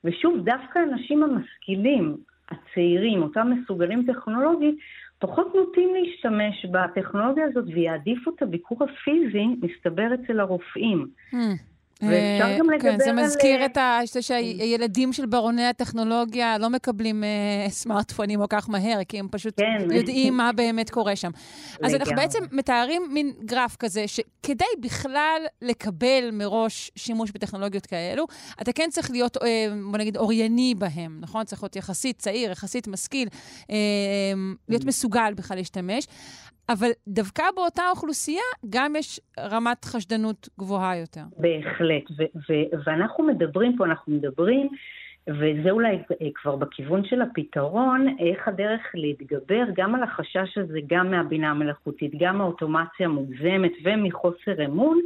ושוב, 0.03 0.45
דווקא 0.45 0.79
האנשים 0.79 1.23
המשכילים, 1.23 2.17
הצעירים, 2.49 3.23
אותם 3.23 3.51
מסוגלים 3.51 4.05
טכנולוגית, 4.07 4.75
פחות 5.23 5.55
נוטים 5.55 5.89
להשתמש 5.95 6.65
בטכנולוגיה 6.65 7.45
הזאת 7.45 7.65
ויעדיפו 7.67 8.31
את 8.35 8.41
הביקור 8.41 8.77
הפיזי, 8.83 9.45
מסתבר 9.61 10.07
אצל 10.13 10.39
הרופאים. 10.39 11.07
Hmm. 11.31 11.35
ואפשר 12.01 12.45
אה, 12.45 12.57
גם 12.59 12.69
לדבר 12.69 12.89
על... 12.89 12.97
כן, 12.97 13.03
זה 13.03 13.13
מזכיר 13.13 13.61
אה, 13.61 13.65
את 13.65 13.77
ה... 13.77 13.99
שהילדים 14.21 15.13
של 15.13 15.25
ברוני 15.25 15.65
הטכנולוגיה 15.65 16.57
לא 16.57 16.69
מקבלים 16.69 17.23
אה, 17.23 17.69
סמארטפונים 17.69 18.39
כל 18.39 18.45
כך 18.49 18.69
מהר, 18.69 18.99
כי 19.07 19.19
הם 19.19 19.27
פשוט 19.31 19.53
כן. 19.57 19.95
יודעים 19.95 20.37
מה 20.37 20.51
באמת 20.51 20.89
קורה 20.89 21.15
שם. 21.15 21.31
אז 21.83 21.95
אנחנו 21.95 22.15
בעצם 22.15 22.39
מתארים 22.51 23.01
מין 23.09 23.33
גרף 23.45 23.75
כזה, 23.75 24.07
שכדי 24.07 24.65
בכלל 24.79 25.41
לקבל 25.61 26.29
מראש 26.33 26.91
שימוש 26.95 27.31
בטכנולוגיות 27.31 27.85
כאלו, 27.85 28.25
אתה 28.61 28.73
כן 28.73 28.89
צריך 28.91 29.11
להיות, 29.11 29.37
בוא 29.91 29.97
נגיד, 29.97 30.17
אורייני 30.17 30.75
בהם, 30.77 31.17
נכון? 31.21 31.45
צריך 31.45 31.63
להיות 31.63 31.75
יחסית 31.75 32.19
צעיר, 32.19 32.51
יחסית 32.51 32.87
משכיל, 32.87 33.27
להיות 34.69 34.85
מסוגל 34.85 35.33
בכלל 35.33 35.57
להשתמש. 35.57 36.07
אבל 36.69 36.87
דווקא 37.07 37.43
באותה 37.55 37.81
אוכלוסייה 37.89 38.43
גם 38.69 38.95
יש 38.95 39.19
רמת 39.39 39.85
חשדנות 39.85 40.49
גבוהה 40.59 40.97
יותר. 40.97 41.21
בהחלט, 41.37 42.03
ו- 42.17 42.37
ו- 42.49 42.83
ואנחנו 42.85 43.23
מדברים 43.23 43.77
פה, 43.77 43.85
אנחנו 43.85 44.13
מדברים, 44.13 44.69
וזה 45.27 45.71
אולי 45.71 45.97
כבר 46.35 46.55
בכיוון 46.55 47.05
של 47.05 47.21
הפתרון, 47.21 48.15
איך 48.19 48.47
הדרך 48.47 48.81
להתגבר 48.93 49.63
גם 49.75 49.95
על 49.95 50.03
החשש 50.03 50.57
הזה, 50.57 50.79
גם 50.87 51.11
מהבינה 51.11 51.51
המלאכותית, 51.51 52.11
גם 52.19 52.37
מהאוטומציה 52.37 53.05
המוגזמת 53.05 53.71
ומחוסר 53.83 54.65
אמון, 54.65 54.99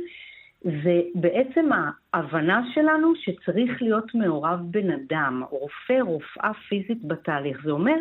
זה 0.61 1.01
בעצם 1.15 1.69
ההבנה 2.13 2.61
שלנו 2.73 3.13
שצריך 3.15 3.81
להיות 3.81 4.15
מעורב 4.15 4.59
בן 4.61 4.91
אדם, 4.91 5.43
רופא, 5.49 6.01
רופאה 6.01 6.51
פיזית 6.69 7.03
בתהליך. 7.03 7.57
זה 7.63 7.71
אומר 7.71 7.97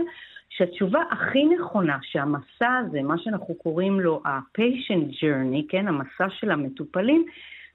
שהתשובה 0.56 1.02
הכי 1.10 1.44
נכונה 1.44 1.98
שהמסע 2.02 2.76
הזה, 2.76 3.02
מה 3.02 3.18
שאנחנו 3.18 3.54
קוראים 3.54 4.00
לו 4.00 4.22
ה-patient 4.24 5.12
journey, 5.22 5.62
כן, 5.68 5.88
המסע 5.88 6.30
של 6.30 6.50
המטופלים, 6.50 7.26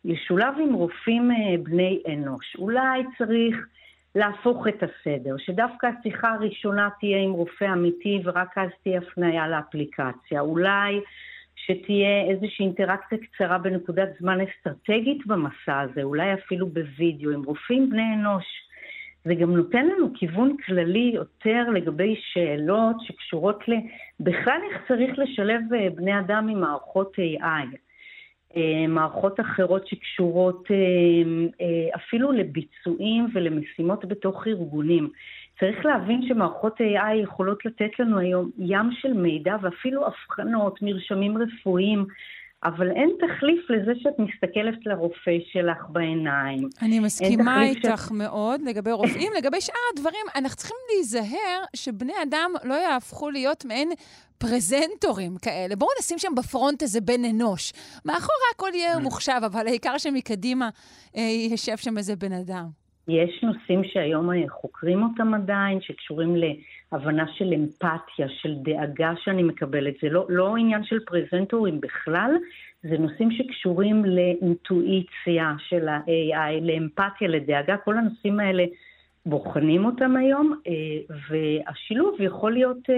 ישולב 0.06 0.54
עם 0.62 0.74
רופאים 0.74 1.32
אה, 1.32 1.58
בני 1.64 2.02
אנוש. 2.14 2.56
אולי 2.60 3.04
צריך 3.18 3.68
להפוך 4.16 4.68
את 4.68 4.84
הסדר, 4.84 5.36
שדווקא 5.38 5.88
השיחה 5.88 6.34
הראשונה 6.34 6.90
תהיה 7.00 7.18
עם 7.18 7.32
רופא 7.32 7.66
אמיתי 7.66 8.22
ורק 8.24 8.58
אז 8.58 8.70
תהיה 8.84 8.98
הפניה 8.98 9.48
לאפליקציה. 9.48 10.42
אולי 10.42 11.02
שתהיה 11.56 12.22
איזושהי 12.30 12.66
אינטראקציה 12.66 13.18
קצרה 13.18 13.58
בנקודת 13.58 14.10
זמן 14.20 14.38
אסטרטגית 14.42 15.28
במסע 15.28 15.80
הזה, 15.80 16.04
אולי 16.04 16.34
אפילו 16.34 16.68
בווידאו, 16.68 17.32
עם 17.32 17.44
רופאים 17.44 17.90
בני 17.90 18.14
אנוש. 18.14 18.46
זה 19.26 19.36
גם 19.36 19.56
נותן 19.56 19.86
לנו 19.86 20.08
כיוון 20.14 20.58
כללי 20.66 21.12
יותר 21.14 21.70
לגבי 21.74 22.16
שאלות 22.20 22.96
שקשורות 23.02 23.68
ל... 23.68 23.74
בכלל 24.20 24.60
איך 24.72 24.82
צריך 24.88 25.20
לשלב 25.20 25.62
אה, 25.74 25.90
בני 25.96 26.20
אדם 26.20 26.48
עם 26.52 26.62
מערכות 26.62 27.16
AI. 27.16 27.78
אה, 28.56 28.88
מערכות 28.88 29.40
אחרות 29.40 29.88
שקשורות 29.88 30.68
אה, 30.72 31.96
אפילו 31.96 32.32
לביצועים 32.32 33.28
ולמשימות 33.34 34.06
בתוך 34.06 34.48
ארגונים. 34.48 35.10
צריך 35.60 35.86
להבין 35.86 36.22
שמערכות 36.28 36.82
AI 36.82 37.14
יכולות 37.24 37.66
לתת 37.66 38.00
לנו 38.00 38.20
היום 38.20 38.50
ים 38.58 38.92
של 38.92 39.14
מידע 39.14 39.56
ואפילו 39.62 40.08
אבחנות, 40.08 40.82
מרשמים 40.82 41.38
רפואיים, 41.38 42.06
אבל 42.64 42.92
אין 42.92 43.10
תחליף 43.20 43.70
לזה 43.70 43.92
שאת 43.96 44.20
מסתכלת 44.20 44.86
לרופא 44.86 45.38
שלך 45.52 45.78
בעיניים. 45.90 46.70
אני 46.82 47.00
מסכימה 47.00 47.64
איתך 47.64 48.06
ש... 48.08 48.12
מאוד 48.12 48.62
לגבי 48.62 48.92
רופאים. 48.92 49.32
לגבי 49.38 49.62
שאר 49.62 49.76
הדברים, 49.94 50.26
אנחנו 50.36 50.58
צריכים 50.58 50.78
להיזהר 50.94 51.64
שבני 51.76 52.14
אדם 52.24 52.52
לא 52.64 52.74
יהפכו 52.74 53.30
להיות 53.30 53.66
מעין 53.66 53.90
פרזנטורים 54.38 55.38
כאלה. 55.42 55.76
בואו 55.76 55.90
נשים 56.00 56.20
שם 56.20 56.36
בפרונט 56.38 56.82
איזה 56.82 57.02
בן 57.02 57.26
אנוש. 57.26 57.74
מאחורה 58.06 58.46
הכל 58.56 58.70
יהיה 58.74 59.00
מוחשב, 59.00 59.42
אבל 59.46 59.68
העיקר 59.68 59.98
שמקדימה 59.98 60.70
אה, 61.18 61.22
יישב 61.22 61.78
שם 61.78 61.98
איזה 61.98 62.16
בן 62.16 62.32
אדם. 62.32 62.81
יש 63.08 63.44
נושאים 63.44 63.84
שהיום 63.84 64.30
חוקרים 64.50 65.04
אותם 65.04 65.34
עדיין, 65.34 65.82
שקשורים 65.82 66.36
להבנה 66.36 67.26
של 67.38 67.54
אמפתיה, 67.54 68.30
של 68.30 68.56
דאגה 68.56 69.14
שאני 69.24 69.44
מקבלת. 69.44 69.94
זה 70.02 70.10
לא, 70.10 70.26
לא 70.30 70.56
עניין 70.56 70.84
של 70.84 71.00
פרזנטורים 71.00 71.82
בכלל, 71.82 72.32
זה 72.84 72.98
נושאים 72.98 73.32
שקשורים 73.32 74.06
לאינטואיציה 74.06 75.54
של 75.58 75.88
ה-AI, 75.88 76.62
לאמפתיה, 76.62 77.28
לדאגה. 77.28 77.78
כל 77.78 77.98
הנושאים 77.98 78.40
האלה 78.40 78.64
בוחנים 79.26 79.86
אותם 79.86 80.16
היום, 80.16 80.60
אה, 80.68 81.16
והשילוב 81.30 82.22
יכול 82.22 82.54
להיות 82.54 82.90
אה, 82.90 82.96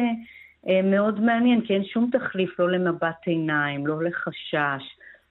אה, 0.68 0.82
מאוד 0.82 1.22
מעניין, 1.22 1.62
כי 1.62 1.74
אין 1.74 1.84
שום 1.84 2.10
תחליף 2.12 2.60
לא 2.60 2.72
למבט 2.72 3.18
עיניים, 3.26 3.88
לא 3.88 4.04
לחשש. 4.04 4.84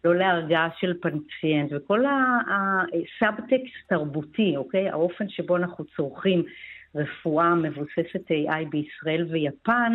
לא 0.05 0.15
להרגעה 0.15 0.69
של 0.79 0.95
פציינט, 1.01 1.73
וכל 1.73 2.05
הסאבטקסט 2.07 3.89
תרבותי, 3.89 4.57
אוקיי? 4.57 4.91
האופן 4.91 5.29
שבו 5.29 5.57
אנחנו 5.57 5.85
צורכים 5.97 6.45
רפואה 6.95 7.55
מבוססת 7.55 8.31
AI 8.31 8.69
בישראל 8.71 9.27
ויפן 9.31 9.93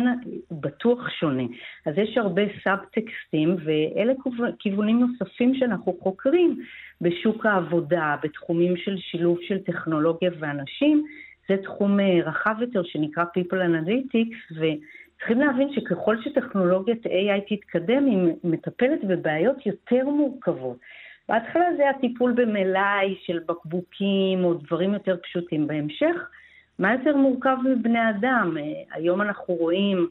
בטוח 0.50 1.10
שונה. 1.10 1.42
אז 1.86 1.94
יש 1.96 2.18
הרבה 2.18 2.42
סאבטקסטים, 2.64 3.56
ואלה 3.64 4.12
כיוונים 4.58 5.00
נוספים 5.00 5.54
שאנחנו 5.54 5.96
חוקרים 6.02 6.60
בשוק 7.00 7.46
העבודה, 7.46 8.16
בתחומים 8.22 8.76
של 8.76 8.96
שילוב 8.98 9.38
של 9.42 9.58
טכנולוגיה 9.58 10.30
ואנשים. 10.38 11.04
זה 11.48 11.56
תחום 11.62 12.00
אה, 12.00 12.18
רחב 12.24 12.54
יותר 12.60 12.82
שנקרא 12.82 13.24
People 13.24 13.56
Analytics, 13.56 14.60
וצריכים 15.18 15.40
להבין 15.40 15.68
שככל 15.72 16.22
שטכנולוגיית 16.22 17.06
AI 17.06 17.56
תתקדם, 17.56 18.06
היא 18.06 18.34
מטפלת 18.44 19.04
בבעיות 19.04 19.66
יותר 19.66 20.04
מורכבות. 20.04 20.76
בהתחלה 21.28 21.64
זה 21.76 21.90
הטיפול 21.90 22.32
במלאי 22.32 23.14
של 23.26 23.38
בקבוקים 23.46 24.44
או 24.44 24.54
דברים 24.54 24.92
יותר 24.92 25.16
פשוטים. 25.22 25.66
בהמשך, 25.66 26.16
מה 26.78 26.92
יותר 26.92 27.16
מורכב 27.16 27.56
מבני 27.64 28.10
אדם? 28.10 28.56
אה, 28.60 28.62
היום 28.92 29.22
אנחנו 29.22 29.54
רואים 29.54 30.08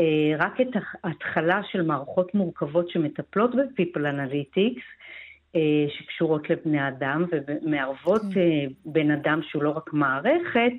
אה, 0.00 0.32
רק 0.38 0.60
את 0.60 0.82
ההתחלה 1.04 1.60
של 1.70 1.82
מערכות 1.82 2.34
מורכבות 2.34 2.88
שמטפלות 2.90 3.54
ב-People 3.54 4.00
Analytics, 4.00 4.82
אה, 5.56 5.84
שקשורות 5.88 6.50
לבני 6.50 6.88
אדם 6.88 7.24
ומערבות 7.32 8.22
כן. 8.34 8.68
בן 8.84 9.10
אדם 9.10 9.40
שהוא 9.42 9.62
לא 9.62 9.70
רק 9.70 9.92
מערכת, 9.92 10.72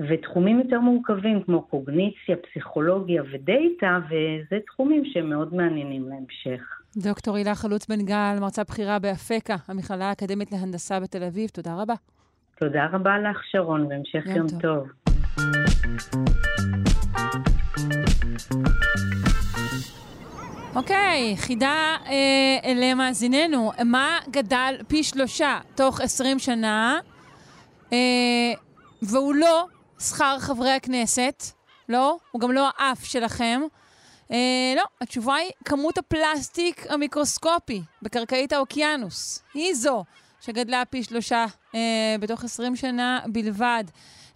ותחומים 0.00 0.60
יותר 0.60 0.80
מורכבים 0.80 1.42
כמו 1.42 1.62
קוגניציה, 1.62 2.36
פסיכולוגיה 2.36 3.22
ודאטה, 3.32 3.98
וזה 4.06 4.58
תחומים 4.66 5.02
שהם 5.04 5.30
מאוד 5.30 5.54
מעניינים 5.54 6.08
להמשך. 6.08 6.62
דוקטור 6.96 7.36
הילה 7.36 7.54
חלוץ 7.54 7.86
בן 7.86 8.04
גל, 8.04 8.36
מרצה 8.40 8.62
בכירה 8.64 8.98
באפקה, 8.98 9.56
המכללה 9.68 10.08
האקדמית 10.08 10.52
להנדסה 10.52 11.00
בתל 11.00 11.22
אביב, 11.22 11.48
תודה 11.48 11.74
רבה. 11.82 11.94
תודה 12.60 12.86
רבה 12.92 13.18
לך, 13.18 13.40
שרון, 13.50 13.86
והמשך 13.86 14.26
יום, 14.26 14.36
יום 14.36 14.46
טוב. 14.48 14.60
טוב. 14.60 14.88
אוקיי, 20.76 21.36
חידה 21.36 21.96
אה, 22.06 22.72
למאזיננו. 22.74 23.70
מה 23.84 24.18
גדל 24.30 24.74
פי 24.88 25.02
שלושה 25.02 25.58
תוך 25.74 26.00
עשרים 26.00 26.38
שנה, 26.38 26.98
אה, 27.92 27.98
והוא 29.02 29.34
לא 29.34 29.66
שכר 30.00 30.36
חברי 30.38 30.70
הכנסת, 30.70 31.42
לא, 31.88 32.16
הוא 32.30 32.40
גם 32.40 32.52
לא 32.52 32.68
האף 32.76 33.04
שלכם. 33.04 33.60
אה, 34.30 34.72
לא, 34.76 34.82
התשובה 35.00 35.34
היא 35.34 35.50
כמות 35.64 35.98
הפלסטיק 35.98 36.86
המיקרוסקופי 36.90 37.82
בקרקעית 38.02 38.52
האוקיינוס. 38.52 39.44
היא 39.54 39.74
זו 39.74 40.04
שגדלה 40.40 40.82
פי 40.90 41.02
שלושה 41.02 41.46
אה, 41.74 42.16
בתוך 42.20 42.44
20 42.44 42.76
שנה 42.76 43.20
בלבד. 43.26 43.84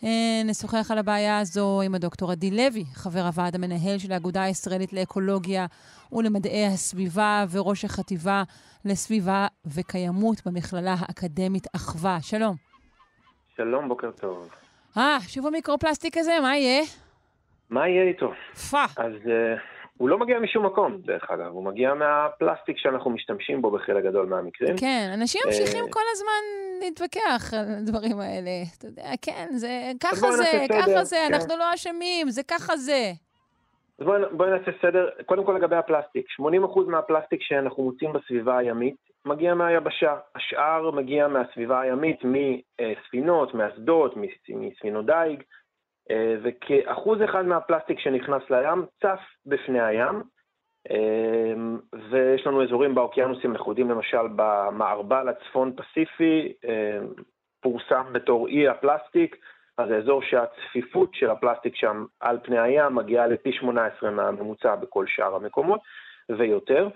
אה, 0.05 0.43
נשוחח 0.45 0.91
על 0.91 0.99
הבעיה 0.99 1.39
הזו 1.39 1.83
עם 1.85 1.95
הדוקטור 1.95 2.31
עדי 2.31 2.51
לוי, 2.51 2.85
חבר 2.95 3.21
הוועד 3.21 3.55
המנהל 3.55 3.99
של 3.99 4.13
האגודה 4.13 4.43
הישראלית 4.43 4.93
לאקולוגיה 4.93 5.67
ולמדעי 6.13 6.67
הסביבה 6.67 7.45
וראש 7.51 7.85
החטיבה 7.85 8.43
לסביבה 8.85 9.47
וקיימות 9.67 10.47
במכללה 10.47 10.95
האקדמית 10.99 11.67
אחווה. 11.77 12.19
שלום. 12.23 12.57
שלום, 13.57 13.89
בוקר 13.89 14.11
טוב. 14.11 14.49
אה, 14.99 15.19
שוב 15.29 15.47
המיקרופלסטיק 15.47 16.17
הזה, 16.17 16.33
מה 16.43 16.57
יהיה? 16.57 16.83
מה 17.71 17.89
יהיה 17.89 18.03
איתו? 18.03 18.33
פא. 18.71 18.85
אז... 18.97 19.13
Uh... 19.25 19.61
הוא 19.99 20.09
לא 20.09 20.19
מגיע 20.19 20.39
משום 20.39 20.67
מקום, 20.67 21.01
דרך 21.05 21.31
אגב, 21.31 21.53
הוא 21.53 21.65
מגיע 21.65 21.95
מהפלסטיק 21.95 22.79
שאנחנו 22.79 23.11
משתמשים 23.11 23.63
בו 23.63 23.71
בחלק 23.71 24.05
גדול 24.05 24.27
מהמקרים. 24.27 24.77
כן, 24.77 25.11
אנשים 25.15 25.41
ממשיכים 25.47 25.85
אה, 25.85 25.91
כל 25.91 26.01
הזמן 26.13 26.43
להתווכח 26.81 27.55
על 27.55 27.75
הדברים 27.79 28.21
האלה. 28.21 28.51
אתה 28.79 28.87
יודע, 28.87 29.11
כן, 29.23 29.47
זה 29.51 29.69
ככה 30.01 30.33
זה, 30.33 30.67
ככה 30.69 31.05
זה, 31.05 31.17
כן. 31.29 31.35
אנחנו 31.35 31.57
לא 31.57 31.75
אשמים, 31.75 32.29
זה 32.29 32.43
ככה 32.43 32.77
זה. 32.77 33.13
אז 33.99 34.07
בואי 34.07 34.23
בוא 34.33 34.47
נעשה 34.47 34.71
סדר, 34.83 35.09
קודם 35.27 35.45
כל 35.45 35.53
לגבי 35.53 35.77
הפלסטיק. 35.77 36.27
80% 36.41 36.81
מהפלסטיק 36.87 37.43
שאנחנו 37.43 37.83
מוצאים 37.83 38.13
בסביבה 38.13 38.59
הימית 38.59 39.08
מגיע 39.25 39.55
מהיבשה. 39.55 40.17
השאר 40.35 40.91
מגיע 40.91 41.29
מהסביבה 41.29 41.81
הימית, 41.81 42.21
מספינות, 42.25 43.55
מאסדות, 43.55 44.15
מספינות 44.49 45.07
דייג. 45.07 45.43
אה, 46.11 46.37
וכאחוז 46.43 47.19
אחד 47.25 47.47
מהפלסטיק 47.47 47.99
שנכנס 47.99 48.43
לים 48.51 48.87
צף 49.03 49.21
בפני 49.47 49.81
הים, 49.81 50.23
אה, 50.91 51.55
ויש 52.11 52.47
לנו 52.47 52.65
אזורים 52.65 52.95
באוקיינוסים, 52.95 53.55
יודעים 53.67 53.91
למשל 53.91 54.29
במערבל 54.37 55.29
הצפון 55.29 55.73
פסיפי, 55.77 56.53
אה, 56.65 56.99
פורסם 57.61 58.13
בתור 58.13 58.49
אי 58.49 58.69
הפלסטיק, 58.69 59.37
אז 59.79 59.89
זה 59.89 59.97
אזור 59.97 60.23
שהצפיפות 60.23 61.15
של 61.15 61.31
הפלסטיק 61.31 61.77
שם 61.77 62.05
על 62.21 62.39
פני 62.43 62.59
הים 62.59 62.95
מגיעה 62.95 63.27
לפי 63.27 63.53
18 63.53 64.11
מהממוצע 64.11 64.75
בכל 64.75 65.07
שאר 65.07 65.35
המקומות 65.35 65.81
ויותר. 66.39 66.89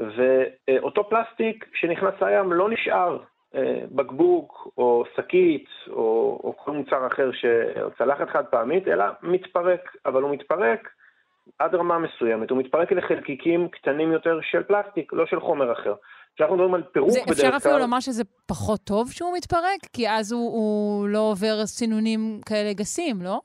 ואותו 0.00 1.08
פלסטיק 1.08 1.64
שנכנס 1.74 2.14
לים 2.22 2.52
לא 2.52 2.70
נשאר 2.70 3.18
אה, 3.54 3.80
בקבוק 3.90 4.68
או 4.78 5.04
שקית 5.16 5.66
או, 5.90 6.40
או 6.44 6.54
כל 6.56 6.70
מוצר 6.72 7.06
אחר, 7.06 7.30
ש... 7.32 7.44
או 7.82 7.90
צלחת 7.98 8.28
חד 8.30 8.44
פעמית, 8.46 8.88
אלא 8.88 9.04
מתפרק, 9.22 9.96
אבל 10.06 10.22
הוא 10.22 10.30
מתפרק 10.30 10.88
עד 11.58 11.74
רמה 11.74 11.98
מסוימת, 11.98 12.50
הוא 12.50 12.58
מתפרק 12.58 12.92
לחלקיקים 12.92 13.68
קטנים 13.68 14.12
יותר 14.12 14.38
של 14.42 14.62
פלסטיק, 14.62 15.12
לא 15.12 15.26
של 15.26 15.40
חומר 15.40 15.72
אחר. 15.72 15.94
כשאנחנו 16.34 16.56
מדברים 16.56 16.74
על 16.74 16.82
פירוק 16.82 17.10
בדרך 17.10 17.24
כלל... 17.24 17.34
אפשר 17.34 17.56
אפילו 17.56 17.78
לומר 17.78 18.00
שזה 18.00 18.22
פחות 18.46 18.80
טוב 18.84 19.10
שהוא 19.10 19.36
מתפרק? 19.36 19.80
כי 19.92 20.10
אז 20.10 20.32
הוא, 20.32 20.52
הוא 20.52 21.08
לא 21.08 21.18
עובר 21.18 21.66
סינונים 21.66 22.40
כאלה 22.46 22.72
גסים, 22.72 23.22
לא? 23.22 23.40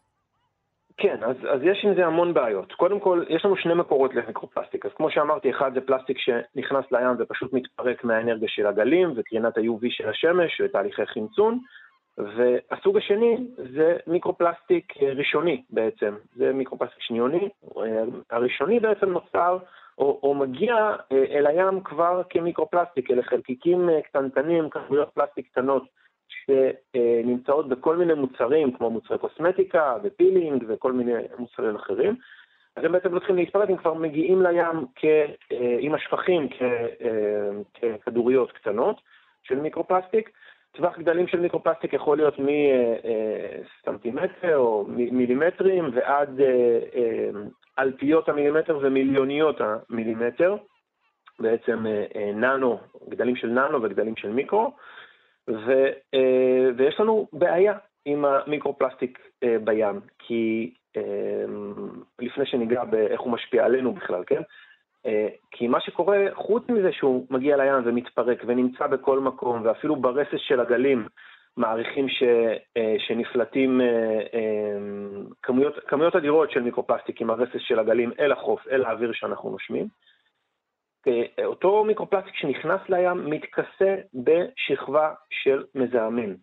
כן, 0.97 1.17
אז, 1.21 1.35
אז 1.49 1.61
יש 1.63 1.85
עם 1.85 1.95
זה 1.95 2.05
המון 2.05 2.33
בעיות. 2.33 2.73
קודם 2.73 2.99
כל, 2.99 3.23
יש 3.29 3.45
לנו 3.45 3.57
שני 3.57 3.73
מקורות 3.73 4.15
למיקרופלסטיק. 4.15 4.85
אז 4.85 4.91
כמו 4.95 5.09
שאמרתי, 5.11 5.49
אחד 5.51 5.73
זה 5.73 5.81
פלסטיק 5.81 6.17
שנכנס 6.17 6.85
לים 6.91 7.15
ופשוט 7.19 7.53
מתפרק 7.53 8.03
מהאנרגיה 8.03 8.47
של 8.49 8.67
הגלים 8.67 9.13
וקרינת 9.15 9.57
ה-UV 9.57 9.85
של 9.89 10.09
השמש 10.09 10.61
ותהליכי 10.63 11.05
חמצון. 11.05 11.59
והסוג 12.17 12.97
השני 12.97 13.37
זה 13.57 13.97
מיקרופלסטיק 14.07 14.93
ראשוני 15.01 15.63
בעצם, 15.69 16.15
זה 16.35 16.53
מיקרופלסטיק 16.53 17.01
שניוני. 17.01 17.49
הראשוני 18.31 18.79
בעצם 18.79 19.09
נוצר 19.09 19.57
או, 19.97 20.19
או 20.23 20.33
מגיע 20.33 20.95
אל 21.11 21.47
הים 21.47 21.81
כבר 21.83 22.21
כמיקרופלסטיק, 22.29 23.11
אלה 23.11 23.23
חלקיקים 23.23 23.89
קטנטנים, 24.03 24.69
כמויות 24.69 25.09
פלסטיק 25.09 25.47
קטנות. 25.51 26.02
שנמצאות 26.45 27.69
בכל 27.69 27.97
מיני 27.97 28.13
מוצרים, 28.13 28.71
כמו 28.71 28.89
מוצרי 28.89 29.17
קוסמטיקה 29.17 29.95
ופילינג 30.03 30.65
וכל 30.67 30.91
מיני 30.91 31.13
מוצרים 31.37 31.75
אחרים. 31.75 32.15
אז 32.75 32.83
הם 32.83 32.91
בעצם 32.91 33.13
לא 33.13 33.19
צריכים 33.19 33.35
להתפרק, 33.35 33.69
הם 33.69 33.77
כבר 33.77 33.93
מגיעים 33.93 34.41
לים 34.41 34.85
כ, 34.95 35.05
אה, 35.51 35.77
עם 35.79 35.93
השפכים 35.93 36.49
כ, 36.49 36.61
אה, 36.61 37.49
ככדוריות 37.81 38.51
קטנות 38.51 39.01
של 39.43 39.59
מיקרופלסטיק. 39.59 40.29
טווח 40.71 40.99
גדלים 40.99 41.27
של 41.27 41.39
מיקרופלסטיק 41.39 41.93
יכול 41.93 42.17
להיות 42.17 42.35
מסנטימטר 43.85 44.57
או 44.57 44.85
מילימטרים 44.89 45.89
ועד 45.93 46.41
אה, 46.41 47.29
אלפיות 47.79 48.29
המילימטר 48.29 48.79
ומיליוניות 48.81 49.61
המילימטר, 49.61 50.55
בעצם 51.39 51.85
ננו, 52.33 52.79
גדלים 53.09 53.35
של 53.35 53.47
ננו 53.47 53.83
וגדלים 53.83 54.15
של 54.15 54.29
מיקרו. 54.29 54.73
ו, 55.49 55.71
אה, 56.13 56.69
ויש 56.77 56.99
לנו 56.99 57.27
בעיה 57.33 57.73
עם 58.05 58.25
המיקרופלסטיק 58.25 59.19
אה, 59.43 59.55
בים, 59.63 59.99
כי 60.19 60.73
אה, 60.97 61.01
לפני 62.19 62.45
שניגע 62.45 62.83
באיך 62.83 63.21
הוא 63.21 63.31
משפיע 63.31 63.65
עלינו 63.65 63.93
בכלל, 63.93 64.23
כן? 64.27 64.41
כי 65.51 65.67
מה 65.67 65.81
שקורה, 65.81 66.25
חוץ 66.33 66.69
מזה 66.69 66.91
שהוא 66.91 67.25
מגיע 67.29 67.57
לים 67.57 67.73
ומתפרק 67.85 68.43
ונמצא 68.45 68.87
בכל 68.87 69.19
מקום, 69.19 69.61
ואפילו 69.63 69.95
ברסס 69.95 70.39
של 70.47 70.59
הגלים 70.59 71.07
מעריכים 71.57 72.09
ש, 72.09 72.23
שנפלטים 72.97 73.81
כמויות, 75.41 75.73
כמויות 75.87 76.15
אדירות 76.15 76.51
של 76.51 76.61
מיקרופלסטיק 76.61 77.21
עם 77.21 77.29
הרסס 77.29 77.59
של 77.59 77.79
הגלים 77.79 78.11
אל 78.19 78.31
החוף, 78.31 78.67
אל 78.67 78.85
האוויר 78.85 79.11
שאנחנו 79.13 79.49
נושמים. 79.49 79.87
אותו 81.45 81.83
מיקרופלסטיק 81.83 82.35
שנכנס 82.35 82.81
לים 82.89 83.29
מתכסה 83.29 83.95
בשכבה 84.13 85.13
של 85.29 85.63
מזהמים. 85.75 86.35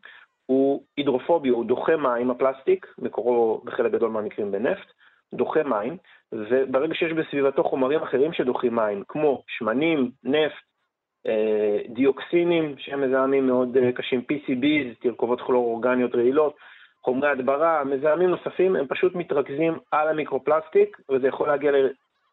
הוא 0.47 0.83
הידרופובי, 0.97 1.49
הוא 1.49 1.65
דוחה 1.65 1.97
מים, 1.97 2.31
הפלסטיק, 2.31 2.87
מקורו 2.99 3.63
בחלק 3.65 3.93
גדול 3.93 4.11
מהמקרים 4.11 4.53
בנפט, 4.53 4.93
דוחה 5.35 5.63
מים, 5.63 5.97
וברגע 6.33 6.95
שיש 6.95 7.13
בסביבתו 7.13 7.65
חומרים 7.65 8.03
אחרים 8.03 8.33
שדוחים 8.33 8.75
מים, 8.75 9.03
כמו 9.09 9.43
שמנים, 9.47 10.11
נפט, 10.25 10.63
אה, 11.27 11.79
דיוקסינים, 11.89 12.75
שהם 12.79 13.01
מזהמים 13.01 13.47
מאוד 13.47 13.77
אה, 13.77 13.93
קשים, 13.93 14.25
PCBs, 14.33 15.03
תרכובות 15.03 15.41
כלור-אורגניות 15.41 16.15
רעילות, 16.15 16.57
חומרי 17.05 17.29
הדברה, 17.29 17.85
מזהמים 17.85 18.31
נוספים, 18.31 18.77
הם 18.77 18.87
פשוט 18.87 19.15
מתרכזים 19.15 19.79
על 19.91 20.09
המיקרופלסטיק, 20.09 20.97
וזה 21.11 21.29
יכול 21.29 21.49
להגיע 21.49 21.73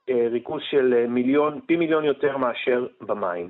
ריכוז 0.10 0.62
של 0.70 0.94
אה, 0.98 1.08
מיליון, 1.08 1.60
פי 1.66 1.76
מיליון 1.76 2.06
יותר 2.06 2.38
מאשר 2.38 2.88
במים. 3.02 3.50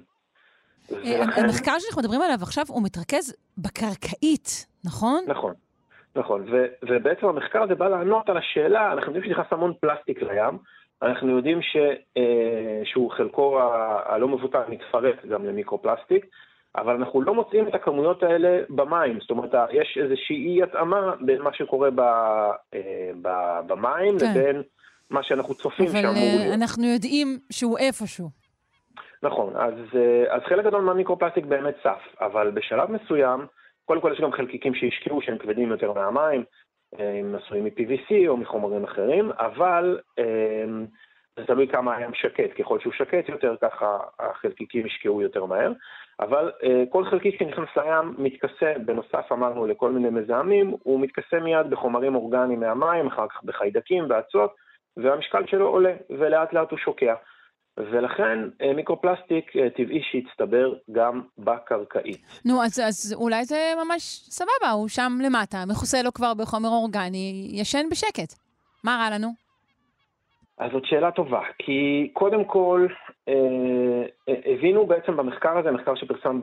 ולכן... 0.92 1.44
המחקר 1.44 1.80
שאנחנו 1.80 2.02
מדברים 2.02 2.22
עליו 2.22 2.38
עכשיו, 2.42 2.66
הוא 2.68 2.84
מתרכז 2.84 3.36
בקרקעית, 3.58 4.66
נכון? 4.86 5.24
נכון. 5.28 5.54
נכון, 6.16 6.46
ו, 6.52 6.66
ובעצם 6.84 7.28
המחקר 7.28 7.64
הזה 7.64 7.76
בא 7.76 7.88
לענות 7.88 8.30
על 8.30 8.38
השאלה, 8.38 8.92
אנחנו 8.92 9.14
יודעים 9.14 9.34
שנכנס 9.34 9.48
המון 9.52 9.74
פלסטיק 9.82 10.22
לים, 10.22 10.58
אנחנו 11.02 11.38
יודעים 11.38 11.62
ש, 11.62 11.78
אה, 12.18 12.82
שהוא 12.84 13.12
חלקו 13.12 13.60
הלא 14.06 14.28
מבוטל 14.28 14.64
מתפרק 14.70 15.26
גם 15.26 15.46
למיקרופלסטיק, 15.46 16.26
אבל 16.76 16.96
אנחנו 16.96 17.22
לא 17.22 17.34
מוצאים 17.34 17.68
את 17.68 17.76
הכמויות 17.76 18.24
האלה 18.24 18.60
במים, 18.70 19.20
זאת 19.20 19.30
אומרת, 19.30 19.54
יש 19.72 19.98
איזושהי 20.04 20.36
אי 20.36 20.64
התאמה 20.64 21.14
בין 21.22 21.42
מה 21.42 21.54
שקורה 21.54 21.92
ב, 21.92 22.00
אה, 22.00 23.12
ב, 23.22 23.30
במים 23.68 24.20
כן. 24.20 24.26
לבין 24.32 24.64
מה 25.10 25.24
שאנחנו 25.24 25.56
צופים 25.56 25.88
שאמור 25.88 26.02
להיות. 26.02 26.42
אבל 26.42 26.54
אנחנו 26.54 26.86
יודעים 26.86 27.40
שהוא 27.52 27.78
איפשהו. 27.78 28.30
נכון, 29.24 29.56
אז, 29.56 29.74
אה, 29.96 30.36
אז 30.36 30.42
חלק 30.42 30.66
גדול 30.66 30.82
מהמיקרופלסטיק 30.82 31.46
באמת 31.46 31.76
צף, 31.84 32.02
אבל 32.22 32.52
בשלב 32.52 32.92
מסוים, 32.92 33.46
קודם 33.86 34.02
כל 34.02 34.12
יש 34.14 34.22
גם 34.22 34.32
חלקיקים 34.32 34.76
שהשקיעו 34.76 35.22
שהם 35.22 35.38
כבדים 35.38 35.72
יותר 35.72 35.94
מהמים, 35.94 36.44
אה, 37.00 37.20
הם 37.20 37.36
עשויים 37.36 37.66
מ-PVC 37.66 38.28
או 38.28 38.38
מחומרים 38.38 38.84
אחרים, 38.84 39.32
אבל 39.32 40.00
אה, 40.20 40.66
זה 41.38 41.46
תלוי 41.46 41.68
כמה 41.68 41.96
הים 41.96 42.14
שקט, 42.14 42.60
ככל 42.60 42.80
שהוא 42.80 42.94
שקט 42.94 43.30
יותר, 43.30 43.56
ככה 43.62 43.98
החלקיקים 44.20 44.86
ישקעו 44.86 45.22
יותר 45.22 45.46
מהר. 45.46 45.72
אבל 46.20 46.52
כל 46.90 47.06
חלקיק 47.06 47.40
שנכנס 47.40 47.70
לים 47.78 48.16
מתכסה, 48.18 48.74
בנוסף 48.86 49.32
אמרנו 49.32 49.68
לכל 49.68 49.92
מיני 49.92 50.10
מזהמים, 50.10 50.74
הוא 50.84 51.00
מתכסה 51.00 51.40
מיד 51.40 51.70
בחומרים 51.70 52.16
אורגניים 52.16 52.60
מהמים, 52.60 53.08
אחר 53.08 53.28
כך 53.28 53.44
בחיידקים, 53.44 54.08
באצות, 54.08 54.56
והמשקל 55.03 55.48
שלו 55.48 55.68
עולה, 55.68 55.94
ולאט 56.10 56.53
לאט 56.53 56.72
הוא 56.72 56.80
שוקע. 56.80 57.14
ולכן 57.78 58.40
אה, 58.61 58.74
מיקרופלסטיק 58.74 59.56
אה, 59.56 59.69
טבעי 59.69 60.02
שיצטבר 60.03 60.74
גם 60.91 61.22
בקרקעית. 61.38 62.18
נו, 62.45 62.64
אז, 62.64 62.80
אז 62.80 63.15
אולי 63.18 63.45
זה 63.45 63.74
ממש 63.86 64.02
סבבה, 64.30 64.72
הוא 64.74 64.88
שם 64.88 65.11
למטה, 65.24 65.57
מכוסה 65.69 66.02
לו 66.02 66.14
כבר 66.14 66.34
בחומר 66.34 66.69
אורגני, 66.69 67.49
ישן 67.52 67.90
בשקט. 67.91 68.34
מה 68.84 68.98
רע 69.02 69.18
לנו? 69.18 69.28
אז 70.57 70.72
זאת 70.72 70.86
שאלה 70.86 71.11
טובה, 71.11 71.41
כי 71.60 72.10
קודם 72.14 72.45
כל 72.45 72.88
אה, 73.28 73.34
אה 74.30 74.53
הבינו 74.53 74.86
בעצם 74.86 75.18
במחקר 75.18 75.57
הזה, 75.57 75.72
מחקר 75.72 75.94
שפורסם 75.95 76.41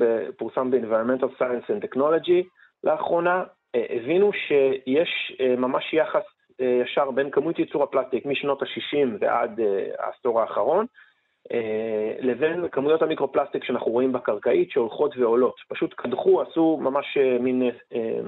ב-Environmental 0.70 1.40
Science 1.40 1.66
and 1.70 1.85
Technology 1.85 2.43
לאחרונה, 2.85 3.43
אה, 3.74 3.86
הבינו 3.90 4.31
שיש 4.32 5.36
אה, 5.40 5.56
ממש 5.56 5.93
יחס 5.93 6.22
ישר 6.60 7.10
בין 7.10 7.31
כמות 7.31 7.59
ייצור 7.59 7.82
הפלסטיק 7.82 8.26
משנות 8.26 8.62
ה-60 8.62 9.09
ועד 9.20 9.60
אה, 9.60 9.90
העשור 9.98 10.40
האחרון, 10.40 10.86
אה, 11.52 12.14
לבין 12.20 12.68
כמויות 12.68 13.02
המיקרופלסטיק 13.02 13.64
שאנחנו 13.64 13.90
רואים 13.90 14.12
בקרקעית 14.12 14.70
שהולכות 14.70 15.16
ועולות. 15.16 15.56
פשוט 15.68 15.94
קדחו, 15.94 16.43
עשו 16.43 16.78
ממש 16.82 17.16
אה, 17.16 17.36
מין 17.40 17.70
אה, 17.94 18.20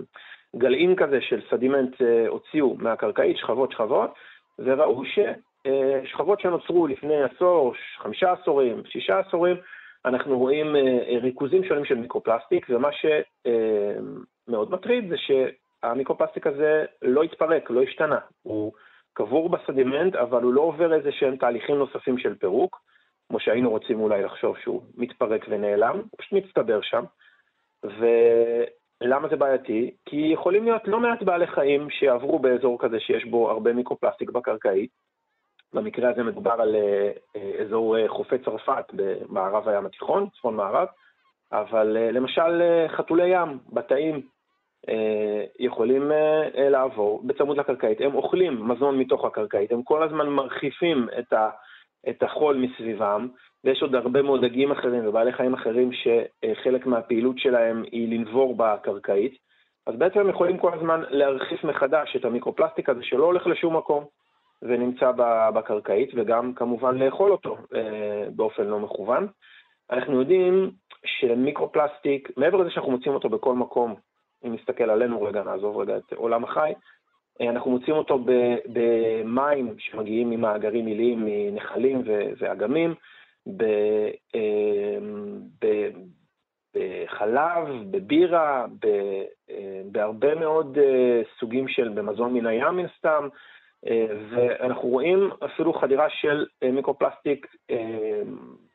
גלעין 0.56 0.96
כזה 0.96 1.20
של 1.20 1.40
סדימנט, 1.50 1.96
הוציאו 2.28 2.76
מהקרקעית 2.78 3.36
שכבות 3.36 3.72
שכבות, 3.72 4.10
וראו 4.58 5.02
ששכבות 5.04 6.40
שנוצרו 6.40 6.86
לפני 6.86 7.22
עשור, 7.22 7.74
חמישה 7.98 8.32
עשורים, 8.32 8.82
שישה 8.86 9.18
עשורים, 9.18 9.56
אנחנו 10.04 10.38
רואים 10.38 10.76
ריכוזים 11.22 11.64
שונים 11.64 11.84
של 11.84 11.94
מיקרופלסטיק, 11.94 12.66
ומה 12.70 12.88
שמאוד 12.92 14.70
מטריד 14.70 15.08
זה 15.08 15.16
שהמיקרופלסטיק 15.80 16.46
הזה 16.46 16.84
לא 17.02 17.22
התפרק, 17.22 17.70
לא 17.70 17.82
השתנה. 17.82 18.18
הוא 18.42 18.72
קבור 19.12 19.48
בסדימנט, 19.48 20.14
אבל 20.14 20.42
הוא 20.42 20.52
לא 20.54 20.60
עובר 20.60 20.94
איזה 20.94 21.12
שהם 21.12 21.36
תהליכים 21.36 21.76
נוספים 21.76 22.18
של 22.18 22.34
פירוק. 22.34 22.80
כמו 23.28 23.40
שהיינו 23.40 23.70
רוצים 23.70 24.00
אולי 24.00 24.22
לחשוב 24.22 24.56
שהוא 24.58 24.82
מתפרק 24.96 25.46
ונעלם, 25.48 25.96
הוא 25.96 26.18
פשוט 26.18 26.32
מצטבר 26.32 26.80
שם. 26.82 27.04
ולמה 27.82 29.28
זה 29.28 29.36
בעייתי? 29.36 29.94
כי 30.04 30.16
יכולים 30.16 30.64
להיות 30.64 30.88
לא 30.88 31.00
מעט 31.00 31.22
בעלי 31.22 31.46
חיים 31.46 31.90
שיעברו 31.90 32.38
באזור 32.38 32.78
כזה 32.80 33.00
שיש 33.00 33.24
בו 33.24 33.50
הרבה 33.50 33.72
מיקרופלסטיק 33.72 34.30
בקרקעית. 34.30 34.90
במקרה 35.72 36.10
הזה 36.10 36.22
מדובר 36.22 36.52
על 36.52 36.74
אה, 36.74 37.10
אה, 37.36 37.64
אזור 37.64 37.98
אה, 37.98 38.08
חופי 38.08 38.38
צרפת 38.38 38.84
במערב 38.92 39.68
הים 39.68 39.86
התיכון, 39.86 40.28
צפון 40.28 40.56
מערב, 40.56 40.88
אבל 41.52 41.86
למשל 42.12 42.62
חתולי 42.88 43.26
ים, 43.26 43.58
בתאים, 43.72 44.22
יכולים 45.58 46.10
לעבור 46.54 47.22
בצמוד 47.24 47.56
לקרקעית. 47.56 48.00
הם 48.00 48.14
אוכלים 48.14 48.68
מזון 48.68 48.98
מתוך 48.98 49.24
הקרקעית, 49.24 49.72
הם 49.72 49.82
כל 49.82 50.02
הזמן 50.02 50.28
מרחיפים 50.28 51.08
את 52.08 52.22
החול 52.22 52.56
מסביבם, 52.56 53.28
ויש 53.64 53.82
עוד 53.82 53.94
הרבה 53.94 54.22
מאוד 54.22 54.44
דגים 54.44 54.72
אחרים 54.72 55.08
ובעלי 55.08 55.32
חיים 55.32 55.54
אחרים 55.54 55.90
שחלק 55.92 56.86
מהפעילות 56.86 57.38
שלהם 57.38 57.82
היא 57.92 58.18
לנבור 58.18 58.54
בקרקעית, 58.56 59.38
אז 59.86 59.96
בעצם 59.96 60.20
הם 60.20 60.28
יכולים 60.28 60.58
כל 60.58 60.74
הזמן 60.74 61.02
להרחיף 61.10 61.64
מחדש 61.64 62.16
את 62.16 62.24
המיקרופלסטיק 62.24 62.88
הזה 62.88 63.00
שלא 63.02 63.24
הולך 63.24 63.46
לשום 63.46 63.76
מקום 63.76 64.04
ונמצא 64.62 65.12
בקרקעית, 65.54 66.10
וגם 66.14 66.54
כמובן 66.54 66.98
לאכול 66.98 67.32
אותו 67.32 67.56
אה, 67.74 68.26
באופן 68.36 68.64
לא 68.64 68.78
מכוון. 68.80 69.26
אנחנו 69.90 70.20
יודעים 70.20 70.70
שמיקרופלסטיק, 71.04 72.30
מעבר 72.36 72.58
לזה 72.58 72.70
שאנחנו 72.70 72.90
מוצאים 72.90 73.14
אותו 73.14 73.28
בכל 73.28 73.54
מקום, 73.54 73.94
אם 74.46 74.54
נסתכל 74.54 74.90
עלינו 74.90 75.22
רגע, 75.22 75.42
נעזוב 75.42 75.76
רגע 75.76 75.96
את 75.96 76.12
עולם 76.12 76.44
החי, 76.44 76.72
אה, 77.40 77.50
אנחנו 77.50 77.70
מוצאים 77.70 77.96
אותו 77.96 78.24
במים 78.66 79.74
שמגיעים 79.78 80.30
ממאגרים 80.30 80.86
עיליים, 80.86 81.24
מנחלים 81.26 82.02
ואגמים, 82.38 82.94
אה, 83.60 84.98
בחלב, 86.74 87.68
בבירה, 87.90 88.66
אה, 88.84 89.22
בהרבה 89.92 90.34
מאוד 90.34 90.78
סוגים 91.40 91.68
של, 91.68 91.88
במזון 91.88 92.34
מן 92.34 92.46
הים 92.46 92.76
מן 92.76 92.86
סתם, 92.98 93.28
ואנחנו 94.30 94.88
רואים 94.88 95.30
אפילו 95.44 95.72
חדירה 95.72 96.10
של 96.10 96.46
מיקרופלסטיק, 96.72 97.46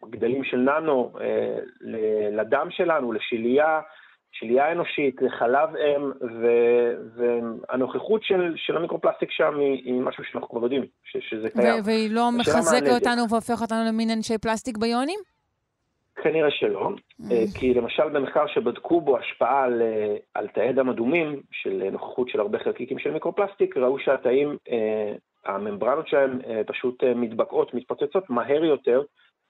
גדלים 0.10 0.43
של 0.43 0.57
ננו 0.57 1.11
לדם 2.31 2.68
שלנו, 2.69 3.11
לשלייה, 3.11 3.81
שלייה 4.32 4.72
אנושית, 4.72 5.22
לחלב 5.22 5.70
אם, 5.76 6.12
ו, 6.22 6.48
והנוכחות 7.16 8.24
של, 8.24 8.53
של 8.56 8.78
המיקרופלסטיק 8.78 9.32
שם 9.32 9.60
היא, 9.60 9.84
היא 9.86 10.02
משהו 10.02 10.24
שאנחנו 10.24 10.49
כבר 10.49 10.64
יודעים, 10.64 10.86
ש, 11.03 11.18
שזה 11.30 11.49
קיים. 11.49 11.82
והיא 11.86 12.12
לא 12.12 12.30
מחזקת 12.40 12.91
אותנו 12.94 13.30
והופכת 13.30 13.62
אותנו 13.62 13.80
למין 13.88 14.10
אנשי 14.10 14.38
פלסטיק 14.38 14.78
ביונים? 14.78 15.20
כנראה 16.24 16.52
שלא, 16.52 16.90
mm. 17.22 17.60
כי 17.60 17.74
למשל 17.74 18.10
במחקר 18.10 18.48
שבדקו 18.48 19.02
בו 19.02 19.18
השפעה 19.18 19.64
על, 19.64 19.82
אה, 19.82 20.16
על 20.34 20.48
תאי 20.48 20.74
דם 20.74 20.90
אדומים, 20.90 21.41
של 21.52 21.90
נוכחות 21.91 22.30
של 22.30 22.40
הרבה 22.40 22.60
חלקיקים 22.60 22.99
של 22.99 23.12
מיקרופלסטיק, 23.12 23.78
ראו 23.78 23.99
שהתאים, 23.99 24.58
אה, 24.72 25.14
הממברנות 25.45 26.08
שלהם 26.08 26.40
פשוט 26.68 27.03
מתבקעות, 27.03 27.74
מתפוצצות 27.74 28.30
מהר 28.30 28.64
יותר, 28.64 29.02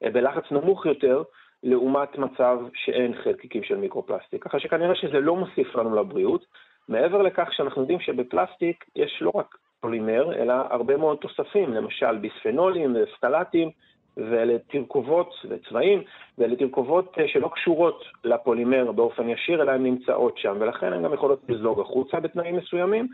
בלחץ 0.03 0.43
נמוך 0.51 0.85
יותר, 0.85 1.23
לעומת 1.63 2.17
מצב 2.17 2.59
שאין 2.73 3.13
חלקיקים 3.23 3.63
של 3.63 3.77
מיקרופלסטיק. 3.77 4.43
ככה 4.43 4.59
שכנראה 4.59 4.95
שזה 4.95 5.19
לא 5.19 5.35
מוסיף 5.35 5.75
לנו 5.75 5.95
לבריאות. 5.95 6.45
מעבר 6.89 7.21
לכך 7.21 7.53
שאנחנו 7.53 7.81
יודעים 7.81 7.99
שבפלסטיק 7.99 8.85
יש 8.95 9.17
לא 9.21 9.31
רק 9.35 9.57
פולימר, 9.81 10.35
אלא 10.35 10.53
הרבה 10.69 10.97
מאוד 10.97 11.17
תוספים, 11.17 11.73
למשל 11.73 12.17
ביספנולים 12.17 12.95
ופתלטים, 12.95 13.69
ואלה 14.17 14.57
תרכובות 14.71 15.33
וצבעים, 15.49 16.03
ואלה 16.37 16.55
תרכובות 16.55 17.15
אה, 17.19 17.27
שלא 17.27 17.49
קשורות 17.53 18.03
לפולימר 18.23 18.91
באופן 18.91 19.29
ישיר, 19.29 19.61
אלא 19.61 19.71
הן 19.71 19.83
נמצאות 19.83 20.37
שם, 20.37 20.57
ולכן 20.59 20.93
הן 20.93 21.03
גם 21.03 21.13
יכולות 21.13 21.41
לזלוג 21.49 21.79
החוצה 21.79 22.19
בתנאים 22.19 22.55
מסוימים, 22.55 23.07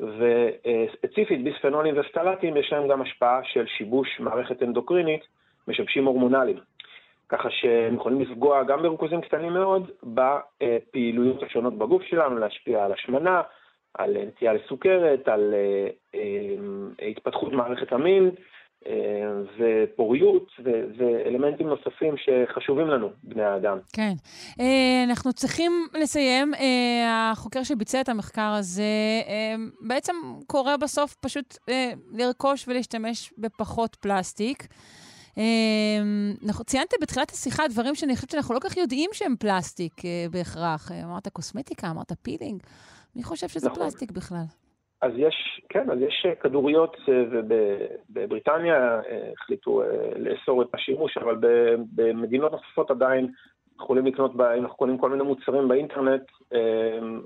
וספציפית 0.00 1.44
ביספנולים 1.44 1.94
וסטלטים 1.98 2.56
יש 2.56 2.72
להם 2.72 2.88
גם 2.88 3.02
השפעה 3.02 3.40
של 3.44 3.66
שיבוש 3.66 4.20
מערכת 4.20 4.62
אנדוקרינית, 4.62 5.20
משבשים 5.68 6.04
הורמונליים. 6.04 6.58
ככה 7.28 7.48
שהם 7.50 7.94
יכולים 7.94 8.20
לפגוע 8.20 8.64
גם 8.64 8.82
בריכוזים 8.82 9.20
קטנים 9.20 9.52
מאוד 9.52 9.90
בפעילויות 10.02 11.42
השונות 11.42 11.78
בגוף 11.78 12.02
שלנו, 12.02 12.38
להשפיע 12.38 12.84
על 12.84 12.92
השמנה, 12.92 13.42
על 13.94 14.16
נטייה 14.26 14.52
לסוכרת, 14.52 15.28
על 15.28 15.54
אה, 15.54 15.88
אה, 16.14 17.08
התפתחות 17.10 17.52
מערכת 17.52 17.92
המין 17.92 18.30
אה, 18.86 18.92
ופוריות 19.58 20.52
ואלמנטים 20.98 21.68
נוספים 21.68 22.14
שחשובים 22.16 22.86
לנו, 22.86 23.10
בני 23.22 23.42
האדם. 23.42 23.78
כן. 23.92 24.12
אנחנו 25.08 25.32
צריכים 25.32 25.72
לסיים. 26.02 26.52
החוקר 27.06 27.62
שביצע 27.62 28.00
את 28.00 28.08
המחקר 28.08 28.52
הזה 28.58 28.82
בעצם 29.80 30.12
קורא 30.46 30.76
בסוף 30.76 31.14
פשוט 31.14 31.56
לרכוש 32.12 32.68
ולהשתמש 32.68 33.32
בפחות 33.38 33.94
פלסטיק. 33.94 34.66
אמ, 35.38 36.32
אנחנו 36.46 36.64
ציינתם 36.64 36.96
בתחילת 37.02 37.30
השיחה 37.30 37.62
דברים 37.68 37.94
שאני 37.94 38.14
חושבת 38.14 38.30
שאנחנו 38.30 38.54
לא 38.54 38.60
כל 38.60 38.68
כך 38.68 38.76
יודעים 38.76 39.10
שהם 39.12 39.36
פלסטיק 39.36 40.04
אה, 40.04 40.26
בהכרח. 40.30 40.92
אה, 40.92 41.04
אמרת 41.04 41.28
קוסמטיקה, 41.28 41.86
אמרת 41.90 42.12
פילינג. 42.22 42.62
אני 43.16 43.24
חושב 43.24 43.48
שזה 43.48 43.68
נכון. 43.68 43.82
פלסטיק 43.82 44.10
בכלל. 44.10 44.44
אז 45.02 45.12
יש, 45.16 45.60
כן, 45.68 45.90
אז 45.90 45.98
יש 46.00 46.26
אה, 46.26 46.34
כדוריות, 46.34 46.96
ובבריטניה 47.08 49.00
החליטו 49.32 49.82
לאסור 50.16 50.62
את 50.62 50.74
השימוש, 50.74 51.16
אבל 51.16 51.36
במדינות 51.94 52.52
נוספות 52.52 52.90
עדיין 52.90 53.32
יכולים 53.76 54.06
לקנות, 54.06 54.32
אם 54.34 54.62
אנחנו 54.62 54.76
קונים 54.76 54.98
כל 54.98 55.10
מיני 55.10 55.22
מוצרים 55.22 55.68
באינטרנט, 55.68 56.22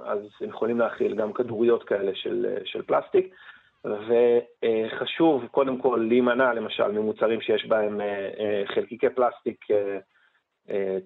אז 0.05 0.18
הם 0.40 0.48
יכולים 0.48 0.78
להכיל 0.78 1.14
גם 1.14 1.32
כדוריות 1.32 1.84
כאלה 1.84 2.12
של, 2.14 2.56
של 2.64 2.82
פלסטיק. 2.82 3.34
וחשוב 3.84 5.46
קודם 5.46 5.78
כל 5.78 6.04
להימנע 6.09 6.52
למשל 6.52 6.88
ממוצרים 6.88 7.40
שיש 7.40 7.66
בהם 7.66 8.00
חלקיקי 8.74 9.09
פלסטיק 9.09 9.64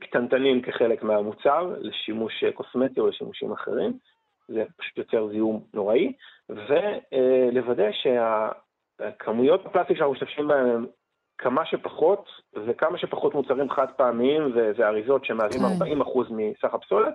קטנטנים 0.00 0.62
כחלק 0.62 1.02
מהמוצר 1.02 1.74
לשימוש 1.80 2.44
קוסמטי 2.54 3.00
או 3.00 3.06
לשימושים 3.06 3.52
אחרים. 3.52 3.92
זה 4.48 4.64
פשוט 4.76 4.98
יוצר 4.98 5.28
זיהום 5.28 5.64
נוראי, 5.74 6.12
ולוודא 6.48 7.88
שהכמויות 7.92 9.66
הפלסטיק 9.66 9.96
שאנחנו 9.96 10.12
משתמשים 10.12 10.48
בהן 10.48 10.86
כמה 11.38 11.66
שפחות, 11.66 12.28
וכמה 12.66 12.98
שפחות 12.98 13.34
מוצרים 13.34 13.70
חד 13.70 13.86
פעמיים 13.96 14.52
ואריזות 14.54 15.24
שמהווים 15.24 15.60
כן. 15.60 16.02
40% 16.02 16.04
מסך 16.30 16.74
הפסולת. 16.74 17.14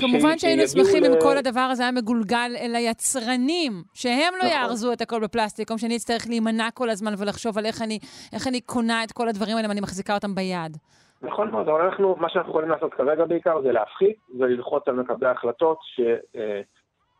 כמובן 0.00 0.38
שהיינו 0.38 0.62
שמחים. 0.68 1.04
אם 1.04 1.12
כל 1.22 1.36
הדבר 1.38 1.60
הזה 1.60 1.82
היה 1.82 1.92
מגולגל 1.92 2.52
אל 2.60 2.74
היצרנים, 2.74 3.72
שהם 3.94 4.32
לא 4.32 4.38
נכון. 4.38 4.50
יארזו 4.50 4.92
את 4.92 5.00
הכל 5.00 5.20
בפלסטיק, 5.20 5.70
או 5.70 5.78
שאני 5.78 5.96
אצטרך 5.96 6.26
להימנע 6.28 6.70
כל 6.74 6.90
הזמן 6.90 7.12
ולחשוב 7.18 7.58
על 7.58 7.66
איך 7.66 7.82
אני, 7.82 7.98
איך 8.32 8.48
אני 8.48 8.60
קונה 8.60 9.04
את 9.04 9.12
כל 9.12 9.28
הדברים 9.28 9.56
האלה 9.56 9.68
ואני 9.68 9.80
מחזיקה 9.80 10.14
אותם 10.14 10.34
ביד. 10.34 10.76
נכון 11.22 11.50
מאוד, 11.50 11.68
אבל 11.68 11.80
אנחנו, 11.80 12.16
מה 12.20 12.28
שאנחנו 12.28 12.50
יכולים 12.50 12.70
לעשות 12.70 12.94
כרגע 12.94 13.24
בעיקר 13.24 13.62
זה 13.62 13.72
להפחית 13.72 14.16
וללחוץ 14.38 14.88
על 14.88 14.94
מקבלי 14.94 15.28
ההחלטות 15.28 15.78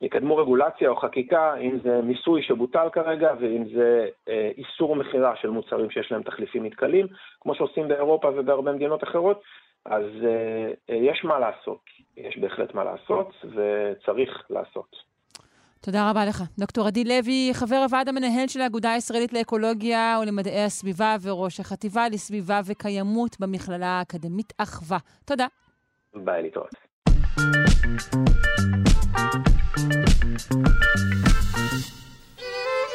שיקדמו 0.02 0.36
רגולציה 0.36 0.88
או 0.88 0.96
חקיקה, 0.96 1.54
אם 1.56 1.78
זה 1.84 2.00
מיסוי 2.02 2.42
שבוטל 2.42 2.88
כרגע 2.92 3.32
ואם 3.40 3.64
זה 3.74 4.08
אה, 4.28 4.50
איסור 4.58 4.96
מכירה 4.96 5.36
של 5.36 5.50
מוצרים 5.50 5.90
שיש 5.90 6.12
להם 6.12 6.22
תחליפים 6.22 6.62
מתכלים, 6.62 7.06
כמו 7.40 7.54
שעושים 7.54 7.88
באירופה 7.88 8.28
ובהרבה 8.28 8.72
מדינות 8.72 9.04
אחרות, 9.04 9.42
אז 9.84 10.02
אה, 10.24 10.94
יש 10.94 11.24
מה 11.24 11.38
לעשות, 11.38 11.80
יש 12.16 12.38
בהחלט 12.38 12.74
מה 12.74 12.84
לעשות 12.84 13.34
וצריך 13.44 14.30
לעשות. 14.50 15.12
תודה 15.80 16.10
רבה 16.10 16.24
לך. 16.24 16.42
דוקטור 16.58 16.86
עדי 16.86 17.04
לוי, 17.04 17.50
חבר 17.52 17.76
הוועד 17.76 18.08
המנהל 18.08 18.48
של 18.48 18.60
האגודה 18.60 18.92
הישראלית 18.92 19.32
לאקולוגיה 19.32 20.18
ולמדעי 20.22 20.64
הסביבה 20.64 21.16
וראש 21.22 21.60
החטיבה 21.60 22.08
לסביבה 22.08 22.60
וקיימות 22.66 23.36
במכללה 23.40 23.86
האקדמית 23.86 24.52
אחווה. 24.58 24.98
תודה. 25.24 25.46
ביי, 26.14 26.42
להתראות. 26.42 26.74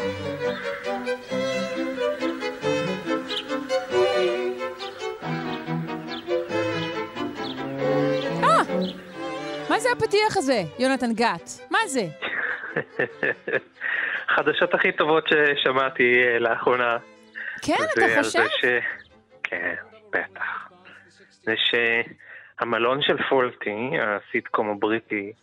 אה! 0.09 0.76
מה 9.77 9.81
זה 9.81 9.89
הפתיח 9.91 10.37
הזה, 10.37 10.63
יונתן 10.79 11.13
גת? 11.13 11.49
מה 11.71 11.77
זה? 11.87 12.07
חדשות 14.35 14.73
הכי 14.73 14.91
טובות 14.91 15.23
ששמעתי 15.27 16.23
אה, 16.23 16.39
לאחרונה. 16.39 16.97
כן, 17.61 17.73
אתה 17.93 18.05
על 18.05 18.23
חושב? 18.23 18.45
ש... 18.47 18.65
כן, 19.43 19.75
בטח. 20.09 20.69
זה 21.43 21.53
שהמלון 21.57 23.01
של 23.01 23.17
פולטי, 23.29 23.91
הסיטקום 24.01 24.69
הבריטי 24.69 25.33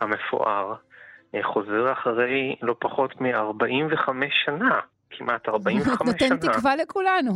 המפואר, 0.00 0.74
אה, 1.34 1.42
חוזר 1.42 1.92
אחרי 1.92 2.56
לא 2.62 2.74
פחות 2.78 3.20
מ-45 3.20 4.10
שנה, 4.44 4.80
כמעט 5.10 5.48
45 5.54 6.18
שנה. 6.18 6.28
נותן 6.28 6.36
תקווה 6.36 6.76
לכולנו. 6.76 7.32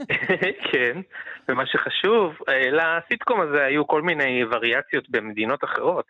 כן, 0.72 1.00
ומה 1.48 1.66
שחשוב, 1.66 2.34
אה, 2.48 2.70
לסיטקום 2.70 3.40
הזה 3.40 3.64
היו 3.64 3.86
כל 3.86 4.02
מיני 4.02 4.44
וריאציות 4.44 5.10
במדינות 5.10 5.64
אחרות, 5.64 6.04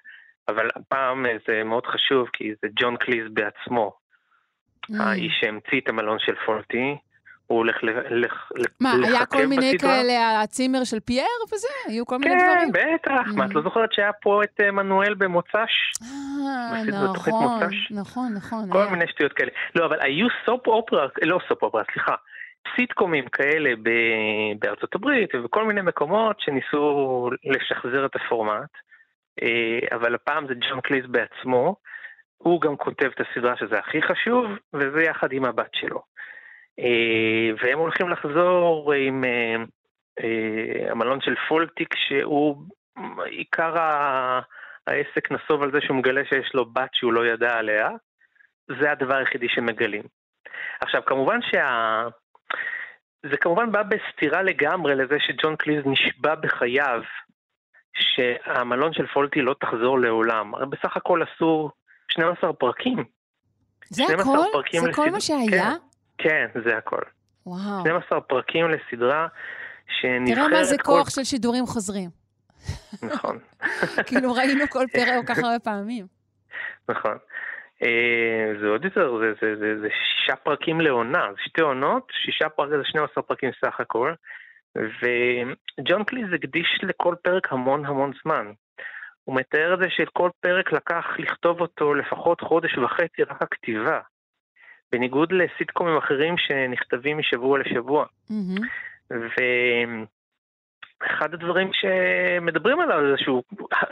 אבל 0.49 0.69
הפעם 0.77 1.27
אה, 1.27 1.37
זה 1.49 1.65
מאוד 1.65 1.87
חשוב 1.87 2.29
כי 2.33 2.53
זה 2.63 2.69
ג'ון 2.81 2.97
קליז 2.97 3.25
בעצמו, 3.31 4.05
Mm. 4.85 4.95
האיש 5.03 5.33
שהמציא 5.41 5.81
את 5.81 5.89
המלון 5.89 6.19
של 6.19 6.35
פולטי, 6.47 6.97
הוא 7.47 7.59
הולך 7.59 7.77
ל- 7.85 8.21
לח- 8.25 8.53
מה, 8.81 8.93
היה 8.93 9.01
לחכם 9.13 9.39
כל 9.39 9.47
מיני 9.47 9.75
בסדרה. 9.75 9.91
כאלה, 9.91 10.41
הצימר 10.41 10.85
של 10.85 11.01
פייר 11.01 11.25
וזה? 11.53 11.69
היו 11.87 12.07
כל 12.07 12.19
מיני 12.19 12.35
כן, 12.41 12.47
דברים? 12.53 12.73
בטח, 12.73 13.35
מה, 13.37 13.45
את. 13.47 13.55
לא 13.55 13.63
זוכרת 13.63 13.93
שהיה 13.93 14.13
פה 14.13 14.43
את 14.45 14.61
אה, 14.61 14.71
מנואל 14.71 15.15
במוצ"ש? 15.15 15.93
אה, 16.03 16.83
נכון, 16.89 17.33
מוצ"ש? 17.43 17.93
נכון, 17.93 18.33
נכון. 18.37 18.71
כל. 18.73 18.87
מיני 18.91 19.05
שטויות 19.09 19.33
כאלה. 19.33 19.51
לא, 19.75 19.87
אבל 19.87 19.97
היו 20.01 20.27
סופ 20.47 20.67
אופרה, 20.67 21.07
לא 21.23 21.39
סופ 21.49 21.63
אופרה, 21.63 21.83
סליחה, 21.93 22.15
סיטקומים 22.77 23.29
כאלה 23.29 23.71
בארצות 24.59 24.95
הברית 24.95 25.35
ובכל 25.35 25.65
מיני 25.65 25.83
מקומות 25.83 26.41
שניסו 26.41 27.31
לשחזר 27.45 28.07
את 28.07 28.17
הפורמט, 28.17 28.71
אה, 29.43 29.97
אבל 29.97 30.15
הפעם 30.15 30.47
זה 30.49 30.55
ג'ון 30.55 30.81
קליז 30.81 31.07
בעצמו, 31.07 31.77
הוא 32.37 32.61
גם 32.61 32.77
כותב 32.77 33.11
את 33.15 33.21
הסדרה 33.21 33.57
שזה 33.57 33.79
הכי 33.79 34.03
חשוב, 34.03 34.47
וזה 34.75 35.03
יחד 35.03 35.33
עם 35.33 35.45
הבת 35.45 35.71
שלו. 35.75 36.03
אה, 36.79 37.51
והם 37.63 37.79
הולכים 37.79 38.09
לחזור 38.09 38.93
עם 38.93 39.25
אה, 39.25 40.91
המלון 40.91 41.21
של 41.21 41.35
פולטיק, 41.49 41.95
שהוא 41.97 42.57
עיקר 43.25 43.75
העסק 44.87 45.31
נסוב 45.31 45.63
על 45.63 45.73
זה 45.73 45.81
שהוא 45.81 45.97
מגלה 45.97 46.25
שיש 46.25 46.55
לו 46.55 46.65
בת 46.65 46.95
שהוא 46.95 47.13
לא 47.13 47.27
ידע 47.27 47.59
עליה. 47.59 47.89
זה 48.81 48.93
הדבר 48.93 49.17
היחידי 49.17 49.49
שמגלים. 49.49 50.03
עכשיו, 50.81 51.05
כמובן 51.05 51.43
שה... 51.43 52.09
זה 53.31 53.37
כמובן 53.37 53.73
בא 53.73 53.83
בסתירה 53.83 54.43
לגמרי 54.43 54.95
לזה 54.95 55.17
שג'ון 55.19 55.57
קליז 55.57 55.83
נשבע 55.87 56.35
בחייו 56.35 57.01
שהמלון 57.95 58.93
של 58.93 59.07
פולטי 59.07 59.41
לא 59.41 59.55
תחזור 59.61 59.99
לעולם. 60.01 60.55
הרי 60.55 60.67
בסך 60.67 60.97
הכל 60.97 61.21
עשו 61.23 61.71
12 62.09 62.53
פרקים. 62.53 63.05
זה 63.91 64.03
12 64.05 64.35
הכל? 64.35 64.45
פרקים 64.53 64.81
זה 64.83 64.93
כל 64.93 65.03
לסד- 65.05 65.13
מה 65.13 65.21
שהיה? 65.21 65.73
כן, 66.19 66.47
כן, 66.55 66.61
זה 66.65 66.77
הכל. 66.77 67.01
וואו. 67.47 67.81
12 67.81 68.21
פרקים 68.21 68.67
לסדרה 68.71 69.27
שנבחרת... 70.01 70.37
תראה 70.37 70.49
מה 70.49 70.65
זה 70.65 70.77
כל- 70.79 70.83
כוח 70.85 71.11
של 71.11 71.25
שידורים 71.25 71.67
חוזרים. 71.67 72.11
נכון. 73.03 73.39
כאילו 74.07 74.33
ראינו 74.33 74.65
כל 74.71 74.85
פרק 74.93 75.09
כל 75.27 75.35
כך 75.35 75.39
הרבה 75.39 75.59
פעמים. 75.59 76.07
נכון. 76.89 77.19
אה, 77.83 78.53
זה 78.61 78.67
עוד 78.67 78.85
יותר, 78.85 79.19
זה, 79.19 79.33
זה, 79.41 79.57
זה, 79.57 79.81
זה 79.81 79.89
שישה 79.91 80.37
פרקים 80.37 80.81
לעונה, 80.81 81.33
זה 81.33 81.39
שתי 81.45 81.61
עונות, 81.61 82.13
שישה 82.25 82.49
פרקים, 82.49 82.79
זה 82.79 82.85
12 82.85 83.23
פרקים 83.23 83.51
סך 83.65 83.81
הכל. 83.81 84.15
וג'ון 84.77 86.05
קליז 86.05 86.27
הקדיש 86.35 86.81
לכל 86.83 87.15
פרק 87.23 87.53
המון 87.53 87.87
המון 87.87 88.13
זמן. 88.23 88.53
הוא 89.25 89.37
מתאר 89.37 89.75
את 89.75 89.79
זה 89.79 89.87
שכל 89.91 90.31
פרק 90.41 90.73
לקח 90.73 91.05
לכתוב 91.19 91.61
אותו 91.61 91.95
לפחות 91.95 92.41
חודש 92.41 92.79
וחצי 92.79 93.23
רק 93.23 93.43
הכתיבה. 93.43 94.01
בניגוד 94.93 95.33
לסיטקומים 95.33 95.97
אחרים 95.97 96.35
שנכתבים 96.39 97.19
משבוע 97.19 97.59
לשבוע. 97.59 98.07
מהמם. 98.31 100.05
ואחד 101.05 101.35
הדברים 101.35 101.71
שמדברים 101.73 102.81
עליו 102.81 102.99
זה 103.11 103.19
שהוא 103.19 103.43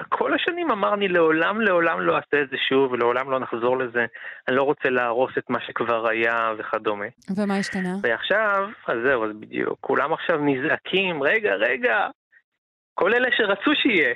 כל 0.09 0.34
השנים 0.34 0.70
אמר 0.70 0.94
אני 0.94 1.09
לעולם 1.09 1.60
לעולם 1.60 2.01
לא 2.01 2.16
אעשה 2.16 2.43
את 2.43 2.51
זה 2.51 2.56
שוב 2.68 2.93
ולעולם 2.93 3.30
לא 3.30 3.39
נחזור 3.39 3.78
לזה, 3.78 4.06
אני 4.48 4.56
לא 4.56 4.62
רוצה 4.62 4.89
להרוס 4.90 5.32
את 5.39 5.51
מה 5.51 5.60
שכבר 5.60 6.09
היה 6.09 6.52
וכדומה. 6.59 7.06
ומה 7.36 7.56
השתנה? 7.56 7.94
ועכשיו, 8.02 8.68
אז 8.86 8.98
זהו, 9.05 9.24
אז 9.24 9.30
בדיוק, 9.40 9.78
כולם 9.80 10.12
עכשיו 10.12 10.39
נזעקים, 10.39 11.22
רגע, 11.22 11.55
רגע, 11.55 12.09
כל 12.94 13.14
אלה 13.14 13.28
שרצו 13.36 13.70
שיהיה, 13.74 14.14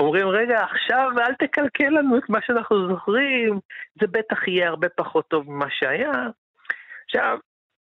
אומרים, 0.00 0.28
רגע, 0.28 0.64
עכשיו 0.64 1.10
אל 1.18 1.34
תקלקל 1.34 1.88
לנו 1.88 2.18
את 2.18 2.28
מה 2.28 2.38
שאנחנו 2.46 2.88
זוכרים, 2.88 3.60
זה 4.00 4.06
בטח 4.06 4.48
יהיה 4.48 4.68
הרבה 4.68 4.88
פחות 4.88 5.28
טוב 5.28 5.50
ממה 5.50 5.66
שהיה. 5.70 6.12
עכשיו, 7.04 7.38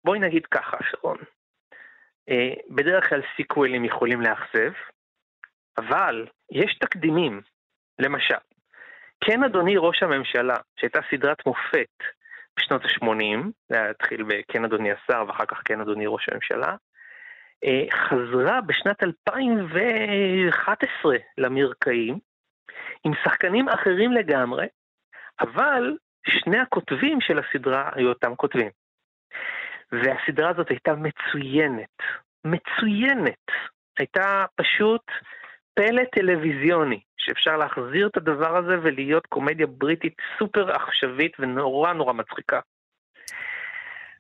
בואי 0.05 0.19
נגיד 0.19 0.47
ככה, 0.47 0.77
שרון, 0.91 1.17
בדרך 2.71 3.09
כלל 3.09 3.23
סיקוולים 3.37 3.85
יכולים 3.85 4.21
לאכזב, 4.21 4.73
אבל 5.79 6.27
יש 6.51 6.79
תקדימים. 6.79 7.41
למשל, 7.99 8.35
כן 9.25 9.45
אדוני 9.45 9.77
ראש 9.77 10.03
הממשלה, 10.03 10.57
שהייתה 10.77 11.01
סדרת 11.11 11.47
מופת 11.47 12.03
בשנות 12.59 12.85
ה-80, 12.85 13.47
זה 13.69 13.77
היה 13.77 13.91
התחיל 13.91 14.23
ב"כן 14.23 14.65
אדוני 14.65 14.93
השר" 14.93 15.25
ואחר 15.29 15.47
כך 15.47 15.63
"כן 15.65 15.81
אדוני 15.81 16.07
ראש 16.07 16.29
הממשלה", 16.29 16.77
אה, 17.65 17.85
חזרה 17.93 18.61
בשנת 18.61 19.03
2011 19.03 21.17
למרקעים, 21.39 22.19
עם 23.05 23.13
שחקנים 23.25 23.69
אחרים 23.69 24.13
לגמרי, 24.13 24.67
אבל 25.41 25.97
שני 26.27 26.59
הכותבים 26.59 27.21
של 27.21 27.39
הסדרה 27.39 27.91
היו 27.95 28.09
אותם 28.09 28.35
כותבים. 28.35 28.71
והסדרה 29.93 30.51
הזאת 30.51 30.71
הייתה 30.71 30.93
מצוינת, 30.95 31.97
מצוינת. 32.45 33.45
הייתה 33.99 34.45
פשוט 34.55 35.03
פלא 35.75 36.03
טלוויזיוני, 36.13 37.01
שאפשר 37.17 37.57
להחזיר 37.57 38.07
את 38.07 38.17
הדבר 38.17 38.57
הזה 38.57 38.75
ולהיות 38.83 39.27
קומדיה 39.27 39.67
בריטית 39.67 40.15
סופר 40.39 40.71
עכשווית 40.71 41.33
ונורא 41.39 41.93
נורא 41.93 42.13
מצחיקה. 42.13 42.61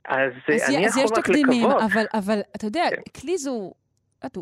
אז, 0.05 0.32
אז, 0.55 0.74
אני 0.74 0.86
אז 0.86 0.97
יכול 0.97 1.18
רק 1.18 1.24
תקדימים, 1.24 1.68
לקוות. 1.68 1.82
אבל, 1.93 2.05
אבל 2.14 2.38
אתה 2.56 2.66
יודע, 2.66 2.84
כן. 2.90 3.20
קליז 3.20 3.47
הוא... 3.47 3.74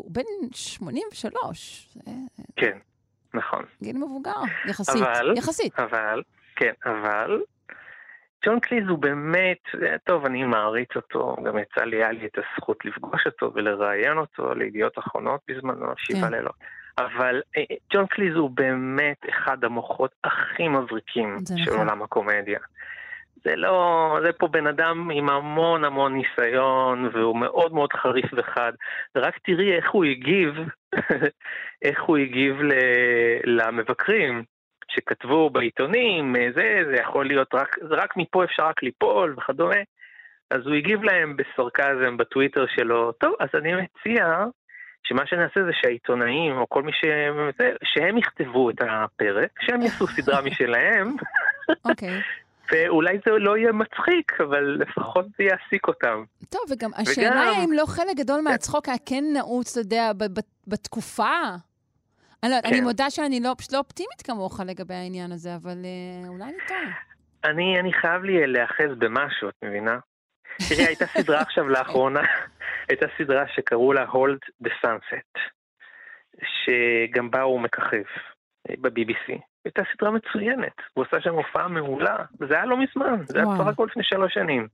בן 0.07 0.21
83. 0.51 1.87
זה 1.93 2.11
כן, 2.55 2.77
נכון. 3.33 3.65
גיל 3.83 3.97
מבוגר, 3.97 4.41
יחסית. 4.69 5.01
אבל, 5.01 5.33
יחסית. 5.37 5.79
אבל, 5.79 6.21
כן, 6.55 6.71
אבל, 6.85 7.41
ג'ון 8.45 8.59
קליז 8.59 8.87
הוא 8.87 8.99
באמת, 8.99 9.57
אה, 9.83 9.97
טוב, 10.03 10.25
אני 10.25 10.43
מעריץ 10.43 10.95
אותו, 10.95 11.35
גם 11.45 11.57
יצא 11.57 11.83
לי, 11.83 11.97
היה 11.97 12.11
לי 12.11 12.25
את 12.25 12.37
הזכות 12.37 12.85
לפגוש 12.85 13.25
אותו 13.25 13.51
ולראיין 13.55 14.17
אותו 14.17 14.53
לידיעות 14.53 14.99
אחרונות 14.99 15.41
בזמנו, 15.47 15.85
שבעה 15.97 16.21
כן. 16.21 16.33
לילות. 16.33 16.55
אבל 16.97 17.41
אה, 17.57 17.63
ג'ון 17.93 18.05
קליז 18.07 18.35
הוא 18.35 18.49
באמת 18.49 19.17
אחד 19.29 19.63
המוחות 19.63 20.11
הכי 20.23 20.67
מבריקים 20.67 21.37
של 21.57 21.71
נכון. 21.71 21.77
עולם 21.77 22.01
הקומדיה. 22.01 22.59
זה 23.43 23.55
לא, 23.55 24.17
זה 24.23 24.33
פה 24.33 24.47
בן 24.47 24.67
אדם 24.67 25.09
עם 25.11 25.29
המון 25.29 25.83
המון 25.83 26.13
ניסיון, 26.13 27.09
והוא 27.13 27.39
מאוד 27.39 27.73
מאוד 27.73 27.93
חריף 27.93 28.25
וחד. 28.33 28.73
רק 29.15 29.37
תראי 29.37 29.75
איך 29.75 29.91
הוא 29.91 30.05
הגיב, 30.05 30.55
איך 31.85 32.03
הוא 32.03 32.17
הגיב 32.17 32.61
ל- 32.61 33.39
למבקרים, 33.45 34.43
שכתבו 34.95 35.49
בעיתונים, 35.49 36.35
אה, 36.35 36.47
זה, 36.55 36.63
זה 36.91 36.95
יכול 37.01 37.27
להיות 37.27 37.47
רק, 37.53 37.75
זה 37.89 37.95
רק 37.95 38.17
מפה 38.17 38.43
אפשר 38.43 38.63
רק 38.67 38.83
ליפול 38.83 39.35
וכדומה. 39.37 39.75
אז 40.51 40.59
הוא 40.65 40.75
הגיב 40.75 41.03
להם 41.03 41.35
בסרקזם 41.37 42.17
בטוויטר 42.17 42.65
שלו, 42.75 43.11
טוב, 43.11 43.33
אז 43.39 43.49
אני 43.55 43.71
מציע 43.73 44.45
שמה 45.03 45.25
שנעשה 45.25 45.63
זה 45.65 45.71
שהעיתונאים, 45.81 46.57
או 46.57 46.69
כל 46.69 46.83
מי 46.83 46.91
ש... 46.91 47.01
שהם 47.83 48.17
יכתבו 48.17 48.69
את 48.69 48.75
הפרק, 48.81 49.49
שהם 49.61 49.81
יעשו 49.81 50.07
סדרה 50.07 50.41
משלהם, 50.47 51.15
אוקיי. 51.85 52.21
ואולי 52.71 53.17
זה 53.25 53.31
לא 53.31 53.57
יהיה 53.57 53.71
מצחיק, 53.71 54.41
אבל 54.41 54.77
לפחות 54.79 55.25
זה 55.37 55.43
יעסיק 55.43 55.87
אותם. 55.87 56.23
טוב, 56.49 56.61
וגם 56.69 56.91
השאלה 56.97 57.41
היא 57.41 57.51
וגם- 57.51 57.59
האם 57.61 57.69
לא 57.73 57.83
חלק 57.87 58.15
גדול 58.17 58.41
מהצחוק 58.41 58.89
היה 58.89 58.97
כן 59.05 59.23
נעוץ, 59.33 59.77
אתה 59.77 59.87
יודע, 59.87 60.11
בתקופה. 60.67 61.31
אני 62.43 62.51
לא 62.51 62.55
יודעת, 62.55 62.71
אני 62.71 62.79
כן. 62.79 62.83
מודה 62.83 63.09
שאני 63.09 63.39
לא, 63.39 63.55
פשוט 63.57 63.73
לא 63.73 63.77
אופטימית 63.77 64.21
כמוך 64.21 64.59
לגבי 64.65 64.93
העניין 64.93 65.31
הזה, 65.31 65.55
אבל 65.55 65.77
אה, 65.85 66.27
אולי 66.27 66.43
אני 66.43 66.57
טועה. 66.67 66.79
אני, 67.43 67.79
אני 67.79 67.93
חייב 67.93 68.23
לי 68.23 68.47
להיאחז 68.47 68.97
במשהו, 68.97 69.49
את 69.49 69.55
מבינה? 69.63 69.99
תראי, 70.69 70.85
הייתה 70.85 71.05
סדרה 71.05 71.41
עכשיו 71.41 71.69
לאחרונה, 71.75 72.21
הייתה 72.89 73.05
סדרה 73.17 73.43
שקראו 73.55 73.93
לה 73.93 74.05
Hold 74.05 74.67
the 74.67 74.71
Sunset, 74.85 75.39
שגם 76.43 77.31
בה 77.31 77.41
הוא 77.41 77.59
מככב 77.59 78.03
אה, 78.69 78.75
ב-BBC. 78.81 79.39
הייתה 79.65 79.81
סדרה 79.93 80.11
מצוינת, 80.11 80.73
הוא 80.93 81.05
עשה 81.07 81.21
שם 81.21 81.33
הופעה 81.33 81.67
מעולה, 81.67 82.17
וזה 82.39 82.53
היה 82.53 82.65
לא 82.65 82.77
מזמן, 82.77 83.25
זה 83.25 83.37
היה. 83.39 83.47
בסך 83.47 83.67
הכל 83.67 83.87
לפני 83.91 84.03
שלוש 84.03 84.33
שנים. 84.33 84.67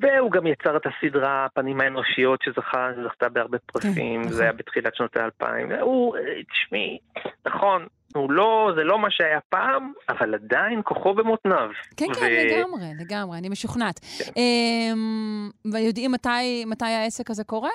והוא 0.00 0.30
גם 0.30 0.46
יצר 0.46 0.76
את 0.76 0.82
הסדרה 0.86 1.44
הפנים 1.44 1.80
האנושיות 1.80 2.42
שזכה, 2.42 2.88
שזכתה 2.96 3.28
בהרבה 3.28 3.58
פרסים, 3.58 4.20
נכון. 4.20 4.32
זה 4.32 4.42
היה 4.42 4.52
בתחילת 4.52 4.94
שנות 4.94 5.16
האלפיים. 5.16 5.72
הוא, 5.72 6.16
אה, 6.16 6.22
תשמעי, 6.52 6.98
נכון, 7.46 7.86
הוא 8.14 8.32
לא, 8.32 8.72
זה 8.76 8.84
לא 8.84 8.98
מה 8.98 9.10
שהיה 9.10 9.38
פעם, 9.48 9.92
אבל 10.08 10.34
עדיין 10.34 10.80
כוחו 10.84 11.14
במותניו. 11.14 11.70
כן, 11.96 12.06
כן, 12.14 12.26
לגמרי, 12.26 12.86
לגמרי, 13.00 13.38
אני 13.38 13.48
משוכנעת. 13.48 14.00
אמ, 14.36 15.50
ויודעים 15.72 16.12
מתי, 16.12 16.64
מתי 16.66 16.84
העסק 16.84 17.30
הזה 17.30 17.44
קורה? 17.44 17.70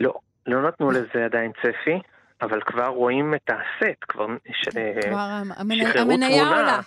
לא, 0.00 0.14
לא 0.46 0.68
נתנו 0.68 0.90
לזה 0.90 1.24
עדיין 1.24 1.52
צפי, 1.62 2.00
אבל 2.42 2.60
כבר 2.60 2.86
רואים 2.86 3.34
את 3.34 3.50
הסט, 3.50 3.98
כבר... 4.08 4.26
ש... 4.52 4.68
כבר 5.08 5.28
המנ- 5.56 5.84
שחררו 5.88 6.12
המניה. 6.12 6.48
עולה. 6.48 6.80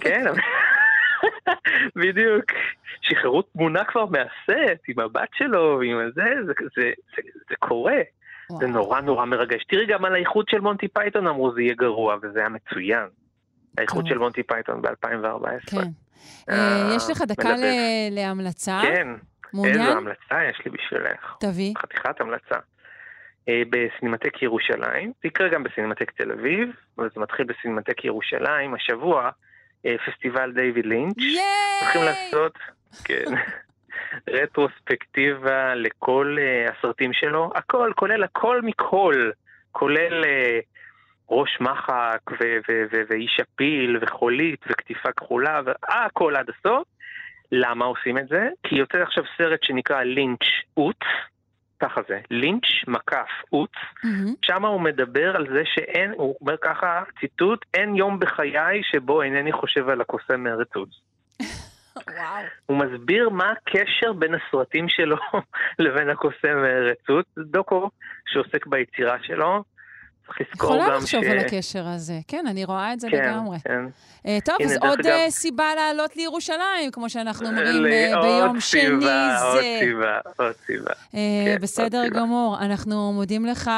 כן, 0.00 0.24
בדיוק. 2.00 2.44
שחררו 3.00 3.42
תמונה 3.42 3.84
כבר 3.84 4.06
מהסט, 4.06 4.82
עם 4.88 4.98
הבת 4.98 5.28
שלו, 5.34 5.76
ועם 5.80 5.98
הזה, 5.98 6.24
זה, 6.46 6.52
זה, 6.76 6.90
זה, 7.16 7.22
זה 7.48 7.56
קורה. 7.58 7.96
זה 8.60 8.66
נורא 8.66 9.00
נורא 9.00 9.24
מרגש. 9.24 9.64
תראי, 9.64 9.86
גם 9.86 10.04
על 10.04 10.14
האיחוד 10.14 10.48
של 10.48 10.60
מונטי 10.60 10.88
פייתון 10.88 11.26
אמרו 11.26 11.52
זה 11.54 11.62
יהיה 11.62 11.74
גרוע, 11.74 12.16
וזה 12.22 12.38
היה 12.38 12.48
מצוין. 12.48 13.06
האיחוד. 13.78 14.06
של 14.06 14.18
מונטי 14.18 14.42
פייתון 14.42 14.82
ב-2014. 14.82 15.70
כן. 15.70 15.88
אה, 16.50 16.92
יש 16.96 17.10
לך 17.10 17.22
דקה 17.22 17.56
ל- 17.56 18.10
להמלצה? 18.10 18.80
כן. 18.82 19.08
מעוניין? 19.52 19.80
איזו 19.80 19.92
המלצה 19.92 20.44
יש 20.50 20.60
לי 20.64 20.70
בשבילך. 20.70 21.36
תביא. 21.40 21.74
חתיכת 21.78 22.20
המלצה. 22.20 22.56
אה, 23.48 23.62
בסינמטק 23.70 24.42
ירושלים, 24.42 25.12
זה 25.22 25.28
יקרה 25.28 25.48
גם 25.48 25.62
בסינמטק 25.62 26.10
תל 26.10 26.32
אביב, 26.32 26.68
אבל 26.98 27.08
זה 27.14 27.20
מתחיל 27.20 27.46
בסינמטק 27.46 28.04
ירושלים. 28.04 28.74
השבוע, 28.74 29.22
אה, 29.24 29.30
פסטיבל 30.06 30.52
דיוויד 30.52 30.86
לינץ'. 30.86 31.16
הולכים 31.80 32.02
לעשות, 32.02 32.58
כן, 33.04 33.24
רטרוספקטיבה 34.34 35.74
לכל 35.74 36.36
uh, 36.38 36.72
הסרטים 36.72 37.12
שלו, 37.12 37.50
הכל, 37.54 37.92
כולל 37.96 38.24
הכל 38.24 38.62
מכל, 38.62 39.30
כולל 39.72 40.24
uh, 40.24 40.64
ראש 41.30 41.58
מחק 41.60 42.20
ואיש 43.08 43.40
הפיל 43.40 43.98
וחולית 44.00 44.60
וכתיפה 44.70 45.12
כחולה 45.12 45.60
והכל 45.64 46.36
עד 46.36 46.50
הסוף. 46.50 46.88
למה 47.52 47.84
עושים 47.84 48.18
את 48.18 48.28
זה? 48.28 48.48
כי 48.62 48.74
יוצא 48.74 48.98
עכשיו 48.98 49.24
סרט 49.38 49.62
שנקרא 49.62 50.02
לינץ' 50.02 50.44
אוץ, 50.76 50.98
ככה 51.80 52.00
זה, 52.08 52.20
לינץ' 52.30 52.88
מקף 52.88 53.28
אוץ, 53.52 53.70
שם 54.42 54.64
הוא 54.64 54.80
מדבר 54.80 55.36
על 55.36 55.46
זה 55.52 55.62
שאין, 55.64 56.12
הוא 56.16 56.36
אומר 56.40 56.56
ככה, 56.60 57.02
ציטוט, 57.20 57.64
אין 57.74 57.94
יום 57.94 58.18
בחיי 58.18 58.82
שבו 58.82 59.22
אינני 59.22 59.52
חושב 59.52 59.88
על 59.88 60.00
הקוסם 60.00 60.40
מארץ 60.40 60.76
עוז. 60.76 60.88
הוא 62.66 62.76
מסביר 62.76 63.28
מה 63.28 63.52
הקשר 63.52 64.12
בין 64.12 64.34
הסרטים 64.34 64.88
שלו 64.88 65.16
לבין 65.78 66.10
הקוסם 66.10 66.56
מארץ 66.62 66.98
זה 67.36 67.42
דוקו 67.42 67.90
שעוסק 68.26 68.66
ביצירה 68.66 69.16
שלו. 69.22 69.64
צריך 70.28 70.40
לזכור 70.52 70.76
גם 70.76 70.80
ש... 70.80 70.84
יכולה 70.84 70.98
לחשוב 70.98 71.24
על 71.24 71.38
הקשר 71.38 71.86
הזה. 71.88 72.14
כן, 72.28 72.44
אני 72.48 72.64
רואה 72.64 72.92
את 72.92 73.00
זה 73.00 73.08
כן, 73.10 73.16
לגמרי. 73.32 73.58
כן. 73.64 73.80
אה, 74.26 74.38
טוב, 74.44 74.56
הנה, 74.60 74.70
אז 74.72 74.78
עוד 74.80 74.98
אגב- 75.00 75.06
אה, 75.08 75.30
סיבה 75.30 75.74
לעלות 75.76 76.16
לירושלים, 76.16 76.90
כמו 76.92 77.10
שאנחנו 77.10 77.46
אומרים 77.48 77.66
ל- 77.84 77.86
אה, 77.86 78.14
עוד 78.16 78.24
ביום 78.26 78.60
שני 78.60 78.80
סיבה, 78.80 79.42
עוד 79.42 79.56
זה. 79.56 79.78
סיבה, 79.80 80.18
עוד 80.36 80.54
סיבה. 80.66 80.90
אה, 81.14 81.18
כן, 81.46 81.56
בסדר 81.60 81.98
עוד 81.98 82.06
סיבה. 82.06 82.20
גמור. 82.20 82.56
אנחנו 82.60 83.12
מודים 83.12 83.46
לך 83.46 83.70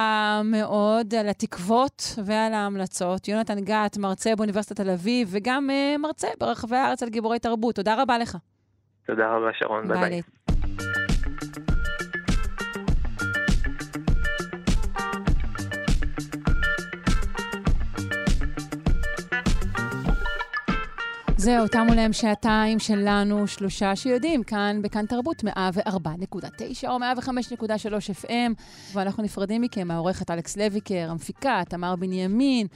מאוד 0.45 1.15
על 1.15 1.29
התקוות 1.29 2.03
ועל 2.25 2.55
ההמלצות. 2.55 3.29
יונתן 3.29 3.61
גת, 3.61 3.97
מרצה 3.99 4.37
באוניברסיטת 4.37 4.77
תל 4.81 4.91
אביב, 4.91 5.29
וגם 5.31 5.71
אה, 5.71 5.97
מרצה 5.99 6.29
ברחבי 6.41 6.77
הארץ 6.77 7.03
על 7.03 7.09
גיבורי 7.09 7.39
תרבות. 7.39 7.75
תודה 7.75 8.03
רבה 8.03 8.19
לך. 8.19 8.37
תודה 9.07 9.27
רבה, 9.29 9.49
שרון, 9.59 9.89
ביי 9.89 9.99
ביי. 10.01 10.11
ביי. 10.11 10.23
זהו, 21.41 21.69
תמו 21.69 21.95
להם 21.95 22.13
שעתיים 22.13 22.79
שלנו, 22.79 23.47
שלושה 23.47 23.97
שיודעים, 23.97 24.43
כאן 24.43 24.81
בכאן 24.83 25.07
תרבות 25.07 25.45
104.9 25.45 26.89
או 26.89 26.99
105.3 26.99 28.25
FM, 28.25 28.53
ואנחנו 28.93 29.23
נפרדים 29.23 29.63
מכם, 29.63 29.91
העורכת 29.91 30.31
אלכס 30.31 30.57
לויקר, 30.57 31.11
המפיקה 31.11 31.63
תמר 31.69 31.97
בנימין, 31.97 32.67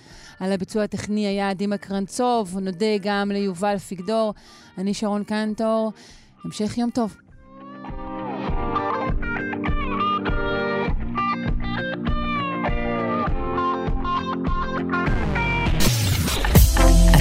על 0.40 0.52
הביצוע 0.52 0.82
הטכני 0.82 1.26
היה 1.26 1.54
דימה 1.54 1.76
קרנצוב, 1.76 2.58
נודה 2.58 2.98
גם 3.02 3.30
ליובל 3.30 3.78
פיגדור, 3.78 4.34
אני 4.78 4.94
שרון 4.94 5.24
קנטור, 5.24 5.92
המשך 6.44 6.78
יום 6.78 6.90
טוב. 6.90 7.23